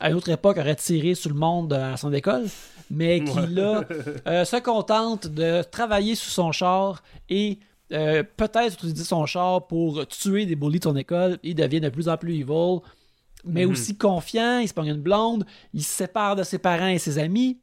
à 0.00 0.10
une 0.10 0.16
autre 0.16 0.28
époque, 0.30 0.58
aurait 0.58 0.74
tiré 0.76 1.14
sur 1.14 1.30
le 1.30 1.36
monde 1.36 1.72
à 1.72 1.96
son 1.96 2.12
école, 2.12 2.44
mais 2.90 3.22
qui 3.24 3.38
Ouais. 3.38 3.46
là 3.46 3.84
se 4.44 4.60
contente 4.60 5.26
de 5.28 5.62
travailler 5.62 6.14
sous 6.14 6.30
son 6.30 6.52
char 6.52 7.02
et 7.30 7.58
peut-être 7.88 8.74
utiliser 8.74 9.04
son 9.04 9.24
char 9.26 9.66
pour 9.68 10.06
tuer 10.08 10.46
des 10.46 10.56
bullies 10.56 10.80
de 10.80 10.84
son 10.84 10.96
école. 10.96 11.38
Il 11.44 11.54
devient 11.54 11.80
de 11.80 11.88
plus 11.90 12.08
en 12.08 12.16
plus 12.16 12.34
evil, 12.40 12.80
mais 13.44 13.64
Mhm. 13.64 13.72
aussi 13.72 13.96
confiant. 13.96 14.58
Il 14.58 14.68
se 14.68 14.74
pogne 14.74 14.88
une 14.88 15.02
blonde, 15.02 15.44
il 15.72 15.82
se 15.82 15.92
sépare 15.92 16.36
de 16.36 16.42
ses 16.42 16.58
parents 16.58 16.86
et 16.88 16.98
ses 16.98 17.18
amis. 17.18 17.58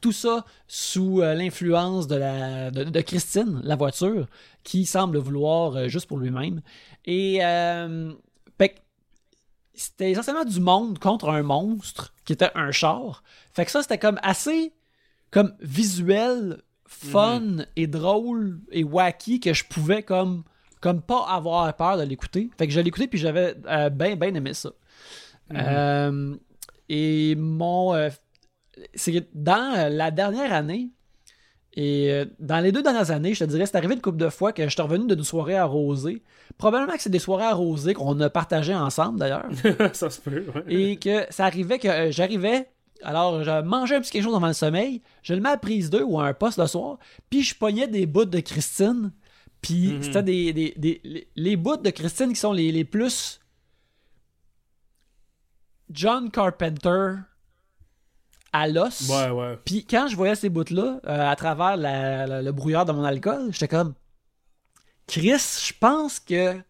Tout 0.00 0.12
ça 0.12 0.44
sous 0.66 1.20
euh, 1.22 1.34
l'influence 1.34 2.06
de, 2.08 2.16
la, 2.16 2.70
de, 2.70 2.84
de 2.84 3.00
Christine, 3.00 3.60
la 3.62 3.76
voiture, 3.76 4.26
qui 4.62 4.84
semble 4.86 5.18
vouloir 5.18 5.76
euh, 5.76 5.88
juste 5.88 6.06
pour 6.06 6.18
lui-même. 6.18 6.60
Et 7.06 7.38
euh, 7.44 8.12
c'était 9.76 10.12
essentiellement 10.12 10.44
du 10.44 10.60
monde 10.60 11.00
contre 11.00 11.28
un 11.30 11.42
monstre 11.42 12.14
qui 12.24 12.32
était 12.32 12.50
un 12.54 12.70
char. 12.70 13.24
Fait 13.52 13.64
que 13.64 13.70
ça, 13.72 13.82
c'était 13.82 13.98
comme 13.98 14.20
assez 14.22 14.72
comme 15.32 15.52
visuel, 15.60 16.62
fun 16.86 17.64
et 17.74 17.88
drôle 17.88 18.60
et 18.70 18.84
wacky 18.84 19.40
que 19.40 19.52
je 19.52 19.64
pouvais 19.64 20.04
comme 20.04 20.44
comme 20.84 21.00
pas 21.00 21.24
avoir 21.30 21.74
peur 21.74 21.96
de 21.96 22.02
l'écouter. 22.02 22.50
Fait 22.58 22.66
que 22.66 22.72
je 22.74 22.78
l'écoutais 22.78 23.06
puis 23.06 23.18
j'avais 23.18 23.54
euh, 23.66 23.88
bien 23.88 24.16
bien 24.16 24.34
aimé 24.34 24.52
ça. 24.52 24.70
Euh, 25.54 26.36
et 26.90 27.34
mon 27.36 27.94
euh, 27.94 28.10
c'est 28.94 29.12
que 29.12 29.26
dans 29.32 29.88
la 29.90 30.10
dernière 30.10 30.52
année 30.52 30.90
et 31.72 32.24
dans 32.38 32.60
les 32.60 32.70
deux 32.70 32.82
dernières 32.82 33.10
années, 33.10 33.34
je 33.34 33.44
te 33.44 33.50
dirais, 33.50 33.66
c'est 33.66 33.76
arrivé 33.76 33.94
une 33.94 34.00
couple 34.02 34.18
de 34.18 34.28
fois 34.28 34.52
que 34.52 34.62
je 34.62 34.68
suis 34.68 34.82
revenu 34.82 35.06
d'une 35.06 35.24
soirée 35.24 35.56
arrosée. 35.56 36.22
Probablement 36.58 36.92
que 36.92 37.02
c'est 37.02 37.10
des 37.10 37.18
soirées 37.18 37.46
arrosées 37.46 37.94
qu'on 37.94 38.20
a 38.20 38.28
partagées 38.28 38.74
ensemble 38.74 39.18
d'ailleurs. 39.18 39.48
ça 39.94 40.10
se 40.10 40.20
peut, 40.20 40.44
ouais. 40.54 40.62
et 40.68 40.96
que 40.98 41.24
ça 41.30 41.46
arrivait 41.46 41.78
que 41.78 41.88
euh, 41.88 42.10
j'arrivais, 42.12 42.68
alors 43.02 43.42
je 43.42 43.62
mangeais 43.62 43.96
un 43.96 44.02
petit 44.02 44.10
quelque 44.12 44.22
chose 44.22 44.36
avant 44.36 44.46
le 44.48 44.52
sommeil, 44.52 45.02
je 45.22 45.34
le 45.34 45.40
mets 45.40 45.48
à 45.48 45.56
prise 45.56 45.88
2 45.88 46.02
ou 46.02 46.20
à 46.20 46.26
un 46.26 46.34
poste 46.34 46.58
le 46.58 46.66
soir, 46.66 46.98
puis 47.30 47.42
je 47.42 47.56
pognais 47.56 47.88
des 47.88 48.06
bouts 48.06 48.26
de 48.26 48.40
Christine, 48.40 49.10
puis 49.64 49.92
Mhm. 49.94 50.02
c'était 50.02 50.22
des, 50.22 50.52
des- 50.52 50.74
des- 50.76 51.00
les, 51.04 51.28
les 51.36 51.56
bouts 51.56 51.76
de 51.78 51.90
Christine 51.90 52.28
qui 52.34 52.36
sont 52.40 52.52
les, 52.52 52.70
les 52.70 52.84
plus 52.84 53.40
John 55.90 56.30
Carpenter 56.30 57.16
à 58.52 58.68
l'os. 58.68 59.08
Ouais, 59.08 59.30
ouais. 59.30 59.58
Puis 59.64 59.84
quand 59.84 60.08
je 60.08 60.16
voyais 60.16 60.34
ces 60.34 60.48
bouts-là 60.48 61.00
euh, 61.06 61.30
à 61.30 61.36
travers 61.36 61.76
la- 61.76 62.26
la- 62.26 62.42
le 62.42 62.52
brouillard 62.52 62.84
de 62.84 62.92
mon 62.92 63.04
alcool, 63.04 63.48
j'étais 63.52 63.68
comme 63.68 63.94
Chris, 65.06 65.38
je 65.66 65.72
pense 65.78 66.18
que 66.20 66.60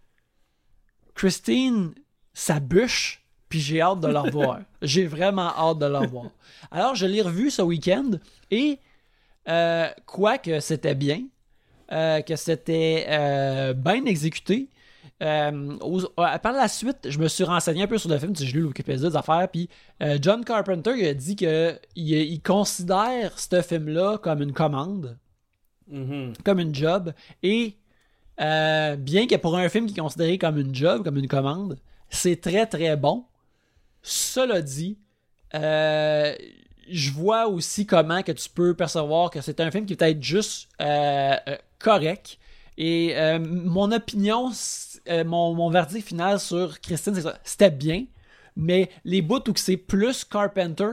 Christine, 1.15 1.95
sa 2.33 2.59
bûche, 2.59 3.23
puis 3.49 3.61
j'ai 3.61 3.81
hâte 3.81 4.01
de 4.01 4.09
la 4.09 4.23
revoir. 4.29 4.61
j'ai 4.83 5.07
vraiment 5.07 5.49
hâte 5.57 5.79
de 5.79 5.87
la 5.87 6.01
revoir. 6.01 6.31
Alors 6.71 6.95
je 6.95 7.07
l'ai 7.07 7.23
revu 7.23 7.51
ce 7.51 7.63
week-end 7.63 8.11
et 8.51 8.79
euh, 9.49 9.89
quoique 10.07 10.59
c'était 10.61 10.95
bien, 10.95 11.23
euh, 11.93 12.21
que 12.23 12.37
c'était 12.37 13.07
euh, 13.09 13.73
bien 13.75 14.05
exécuté. 14.07 14.69
euh, 15.23 15.77
aux- 15.81 16.01
par 16.17 16.53
la 16.53 16.67
suite, 16.69 17.09
je 17.09 17.19
me 17.19 17.29
suis 17.29 17.45
renseigné 17.45 17.83
un 17.85 17.87
peu 17.87 17.99
sur 17.99 18.11
le 18.11 18.19
film, 18.19 18.35
j'ai 18.37 18.47
lu 18.53 18.61
le 18.61 18.67
Wikipédia 18.69 19.09
des 19.11 19.17
affaires, 19.17 19.49
puis 19.51 19.69
John 20.21 20.45
Carpenter 20.45 20.93
il 20.97 21.07
a 21.07 21.15
dit 21.15 21.37
que 21.37 21.79
il, 21.95 22.11
il 22.13 22.41
considère 22.43 23.39
ce 23.39 23.63
film-là 23.63 24.19
comme 24.19 24.43
une 24.43 24.53
commande, 24.53 25.17
Mhm. 25.89 26.33
comme 26.45 26.59
une 26.59 26.75
job, 26.75 27.13
et 27.43 27.77
bien 28.39 29.27
que 29.29 29.37
pour 29.37 29.57
un 29.57 29.69
film 29.69 29.87
qui 29.87 29.95
est 29.95 30.01
considéré 30.01 30.39
comme 30.39 30.59
une 30.59 30.75
job, 30.75 31.05
comme 31.05 31.17
une 31.19 31.29
commande, 31.29 31.79
c'est 32.11 32.41
très 32.41 32.67
très 32.67 32.97
bon. 32.97 33.25
Cela 34.03 34.61
dit, 34.63 34.99
je 36.91 37.11
vois 37.13 37.47
aussi 37.49 37.87
comment 37.87 38.23
que 38.23 38.33
tu 38.33 38.49
peux 38.49 38.75
percevoir 38.75 39.31
que 39.31 39.41
c'est 39.41 39.61
un 39.61 39.71
film 39.71 39.87
qui 39.87 39.93
est 39.95 39.97
peut-être 39.97 40.23
juste 40.23 40.69
euh, 40.81 41.35
euh, 41.49 41.57
correct. 41.79 42.39
Et 42.77 43.13
euh, 43.17 43.39
mon 43.39 43.93
opinion, 43.93 44.51
mon, 45.09 45.55
mon 45.55 45.71
verdict 45.71 46.07
final 46.09 46.41
sur 46.41 46.81
Christine, 46.81 47.15
c'est 47.15 47.21
ça. 47.23 47.39
C'était 47.45 47.71
bien, 47.71 48.05
mais 48.57 48.91
les 49.05 49.23
bouts 49.23 49.37
où 49.49 49.53
que 49.53 49.61
c'est 49.61 49.77
plus 49.77 50.25
Carpenter, 50.25 50.91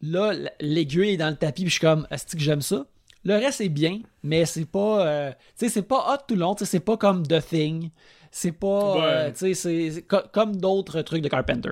là, 0.00 0.32
l'aiguille 0.60 1.10
est 1.10 1.16
dans 1.16 1.30
le 1.30 1.36
tapis, 1.36 1.62
puis 1.62 1.70
je 1.70 1.74
suis 1.74 1.80
comme, 1.80 2.06
est-ce 2.10 2.36
que 2.36 2.40
j'aime 2.42 2.62
ça? 2.62 2.86
Le 3.24 3.34
reste 3.34 3.60
est 3.62 3.68
bien, 3.70 4.00
mais 4.22 4.44
c'est 4.44 4.66
pas, 4.66 5.06
euh, 5.06 5.30
tu 5.30 5.66
sais, 5.66 5.68
c'est 5.70 5.82
pas 5.82 6.12
hot 6.14 6.18
tout 6.28 6.34
le 6.34 6.40
long, 6.40 6.54
c'est 6.58 6.78
pas 6.80 6.96
comme 6.98 7.26
The 7.26 7.40
Thing, 7.44 7.90
c'est 8.30 8.52
pas, 8.52 8.96
Ouais. 8.98 9.32
tu 9.32 9.38
sais, 9.38 9.54
c'est- 9.54 9.90
c'est 9.92 10.02
co- 10.02 10.28
comme 10.32 10.56
d'autres 10.56 11.00
trucs 11.02 11.22
de 11.22 11.28
Carpenter. 11.28 11.70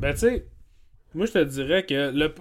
Ben, 0.00 0.12
tu 0.14 0.20
sais, 0.20 0.46
moi, 1.14 1.26
je 1.26 1.32
te 1.32 1.44
dirais 1.44 1.84
que 1.84 2.10
le. 2.12 2.34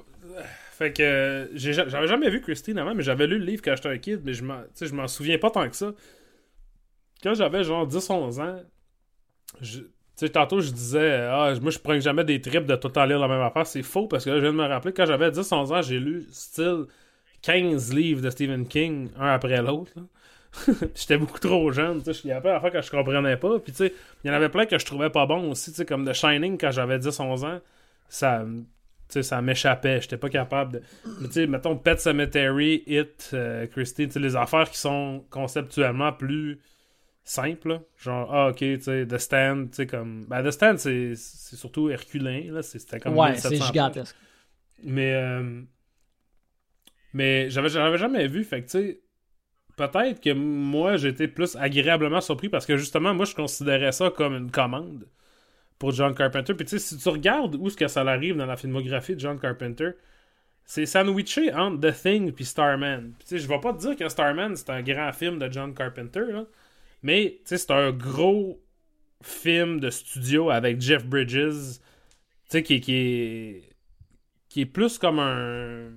Fait 0.72 0.94
que 0.94 1.50
j'avais 1.56 2.08
jamais 2.08 2.30
vu 2.30 2.40
Christine 2.42 2.78
avant, 2.78 2.94
mais 2.94 3.02
j'avais 3.02 3.26
lu 3.26 3.40
le 3.40 3.46
livre 3.46 3.64
quand 3.64 3.76
j'étais 3.76 3.90
un 3.90 3.98
kid, 3.98 4.22
mais 4.24 4.34
je 4.34 4.44
m'en 4.44 4.60
je 4.80 4.94
m'en 4.94 5.08
souviens 5.08 5.40
pas 5.40 5.50
tant 5.50 5.68
que 5.68 5.76
ça. 5.76 5.92
Quand 7.24 7.34
j'avais 7.34 7.64
genre 7.64 7.88
10-11 7.88 8.40
ans, 8.40 8.60
je- 9.62 9.82
sais, 10.16 10.30
tantôt 10.30 10.62
je 10.62 10.72
disais, 10.72 11.14
ah, 11.32 11.54
moi 11.62 11.72
je 11.72 11.80
prends 11.80 12.00
jamais 12.00 12.24
des 12.24 12.42
trips 12.42 12.66
de 12.66 12.76
tout 12.76 12.88
le 12.90 12.94
temps 12.94 13.06
lire 13.06 13.20
la 13.20 13.28
même 13.28 13.42
affaire. 13.42 13.68
C'est 13.68 13.84
faux 13.84 14.08
parce 14.08 14.26
que 14.26 14.32
là, 14.32 14.38
je 14.38 14.42
viens 14.42 14.52
de 14.52 14.58
me 14.58 14.66
rappeler, 14.68 14.94
quand 14.94 15.06
j'avais 15.06 15.32
10-11 15.32 15.72
ans, 15.74 15.82
j'ai 15.82 16.00
lu 16.00 16.28
style 16.32 16.86
15 17.42 17.94
livres 17.94 18.22
de 18.22 18.30
Stephen 18.30 18.68
King, 18.68 19.10
un 19.20 19.28
après 19.34 19.62
l'autre. 19.62 19.94
J'étais 20.96 21.18
beaucoup 21.18 21.40
trop 21.40 21.72
jeune, 21.72 22.04
tu 22.04 22.14
sais, 22.14 22.22
il 22.24 22.30
y 22.30 22.32
avait 22.32 22.42
plein 22.42 22.54
d'affaires 22.54 22.72
que 22.72 22.82
je 22.82 22.92
comprenais 22.92 23.38
pas. 23.38 23.60
Puis 23.60 23.72
tu 23.72 23.78
sais, 23.80 23.94
il 24.24 24.28
y 24.28 24.32
en 24.32 24.34
avait 24.34 24.50
plein 24.50 24.66
que 24.66 24.78
je 24.80 24.86
trouvais 24.86 25.10
pas 25.10 25.26
bon 25.26 25.52
aussi, 25.52 25.72
tu 25.72 25.78
sais, 25.78 25.86
comme 25.86 26.06
The 26.06 26.14
Shining 26.14 26.58
quand 26.58 26.72
j'avais 26.72 27.00
10-11 27.00 27.44
ans. 27.46 27.60
Ça, 28.10 28.46
ça 29.10 29.42
m'échappait, 29.42 30.02
j'étais 30.02 30.18
pas 30.18 30.30
capable 30.30 30.74
de... 30.74 30.82
Mais 31.22 31.28
tu 31.28 31.34
sais, 31.34 31.48
mettons 31.48 31.78
Pet 31.78 32.00
Cemetery, 32.00 32.84
It, 32.88 33.30
euh, 33.34 33.66
Christine, 33.68 34.10
les 34.16 34.36
affaires 34.36 34.70
qui 34.70 34.78
sont 34.78 35.26
conceptuellement 35.30 36.14
plus 36.14 36.60
simples, 37.24 37.70
là. 37.70 37.82
genre, 37.98 38.34
ah 38.34 38.50
ok, 38.50 38.58
tu 38.58 38.82
sais, 38.82 39.06
The 39.06 39.18
Stand, 39.18 39.70
tu 39.70 39.76
sais, 39.78 39.88
comme... 39.88 40.26
Ben, 40.26 40.44
The 40.44 40.52
Stand, 40.52 40.78
c'est 40.78 41.16
surtout 41.16 41.90
herculin, 41.90 42.62
c'était 42.62 43.00
comme 43.00 43.18
ouais, 43.18 43.32
1700 43.32 43.50
c'est 43.50 43.74
gigantesque. 43.74 44.16
Mais, 44.84 45.14
euh, 45.16 45.62
mais 47.14 47.50
j'avais, 47.50 47.70
j'avais 47.70 47.98
jamais 47.98 48.28
vu, 48.28 48.44
fait 48.44 48.62
que 48.62 48.66
tu 48.66 48.72
sais, 48.72 49.02
peut-être 49.78 50.20
que 50.20 50.34
moi 50.34 50.98
j'étais 50.98 51.28
plus 51.28 51.56
agréablement 51.56 52.20
surpris 52.20 52.50
parce 52.50 52.66
que 52.66 52.76
justement, 52.76 53.14
moi 53.14 53.26
je 53.26 53.36
considérais 53.36 53.94
ça 53.94 54.10
comme 54.10 54.36
une 54.36 54.52
commande 54.52 55.08
pour 55.80 55.92
John 55.92 56.14
Carpenter. 56.16 56.54
Puis 56.54 56.66
tu 56.66 56.80
sais, 56.80 56.80
si 56.80 56.98
tu 56.98 57.10
regardes 57.10 57.56
où 57.56 57.68
est-ce 57.68 57.78
que 57.78 57.88
ça 57.88 58.02
arrive 58.02 58.36
dans 58.36 58.46
la 58.46 58.58
filmographie 58.58 59.16
de 59.16 59.20
John 59.20 59.40
Carpenter, 59.40 59.92
c'est 60.66 60.86
sandwiché 60.86 61.54
entre 61.54 61.90
The 61.90 62.02
Thing 62.02 62.32
puis 62.34 62.46
Starman. 62.46 63.14
Puis 63.18 63.28
tu 63.28 63.38
sais, 63.38 63.40
je 63.40 63.48
vais 63.48 63.60
pas 63.60 63.74
te 63.74 63.80
dire 63.80 63.96
que 63.96 64.08
Starman 64.10 64.56
c'est 64.56 64.70
un 64.70 64.82
grand 64.82 65.12
film 65.14 65.40
de 65.40 65.52
John 65.52 65.74
Carpenter, 65.74 66.26
mais 67.04 67.40
tu 67.40 67.50
sais, 67.50 67.58
c'est 67.58 67.72
un 67.72 67.92
gros 67.92 68.62
film 69.22 69.80
de 69.80 69.90
studio 69.90 70.52
avec 70.52 70.82
Jeff 70.82 71.06
Bridges, 71.06 71.80
tu 71.80 71.82
sais, 72.50 72.64
qui, 72.64 72.82
qui 72.82 72.96
est 72.96 73.70
qui 74.50 74.62
est 74.62 74.66
plus 74.66 74.98
comme 74.98 75.20
un. 75.20 75.92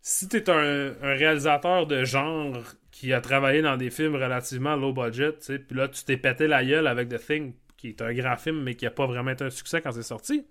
Si 0.00 0.28
t'es 0.28 0.48
un, 0.48 0.94
un 1.02 1.14
réalisateur 1.14 1.86
de 1.86 2.04
genre 2.04 2.62
qui 2.90 3.12
a 3.12 3.20
travaillé 3.20 3.62
dans 3.62 3.76
des 3.76 3.90
films 3.90 4.14
relativement 4.14 4.76
low 4.76 4.92
budget, 4.92 5.34
tu 5.34 5.44
sais, 5.44 5.58
puis 5.58 5.76
là 5.76 5.88
tu 5.88 6.04
t'es 6.04 6.16
pété 6.16 6.46
la 6.46 6.64
gueule 6.64 6.86
avec 6.86 7.08
The 7.08 7.18
Thing, 7.18 7.52
qui 7.78 7.88
est 7.90 8.02
un 8.02 8.12
grand 8.14 8.36
film 8.38 8.62
mais 8.64 8.76
qui 8.76 8.86
a 8.86 8.92
pas 8.92 9.06
vraiment 9.06 9.32
été 9.32 9.44
un 9.44 9.50
succès 9.50 9.82
quand 9.82 9.92
c'est 9.92 10.02
sorti. 10.04 10.46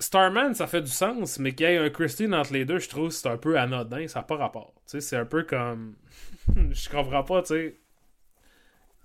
Starman, 0.00 0.54
ça 0.54 0.66
fait 0.66 0.82
du 0.82 0.90
sens, 0.90 1.38
mais 1.38 1.54
qu'il 1.54 1.66
y 1.66 1.70
ait 1.70 1.78
un 1.78 1.88
Christine 1.90 2.34
entre 2.34 2.52
les 2.52 2.64
deux, 2.64 2.78
je 2.78 2.88
trouve 2.88 3.08
que 3.08 3.14
c'est 3.14 3.28
un 3.28 3.36
peu 3.38 3.58
anodin, 3.58 4.06
ça 4.08 4.20
n'a 4.20 4.22
pas 4.24 4.36
rapport. 4.36 4.74
C'est 4.86 5.16
un 5.16 5.24
peu 5.24 5.44
comme. 5.44 5.96
je 6.72 6.88
comprends 6.90 7.24
pas, 7.24 7.42
tu 7.42 7.48
sais. 7.48 7.80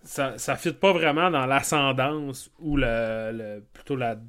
Ça, 0.04 0.38
ça 0.38 0.56
fit 0.56 0.72
pas 0.74 0.94
vraiment 0.94 1.30
dans 1.30 1.46
l'ascendance 1.46 2.50
ou 2.60 2.78
le, 2.78 3.32
le- 3.34 3.64
plutôt 3.74 3.96
la 3.98 4.16
tu 4.16 4.24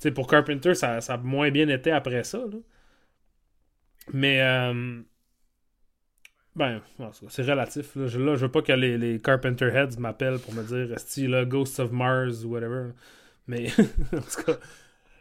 sais, 0.00 0.12
pour 0.12 0.26
Carpenter, 0.28 0.74
ça, 0.74 1.00
ça 1.00 1.14
a 1.14 1.18
moins 1.18 1.50
bien 1.50 1.68
été 1.68 1.90
après 1.92 2.24
ça. 2.24 2.38
là. 2.38 2.58
Mais, 4.12 4.40
euh, 4.40 5.02
Ben, 6.56 6.80
c'est 7.28 7.42
relatif. 7.42 7.94
Là. 7.96 8.06
Je, 8.06 8.18
veux 8.18 8.48
pas 8.48 8.62
que 8.62 8.72
les, 8.72 9.20
Carpenter 9.20 9.66
Heads 9.66 9.98
m'appellent 9.98 10.38
pour 10.38 10.54
me 10.54 10.62
dire 10.62 10.94
Esti, 10.94 11.26
là, 11.26 11.44
Ghosts 11.44 11.80
of 11.80 11.92
Mars 11.92 12.44
ou 12.44 12.48
whatever. 12.48 12.92
Mais, 13.46 13.70
en 14.12 14.20
tout 14.20 14.42
cas. 14.44 14.58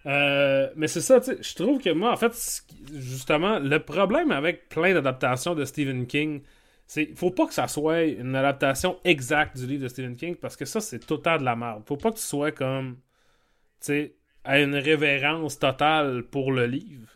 euh, 0.06 0.70
mais 0.78 0.88
c'est 0.88 1.02
ça, 1.02 1.20
tu 1.20 1.36
sais. 1.36 1.44
Je 1.44 1.56
trouve 1.56 1.82
que 1.82 1.90
moi, 1.90 2.14
en 2.14 2.16
fait, 2.16 2.64
justement, 2.94 3.60
le 3.60 3.80
problème 3.80 4.32
avec 4.32 4.70
plein 4.70 4.94
d'adaptations 4.94 5.56
de 5.56 5.66
Stephen 5.66 6.08
King, 6.08 6.42
c'est 6.88 7.14
faut 7.16 7.32
pas 7.32 7.48
que 7.48 7.54
ça 7.54 7.68
soit 7.68 8.04
une 8.04 8.36
adaptation 8.36 8.98
exacte 9.04 9.58
du 9.58 9.68
livre 9.68 9.84
de 9.84 9.88
Stephen 9.90 10.16
King 10.16 10.36
parce 10.36 10.56
que 10.56 10.64
ça, 10.64 10.80
c'est 10.80 11.00
total 11.00 11.40
de 11.40 11.46
la 11.46 11.58
merde. 11.58 11.84
Faut 11.86 11.98
pas 11.98 12.12
que 12.12 12.18
tu 12.18 12.24
sois 12.24 12.52
comme, 12.52 12.96
tu 13.82 13.88
sais, 13.88 14.16
à 14.46 14.62
une 14.62 14.76
révérence 14.76 15.60
totale 15.60 16.24
pour 16.24 16.54
le 16.54 16.66
livre. 16.66 17.10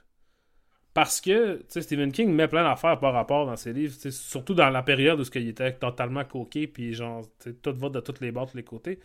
Parce 0.99 1.21
que, 1.21 1.61
Stephen 1.69 2.11
King 2.11 2.33
met 2.33 2.49
plein 2.49 2.61
d'affaires 2.61 2.99
par 2.99 3.13
rapport 3.13 3.45
dans 3.45 3.55
ses 3.55 3.71
livres, 3.71 3.95
surtout 4.09 4.53
dans 4.53 4.69
la 4.69 4.83
période 4.83 5.17
où 5.17 5.23
qu'il 5.23 5.47
était 5.47 5.71
totalement 5.71 6.25
coqué, 6.25 6.67
puis 6.67 6.93
genre, 6.93 7.25
tout 7.61 7.73
va 7.73 7.87
de 7.87 8.01
toutes 8.01 8.19
les 8.19 8.33
bords, 8.33 8.47
de 8.47 8.51
tous 8.51 8.57
les 8.57 8.63
côtés. 8.63 8.99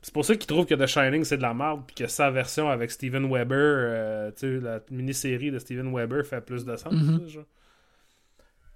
C'est 0.00 0.14
pour 0.14 0.24
ça 0.24 0.34
qu'il 0.34 0.46
trouve 0.46 0.64
que 0.64 0.74
The 0.74 0.86
Shining, 0.86 1.24
c'est 1.24 1.36
de 1.36 1.42
la 1.42 1.52
merde, 1.52 1.82
puis 1.86 1.94
que 1.94 2.06
sa 2.06 2.30
version 2.30 2.70
avec 2.70 2.90
Steven 2.90 3.30
Weber, 3.30 3.52
euh, 3.58 4.30
la 4.62 4.80
mini-série 4.90 5.50
de 5.50 5.58
Steven 5.58 5.94
Weber 5.94 6.24
fait 6.24 6.40
plus 6.40 6.64
de 6.64 6.74
sens, 6.74 6.94
Mhm. 6.94 7.28
genre. 7.28 7.44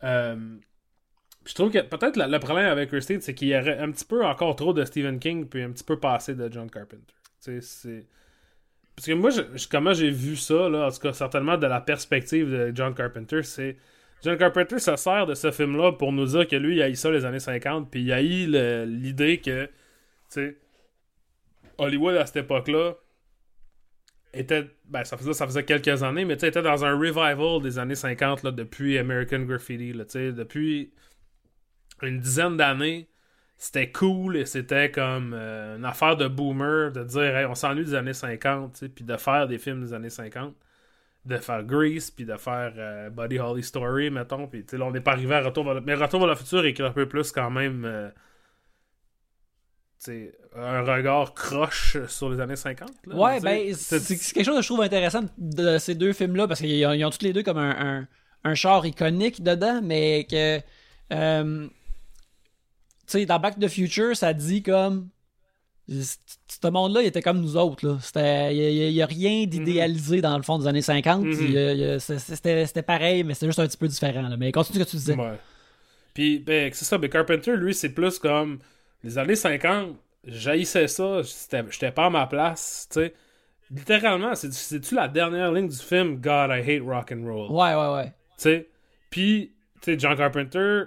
Euh, 0.04 0.56
je 1.46 1.54
trouve 1.54 1.70
que 1.70 1.78
peut-être 1.78 2.18
le, 2.18 2.38
problème 2.40 2.66
avec 2.66 2.90
Christine, 2.90 3.22
c'est 3.22 3.32
qu'il 3.32 3.48
y 3.48 3.56
aurait 3.56 3.78
un 3.78 3.90
petit 3.90 4.04
peu 4.04 4.22
encore 4.22 4.54
trop 4.54 4.74
de 4.74 4.84
Stephen 4.84 5.18
King, 5.18 5.46
puis 5.46 5.62
un 5.62 5.70
petit 5.70 5.84
peu 5.84 5.98
passé 5.98 6.34
de 6.34 6.52
John 6.52 6.70
Carpenter. 6.70 7.14
Tu 7.42 7.58
sais, 7.58 7.61
c'est. 7.62 8.06
Parce 9.01 9.07
que 9.07 9.12
moi, 9.14 9.30
je- 9.30 9.66
comment 9.70 9.94
j'ai 9.94 10.11
vu 10.11 10.36
ça, 10.36 10.68
là, 10.68 10.86
en 10.86 10.90
tout 10.90 10.98
cas, 10.98 11.14
certainement 11.14 11.57
de 11.57 11.66
la 11.66 11.80
perspective 11.80 12.51
de 12.51 12.70
John 12.74 12.94
Carpenter, 12.94 13.42
c'est. 13.42 13.78
John 14.22 14.36
Carpenter 14.36 14.78
se 14.78 14.94
sert 14.96 15.24
de 15.24 15.34
ce 15.34 15.51
film-là 15.51 15.92
pour 15.92 16.12
nous 16.12 16.26
dire 16.26 16.46
que 16.46 16.57
lui, 16.57 16.76
il 16.76 16.82
a 16.82 16.88
eu 16.90 16.94
ça 16.96 17.11
les 17.11 17.24
années 17.24 17.40
50, 17.40 17.90
puis 17.90 18.03
il 18.03 18.12
a 18.12 18.20
eu 18.20 18.46
l'idée 18.86 19.38
que, 19.38 19.64
tu 19.64 19.70
sais, 20.28 20.59
Hollywood 21.78 22.14
à 22.16 22.26
cette 22.26 22.44
époque-là 22.44 22.92
était. 24.34 24.66
Ben, 24.84 25.03
ça 25.05 25.16
faisait, 25.16 25.32
ça 25.32 25.46
faisait 25.46 25.64
quelques 25.64 26.03
années, 26.03 26.26
mais 26.26 26.36
tu 26.36 26.40
sais, 26.40 26.48
était 26.48 26.61
dans 26.61 26.84
un 26.84 26.92
revival 26.94 27.62
des 27.62 27.78
années 27.78 27.94
50, 27.94 28.42
là, 28.42 28.51
depuis 28.51 28.98
American 28.98 29.40
Graffiti, 29.46 29.94
là, 29.94 30.05
tu 30.05 30.11
sais, 30.11 30.32
depuis 30.32 30.92
une 32.03 32.20
dizaine 32.20 32.59
d'années. 32.59 33.09
C'était 33.62 33.92
cool 33.92 34.38
et 34.38 34.46
c'était 34.46 34.90
comme 34.90 35.34
euh, 35.34 35.76
une 35.76 35.84
affaire 35.84 36.16
de 36.16 36.26
boomer 36.28 36.90
de 36.92 37.04
dire 37.04 37.36
hey, 37.36 37.44
on 37.46 37.54
s'ennuie 37.54 37.84
des 37.84 37.94
années 37.94 38.14
50, 38.14 38.72
tu 38.72 38.78
sais, 38.80 38.88
puis 38.88 39.04
de 39.04 39.16
faire 39.18 39.46
des 39.48 39.58
films 39.58 39.82
des 39.84 39.92
années 39.92 40.08
50, 40.11 40.54
de 41.26 41.36
faire 41.36 41.62
Grease, 41.64 42.11
puis 42.11 42.24
de 42.24 42.36
faire 42.38 42.72
euh, 42.78 43.11
Buddy 43.11 43.38
Holly 43.38 43.62
Story, 43.62 44.11
mettons, 44.11 44.46
puis 44.48 44.64
là 44.72 44.86
on 44.86 44.90
n'est 44.92 45.02
pas 45.02 45.12
arrivé 45.12 45.34
à 45.34 45.42
Retour 45.42 45.64
vers 45.64 45.74
le... 45.74 45.82
Mais 45.82 45.94
Retour 45.94 46.20
vers 46.20 46.30
le 46.30 46.36
futur 46.36 46.64
est 46.64 46.80
un 46.80 46.90
peu 46.92 47.06
plus 47.08 47.32
quand 47.32 47.50
même. 47.50 47.84
euh, 47.84 48.11
un 50.56 50.82
regard 50.82 51.34
croche 51.34 51.98
sur 52.06 52.30
les 52.30 52.40
années 52.40 52.56
50. 52.56 52.88
là. 53.06 53.14
Ouais, 53.14 53.40
ben, 53.40 53.74
c'est 53.74 54.16
quelque 54.32 54.44
chose 54.44 54.56
que 54.56 54.62
je 54.62 54.68
trouve 54.68 54.80
intéressant 54.82 55.20
de 55.36 55.78
ces 55.78 55.94
deux 55.94 56.12
films-là, 56.14 56.48
parce 56.48 56.61
qu'ils 56.61 56.86
ont, 56.86 57.06
ont 57.06 57.11
tous 57.11 57.22
les 57.24 57.32
deux 57.34 57.42
comme 57.42 57.58
un, 57.58 57.98
un, 57.98 58.08
un 58.44 58.54
char 58.54 58.86
iconique 58.86 59.42
dedans, 59.42 59.80
mais 59.82 60.26
que. 60.30 60.61
Tu 63.11 63.18
sais, 63.18 63.26
dans 63.26 63.38
Back 63.38 63.58
to 63.58 63.66
the 63.66 63.70
Future, 63.70 64.16
ça 64.16 64.32
dit 64.32 64.62
comme. 64.62 65.08
Ce 65.88 66.68
monde-là, 66.68 67.02
il 67.02 67.06
était 67.06 67.22
comme 67.22 67.40
nous 67.40 67.56
autres. 67.56 67.84
là. 67.84 67.98
C'était- 68.00 68.54
Il 68.54 68.92
n'y 68.92 69.02
a, 69.02 69.06
rien 69.06 69.44
d'idéalisé 69.46 70.20
dans 70.20 70.36
le 70.36 70.42
fond 70.44 70.56
des 70.58 70.68
années 70.68 70.82
50. 70.82 71.24
Mhm. 71.24 71.32
Il 71.40 71.50
il 71.56 72.00
C'était 72.00 72.64
c'était 72.66 72.82
pareil, 72.82 73.24
mais 73.24 73.34
c'était 73.34 73.46
juste 73.46 73.58
un 73.58 73.66
petit 73.66 73.76
peu 73.76 73.88
différent. 73.88 74.22
là. 74.28 74.36
Mais 74.36 74.52
continue 74.52 74.78
ce 74.78 74.84
que 74.84 74.90
tu 74.90 74.96
disais. 74.96 75.14
Ouais. 75.16 75.38
Puis, 76.14 76.38
ben, 76.38 76.70
c'est 76.72 76.84
ça, 76.84 76.96
mais 76.98 77.08
Carpenter, 77.08 77.56
lui, 77.56 77.74
c'est 77.74 77.88
plus 77.88 78.18
comme 78.20 78.58
les 79.02 79.18
années 79.18 79.34
50, 79.36 79.96
j'haïssais 80.24 80.86
ça, 80.86 81.22
j'étais 81.22 81.64
j'étais 81.70 81.90
pas 81.92 82.06
à 82.06 82.11
ma 82.11 82.26
place, 82.26 82.86
sais. 82.90 83.14
Littéralement, 83.72 84.34
c'est- 84.34 84.52
c'est-tu 84.52 84.94
la 84.96 85.06
dernière 85.08 85.52
ligne 85.52 85.68
du 85.68 85.76
film 85.76 86.16
God, 86.20 86.50
I 86.50 86.61
hate 86.61 86.82
rock 86.84 87.12
and 87.12 87.24
roll? 87.24 87.50
Ouais, 87.50 87.74
ouais, 87.74 87.94
ouais. 87.94 88.12
Sais. 88.36 88.68
Puis, 89.11 89.52
tu 89.80 89.92
sais, 89.92 89.98
John 89.98 90.16
Carpenter, 90.16 90.82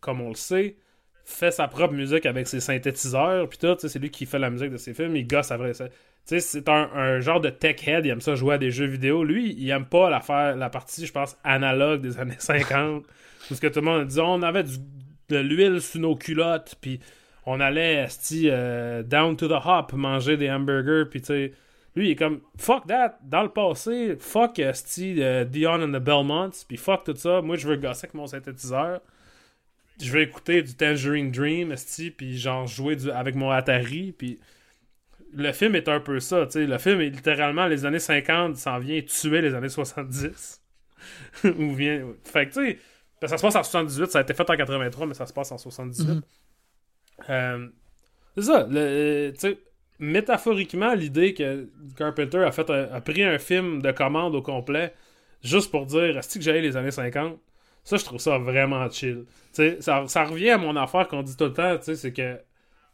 comme 0.00 0.20
on 0.22 0.30
le 0.30 0.34
sait, 0.34 0.76
fait 1.24 1.50
sa 1.50 1.68
propre 1.68 1.94
musique 1.94 2.26
avec 2.26 2.46
ses 2.46 2.60
synthétiseurs, 2.60 3.48
puis 3.48 3.58
tout, 3.58 3.76
c'est 3.78 3.98
lui 3.98 4.10
qui 4.10 4.26
fait 4.26 4.38
la 4.38 4.50
musique 4.50 4.70
de 4.70 4.76
ses 4.76 4.92
films, 4.92 5.16
il 5.16 5.26
gosse 5.26 5.50
après 5.50 5.74
ça. 5.74 5.86
C'est 6.26 6.68
un, 6.68 6.90
un 6.94 7.20
genre 7.20 7.40
de 7.40 7.50
tech 7.50 7.86
head, 7.86 8.06
il 8.06 8.10
aime 8.10 8.20
ça 8.20 8.34
jouer 8.34 8.54
à 8.54 8.58
des 8.58 8.70
jeux 8.70 8.86
vidéo. 8.86 9.24
Lui, 9.24 9.54
il 9.58 9.68
aime 9.68 9.84
pas 9.84 10.08
la, 10.08 10.20
faire, 10.20 10.56
la 10.56 10.70
partie, 10.70 11.04
je 11.04 11.12
pense, 11.12 11.36
analogue 11.44 12.00
des 12.00 12.18
années 12.18 12.36
50, 12.38 13.04
parce 13.48 13.60
que 13.60 13.66
tout 13.66 13.80
le 13.80 13.86
monde 13.86 14.06
disait, 14.06 14.22
on 14.22 14.42
avait 14.42 14.64
de 14.64 15.38
l'huile 15.38 15.80
sous 15.80 15.98
nos 15.98 16.14
culottes, 16.14 16.76
puis 16.80 17.00
on 17.46 17.60
allait, 17.60 18.04
esti, 18.04 18.48
euh, 18.50 19.02
down 19.02 19.36
to 19.36 19.48
the 19.48 19.60
hop, 19.64 19.92
manger 19.92 20.36
des 20.36 20.50
hamburgers, 20.50 21.04
puis 21.10 21.20
tu 21.20 21.26
sais, 21.26 21.52
lui, 21.96 22.08
il 22.08 22.10
est 22.12 22.16
comme, 22.16 22.40
fuck 22.58 22.86
that, 22.86 23.18
dans 23.22 23.42
le 23.42 23.50
passé, 23.50 24.16
fuck, 24.18 24.58
esti, 24.58 25.16
euh, 25.22 25.44
Dion 25.44 25.82
and 25.82 25.92
the 25.98 26.02
Belmonts, 26.02 26.64
puis 26.66 26.76
fuck 26.76 27.04
tout 27.04 27.14
ça, 27.16 27.40
moi, 27.42 27.56
je 27.56 27.68
veux 27.68 27.76
gosser 27.76 28.06
avec 28.06 28.14
mon 28.14 28.26
synthétiseur, 28.26 29.00
je 30.00 30.12
vais 30.12 30.22
écouter 30.24 30.62
du 30.62 30.74
Tangerine 30.74 31.30
Dream, 31.30 31.74
puis 32.16 32.38
genre 32.38 32.66
jouer 32.66 32.96
du- 32.96 33.10
avec 33.10 33.34
mon 33.34 33.50
Atari, 33.50 34.12
puis 34.12 34.40
le 35.32 35.52
film 35.52 35.74
est 35.74 35.88
un 35.88 36.00
peu 36.00 36.20
ça, 36.20 36.46
tu 36.46 36.52
sais, 36.52 36.66
le 36.66 36.78
film 36.78 37.00
est 37.00 37.10
littéralement 37.10 37.66
les 37.66 37.84
années 37.84 37.98
50, 37.98 38.56
s'en 38.56 38.78
vient 38.78 39.00
tuer 39.02 39.40
les 39.40 39.54
années 39.54 39.68
70. 39.68 40.62
Ou 41.44 41.74
vient... 41.74 42.06
Fait 42.24 42.48
que, 42.48 42.54
tu 42.54 42.66
sais, 42.66 42.78
ben, 43.20 43.28
ça 43.28 43.36
se 43.36 43.42
passe 43.42 43.56
en 43.56 43.62
78, 43.62 44.10
ça 44.10 44.18
a 44.20 44.22
été 44.22 44.34
fait 44.34 44.48
en 44.48 44.56
83, 44.56 45.06
mais 45.06 45.14
ça 45.14 45.26
se 45.26 45.32
passe 45.32 45.50
en 45.52 45.58
78. 45.58 46.08
Mhm. 46.08 46.22
Euh, 47.30 47.68
c'est 48.36 48.42
ça, 48.42 48.66
le, 48.70 49.30
tu 49.34 49.40
sais, 49.40 49.58
métaphoriquement, 49.98 50.94
l'idée 50.94 51.34
que 51.34 51.68
Carpenter 51.96 52.38
a, 52.38 52.52
fait 52.52 52.68
un- 52.70 52.92
a 52.92 53.00
pris 53.00 53.22
un 53.22 53.38
film 53.38 53.82
de 53.82 53.92
commande 53.92 54.34
au 54.34 54.42
complet 54.42 54.92
juste 55.42 55.70
pour 55.70 55.86
dire 55.86 56.16
est-ce 56.18 56.38
que 56.38 56.44
j'aille 56.44 56.62
les 56.62 56.76
années 56.76 56.90
50 56.90 57.38
ça, 57.84 57.96
je 57.96 58.04
trouve 58.04 58.18
ça 58.18 58.38
vraiment 58.38 58.88
chill. 58.90 59.24
Ça, 59.52 60.06
ça 60.08 60.24
revient 60.24 60.50
à 60.50 60.58
mon 60.58 60.74
affaire 60.76 61.06
qu'on 61.06 61.22
dit 61.22 61.36
tout 61.36 61.44
le 61.44 61.52
temps, 61.52 61.76
c'est 61.80 62.12
que 62.12 62.40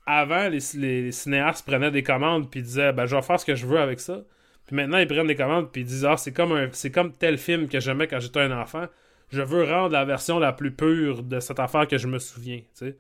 avant, 0.07 0.49
les, 0.49 0.59
les- 0.75 1.03
les 1.03 1.13
cinéastes 1.13 1.65
prenaient 1.67 1.91
des 1.91 2.03
commandes 2.03 2.51
puis 2.51 2.63
disaient 2.63 2.93
ben, 2.93 3.07
je 3.07 3.15
vais 3.17 3.23
faire 3.23 3.39
ce 3.41 3.45
que 3.47 3.55
je 3.55 3.67
veux 3.67 3.79
avec 3.79 4.01
ça. 4.01 4.21
Puis 4.67 4.77
maintenant, 4.77 4.99
ils 4.99 5.07
prennent 5.07 5.27
des 5.27 5.37
commandes 5.37 5.71
puis 5.71 5.83
ils 5.83 5.87
disent 5.87 6.05
ah, 6.05 6.17
c'est 6.17 6.33
comme, 6.33 6.53
un, 6.53 6.69
c'est 6.73 6.91
comme 6.91 7.13
tel 7.13 7.39
film 7.39 7.69
que 7.69 7.81
j'aimais 7.81 8.07
quand 8.09 8.21
j'étais 8.21 8.41
un 8.41 8.59
enfant. 8.61 8.87
Je 9.31 9.43
veux 9.43 9.63
rendre 9.65 9.93
la 9.93 10.05
version 10.05 10.39
la 10.41 10.53
plus 10.53 10.73
pure 10.73 11.23
de 11.23 11.39
cette 11.39 11.61
affaire 11.61 11.87
que 11.87 11.97
je 11.99 12.09
me 12.09 12.19
souviens, 12.19 12.59
tu 12.59 12.65
sais. 12.75 12.97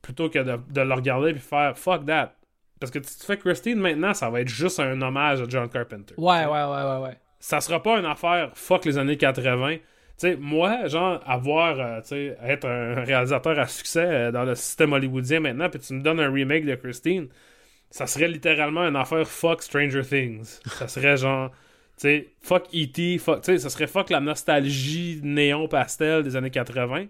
Plutôt 0.00 0.30
que 0.30 0.38
de, 0.38 0.58
de 0.70 0.80
le 0.80 0.94
regarder 0.94 1.32
puis 1.32 1.40
faire 1.42 1.76
fuck 1.76 2.06
that. 2.06 2.34
Parce 2.80 2.92
que 2.92 3.00
tu 3.00 3.06
te 3.12 3.24
fais 3.24 3.36
Christine 3.36 3.78
maintenant, 3.80 4.14
ça 4.14 4.30
va 4.30 4.40
être 4.40 4.48
juste 4.48 4.78
un 4.78 5.00
hommage 5.02 5.42
à 5.42 5.44
John 5.48 5.68
Carpenter. 5.68 6.14
Ouais, 6.16 6.44
ouais, 6.46 6.50
ouais, 6.64 6.84
ouais, 6.84 6.98
ouais. 7.08 7.18
Ça 7.40 7.60
sera 7.60 7.82
pas 7.82 7.98
une 7.98 8.04
affaire 8.06 8.52
fuck 8.54 8.84
les 8.84 8.96
années 8.98 9.16
80. 9.16 9.76
Sais, 10.18 10.34
moi, 10.34 10.88
genre, 10.88 11.22
avoir, 11.26 11.78
euh, 11.78 12.00
tu 12.00 12.08
sais, 12.08 12.36
être 12.42 12.66
un 12.66 13.04
réalisateur 13.04 13.56
à 13.56 13.68
succès 13.68 14.04
euh, 14.04 14.32
dans 14.32 14.42
le 14.42 14.56
système 14.56 14.92
hollywoodien 14.92 15.38
maintenant, 15.38 15.70
puis 15.70 15.78
tu 15.78 15.94
me 15.94 16.02
donnes 16.02 16.18
un 16.18 16.32
remake 16.32 16.64
de 16.66 16.74
Christine, 16.74 17.28
ça 17.88 18.08
serait 18.08 18.26
littéralement 18.26 18.80
une 18.80 18.96
affaire 18.96 19.28
fuck 19.28 19.62
Stranger 19.62 20.02
Things. 20.02 20.58
ça 20.66 20.88
serait 20.88 21.16
genre, 21.16 21.50
tu 21.50 21.56
sais, 21.98 22.34
fuck 22.40 22.66
E.T., 22.74 23.18
fuck, 23.18 23.42
tu 23.42 23.52
sais, 23.52 23.58
ça 23.58 23.70
serait 23.70 23.86
fuck 23.86 24.10
la 24.10 24.18
nostalgie 24.18 25.20
néon 25.22 25.68
pastel 25.68 26.24
des 26.24 26.34
années 26.34 26.50
80, 26.50 27.06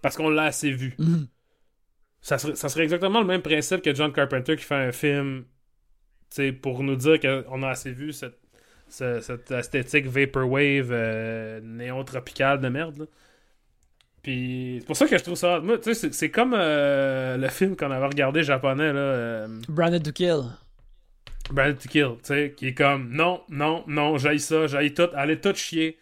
parce 0.00 0.16
qu'on 0.16 0.30
l'a 0.30 0.44
assez 0.44 0.70
vu. 0.70 0.94
Mhm. 0.98 1.26
Ça 2.20 2.38
serait, 2.38 2.54
ça 2.54 2.68
serait 2.68 2.84
exactement 2.84 3.20
le 3.22 3.26
même 3.26 3.42
principe 3.42 3.82
que 3.82 3.92
John 3.92 4.12
Carpenter 4.12 4.54
qui 4.54 4.62
fait 4.62 4.76
un 4.76 4.92
film, 4.92 5.46
tu 6.30 6.36
sais, 6.36 6.52
pour 6.52 6.84
nous 6.84 6.94
dire 6.94 7.18
qu'on 7.18 7.64
a 7.64 7.70
assez 7.70 7.90
vu 7.90 8.12
cette, 8.12 8.39
ce- 8.90 9.20
cette 9.20 9.50
esthétique 9.50 10.06
vaporwave 10.06 10.90
euh, 10.92 11.60
néon 11.62 12.04
tropical 12.04 12.60
de 12.60 12.68
merde. 12.68 12.98
là. 12.98 13.04
Puis 14.22 14.76
c'est 14.80 14.86
pour 14.86 14.96
ça 14.96 15.06
que 15.06 15.16
je 15.16 15.22
trouve 15.22 15.36
ça. 15.36 15.60
Moi, 15.60 15.78
tu 15.78 15.94
sais, 15.94 16.12
c'est- 16.12 16.30
comme 16.30 16.54
euh, 16.54 17.36
le 17.38 17.48
film 17.48 17.74
qu'on 17.76 17.90
avait 17.90 18.06
regardé 18.06 18.42
japonais, 18.42 18.92
là, 18.92 18.98
euh, 18.98 19.48
Branded 19.68 20.02
to 20.02 20.12
Kill. 20.12 20.42
Branded 21.50 21.78
to 21.78 21.88
Kill, 21.88 22.10
tu 22.18 22.24
sais, 22.24 22.54
qui 22.56 22.68
est 22.68 22.74
comme 22.74 23.10
non, 23.10 23.40
non, 23.48 23.82
non, 23.86 24.18
j'aille 24.18 24.38
ça, 24.40 24.66
j'aille 24.66 24.92
tout, 24.92 25.08
allez 25.14 25.40
tout 25.40 25.54
chier. 25.54 25.98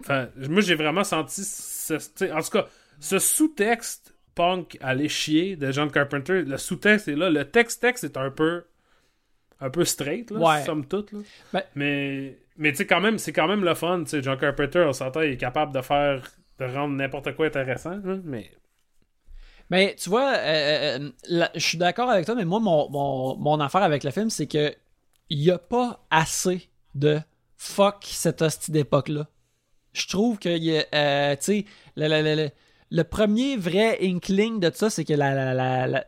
Enfin, 0.00 0.28
moi 0.48 0.62
j'ai 0.62 0.74
vraiment 0.74 1.04
senti 1.04 1.42
ce, 1.44 1.94
en 2.32 2.40
tout 2.42 2.50
cas, 2.50 2.66
ce 2.98 3.18
sous-texte 3.18 4.14
punk 4.34 4.76
aller 4.80 5.08
chier 5.08 5.56
de 5.56 5.70
John 5.70 5.90
Carpenter, 5.90 6.42
le 6.42 6.56
sous-texte 6.56 7.08
est 7.08 7.16
là, 7.16 7.30
le 7.30 7.44
texte-texte 7.44 8.04
est 8.04 8.16
un 8.16 8.30
peu 8.30 8.64
un 9.60 9.70
peu 9.70 9.84
straight, 9.84 10.30
là, 10.30 10.38
Ouais. 10.38 10.64
somme 10.64 10.86
toute. 10.86 11.12
Là. 11.12 11.18
Ben- 11.52 11.62
Mais, 11.74 12.38
mais 12.56 12.70
tu 12.72 12.78
sais, 12.78 12.86
quand 12.86 13.00
même, 13.00 13.18
c'est 13.18 13.32
quand 13.32 13.48
même 13.48 13.64
le 13.64 13.74
fun, 13.74 14.04
tu 14.04 14.10
sais, 14.10 14.22
John 14.22 14.38
Carpenter, 14.38 14.84
on 14.88 14.92
s'entend, 14.92 15.20
il 15.22 15.32
est 15.32 15.36
capable 15.36 15.74
de 15.74 15.80
faire, 15.82 16.22
de 16.58 16.64
rendre 16.64 16.94
n'importe 16.94 17.34
quoi 17.36 17.46
intéressant, 17.46 17.98
mais... 18.24 18.50
Mais 19.70 19.94
tu 19.96 20.08
vois, 20.10 20.32
euh, 20.36 20.98
euh, 20.98 21.10
la- 21.28 21.50
je 21.54 21.60
suis 21.60 21.78
d'accord 21.78 22.10
avec 22.10 22.26
toi, 22.26 22.34
mais 22.34 22.44
moi, 22.44 22.58
mon, 22.58 22.90
mon, 22.90 23.36
mon 23.36 23.60
affaire 23.60 23.82
avec 23.84 24.02
le 24.02 24.10
film, 24.10 24.28
c'est 24.28 24.48
que 24.48 24.74
il 25.28 25.38
y 25.38 25.50
a 25.52 25.58
pas 25.58 26.04
assez 26.10 26.68
de 26.96 27.20
fuck 27.56 27.98
cette 28.02 28.42
hostie 28.42 28.72
d'époque-là. 28.72 29.28
Je 29.92 30.08
trouve 30.08 30.38
que, 30.40 30.48
euh, 30.48 31.36
tu 31.36 31.42
sais, 31.44 31.64
le- 31.96 32.08
le- 32.08 32.34
le- 32.34 32.50
le- 32.90 33.04
premier 33.04 33.56
vrai 33.56 33.98
inkling 34.02 34.58
de 34.58 34.72
ça, 34.74 34.90
c'est 34.90 35.04
que 35.04 35.12
la, 35.12 35.34
la, 35.34 35.54
la, 35.54 35.86
la, 35.86 36.04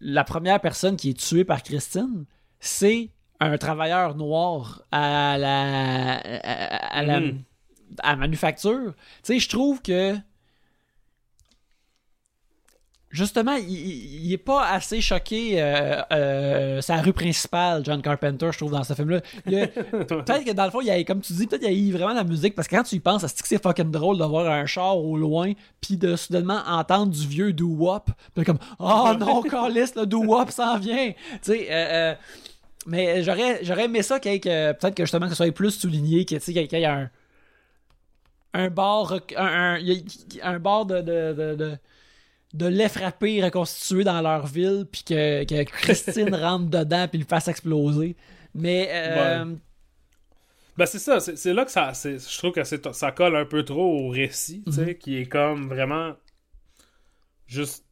la 0.00 0.24
première 0.24 0.60
personne 0.60 0.96
qui 0.96 1.10
est 1.10 1.18
tuée 1.18 1.44
par 1.44 1.64
Christine, 1.64 2.26
c'est 2.60 3.10
un 3.40 3.56
travailleur 3.58 4.14
noir 4.14 4.82
à 4.92 5.36
la, 5.38 6.16
à, 6.18 6.98
à 6.98 7.02
la, 7.02 7.20
à 8.02 8.10
la 8.10 8.16
manufacture. 8.16 8.92
Tu 8.94 9.34
sais, 9.34 9.38
je 9.40 9.48
trouve 9.48 9.80
que 9.82 10.14
justement, 13.10 13.54
il, 13.54 13.68
il- 13.70 14.24
il 14.26 14.32
est 14.32 14.38
pas 14.38 14.68
assez 14.68 15.00
choqué 15.00 15.60
euh, 15.60 16.00
euh, 16.12 16.80
sa 16.80 16.96
rue 17.00 17.12
principale, 17.12 17.82
John 17.84 18.00
Carpenter, 18.02 18.50
je 18.52 18.58
trouve, 18.58 18.70
dans 18.72 18.84
ce 18.84 18.94
film-là. 18.94 19.20
Peut-être 19.46 20.44
que 20.44 20.52
dans 20.52 20.64
le 20.66 20.70
fond, 20.70 20.80
il 20.80 20.86
y 20.86 20.90
a, 20.90 21.02
comme 21.04 21.20
tu 21.20 21.32
dis, 21.32 21.46
peut-être 21.46 21.62
qu'il 21.62 21.88
y 21.88 21.92
a 21.92 21.96
vraiment 21.96 22.14
la 22.14 22.22
musique, 22.24 22.54
parce 22.54 22.68
que 22.68 22.76
quand 22.76 22.84
tu 22.84 22.96
y 22.96 23.00
penses, 23.00 23.24
c'est 23.26 23.60
fucking 23.62 23.90
drôle 23.90 24.18
de 24.18 24.24
voir 24.24 24.46
un 24.52 24.66
char 24.66 24.96
au 24.96 25.16
loin, 25.16 25.52
puis 25.80 25.96
de 25.96 26.14
soudainement 26.14 26.60
entendre 26.66 27.10
du 27.12 27.26
vieux 27.26 27.52
doo-wop, 27.52 28.10
puis 28.34 28.44
comme 28.44 28.58
«Oh 28.78 29.12
non, 29.18 29.42
Carlis, 29.50 29.90
le 29.96 30.06
doo-wop 30.06 30.50
s'en 30.52 30.78
vient!» 30.78 31.10
Tu 31.32 31.38
sais, 31.42 31.66
euh, 31.70 32.14
mais 32.86 33.22
j'aurais, 33.22 33.64
j'aurais 33.64 33.84
aimé 33.84 34.02
ça 34.02 34.20
qu'il 34.20 34.40
peut-être 34.40 34.94
que 34.94 35.04
justement 35.04 35.26
que 35.26 35.34
ça 35.34 35.44
soit 35.44 35.52
plus 35.52 35.70
souligné, 35.72 36.24
que, 36.24 36.34
tu 36.36 36.40
sais, 36.40 36.52
qu'il 36.66 36.78
y 36.78 36.82
ait 36.82 36.86
un 36.86 37.10
un 38.52 38.68
bar, 38.68 39.08
rec- 39.08 39.34
un, 39.36 39.76
un, 39.76 39.78
un 40.42 40.58
bar 40.58 40.84
de, 40.86 41.00
de, 41.00 41.32
de, 41.32 41.54
de, 41.54 41.76
de 42.54 42.66
lait 42.66 42.88
frappé 42.88 43.42
reconstitué 43.44 44.02
dans 44.02 44.20
leur 44.20 44.46
ville, 44.46 44.86
puis 44.90 45.04
que, 45.04 45.44
que 45.44 45.62
Christine 45.64 46.34
rentre 46.34 46.66
dedans 46.68 47.06
puis 47.08 47.20
le 47.20 47.26
fasse 47.26 47.46
exploser. 47.48 48.16
Mais 48.54 48.88
euh, 48.92 49.44
Ben 50.76 50.86
c'est 50.86 50.98
ça, 50.98 51.20
c'est 51.20 51.36
c'est 51.36 51.52
là 51.52 51.64
que 51.64 51.70
ça, 51.70 51.94
c'est- 51.94 52.18
je 52.18 52.38
trouve 52.38 52.52
que 52.52 52.64
ça 52.64 53.12
colle 53.12 53.36
un 53.36 53.44
peu 53.44 53.64
trop 53.64 54.00
au 54.00 54.08
récit, 54.08 54.62
tu 54.64 54.70
Mhm. 54.70 54.86
sais, 54.86 54.94
qui 54.96 55.16
est 55.18 55.26
comme 55.26 55.68
vraiment 55.68 56.14
juste 57.46 57.84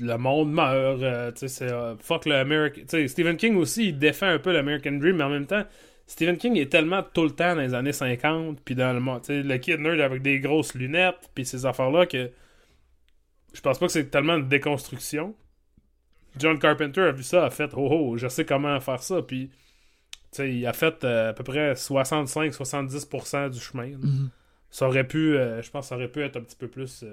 le 0.00 0.16
monde 0.16 0.52
meurt, 0.52 1.02
euh, 1.02 1.30
tu 1.32 1.40
sais, 1.40 1.48
c'est 1.48 1.72
euh, 1.72 1.96
fuck 1.98 2.26
le 2.26 2.34
American, 2.34 2.82
Stephen 3.06 3.36
King 3.36 3.56
aussi, 3.56 3.88
il 3.88 3.98
défend 3.98 4.26
un 4.26 4.38
peu 4.38 4.52
l'American 4.52 4.92
Dream, 4.92 5.16
mais 5.16 5.24
en 5.24 5.30
même 5.30 5.46
temps, 5.46 5.64
Stephen 6.06 6.36
King 6.36 6.56
est 6.56 6.70
tellement 6.70 7.02
tout 7.02 7.24
le 7.24 7.30
temps 7.30 7.54
dans 7.54 7.60
les 7.60 7.74
années 7.74 7.92
50, 7.92 8.60
puis 8.64 8.74
dans 8.74 8.92
le 8.92 9.00
monde, 9.00 9.22
le 9.28 9.56
kid 9.58 9.80
nerd 9.80 10.00
avec 10.00 10.22
des 10.22 10.40
grosses 10.40 10.74
lunettes, 10.74 11.30
puis 11.34 11.46
ces 11.46 11.64
affaires-là 11.64 12.06
que 12.06 12.30
je 13.52 13.60
pense 13.60 13.78
pas 13.78 13.86
que 13.86 13.92
c'est 13.92 14.10
tellement 14.10 14.34
une 14.34 14.48
déconstruction. 14.48 15.34
John 16.36 16.58
Carpenter 16.58 17.02
a 17.02 17.12
vu 17.12 17.22
ça, 17.22 17.44
a 17.44 17.50
fait 17.50 17.70
oh 17.74 17.88
oh, 17.90 18.16
je 18.16 18.26
sais 18.26 18.44
comment 18.44 18.78
faire 18.80 19.02
ça, 19.02 19.22
puis 19.22 19.48
tu 19.48 19.54
sais, 20.32 20.52
il 20.52 20.66
a 20.66 20.72
fait 20.72 21.04
euh, 21.04 21.30
à 21.30 21.32
peu 21.32 21.44
près 21.44 21.74
65-70% 21.74 23.50
du 23.50 23.60
chemin. 23.60 23.96
Mhm. 23.96 24.30
Ça 24.70 24.88
aurait 24.88 25.06
pu, 25.06 25.34
je 25.34 25.70
pense, 25.70 25.84
que 25.84 25.88
ça 25.90 25.94
aurait 25.94 26.08
pu 26.08 26.20
être 26.20 26.36
un 26.36 26.40
petit 26.40 26.56
peu 26.56 26.66
plus. 26.66 27.04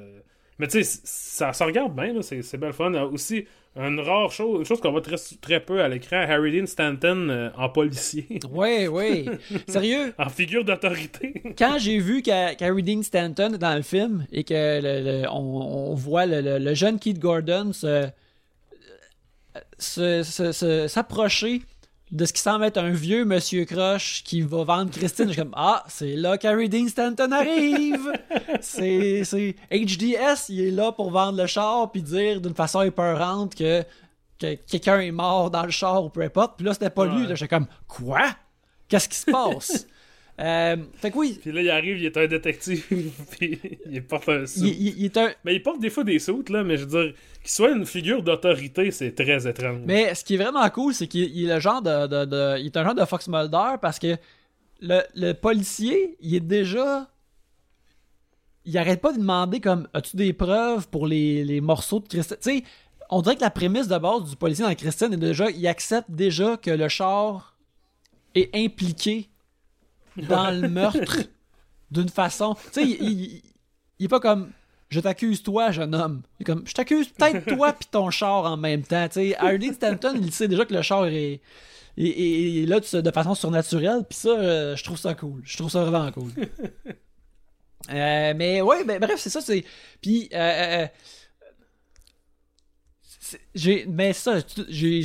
Mais 0.61 0.67
tu 0.67 0.83
sais, 0.83 0.99
ça 1.03 1.51
se 1.53 1.63
regarde 1.63 1.95
bien, 1.95 2.13
là, 2.13 2.21
c'est 2.21 2.57
belle 2.57 2.71
fun. 2.71 2.93
Euh, 2.93 3.09
aussi, 3.09 3.45
une 3.75 3.99
rare 3.99 4.31
chose, 4.31 4.59
une 4.59 4.65
chose 4.65 4.79
qu'on 4.79 4.91
voit 4.91 5.01
très, 5.01 5.15
très 5.41 5.59
peu 5.59 5.81
à 5.81 5.87
l'écran, 5.87 6.17
Harry 6.29 6.57
Dean 6.59 6.67
Stanton 6.67 7.29
euh, 7.29 7.49
en 7.57 7.67
policier, 7.69 8.27
ouais, 8.51 8.87
ouais. 8.87 9.25
Sérieux, 9.67 10.13
en 10.19 10.29
figure 10.29 10.63
d'autorité. 10.63 11.41
quand 11.57 11.77
j'ai 11.79 11.97
vu 11.97 12.21
qu'Harry 12.21 12.83
Dean 12.83 13.01
Stanton 13.01 13.53
est 13.55 13.57
dans 13.57 13.75
le 13.75 13.81
film 13.81 14.27
et 14.31 14.43
que 14.43 14.53
le- 14.53 15.21
le- 15.23 15.27
on, 15.29 15.91
on 15.91 15.95
voit 15.95 16.27
le, 16.27 16.73
jeune 16.75 16.99
Keith 16.99 17.17
Gordon 17.19 17.73
se 17.73 18.07
se- 19.79 20.23
se- 20.23 20.51
se- 20.51 20.87
s'approcher 20.87 21.61
de 22.11 22.25
ce 22.25 22.33
qui 22.33 22.41
semble 22.41 22.65
être 22.65 22.77
un 22.77 22.91
vieux 22.91 23.23
monsieur 23.23 23.63
croche 23.63 24.23
qui 24.23 24.41
va 24.41 24.63
vendre 24.63 24.91
Christine. 24.91 25.27
Je 25.27 25.33
suis 25.33 25.41
comme 25.41 25.53
Ah, 25.55 25.83
c'est 25.87 26.15
là 26.15 26.37
qu'Harry 26.37 26.67
Dean 26.67 26.87
Stanton 26.87 27.31
arrive! 27.31 28.11
c'est, 28.61 29.23
c'est 29.23 29.55
HDS, 29.71 30.49
il 30.49 30.61
est 30.61 30.71
là 30.71 30.91
pour 30.91 31.09
vendre 31.11 31.37
le 31.41 31.47
char 31.47 31.89
puis 31.91 32.01
dire 32.01 32.41
d'une 32.41 32.53
façon 32.53 32.81
épeurante 32.81 33.55
que, 33.55 33.83
que 34.39 34.55
quelqu'un 34.69 34.99
est 34.99 35.11
mort 35.11 35.49
dans 35.49 35.63
le 35.63 35.71
char 35.71 36.03
ou 36.03 36.09
peu 36.09 36.21
importe. 36.21 36.57
Puis 36.57 36.65
là, 36.65 36.73
c'était 36.73 36.89
pas 36.89 37.05
lui. 37.05 37.25
Ouais. 37.25 37.35
J'étais 37.35 37.47
comme 37.47 37.67
Quoi? 37.87 38.27
Qu'est-ce 38.89 39.07
qui 39.07 39.17
se 39.17 39.31
passe? 39.31 39.87
Euh, 40.39 40.77
fait 40.95 41.11
que 41.11 41.17
oui, 41.17 41.37
Puis 41.39 41.51
là, 41.51 41.61
il 41.61 41.69
arrive, 41.69 41.99
il 41.99 42.05
est 42.05 42.17
un 42.17 42.25
détective, 42.25 42.83
puis 43.31 43.59
il 43.89 44.03
porte 44.03 44.27
un 44.29 44.45
il, 44.57 44.67
il- 44.67 44.97
il 44.99 45.05
est 45.05 45.17
un. 45.17 45.29
Mais 45.45 45.53
il 45.55 45.61
porte 45.61 45.79
des 45.79 45.89
fois 45.91 46.03
des 46.03 46.17
soutes, 46.19 46.49
là, 46.49 46.63
mais 46.63 46.77
je 46.77 46.85
veux 46.85 47.03
dire, 47.03 47.13
qu'il 47.41 47.51
soit 47.51 47.71
une 47.71 47.85
figure 47.85 48.23
d'autorité, 48.23 48.89
c'est 48.91 49.11
très 49.13 49.47
étrange. 49.47 49.81
Mais 49.85 50.15
ce 50.15 50.23
qui 50.23 50.35
est 50.35 50.37
vraiment 50.37 50.67
cool, 50.69 50.93
c'est 50.93 51.07
qu'il 51.07 51.23
il 51.35 51.49
est 51.49 51.53
le 51.55 51.59
genre 51.59 51.81
de, 51.81 52.07
de- 52.07 52.25
de- 52.25 52.59
Il 52.59 52.67
est 52.67 52.77
un 52.77 52.83
genre 52.83 52.95
de 52.95 53.05
Fox 53.05 53.27
Mulder 53.27 53.75
parce 53.81 53.99
que 53.99 54.15
le, 54.79 55.01
le 55.15 55.33
policier, 55.33 56.17
il 56.21 56.33
est 56.35 56.39
déjà. 56.39 57.07
Il 58.65 58.77
arrête 58.77 59.01
pas 59.01 59.11
de 59.11 59.17
demander 59.17 59.59
comme 59.59 59.87
As-tu 59.93 60.17
des 60.17 60.33
preuves 60.33 60.87
pour 60.89 61.07
les, 61.07 61.43
les 61.43 61.61
morceaux 61.61 61.99
de 61.99 62.07
Christine 62.07 62.37
Tu 62.41 62.49
sais, 62.59 62.63
on 63.09 63.21
dirait 63.21 63.35
que 63.35 63.41
la 63.41 63.49
prémisse 63.49 63.87
de 63.87 63.97
base 63.97 64.29
du 64.29 64.35
policier 64.35 64.63
dans 64.65 64.73
Christine 64.75 65.13
est 65.13 65.17
déjà. 65.17 65.49
Il 65.49 65.65
accepte 65.67 66.09
déjà 66.11 66.57
que 66.57 66.69
le 66.71 66.87
char 66.87 67.57
est 68.35 68.55
impliqué 68.55 69.29
dans 70.17 70.51
le 70.51 70.67
meurtre 70.69 71.17
d'une 71.91 72.09
façon. 72.09 72.55
Tu 72.55 72.61
sais, 72.71 72.83
il, 72.83 73.09
il- 73.09 73.41
il 73.99 74.05
est 74.05 74.09
pas 74.09 74.19
comme 74.19 74.51
je 74.89 74.99
t'accuse 74.99 75.41
toi, 75.43 75.71
jeune 75.71 75.95
homme. 75.95 76.21
Il 76.39 76.43
est 76.43 76.45
comme 76.45 76.67
je 76.67 76.73
t'accuse 76.73 77.07
peut-être 77.09 77.45
toi 77.55 77.71
puis 77.71 77.87
ton 77.89 78.09
char 78.09 78.45
en 78.45 78.57
même 78.57 78.83
temps. 78.83 79.07
Tu 79.07 79.13
sais, 79.13 79.35
Hardy 79.37 79.73
Stanton, 79.73 80.13
il 80.15 80.33
sait 80.33 80.47
déjà 80.47 80.65
que 80.65 80.73
le 80.73 80.81
char 80.81 81.05
est, 81.05 81.39
là 81.97 82.79
de, 82.79 83.11
façon 83.11 83.35
surnaturelle. 83.35 84.03
Puis 84.09 84.17
ça, 84.17 84.29
euh, 84.29 84.75
je 84.75 84.83
trouve 84.83 84.97
ça 84.97 85.13
cool. 85.13 85.41
Je 85.45 85.55
trouve 85.57 85.69
ça 85.69 85.83
vraiment 85.83 86.11
cool. 86.11 86.31
Euh, 87.89 88.33
mais 88.35 88.61
ouais, 88.61 88.83
ben, 88.83 88.99
bref, 88.99 89.19
c'est 89.19 89.31
ça. 89.31 89.41
C'est 89.41 89.65
puis 90.01 90.29
euh, 90.33 90.85
euh, 90.85 90.87
j'ai 93.55 93.87
mais 93.87 94.13
ça, 94.13 94.37
j'ai 94.69 95.01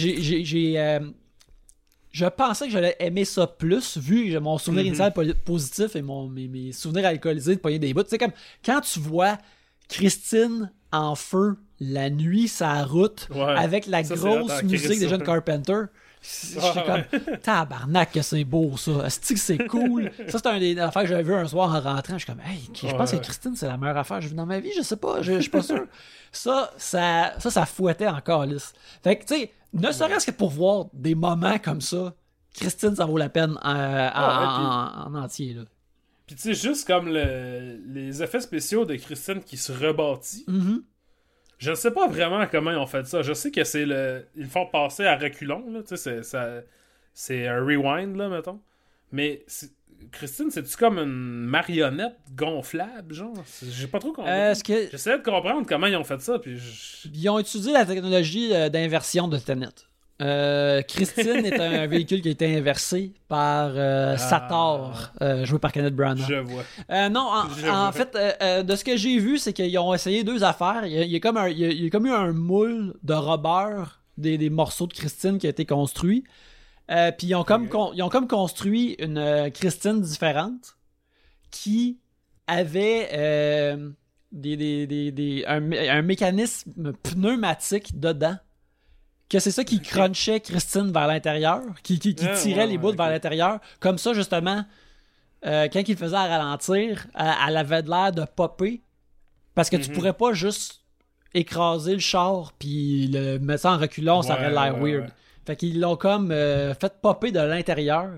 je 2.18 2.24
pensais 2.26 2.66
que 2.66 2.72
j'allais 2.72 2.97
aimer 2.98 3.24
ça 3.26 3.47
plus, 3.47 3.98
vu 3.98 4.32
que 4.32 4.38
mon 4.38 4.56
souvenir 4.56 4.82
Mhm. 4.84 4.88
initial 4.88 5.12
po- 5.12 5.22
positif 5.44 5.97
et 5.97 6.02
mon, 6.02 6.28
mes, 6.28 6.48
mes 6.48 6.72
souvenirs 6.72 7.05
alcoolisés 7.06 7.56
de 7.56 7.60
poigner 7.60 7.78
des 7.78 7.93
bouts. 7.93 8.05
C'est 8.09 8.16
comme 8.16 8.32
quand 8.64 8.80
tu 8.80 9.01
vois 9.01 9.36
Christine 9.90 10.70
en 10.93 11.14
feu 11.14 11.56
la 11.80 12.09
nuit 12.09 12.48
sa 12.48 12.84
route 12.84 13.28
Ouais. 13.34 13.43
avec 13.43 13.86
la 13.86 14.02
Ça, 14.02 14.14
grosse 14.14 14.62
musique 14.62 14.98
des 14.98 15.09
jeunes. 15.09 15.22
Carpenter. 15.22 15.82
J'étais 16.54 16.60
Ouais, 16.90 17.06
comme 17.12 17.36
tabarnak 17.38 18.12
que 18.12 18.22
c'est 18.22 18.44
beau 18.44 18.76
ça. 18.76 19.06
Est-ce 19.06 19.20
que 19.34 19.38
c'est 19.38 19.66
cool? 19.66 20.10
ça 20.28 20.38
c'est 20.38 20.46
un 20.46 20.58
des 20.58 20.78
affaires 20.78 21.02
que 21.02 21.08
j'avais 21.08 21.22
vu 21.22 21.34
un 21.34 21.46
soir 21.46 21.68
en 21.74 21.80
rentrant. 21.80 22.14
Je 22.18 22.24
suis 22.24 22.26
comme 22.26 22.40
hey, 22.44 22.68
je 22.74 22.94
pense 22.94 23.12
Ouais. 23.12 23.18
que 23.18 23.24
Christine 23.24 23.54
c'est 23.56 23.68
la 23.68 23.76
meilleure 23.76 23.96
affaire 23.96 24.16
que 24.18 24.22
j'ai 24.24 24.28
vue 24.30 24.34
dans 24.34 24.46
ma 24.46 24.60
vie. 24.60 24.70
Je 24.76 24.82
sais 24.82 24.96
pas, 24.96 25.22
je, 25.22 25.34
je 25.34 25.40
suis 25.40 25.50
pas 25.50 25.62
sûr. 25.62 25.86
ça, 26.32 26.70
ça, 26.76 27.34
ça, 27.38 27.50
ça 27.50 27.66
fouettait 27.66 28.08
encore 28.08 28.44
lisse. 28.46 28.72
Fait 29.02 29.16
que 29.16 29.24
tu 29.24 29.34
sais, 29.34 29.52
ne 29.72 29.90
serait-ce 29.92 30.26
que 30.26 30.30
pour 30.32 30.50
voir 30.50 30.86
des 30.92 31.14
moments 31.14 31.58
comme 31.58 31.80
ça, 31.80 32.14
Christine 32.54 32.96
ça 32.96 33.04
vaut 33.04 33.18
la 33.18 33.28
peine 33.28 33.52
euh, 33.52 34.08
en, 34.08 34.10
Ah, 34.14 35.04
en- 35.06 35.14
en 35.14 35.22
entier 35.22 35.54
là. 35.54 35.62
Puis 36.26 36.34
tu 36.34 36.42
sais, 36.42 36.54
juste 36.54 36.86
comme 36.88 37.06
le- 37.08 37.78
les 37.86 38.20
effets 38.22 38.40
spéciaux 38.40 38.84
de 38.84 38.96
Christine 38.96 39.40
qui 39.42 39.56
se 39.56 39.70
rebâtit, 39.70 40.44
Mhm. 40.48 40.82
Je 41.58 41.70
ne 41.70 41.74
sais 41.74 41.90
pas 41.90 42.06
vraiment 42.08 42.46
comment 42.46 42.70
ils 42.70 42.76
ont 42.76 42.86
fait 42.86 43.06
ça. 43.06 43.22
Je 43.22 43.32
sais 43.32 43.50
que 43.50 43.64
c'est 43.64 43.86
le. 43.86 44.26
Ils 44.36 44.46
font 44.46 44.66
passer 44.66 45.04
à 45.06 45.16
reculons, 45.16 45.64
là. 45.70 45.80
Tu 45.82 45.88
sais, 45.88 45.96
c'est, 45.96 46.22
ça- 46.22 46.60
c'est 47.14 47.46
un 47.48 47.64
rewind, 47.64 48.16
là, 48.16 48.28
mettons. 48.28 48.60
Mais 49.12 49.44
Christine, 50.12 50.50
c'est-tu 50.50 50.76
comme 50.76 50.98
une 50.98 51.44
marionnette 51.46 52.16
gonflable, 52.36 53.14
genre? 53.14 53.32
J'ai 53.62 53.86
pas 53.86 53.98
trop 53.98 54.12
compris. 54.12 54.30
Euh, 54.30 54.54
que 54.54 54.90
J'essayais 54.90 55.18
de 55.18 55.22
comprendre 55.22 55.66
comment 55.66 55.86
ils 55.86 55.96
ont 55.96 56.04
fait 56.04 56.20
ça, 56.20 56.38
puis 56.38 56.58
je- 56.58 57.08
Ils 57.12 57.28
ont 57.30 57.38
utilisé 57.38 57.72
la 57.72 57.86
technologie 57.86 58.52
euh, 58.54 58.68
d'inversion 58.68 59.26
de 59.28 59.38
Tenet. 59.38 59.68
Euh, 60.22 60.80
Christine 60.82 61.44
est 61.44 61.60
un 61.60 61.86
véhicule 61.94 62.22
qui 62.22 62.28
a 62.28 62.30
été 62.30 62.56
inversé 62.56 63.12
par 63.28 63.70
euh, 63.74 64.16
Sator, 64.16 65.10
euh, 65.20 65.44
joué 65.44 65.59
par 65.59 65.72
Kenneth 65.72 65.94
Branagh. 65.94 66.24
je 66.26 66.36
vois. 66.36 66.62
Non, 67.10 67.20
en, 67.20 67.48
Je 67.51 67.66
en 67.68 67.90
vois. 67.90 67.93
fait, 67.93 68.62
de 68.64 68.76
ce 68.76 68.82
que 68.84 68.97
j'ai 68.97 69.18
vu, 69.18 69.36
c'est 69.38 69.52
qu'ils 69.52 69.78
ont 69.78 69.93
essayé 69.93 70.24
deux 70.24 70.43
affaires. 70.43 70.86
Il 70.86 70.93
y 70.93 70.98
a, 70.98 71.02
il 71.02 71.10
y 71.10 71.16
a 71.16 71.20
comme, 71.20 71.36
un, 71.36 71.48
il 71.48 71.59
y 71.59 71.64
a- 71.66 71.68
il 71.70 71.84
y 71.84 71.86
a 71.86 71.90
comme 71.90 72.06
eu 72.06 72.12
un 72.12 72.32
moule 72.32 72.94
de 73.02 73.12
rubber 73.12 73.84
des, 74.16 74.38
des 74.38 74.48
morceaux 74.48 74.86
de 74.86 74.94
Christine 74.94 75.36
qui 75.38 75.47
a 75.47 75.51
été 75.51 75.66
construit. 75.66 76.24
Puis 76.88 77.26
ils 77.26 77.34
ont 77.34 77.44
comme, 77.44 77.64
Ok. 77.64 77.70
con- 77.70 77.90
ils 77.94 78.02
ont 78.02 78.09
comme 78.09 78.26
construit 78.28 78.97
une 78.98 79.51
Christine 79.52 80.01
différente 80.01 80.76
qui 81.51 81.98
avait 82.47 83.09
des, 84.32 85.44
un 85.47 86.02
mécanisme 86.02 86.93
pneumatique 87.02 87.98
dedans. 88.01 88.36
Que 89.28 89.38
c'est 89.40 89.50
ça 89.50 89.64
qui 89.64 89.80
crunchait 89.80 90.40
Christine 90.40 90.92
vers 90.92 91.06
l'intérieur, 91.08 91.62
qui, 91.82 91.98
qui, 91.98 92.14
qui 92.14 92.26
tirait 92.40 92.60
ouais, 92.60 92.66
les 92.66 92.72
ouais, 92.72 92.78
bouts 92.78 92.92
vers 92.92 93.10
l'intérieur. 93.10 93.58
Comme 93.80 93.98
ça, 93.98 94.12
justement, 94.14 94.64
euh, 95.44 95.66
quand 95.72 95.82
il 95.86 95.96
faisait 95.96 96.14
à 96.16 96.26
ralentir, 96.26 97.06
elle, 97.18 97.32
elle 97.48 97.56
avait 97.56 97.82
de 97.82 97.90
l'air 97.90 98.12
de 98.12 98.24
popper. 98.24 98.82
Parce 99.54 99.68
que 99.70 99.76
tu 99.76 99.88
Mhm. 99.90 99.94
pourrais 99.96 100.12
pourrais 100.12 100.30
pas 100.32 100.34
juste 100.34 100.82
écraser 101.34 101.94
le 101.94 101.98
char 101.98 102.52
puis 102.58 103.08
le 103.08 103.38
mettre 103.38 103.62
ça 103.62 103.72
en 103.72 103.78
reculant, 103.78 104.22
ça 104.22 104.34
aurait 104.34 104.50
l'air 104.50 104.76
weird. 104.78 105.10
Fait 105.44 105.56
qu'ils 105.56 105.80
l'ont 105.80 105.96
comme 105.96 106.30
euh, 106.30 106.74
fait 106.74 106.92
popper 107.02 107.32
de 107.32 107.40
l'intérieur. 107.40 108.10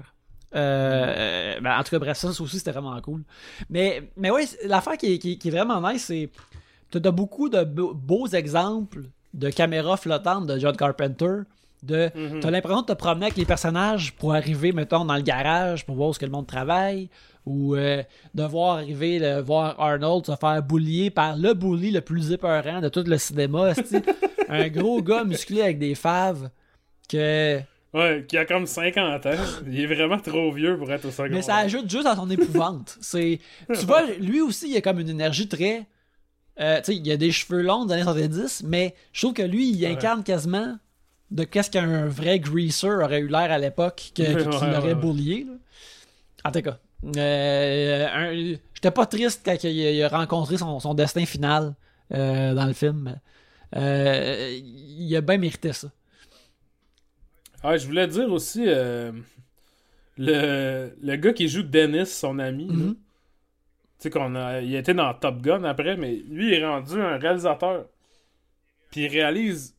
Euh, 0.55 1.61
ben, 1.61 1.79
en 1.79 1.83
tout 1.85 1.91
cas, 1.91 1.99
bref, 1.99 2.17
ça, 2.17 2.29
aussi, 2.29 2.59
c'était 2.59 2.73
vraiment 2.73 2.99
cool. 3.01 3.23
Mais, 3.71 4.11
mais 4.17 4.31
oui, 4.31 4.49
l'affaire 4.65 4.97
qui, 4.97 5.15
est- 5.15 5.19
qui, 5.19 5.39
qui 5.39 5.49
est 5.49 5.51
vraiment 5.51 5.81
nice, 5.91 6.05
c'est. 6.07 6.31
t'as 6.91 7.01
t'as 7.01 7.11
beaucoup 7.11 7.49
de 7.49 7.65
beaux 7.65 7.93
beaux 7.95 8.27
exemples 8.29 9.03
de 9.35 9.51
caméras 9.51 9.97
flottantes 9.97 10.47
de 10.47 10.59
John 10.59 10.77
Carpenter. 10.77 11.41
De, 11.83 12.11
Mhm. 12.15 12.41
T'as 12.41 12.51
l'impression 12.51 12.81
de 12.83 12.87
te 12.87 12.93
promener 12.93 13.27
avec 13.27 13.37
les 13.37 13.45
personnages 13.45 14.13
pour 14.15 14.35
arriver, 14.35 14.73
mettons, 14.73 15.05
dans 15.05 15.15
le 15.15 15.23
garage 15.23 15.87
pour 15.87 15.95
voir 15.95 16.09
où 16.09 16.13
ce 16.13 16.19
que 16.19 16.25
le 16.25 16.33
monde 16.33 16.47
travaille. 16.47 17.09
Ou 17.47 17.77
euh, 17.77 18.03
de 18.35 18.43
voir 18.43 18.79
arriver, 18.79 19.19
le- 19.21 19.41
voir 19.41 19.79
Arnold 19.81 20.27
se 20.27 20.35
faire 20.37 20.61
boulier 20.63 21.09
par 21.11 21.37
le 21.37 21.55
bully 21.55 21.91
le 21.93 22.01
plus 22.01 22.33
épeurant 22.33 22.81
de 22.81 22.89
tout 22.89 23.05
le 23.07 23.17
cinéma. 23.17 23.73
un 24.49 24.69
gros 24.69 25.01
gars 25.03 25.25
musclé 25.25 25.63
avec 25.63 25.79
des 25.79 25.95
faves. 25.95 26.51
Que... 27.09 27.61
Ouais, 27.95 28.27
qui 28.29 28.37
a 28.37 28.45
comme 28.45 28.67
50 28.67 29.25
ans. 29.27 29.31
Il 29.67 29.81
est 29.81 29.87
vraiment 29.87 30.19
trop 30.19 30.53
vieux 30.53 30.77
pour 30.77 30.91
être 30.93 31.07
au 31.07 31.11
secondaire. 31.11 31.33
Mais 31.37 31.43
ça 31.43 31.57
ajoute 31.57 31.89
juste 31.89 32.07
à 32.07 32.17
son 32.17 32.29
épouvante. 32.29 32.99
C'est, 33.01 33.39
tu 33.73 33.87
vois, 33.87 34.03
lui 34.19 34.41
aussi, 34.43 34.69
il 34.71 34.77
a 34.77 34.81
comme 34.83 34.99
une 35.01 35.09
énergie 35.09 35.49
très. 35.49 35.87
Euh, 36.61 36.81
il 36.89 37.11
a 37.13 37.17
des 37.17 37.31
cheveux 37.33 37.63
longs 37.63 37.85
des 37.85 37.95
années 37.95 38.03
70, 38.03 38.63
mais 38.67 38.95
je 39.13 39.21
trouve 39.23 39.35
que 39.35 39.43
lui, 39.43 39.71
il 39.71 39.81
Ouais. 39.85 39.93
incarne 39.93 40.23
quasiment 40.25 40.79
de 41.31 41.45
qu'est-ce 41.45 41.71
qu'un 41.71 42.07
vrai 42.07 42.41
greaser 42.41 42.89
aurait 42.89 43.21
eu 43.21 43.29
l'air 43.29 43.51
à 43.53 43.59
l'époque, 43.59 44.11
qu'il 44.15 44.25
ouais, 44.27 44.45
l'aurait 44.45 44.83
ouais. 44.83 44.95
bullié. 44.95 45.45
là. 45.47 45.53
En 46.45 46.53
tout 46.53 46.63
cas, 46.63 46.79
euh, 47.17 48.57
j'étais 48.75 48.91
pas 48.91 49.07
triste 49.07 49.43
quand 49.45 49.57
il 49.65 49.87
a, 49.87 49.91
il 49.93 50.03
a 50.03 50.09
rencontré 50.09 50.57
son, 50.57 50.81
son 50.81 50.95
destin 50.95 51.27
final 51.27 51.75
euh, 52.15 52.55
dans 52.55 52.65
le 52.67 52.73
film. 52.73 53.19
Euh, 53.77 54.59
il 54.59 55.15
a 55.15 55.21
bien 55.21 55.37
mérité 55.37 55.73
ça. 55.75 55.89
Ah, 57.63 57.77
je 57.77 57.87
voulais 57.87 58.07
dire 58.07 58.31
aussi 58.33 58.65
le, 58.65 59.13
le 60.17 61.17
gars 61.17 61.33
qui 61.33 61.49
joue 61.49 61.63
Dennis, 61.63 62.07
son 62.07 62.39
ami. 62.39 62.69
là. 62.69 62.93
Tu 63.99 64.05
sais 64.05 64.11
qu'on 64.11 64.35
a 64.37 64.61
il 64.61 64.75
a 64.77 64.79
été 64.79 64.95
dans 64.95 65.13
Top 65.15 65.41
Gun 65.41 65.65
après, 65.65 65.97
mais 65.97 66.15
lui 66.29 66.49
il 66.49 66.55
est 66.55 66.67
rendu 66.67 67.01
un 67.01 67.17
réalisateur. 67.19 67.87
Puis 68.91 69.03
il 69.05 69.09
réalise 69.09 69.77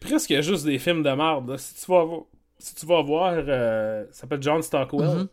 presque 0.00 0.40
juste 0.40 0.64
des 0.64 0.78
films 0.78 1.02
de 1.02 1.10
merde. 1.10 1.56
Si 1.56 1.84
tu 1.84 1.90
vas 1.90 2.04
si 2.58 2.74
tu 2.74 2.86
vas 2.86 3.02
voir 3.02 3.34
euh, 3.36 4.04
ça 4.10 4.20
s'appelle 4.22 4.42
John 4.42 4.62
Stockwell. 4.62 5.08
Mhm. 5.08 5.28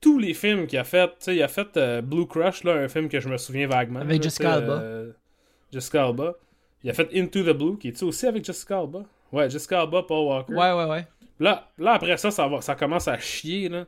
Tous 0.00 0.18
les 0.18 0.32
films 0.32 0.66
qu'il 0.66 0.78
a 0.78 0.84
fait, 0.84 1.08
tu 1.08 1.14
sais, 1.18 1.36
il 1.36 1.42
a 1.42 1.48
fait 1.48 1.76
euh, 1.76 2.00
Blue 2.00 2.26
Crush 2.26 2.64
là, 2.64 2.72
un 2.72 2.88
film 2.88 3.08
que 3.08 3.20
je 3.20 3.28
me 3.28 3.36
souviens 3.36 3.66
vaguement. 3.66 4.00
Avec 4.00 4.18
là, 4.18 4.22
Jessica 4.22 4.52
Alba. 4.54 4.72
euh, 4.72 5.12
Jessica 5.72 6.06
Alba. 6.06 6.34
Il 6.82 6.88
a 6.90 6.94
fait 6.94 7.10
Into 7.14 7.42
the 7.42 7.56
Blue 7.56 7.76
qui 7.76 7.88
est 7.88 8.02
aussi 8.02 8.26
avec 8.26 8.44
Jessica 8.44 8.78
Alba? 8.78 9.04
Ouais, 9.32 9.50
Jessica 9.50 9.82
Alba, 9.82 10.02
Paul 10.02 10.26
Walker. 10.26 10.54
Ouais, 10.54 10.72
ouais, 10.72 10.84
ouais. 10.90 11.06
Là, 11.38 11.68
là 11.78 11.92
après 11.92 12.16
ça, 12.16 12.30
ça, 12.30 12.46
va, 12.48 12.60
ça 12.62 12.74
commence 12.74 13.08
à 13.08 13.18
chier. 13.18 13.68
Là. 13.68 13.86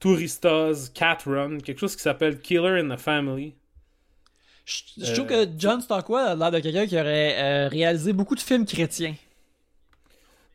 Touristas, 0.00 0.90
Cat 0.94 1.18
Run, 1.26 1.58
quelque 1.58 1.78
chose 1.78 1.94
qui 1.94 2.02
s'appelle 2.02 2.40
Killer 2.40 2.80
in 2.80 2.94
the 2.94 2.98
Family. 2.98 3.54
Je, 4.64 4.82
je 5.04 5.12
trouve 5.14 5.30
Euh, 5.32 5.46
que 5.46 5.50
John 5.58 5.80
Stockwell 5.80 6.26
a 6.26 6.34
l'air 6.34 6.50
de 6.50 6.58
quelqu'un 6.60 6.86
qui 6.86 6.98
aurait 6.98 7.36
euh, 7.38 7.68
réalisé 7.68 8.12
beaucoup 8.12 8.34
de 8.34 8.40
films 8.40 8.66
chrétiens. 8.66 9.14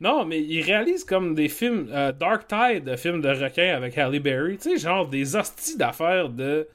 Non, 0.01 0.25
mais 0.25 0.41
il 0.43 0.61
réalise 0.61 1.03
comme 1.05 1.35
des 1.35 1.47
films 1.47 1.87
euh, 1.91 2.11
Dark 2.11 2.47
Tide, 2.47 2.87
un 2.89 2.97
film 2.97 3.21
de 3.21 3.29
requin 3.29 3.75
avec 3.75 3.97
Halle 3.97 4.19
Berry. 4.19 4.57
Tu 4.57 4.71
sais, 4.71 4.77
genre 4.77 5.07
des 5.07 5.35
hosties 5.35 5.77
d'affaires 5.77 6.29
de. 6.29 6.67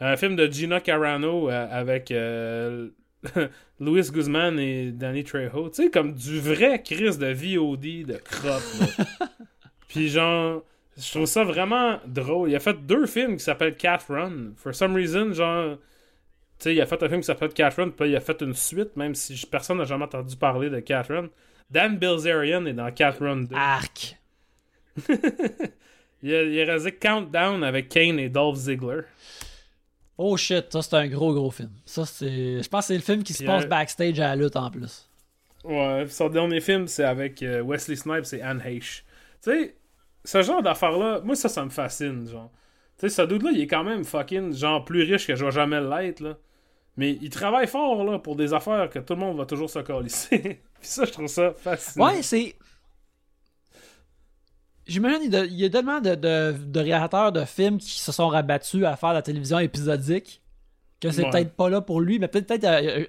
Un 0.00 0.16
film 0.16 0.34
de 0.34 0.50
Gina 0.50 0.80
Carano 0.80 1.50
euh, 1.50 1.68
avec 1.70 2.10
euh, 2.10 2.88
Louis 3.80 4.02
Guzman 4.10 4.58
et 4.58 4.90
Danny 4.92 5.22
Trejo. 5.24 5.68
Tu 5.68 5.84
sais, 5.84 5.90
comme 5.90 6.14
du 6.14 6.40
vrai 6.40 6.82
Chris 6.82 7.18
de 7.18 7.32
VOD 7.32 8.06
de 8.06 8.16
crotte. 8.24 8.62
Puis 9.88 10.08
genre, 10.08 10.62
je 11.00 11.10
trouve 11.10 11.26
ça 11.26 11.44
vraiment 11.44 11.98
drôle. 12.06 12.50
Il 12.50 12.56
a 12.56 12.60
fait 12.60 12.74
deux 12.74 13.06
films 13.06 13.36
qui 13.36 13.44
s'appellent 13.44 13.76
Cat 13.76 14.00
Run. 14.08 14.52
For 14.56 14.74
some 14.74 14.94
reason, 14.94 15.32
genre. 15.32 15.76
Tu 16.58 16.64
sais, 16.64 16.74
il 16.74 16.80
a 16.80 16.86
fait 16.86 17.02
un 17.02 17.08
film 17.08 17.20
qui 17.20 17.26
s'appelle 17.26 17.52
Cat 17.52 17.70
Run, 17.76 17.90
puis 17.90 18.10
il 18.10 18.16
a 18.16 18.20
fait 18.20 18.40
une 18.42 18.54
suite, 18.54 18.96
même 18.96 19.14
si 19.14 19.46
personne 19.46 19.78
n'a 19.78 19.84
jamais 19.84 20.04
entendu 20.04 20.36
parler 20.36 20.68
de 20.68 20.80
Cat 20.80 21.06
Run. 21.08 21.28
Dan 21.70 21.98
Bilzerian 21.98 22.66
est 22.66 22.72
dans 22.74 22.90
Cat 22.92 23.14
Run 23.20 23.44
2. 23.44 23.54
Arc. 23.56 24.16
Il 26.22 26.34
a, 26.34 26.42
il 26.42 26.60
a 26.60 26.64
réalisé 26.64 26.92
Countdown 26.92 27.64
avec 27.64 27.88
Kane 27.88 28.18
et 28.18 28.28
Dolph 28.28 28.56
Ziggler. 28.56 29.02
Oh 30.18 30.36
shit, 30.36 30.66
ça 30.70 30.82
c'est 30.82 30.94
un 30.96 31.06
gros 31.08 31.32
gros 31.32 31.50
film. 31.50 31.70
Ça 31.86 32.04
c'est. 32.04 32.62
Je 32.62 32.68
pense 32.68 32.84
que 32.84 32.86
c'est 32.88 32.96
le 32.96 33.00
film 33.00 33.22
qui 33.22 33.32
se 33.32 33.42
passe 33.42 33.66
backstage 33.66 34.20
à 34.20 34.28
la 34.28 34.36
lutte 34.36 34.56
en 34.56 34.70
plus. 34.70 35.08
Ouais, 35.64 36.06
son 36.08 36.28
dernier 36.28 36.60
film, 36.60 36.86
c'est 36.88 37.04
avec 37.04 37.42
euh, 37.42 37.62
Wesley 37.62 37.96
Snipes 37.96 38.32
et 38.32 38.42
Anne 38.42 38.62
Heche. 38.64 39.04
Tu 39.42 39.50
sais, 39.50 39.74
ce 40.24 40.42
genre 40.42 40.62
d'affaires-là, 40.62 41.20
moi, 41.24 41.34
ça, 41.34 41.48
ça 41.48 41.64
me 41.64 41.70
fascine, 41.70 42.28
genre. 42.28 42.50
Tu 42.98 43.08
sais, 43.08 43.14
ce 43.16 43.22
dude-là, 43.22 43.50
il 43.52 43.60
est 43.62 43.66
quand 43.66 43.84
même 43.84 44.04
fucking, 44.04 44.52
genre, 44.54 44.84
plus 44.84 45.02
riche 45.02 45.26
que 45.26 45.34
je 45.34 45.44
vais 45.44 45.50
jamais 45.50 45.80
l'être, 45.80 46.20
là. 46.20 46.36
Mais 46.96 47.12
il 47.22 47.30
travaille 47.30 47.66
fort, 47.66 48.04
là, 48.04 48.18
pour 48.18 48.36
des 48.36 48.52
affaires 48.52 48.90
que 48.90 48.98
tout 48.98 49.14
le 49.14 49.20
monde 49.20 49.38
va 49.38 49.46
toujours 49.46 49.70
se 49.70 49.78
colisser. 49.78 50.38
puis 50.80 50.88
ça, 50.88 51.04
je 51.06 51.12
trouve 51.12 51.26
ça 51.28 51.52
fascinant. 51.56 52.06
Ouais, 52.06 52.22
c'est. 52.22 52.54
J'imagine 54.86 55.20
il 55.32 55.54
y 55.60 55.64
a- 55.64 55.70
tellement 55.70 56.00
de, 56.00 56.14
de, 56.16 56.52
de 56.58 56.80
réalisateurs 56.80 57.30
de 57.32 57.44
films 57.44 57.78
qui 57.78 58.00
se 58.00 58.10
sont 58.12 58.28
rabattus 58.28 58.84
à 58.84 58.96
faire 58.96 59.12
la 59.12 59.22
télévision 59.22 59.58
épisodique 59.60 60.42
que 61.00 61.10
c'est 61.10 61.22
Ouais. 61.24 61.30
peut-être 61.30 61.52
pas 61.54 61.68
là 61.70 61.80
pour 61.80 62.00
lui, 62.00 62.18
mais 62.18 62.28
peut-être 62.28 62.48
peut-être 62.48 62.64
euh, 62.64 63.04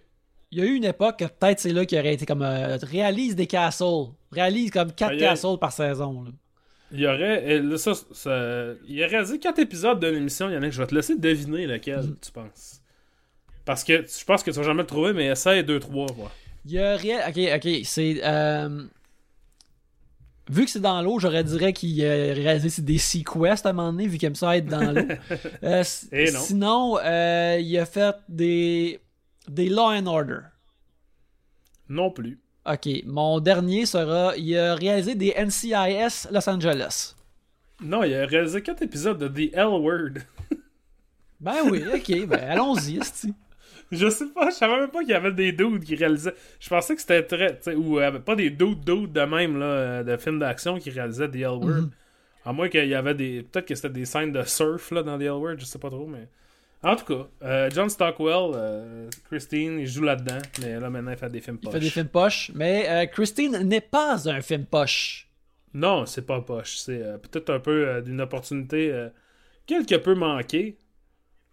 il 0.51 0.59
y 0.59 0.61
a 0.61 0.65
eu 0.65 0.75
une 0.75 0.83
époque 0.83 1.19
que 1.19 1.25
peut-être 1.25 1.59
c'est 1.59 1.73
là 1.73 1.85
qu'il 1.85 1.97
aurait 1.97 2.13
été 2.13 2.25
comme 2.25 2.43
euh, 2.43 2.77
réalise 2.83 3.35
des 3.35 3.47
castles, 3.47 4.11
réalise 4.31 4.69
comme 4.69 4.91
4 4.93 5.13
il 5.13 5.21
y 5.21 5.25
a- 5.25 5.29
castles 5.29 5.57
par 5.59 5.71
saison. 5.71 6.23
là. 6.23 6.31
Il 6.93 6.99
y 6.99 7.07
aurait. 7.07 7.59
là, 7.59 7.77
ça, 7.77 7.93
ça- 8.11 8.73
il 8.87 9.01
a 9.03 9.07
réalisé 9.07 9.39
quatre 9.39 9.59
épisodes 9.59 9.99
de 9.99 10.07
l'émission. 10.07 10.49
Il 10.49 10.53
y 10.53 10.57
en 10.57 10.61
a 10.61 10.65
que 10.65 10.71
je 10.71 10.81
vais 10.81 10.87
te 10.87 10.95
laisser 10.95 11.17
deviner 11.17 11.65
lequel 11.67 12.01
Mhm. 12.01 12.15
tu 12.21 12.31
penses. 12.31 12.81
Parce 13.63 13.83
que 13.83 14.05
je 14.05 14.25
pense 14.25 14.43
que 14.43 14.51
tu 14.51 14.57
vas 14.57 14.63
jamais 14.63 14.81
le 14.81 14.87
trouver, 14.87 15.13
mais 15.13 15.27
essaye 15.27 15.63
2-3, 15.63 16.11
voir. 16.13 16.31
Il 16.65 16.71
y 16.71 16.79
a 16.79 16.95
réel... 16.97 17.21
Ok, 17.29 17.39
ok, 17.65 17.81
c'est... 17.85 18.19
euh, 18.23 18.83
Vu 20.49 20.65
que 20.65 20.71
c'est 20.71 20.81
dans 20.81 21.01
l'eau, 21.01 21.17
j'aurais 21.19 21.43
dirais 21.45 21.71
qu'il 21.71 22.03
a 22.03 22.33
réalisé 22.33 22.81
des 22.81 22.97
sequests 22.97 23.65
à 23.65 23.69
un 23.69 23.73
moment 23.73 23.91
donné, 23.93 24.07
vu 24.07 24.17
qu'il 24.17 24.27
aime 24.27 24.35
ça 24.35 24.57
être 24.57 24.65
dans 24.65 24.91
l'eau. 24.91 25.07
Euh. 25.63 25.83
Sinon, 25.83 26.97
euh, 27.01 27.57
il 27.61 27.77
a 27.77 27.85
fait 27.85 28.15
des... 28.27 28.99
des 29.47 29.69
Law 29.69 29.91
and 29.91 30.07
Order. 30.07 30.39
Non 31.87 32.11
plus. 32.11 32.40
Ok, 32.65 32.87
mon 33.05 33.39
dernier 33.39 33.85
sera... 33.85 34.35
Il 34.37 34.55
a 34.57 34.75
réalisé 34.75 35.15
des 35.15 35.33
NCIS 35.37 36.27
Los 36.31 36.47
Angeles. 36.47 37.15
Non, 37.81 38.03
il 38.03 38.13
a 38.13 38.25
réalisé 38.25 38.61
quatre 38.61 38.83
épisodes 38.83 39.17
de 39.17 39.27
The 39.27 39.53
L 39.53 39.67
Word. 39.67 40.19
Ben 41.41 41.55
oui, 41.71 41.83
ok, 41.91 42.27
ben 42.27 42.39
allons-y. 42.39 42.99
Je 43.91 44.09
sais 44.09 44.27
pas, 44.27 44.51
je 44.51 44.55
savais 44.55 44.79
même 44.79 44.89
pas 44.91 44.99
qu'il 44.99 45.09
y 45.09 45.13
avait 45.13 45.31
des 45.31 45.51
dudes 45.51 45.83
qui 45.83 45.95
réalisaient. 45.95 46.35
Je 46.59 46.69
pensais 46.69 46.93
que 46.93 47.01
c'était 47.01 47.23
très. 47.23 47.57
tu 47.57 47.63
sais, 47.63 47.75
Ou 47.75 47.99
euh, 47.99 48.19
pas 48.19 48.35
des 48.35 48.51
dudes 48.51 48.85
dudes 48.85 49.11
de 49.11 49.21
même, 49.21 49.57
là, 49.57 49.65
euh, 49.65 50.03
de 50.03 50.15
films 50.17 50.37
d'action 50.37 50.77
qui 50.77 50.91
réalisaient 50.91 51.29
The 51.29 51.37
L 51.37 51.47
Word. 51.47 51.81
Mhm. 51.81 51.91
À 52.45 52.53
moins 52.53 52.69
qu'il 52.69 52.87
y 52.87 52.93
avait 52.93 53.15
des. 53.15 53.41
Peut-être 53.41 53.65
que 53.65 53.73
c'était 53.73 53.89
des 53.89 54.05
scènes 54.05 54.31
de 54.31 54.43
surf, 54.43 54.91
là, 54.91 55.01
dans 55.01 55.17
The 55.17 55.23
L 55.23 55.31
Word, 55.31 55.55
je 55.57 55.65
sais 55.65 55.79
pas 55.79 55.89
trop, 55.89 56.05
mais. 56.05 56.27
En 56.83 56.95
tout 56.95 57.05
cas, 57.05 57.27
euh, 57.43 57.69
John 57.71 57.89
Stockwell, 57.89 58.51
euh, 58.55 59.09
Christine, 59.29 59.79
il 59.79 59.87
joue 59.87 60.01
là-dedans, 60.01 60.39
mais 60.61 60.79
là 60.79 60.89
maintenant 60.89 61.11
il 61.11 61.17
fait 61.17 61.29
des 61.29 61.39
films 61.39 61.57
Il 61.61 61.65
poches. 61.65 61.73
fait 61.73 61.79
des 61.79 61.89
films 61.91 62.07
poches, 62.07 62.51
mais 62.55 62.89
euh, 62.89 63.05
Christine 63.05 63.57
n'est 63.59 63.81
pas 63.81 64.27
un 64.27 64.41
film 64.41 64.65
poche. 64.65 65.27
Non, 65.73 66.05
c'est 66.07 66.25
pas 66.25 66.41
poche. 66.41 66.77
C'est 66.77 66.99
peut-être 67.21 67.51
un 67.51 67.59
peu 67.59 68.01
d'une 68.01 68.19
opportunité 68.19 69.07
quelque 69.65 69.95
peu 69.95 70.15
manquée. 70.15 70.77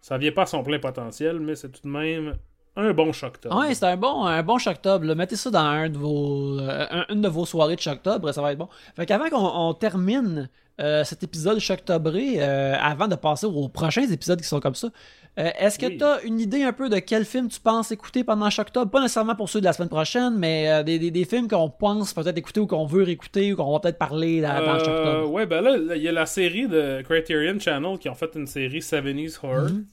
Ça 0.00 0.18
vient 0.18 0.32
pas 0.32 0.42
à 0.42 0.46
son 0.46 0.64
plein 0.64 0.78
potentiel, 0.78 1.38
mais 1.38 1.54
c'est 1.54 1.68
tout 1.70 1.82
de 1.84 1.88
même 1.88 2.34
un 2.78 2.92
bon 2.92 3.12
choc 3.12 3.34
Ouais, 3.50 3.74
c'est 3.74 3.84
un 3.84 3.96
bon, 3.96 4.24
un 4.24 4.42
bon 4.42 4.56
Choctobre. 4.58 5.14
Mettez 5.14 5.36
ça 5.36 5.50
dans 5.50 5.58
un 5.58 5.88
de 5.88 5.98
vos, 5.98 6.58
euh, 6.60 6.86
un- 6.90 7.04
une 7.12 7.20
de 7.20 7.28
vos 7.28 7.44
soirées 7.44 7.76
de 7.76 7.80
Choctobre, 7.80 8.32
ça 8.32 8.40
va 8.40 8.52
être 8.52 8.58
bon. 8.58 8.68
Fait 8.96 9.04
qu'avant 9.04 9.28
qu'on 9.28 9.36
on 9.68 9.74
termine 9.74 10.48
euh, 10.80 11.02
cet 11.02 11.24
épisode 11.24 11.58
Choctobré, 11.58 12.34
euh, 12.38 12.76
avant 12.80 13.08
de 13.08 13.16
passer 13.16 13.46
aux 13.46 13.68
prochains 13.68 14.08
épisodes 14.08 14.40
qui 14.40 14.46
sont 14.46 14.60
comme 14.60 14.76
ça, 14.76 14.88
est-ce 15.36 15.78
que 15.78 15.86
Oui. 15.86 15.98
tu 15.98 16.04
as 16.04 16.22
une 16.22 16.40
idée 16.40 16.62
un 16.64 16.72
peu 16.72 16.88
de 16.88 16.98
quel 16.98 17.24
film 17.24 17.48
tu 17.48 17.60
penses 17.60 17.92
écouter 17.92 18.22
pendant 18.24 18.48
Choctobre? 18.50 18.90
Pas 18.90 19.00
nécessairement 19.00 19.34
pour 19.36 19.48
ceux 19.48 19.60
de 19.60 19.64
la 19.64 19.72
semaine 19.72 19.88
prochaine, 19.88 20.36
mais 20.36 20.82
des, 20.84 20.98
des- 21.00 21.10
des 21.12 21.24
films 21.24 21.46
qu'on 21.48 21.68
pense 21.70 22.12
peut-être 22.12 22.38
écouter 22.38 22.58
ou 22.60 22.66
qu'on 22.66 22.86
veut 22.86 23.02
réécouter 23.04 23.52
ou 23.52 23.56
qu'on 23.56 23.72
va 23.72 23.78
peut-être 23.80 23.98
parler 23.98 24.40
dans, 24.40 24.54
dans 24.64 24.78
Choctobre. 24.78 25.30
ouais, 25.32 25.46
ben 25.46 25.60
là, 25.62 25.76
là, 25.76 25.94
il 25.96 26.02
y 26.02 26.08
a 26.08 26.12
la 26.12 26.26
série 26.26 26.66
de 26.68 27.02
Criterion 27.02 27.58
Channel 27.58 27.98
qui 27.98 28.08
ont 28.08 28.14
fait 28.14 28.30
une 28.36 28.46
série 28.48 28.80
70s 28.80 29.38
Horror. 29.42 29.70
Mhm. 29.70 29.84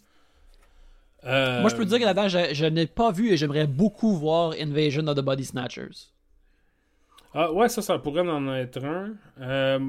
Euh, 1.25 1.61
Moi, 1.61 1.69
je 1.69 1.75
peux 1.75 1.83
te 1.83 1.89
dire 1.89 1.99
que 1.99 2.05
là-dedans, 2.05 2.27
je, 2.27 2.53
je 2.53 2.65
n'ai 2.65 2.85
pas 2.85 3.11
vu 3.11 3.31
et 3.31 3.37
j'aimerais 3.37 3.67
beaucoup 3.67 4.15
voir 4.15 4.53
Invasion 4.59 5.07
of 5.07 5.15
the 5.15 5.21
Body 5.21 5.45
Snatchers. 5.45 6.11
Ah, 7.33 7.51
ouais, 7.51 7.67
ça, 7.67 7.81
ça 7.81 7.97
pourrait 7.97 8.21
en 8.21 8.53
être 8.53 8.83
un. 8.83 9.13
Euh, 9.41 9.79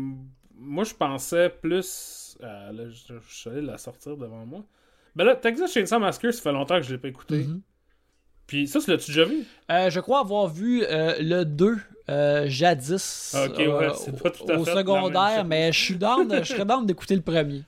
moi, 0.55 0.85
je 0.85 0.95
pensais 0.95 1.51
plus. 1.51 2.37
euh, 2.43 2.73
là, 2.73 2.85
je, 2.89 3.15
suis 3.29 3.51
allé 3.51 3.61
la 3.61 3.79
sortir 3.79 4.17
devant 4.17 4.45
moi. 4.47 4.65
Ben 5.15 5.25
là, 5.25 5.37
Texas 5.37 5.73
Chainsaw 5.73 5.99
Massacre, 5.99 6.33
ça 6.33 6.43
fait 6.43 6.53
longtemps 6.53 6.77
que 6.77 6.83
je 6.83 6.93
l'ai 6.93 6.99
pas 6.99 7.09
écouté. 7.09 7.39
Mhm. 7.39 7.61
Puis 8.47 8.69
ça, 8.69 8.81
tu 8.81 8.91
l'as-tu 8.91 9.11
déjà 9.11 9.25
vu? 9.25 9.45
Je 9.69 10.01
crois 10.01 10.21
avoir 10.21 10.49
vu 10.49 10.85
le 10.89 11.45
2 11.45 11.79
euh, 12.09 12.45
jadis 12.49 13.33
Ah, 13.35 13.47
ok, 13.47 13.59
ouais, 13.59 13.67
euh, 13.67 13.95
c'est 13.95 14.23
pas 14.23 14.31
tout 14.31 14.45
à 14.49 14.57
au 14.59 14.65
fait 14.65 14.75
secondaire, 14.75 15.45
mais 15.45 15.73
je 15.73 15.81
suis 15.81 15.97
down, 15.97 16.33
je 16.45 16.45
serais 16.45 16.65
down 16.65 16.87
d'écouter 16.87 17.17
le 17.17 17.23
premier. 17.23 17.63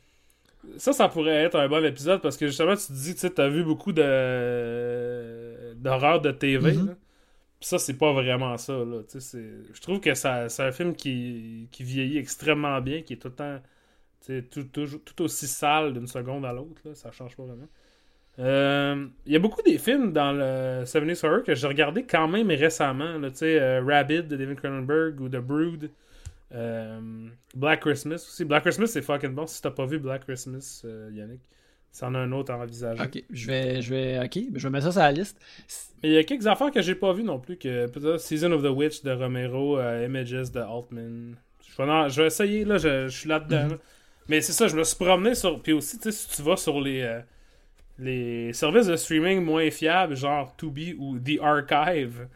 Ça, 0.77 0.93
ça 0.93 1.09
pourrait 1.09 1.45
être 1.45 1.57
un 1.59 1.69
bon 1.69 1.85
épisode 1.85 2.21
parce 2.21 2.37
que 2.37 2.47
justement, 2.47 2.77
tu 2.77 2.87
te 2.87 2.93
dis, 2.93 3.15
tu 3.15 3.21
sais, 3.21 3.31
t'as 3.31 3.49
vu 3.49 3.65
beaucoup 3.65 3.93
de. 3.93 5.75
d'horreur 5.75 6.21
de 6.21 6.31
TV. 6.31 6.73
Là. 6.87 6.95
Puis 7.61 7.69
ça, 7.69 7.79
c'est 7.79 7.95
pas 7.99 8.13
vraiment 8.13 8.57
ça. 8.57 8.73
Là. 8.75 9.01
Je 9.13 9.81
trouve 9.81 10.01
que 10.01 10.15
ça- 10.15 10.49
c'est 10.49 10.63
un 10.63 10.71
film 10.73 10.95
qui, 10.95 11.69
qui 11.73 11.83
vieillit 11.83 12.19
extrêmement 12.19 12.81
bien, 12.81 13.03
qui 13.03 13.15
est 13.15 13.17
tout 13.17 13.29
le 13.29 13.35
temps 13.35 13.59
tout, 14.51 14.65
toujours- 14.65 15.01
tout 15.05 15.23
aussi 15.25 15.47
sale 15.47 15.95
d'une 15.95 16.07
seconde 16.07 16.45
à 16.45 16.53
l'autre. 16.53 16.83
Ça 16.95 17.11
change 17.11 17.35
pas 17.37 17.45
vraiment. 17.45 17.69
Euh, 18.41 19.07
Il 19.27 19.33
y 19.33 19.37
a 19.37 19.39
beaucoup 19.39 19.63
des 19.63 19.79
films 19.79 20.13
dans 20.13 20.33
le 20.33 20.85
70s 20.85 21.25
Horror 21.25 21.43
que 21.43 21.55
j'ai 21.55 21.67
regardé 21.67 22.05
quand 22.05 22.29
même 22.29 22.49
récemment. 22.51 23.19
là, 23.19 23.31
Tu 23.31 23.39
sais, 23.39 23.59
euh, 23.61 23.83
Rabid 23.85 24.29
de 24.29 24.37
David 24.37 24.57
Cronenberg 24.61 25.21
ou 25.21 25.29
The 25.29 25.39
Brood. 25.39 25.91
Euh, 26.55 27.29
Black 27.55 27.81
Christmas 27.81 28.15
aussi. 28.17 28.45
Black 28.45 28.63
Christmas, 28.63 28.87
c'est 28.89 29.03
fucking 29.03 29.35
bon. 29.35 29.47
Si 29.47 29.61
t'as 29.61 29.71
pas 29.71 29.87
vu 29.87 29.99
Black 29.99 30.25
Christmas, 30.25 30.83
euh, 30.85 31.11
Yannick, 31.13 31.41
c'en 31.93 32.15
a 32.15 32.19
un 32.19 32.33
autre 32.33 32.53
à 32.53 32.59
envisager. 32.59 33.03
Ok, 33.03 33.23
je 33.31 33.47
vais, 33.47 33.83
je 33.83 33.95
vais, 33.95 34.19
ok, 34.25 34.39
je 34.55 34.63
vais 34.63 34.71
mettre 34.71 34.87
ça 34.87 34.93
sur 34.93 35.01
la 35.01 35.13
liste. 35.13 35.39
Mais 36.03 36.09
il 36.11 36.15
y 36.15 36.19
a 36.19 36.25
quelques 36.25 36.47
affaires 36.47 36.71
que 36.71 36.81
j'ai 36.81 36.95
pas 36.95 37.13
vues 37.13 37.23
non 37.25 37.39
plus. 37.39 37.57
que 37.59 37.87
peut-être 37.87 38.19
Season 38.21 38.51
of 38.53 38.63
the 38.63 38.67
Witch 38.75 39.03
de 39.03 39.11
Romero, 39.13 39.79
euh, 39.79 40.05
Images 40.07 40.51
de 40.53 40.61
Altman. 40.61 41.35
Je 41.69 41.77
vais, 41.83 41.91
en- 41.91 42.09
je 42.09 42.21
vais 42.23 42.27
essayer, 42.29 42.65
là, 42.65 42.79
je, 42.79 43.09
je 43.09 43.19
suis 43.19 43.29
là-dedans. 43.29 43.65
Mhm. 43.65 43.71
là. 43.73 43.77
Mais 44.29 44.41
c'est 44.41 44.53
ça, 44.53 44.69
je 44.69 44.77
me 44.77 44.85
suis 44.85 44.97
promené 44.97 45.35
sur. 45.35 45.61
Puis 45.63 45.73
aussi, 45.73 45.99
tu 45.99 46.05
sais, 46.05 46.13
si 46.13 46.29
tu 46.37 46.43
vas 46.43 46.57
sur 46.57 46.81
les, 46.81 47.21
les 47.99 48.53
services 48.53 48.87
de 48.87 48.97
streaming 48.97 49.43
moins 49.43 49.71
fiables, 49.71 50.15
genre 50.17 50.55
Tubi 50.57 50.95
ou 50.99 51.19
The 51.19 51.41
Archive, 51.43 52.29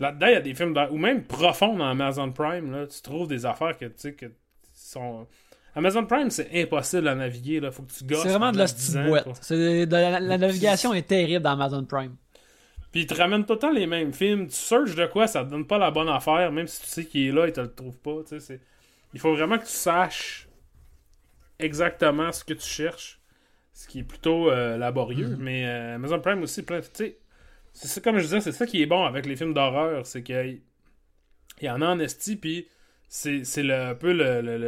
là-dedans, 0.00 0.26
il 0.26 0.32
y 0.32 0.36
a 0.36 0.40
des 0.40 0.54
films, 0.54 0.72
dans- 0.74 0.88
ou 0.90 0.96
même 0.98 1.24
profonds 1.24 1.76
dans 1.76 1.88
Amazon 1.88 2.30
Prime, 2.32 2.70
là, 2.72 2.86
tu 2.86 3.00
trouves 3.02 3.28
des 3.28 3.46
affaires 3.46 3.76
que 3.76 3.86
tu 3.86 3.92
sais, 3.96 4.12
que 4.14 4.26
sont. 4.74 5.26
Amazon 5.74 6.06
Prime, 6.06 6.30
c'est 6.30 6.50
impossible 6.62 7.06
à 7.08 7.14
naviguer, 7.14 7.60
là. 7.60 7.70
Faut 7.70 7.82
que 7.82 7.92
tu 7.92 8.04
gosses. 8.04 8.22
C'est 8.22 8.30
vraiment 8.30 8.50
de 8.52 8.58
la 8.58 8.64
10 8.66 8.72
petite 8.74 8.96
ans 8.96 9.06
boîte. 9.06 9.52
de 9.52 9.86
la, 9.90 10.18
la 10.20 10.38
navigation 10.38 10.92
est 10.94 11.06
terrible 11.06 11.42
dans 11.44 11.52
Amazon 11.52 11.84
Prime. 11.84 12.16
Puis 12.90 13.02
ils 13.02 13.06
te 13.06 13.14
ramènent 13.14 13.44
tout 13.44 13.52
le 13.52 13.58
temps 13.58 13.70
les 13.70 13.86
mêmes 13.86 14.12
films. 14.14 14.46
Tu 14.46 14.54
searches 14.56 14.94
de 14.94 15.06
quoi, 15.06 15.26
ça 15.26 15.44
te 15.44 15.50
donne 15.50 15.66
pas 15.66 15.76
la 15.78 15.90
bonne 15.90 16.08
affaire, 16.08 16.50
même 16.50 16.66
si 16.66 16.80
tu 16.80 16.86
sais 16.88 17.04
qu'il 17.04 17.28
est 17.28 17.32
là, 17.32 17.46
ils 17.46 17.52
te 17.52 17.60
le 17.60 17.72
trouvent 17.72 17.98
pas. 17.98 18.16
tu 18.26 18.40
sais, 18.40 18.60
Il 19.14 19.20
faut 19.20 19.34
vraiment 19.34 19.58
que 19.58 19.64
tu 19.64 19.70
saches 19.72 20.48
exactement 21.58 22.32
ce 22.32 22.44
que 22.44 22.54
tu 22.54 22.66
cherches. 22.66 23.20
Ce 23.74 23.86
qui 23.86 24.00
est 24.00 24.04
plutôt 24.04 24.50
euh, 24.50 24.76
laborieux. 24.76 25.36
Mais 25.38 25.64
euh, 25.66 25.94
Amazon 25.96 26.18
Prime 26.20 26.42
aussi, 26.42 26.62
plein. 26.62 26.80
Tu 26.80 26.88
sais, 26.94 27.18
c'est 27.78 27.88
ça, 27.88 28.00
comme 28.00 28.18
je 28.18 28.24
disais, 28.24 28.40
c'est 28.40 28.52
ça 28.52 28.66
qui 28.66 28.82
est 28.82 28.86
bon 28.86 29.04
avec 29.04 29.26
les 29.26 29.36
films 29.36 29.54
d'horreur. 29.54 30.06
C'est 30.06 30.22
qu'il 30.22 30.60
il 31.60 31.66
y 31.66 31.70
en 31.70 31.82
a 31.82 31.86
en 31.88 31.98
esti, 31.98 32.36
puis 32.36 32.68
c'est 33.08 33.44
c'est 33.44 33.62
le- 33.62 33.74
un 33.74 33.94
peu 33.94 34.12
le, 34.12 34.40
le, 34.42 34.58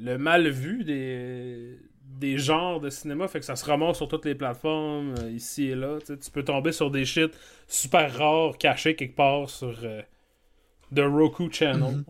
le, 0.00 0.18
mal 0.18 0.48
vu 0.48 0.84
des, 0.84 1.78
des 2.20 2.38
genres 2.38 2.80
de 2.80 2.90
cinéma. 2.90 3.28
Fait 3.28 3.40
que 3.40 3.46
ça 3.46 3.56
se 3.56 3.64
ramasse 3.64 3.96
sur 3.98 4.08
toutes 4.08 4.24
les 4.26 4.34
plateformes, 4.34 5.14
euh, 5.20 5.30
ici 5.30 5.68
et 5.70 5.74
là. 5.74 5.98
Tu 6.06 6.30
peux 6.30 6.44
tomber 6.44 6.72
sur 6.72 6.90
des 6.90 7.04
shit 7.04 7.32
super 7.68 8.12
rares, 8.18 8.58
cachés 8.58 8.96
quelque 8.96 9.16
part 9.16 9.48
sur 9.50 9.74
euh, 9.84 10.02
The 10.94 11.00
Roku 11.00 11.50
Channel. 11.52 11.96
Mhm. 11.96 12.04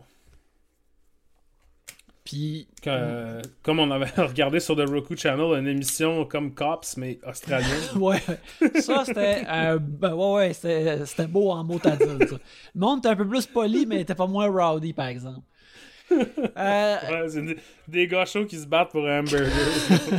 Puis, 2.29 2.67
euh, 2.85 3.41
comme 3.63 3.79
on 3.79 3.89
avait 3.89 4.05
regardé 4.21 4.59
sur 4.59 4.75
The 4.75 4.87
Roku 4.87 5.17
Channel, 5.17 5.59
une 5.59 5.67
émission 5.67 6.25
comme 6.25 6.53
Cops, 6.53 6.95
mais 6.97 7.19
australienne. 7.27 7.71
ouais, 7.95 8.21
ça 8.81 9.03
c'était. 9.03 9.41
euh, 9.49 9.79
ben 9.79 10.13
ouais, 10.13 10.33
ouais, 10.35 10.53
c'était 10.53 11.25
beau 11.25 11.49
en 11.49 11.63
mots 11.63 11.79
à 11.83 11.95
dire. 11.95 12.07
Le 12.19 12.37
monde 12.75 12.99
était 12.99 13.09
un 13.09 13.15
peu 13.15 13.27
plus 13.27 13.47
poli, 13.47 13.87
mais 13.87 14.01
était 14.01 14.13
pas 14.13 14.27
moins 14.27 14.47
rowdy, 14.47 14.93
par 14.93 15.07
exemple. 15.07 15.41
Euh, 16.11 16.95
Ouais, 17.09 17.29
c'est 17.29 17.43
des, 17.87 18.09
chauds 18.25 18.45
qui 18.45 18.57
se 18.57 18.65
battent 18.65 18.91
pour 18.91 19.07
un 19.07 19.19
hamburger. 19.19 19.47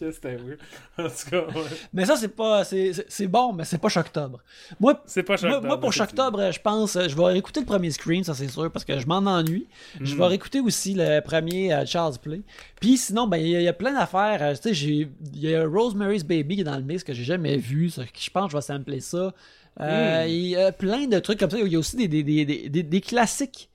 C'était 0.00 0.36
weird. 0.36 0.58
En 0.98 1.08
tout 1.08 1.30
cas, 1.30 1.40
ouais. 1.58 1.64
mais 1.92 2.06
ça, 2.06 2.16
c'est 2.16 2.28
pas. 2.34 2.64
C'est 2.64 3.26
bon, 3.26 3.52
mais 3.52 3.64
c'est 3.64 3.76
pas 3.78 3.88
Choctobre. 3.90 4.40
Moi, 4.78 5.02
C'est 5.06 5.22
pas 5.22 5.36
Moi, 5.42 5.50
choquant. 5.52 5.66
moi, 5.66 5.78
pour 5.80 5.92
Choctobre, 5.92 6.50
je 6.52 6.58
pense, 6.60 6.96
je 7.06 7.14
vais 7.14 7.24
réécouter 7.24 7.60
le 7.60 7.66
premier 7.66 7.90
screen, 7.90 8.24
ça 8.24 8.32
c'est 8.34 8.48
sûr, 8.48 8.70
parce 8.72 8.84
que 8.86 8.98
je 8.98 9.06
m'en 9.06 9.16
ennuie. 9.18 9.66
Je 10.00 10.14
vais 10.16 10.24
réécouter 10.26 10.60
aussi 10.60 10.94
le 10.94 11.20
premier 11.20 11.72
euh, 11.74 11.84
Charles 11.84 12.16
Play. 12.18 12.40
Puis 12.80 12.96
sinon, 12.96 13.26
ben 13.26 13.36
il 13.36 13.48
y, 13.48 13.56
a- 13.56 13.60
il 13.60 13.64
y 13.64 13.68
a 13.68 13.72
plein 13.74 13.92
d'affaires. 13.92 14.38
euh, 14.42 14.54
Tu 14.54 14.74
sais, 14.74 14.86
il 15.34 15.40
y 15.40 15.54
a 15.54 15.66
Rosemary's 15.66 16.24
Baby 16.24 16.54
qui 16.56 16.60
est 16.62 16.64
dans 16.64 16.76
le 16.78 16.82
mix 16.82 17.04
que 17.04 17.12
j'ai 17.12 17.24
jamais 17.24 17.56
vu. 17.58 17.90
ça, 17.90 18.02
je 18.18 18.30
pense 18.30 18.46
que 18.46 18.52
je 18.52 18.56
vais 18.56 18.62
sampler 18.62 19.00
ça. 19.00 19.34
Euh, 19.80 20.24
Mm. 20.24 20.28
Il 20.28 20.46
y 20.48 20.56
a 20.56 20.72
plein 20.72 21.06
de 21.06 21.18
trucs 21.18 21.38
comme 21.38 21.50
ça. 21.50 21.58
Il 21.58 21.68
y 21.72 21.76
a 21.76 21.78
aussi 21.78 21.96
des, 21.96 22.08
des, 22.08 22.44
des- 22.68 22.82
des 22.82 23.00
classiques. 23.00 23.68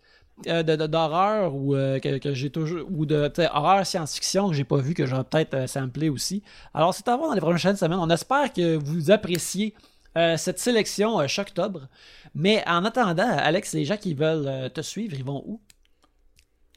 Euh, 0.48 0.64
d'horreur 0.64 1.56
ou 1.56 1.76
euh, 1.76 2.00
que, 2.00 2.34
j'ai 2.34 2.50
toujours 2.50 2.86
ou 2.92 3.06
de 3.06 3.32
horreur 3.54 3.86
science-fiction 3.86 4.50
que 4.50 4.56
j'ai 4.56 4.64
pas 4.64 4.78
vu 4.78 4.94
que 4.94 5.06
je 5.06 5.16
vais 5.16 5.24
peut-être 5.24 5.54
euh, 5.54 5.68
sampler 5.68 6.10
aussi. 6.10 6.44
Alors 6.74 6.94
c'est 6.94 7.08
à 7.08 7.16
voir 7.16 7.30
dans 7.30 7.36
les 7.36 7.42
prochaines 7.42 7.78
semaines. 7.78 8.00
On 8.00 8.10
espère 8.10 8.52
que 8.52 8.76
vous 8.76 9.12
appréciez 9.12 9.74
euh, 10.18 10.38
cette 10.38 10.60
sélection 10.60 11.20
euh, 11.20 11.28
Choctobre. 11.28 11.88
Mais 12.34 12.64
en 12.68 12.84
attendant, 12.84 13.30
Alex, 13.30 13.74
les 13.74 13.86
gens 13.86 13.98
qui 13.98 14.14
veulent 14.14 14.70
te 14.74 14.82
suivre, 14.82 15.16
ils 15.16 15.24
vont 15.24 15.42
où? 15.46 15.62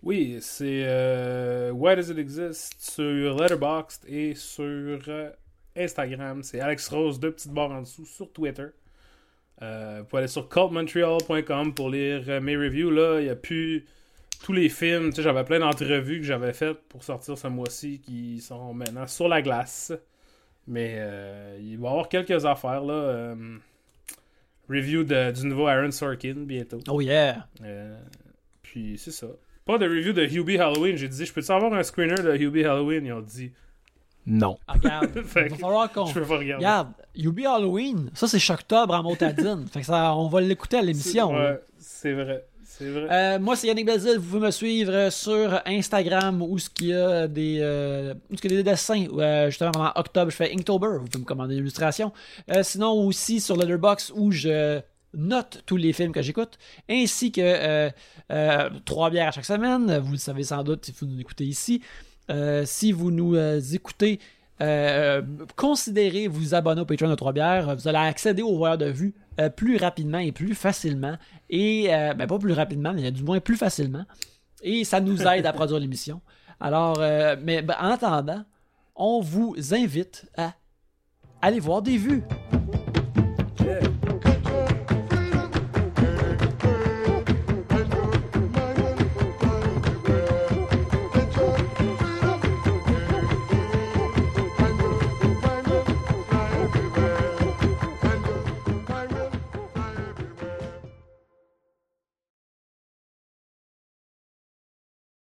Oui, 0.05 0.39
c'est 0.41 0.85
Why 1.73 1.97
Does 1.97 2.13
It 2.13 2.19
Exist 2.19 2.77
sur 2.79 3.37
Letterboxd 3.37 4.05
et 4.07 4.37
sur 4.37 5.01
Instagram. 5.77 6.45
C'est 6.45 6.61
Alex 6.61 6.89
Rose, 6.89 7.19
deux 7.19 7.33
petites 7.33 7.53
barres 7.53 7.73
en 7.73 7.81
dessous, 7.81 8.07
sur 8.07 8.33
Twitter. 8.33 8.69
Euh, 9.63 9.99
vous 10.01 10.05
pouvez 10.07 10.21
aller 10.21 10.29
sur 10.29 10.49
cultmontreal.com 10.49 11.75
pour 11.75 11.91
lire 11.91 12.23
euh, 12.29 12.41
mes 12.41 12.57
reviews. 12.57 12.91
Là, 12.91 13.19
il 13.21 13.25
n'y 13.25 13.31
a 13.31 13.37
plus 13.37 13.85
tous 14.45 14.53
les 14.53 14.69
films. 14.69 15.11
Tu 15.11 15.17
sais, 15.17 15.23
j'avais 15.23 15.45
plein 15.45 15.59
d'entrevues 15.59 16.19
que 16.19 16.25
j'avais 16.27 16.53
faites 16.53 16.79
pour 16.89 17.03
sortir 17.03 17.37
ce 17.37 17.49
mois-ci 17.49 18.01
qui 18.01 18.41
sont 18.41 18.73
maintenant 18.73 19.07
sur 19.07 19.27
la 19.29 19.43
glace. 19.43 19.93
Mais 20.67 20.95
euh, 20.99 21.59
il 21.61 21.79
va 21.79 21.89
y 21.89 21.91
avoir 21.91 22.09
quelques 22.09 22.45
affaires. 22.45 22.85
là. 22.85 22.95
euh, 22.95 23.57
review 24.69 25.03
de- 25.05 25.33
du 25.33 25.47
nouveau 25.47 25.67
Aaron 25.67 25.91
Sorkin 25.91 26.35
bientôt. 26.37 26.79
Oh 26.89 27.01
yeah! 27.01 27.47
Euh, 27.65 27.99
puis 28.63 28.99
c'est 28.99 29.11
ça. 29.11 29.27
Pas 29.65 29.79
de 29.79 29.87
review 29.87 30.13
de 30.13 30.25
Hubie 30.25 30.59
Halloween. 30.59 30.97
J'ai 30.97 31.09
dit, 31.09 31.25
je 31.27 31.33
peux-tu 31.33 31.51
avoir 31.51 31.73
un 31.75 31.83
screener 31.83 32.23
de 32.23 32.37
Hubie 32.37 32.65
Halloween? 32.65 33.05
Ils 33.07 33.13
ont 33.13 33.21
dit, 33.23 33.53
non. 34.29 34.59
Ah, 34.67 34.75
regarde, 34.75 35.11
il 35.17 35.23
va 35.23 35.57
falloir 35.57 35.93
qu'on... 35.93 36.07
Je 36.07 36.15
peux 36.15 36.23
pas 36.23 36.39
regarder. 36.39 36.65
Regarde, 36.65 36.89
Yubi 37.15 37.47
Halloween, 37.47 38.11
ça 38.15 38.29
c'est 38.29 38.39
Choctobre 38.39 38.95
en 38.95 39.03
motadine. 39.03 39.67
fait 39.73 39.81
que 39.81 39.87
ça, 39.87 40.15
on 40.15 40.29
va 40.29 40.41
l'écouter 40.41 40.79
à 40.79 40.83
l'émission. 40.83 41.33
là. 41.33 41.53
Ouais, 41.53 41.61
c'est 41.79 42.13
vrai. 42.13 42.45
C'est 42.65 42.91
vrai. 42.91 43.09
Euh, 43.11 43.39
moi, 43.41 43.57
c'est 43.57 43.67
Yannick 43.67 43.87
Belzil. 43.87 44.19
Vous 44.19 44.31
pouvez 44.35 44.47
me 44.47 44.51
suivre 44.53 44.93
euh, 44.93 45.11
sur 45.11 45.61
Instagram 45.67 46.43
où 46.43 46.59
ce 46.59 46.71
qu'il 46.71 46.89
y 46.89 46.95
a 46.95 47.27
des, 47.27 47.59
euh, 47.61 48.15
où 48.31 48.37
ce 48.37 48.41
qu'il 48.41 48.53
y 48.53 48.55
a 48.55 48.63
des 48.63 48.71
dessins. 48.71 49.05
Euh, 49.19 49.47
justement, 49.47 49.73
pendant 49.73 49.91
octobre, 49.97 50.31
je 50.31 50.37
fais 50.37 50.53
Inktober. 50.53 50.99
Vous 51.01 51.07
pouvez 51.07 51.19
me 51.19 51.25
commander 51.25 51.55
une 51.55 51.61
illustration. 51.63 52.13
Euh, 52.53 52.63
sinon, 52.63 52.93
aussi 52.93 53.41
sur 53.41 53.57
Letterboxd 53.57 54.13
où 54.15 54.31
je 54.31 54.81
note 55.15 55.63
tous 55.67 55.77
les 55.77 55.93
films 55.93 56.13
que 56.13 56.23
j'écoute, 56.23 56.59
ainsi 56.89 57.33
que 57.33 57.41
euh, 57.43 57.91
euh, 58.31 58.71
trois 58.85 59.11
bières 59.11 59.29
à 59.29 59.33
chaque 59.33 59.47
semaine. 59.47 59.99
Vous 59.99 60.13
le 60.13 60.19
savez 60.19 60.45
sans 60.45 60.63
doute 60.63 60.85
si 60.85 60.95
vous 61.01 61.07
nous 61.07 61.19
écoutez 61.21 61.45
ici. 61.45 61.83
Euh, 62.31 62.65
si 62.67 62.93
vous 62.93 63.11
nous 63.11 63.35
euh, 63.37 63.61
écoutez, 63.73 64.21
euh, 64.61 65.23
considérez 65.57 66.29
vous 66.29 66.55
abonner 66.55 66.81
au 66.81 66.85
Patreon 66.85 67.09
de 67.09 67.15
Trois 67.15 67.33
Bières. 67.33 67.75
Vous 67.77 67.89
allez 67.89 67.99
accéder 67.99 68.43
aux 68.43 68.57
voyeurs 68.57 68.79
de 68.79 68.91
vue 68.91 69.15
plus 69.57 69.77
rapidement 69.77 70.19
et 70.19 70.33
plus 70.33 70.55
facilement. 70.55 71.17
Et, 71.49 71.87
ben 71.89 72.27
pas 72.27 72.39
plus 72.39 72.53
rapidement, 72.53 72.93
mais 72.93 73.13
du 73.13 73.23
moins 73.23 73.39
plus 73.39 73.57
facilement. 73.57 74.05
Et 74.63 74.83
ça 74.83 75.01
nous 75.01 75.23
aide 75.23 75.47
à 75.47 75.53
produire 75.53 75.79
l'émission. 75.79 76.21
Alors, 76.59 76.99
mais 76.99 77.63
ben, 77.63 77.77
en 77.81 77.91
attendant, 77.91 78.43
on 78.97 79.21
vous 79.21 79.55
invite 79.73 80.29
à 80.37 80.55
aller 81.41 81.61
voir 81.61 81.83
des 81.83 81.99
vues. 81.99 82.25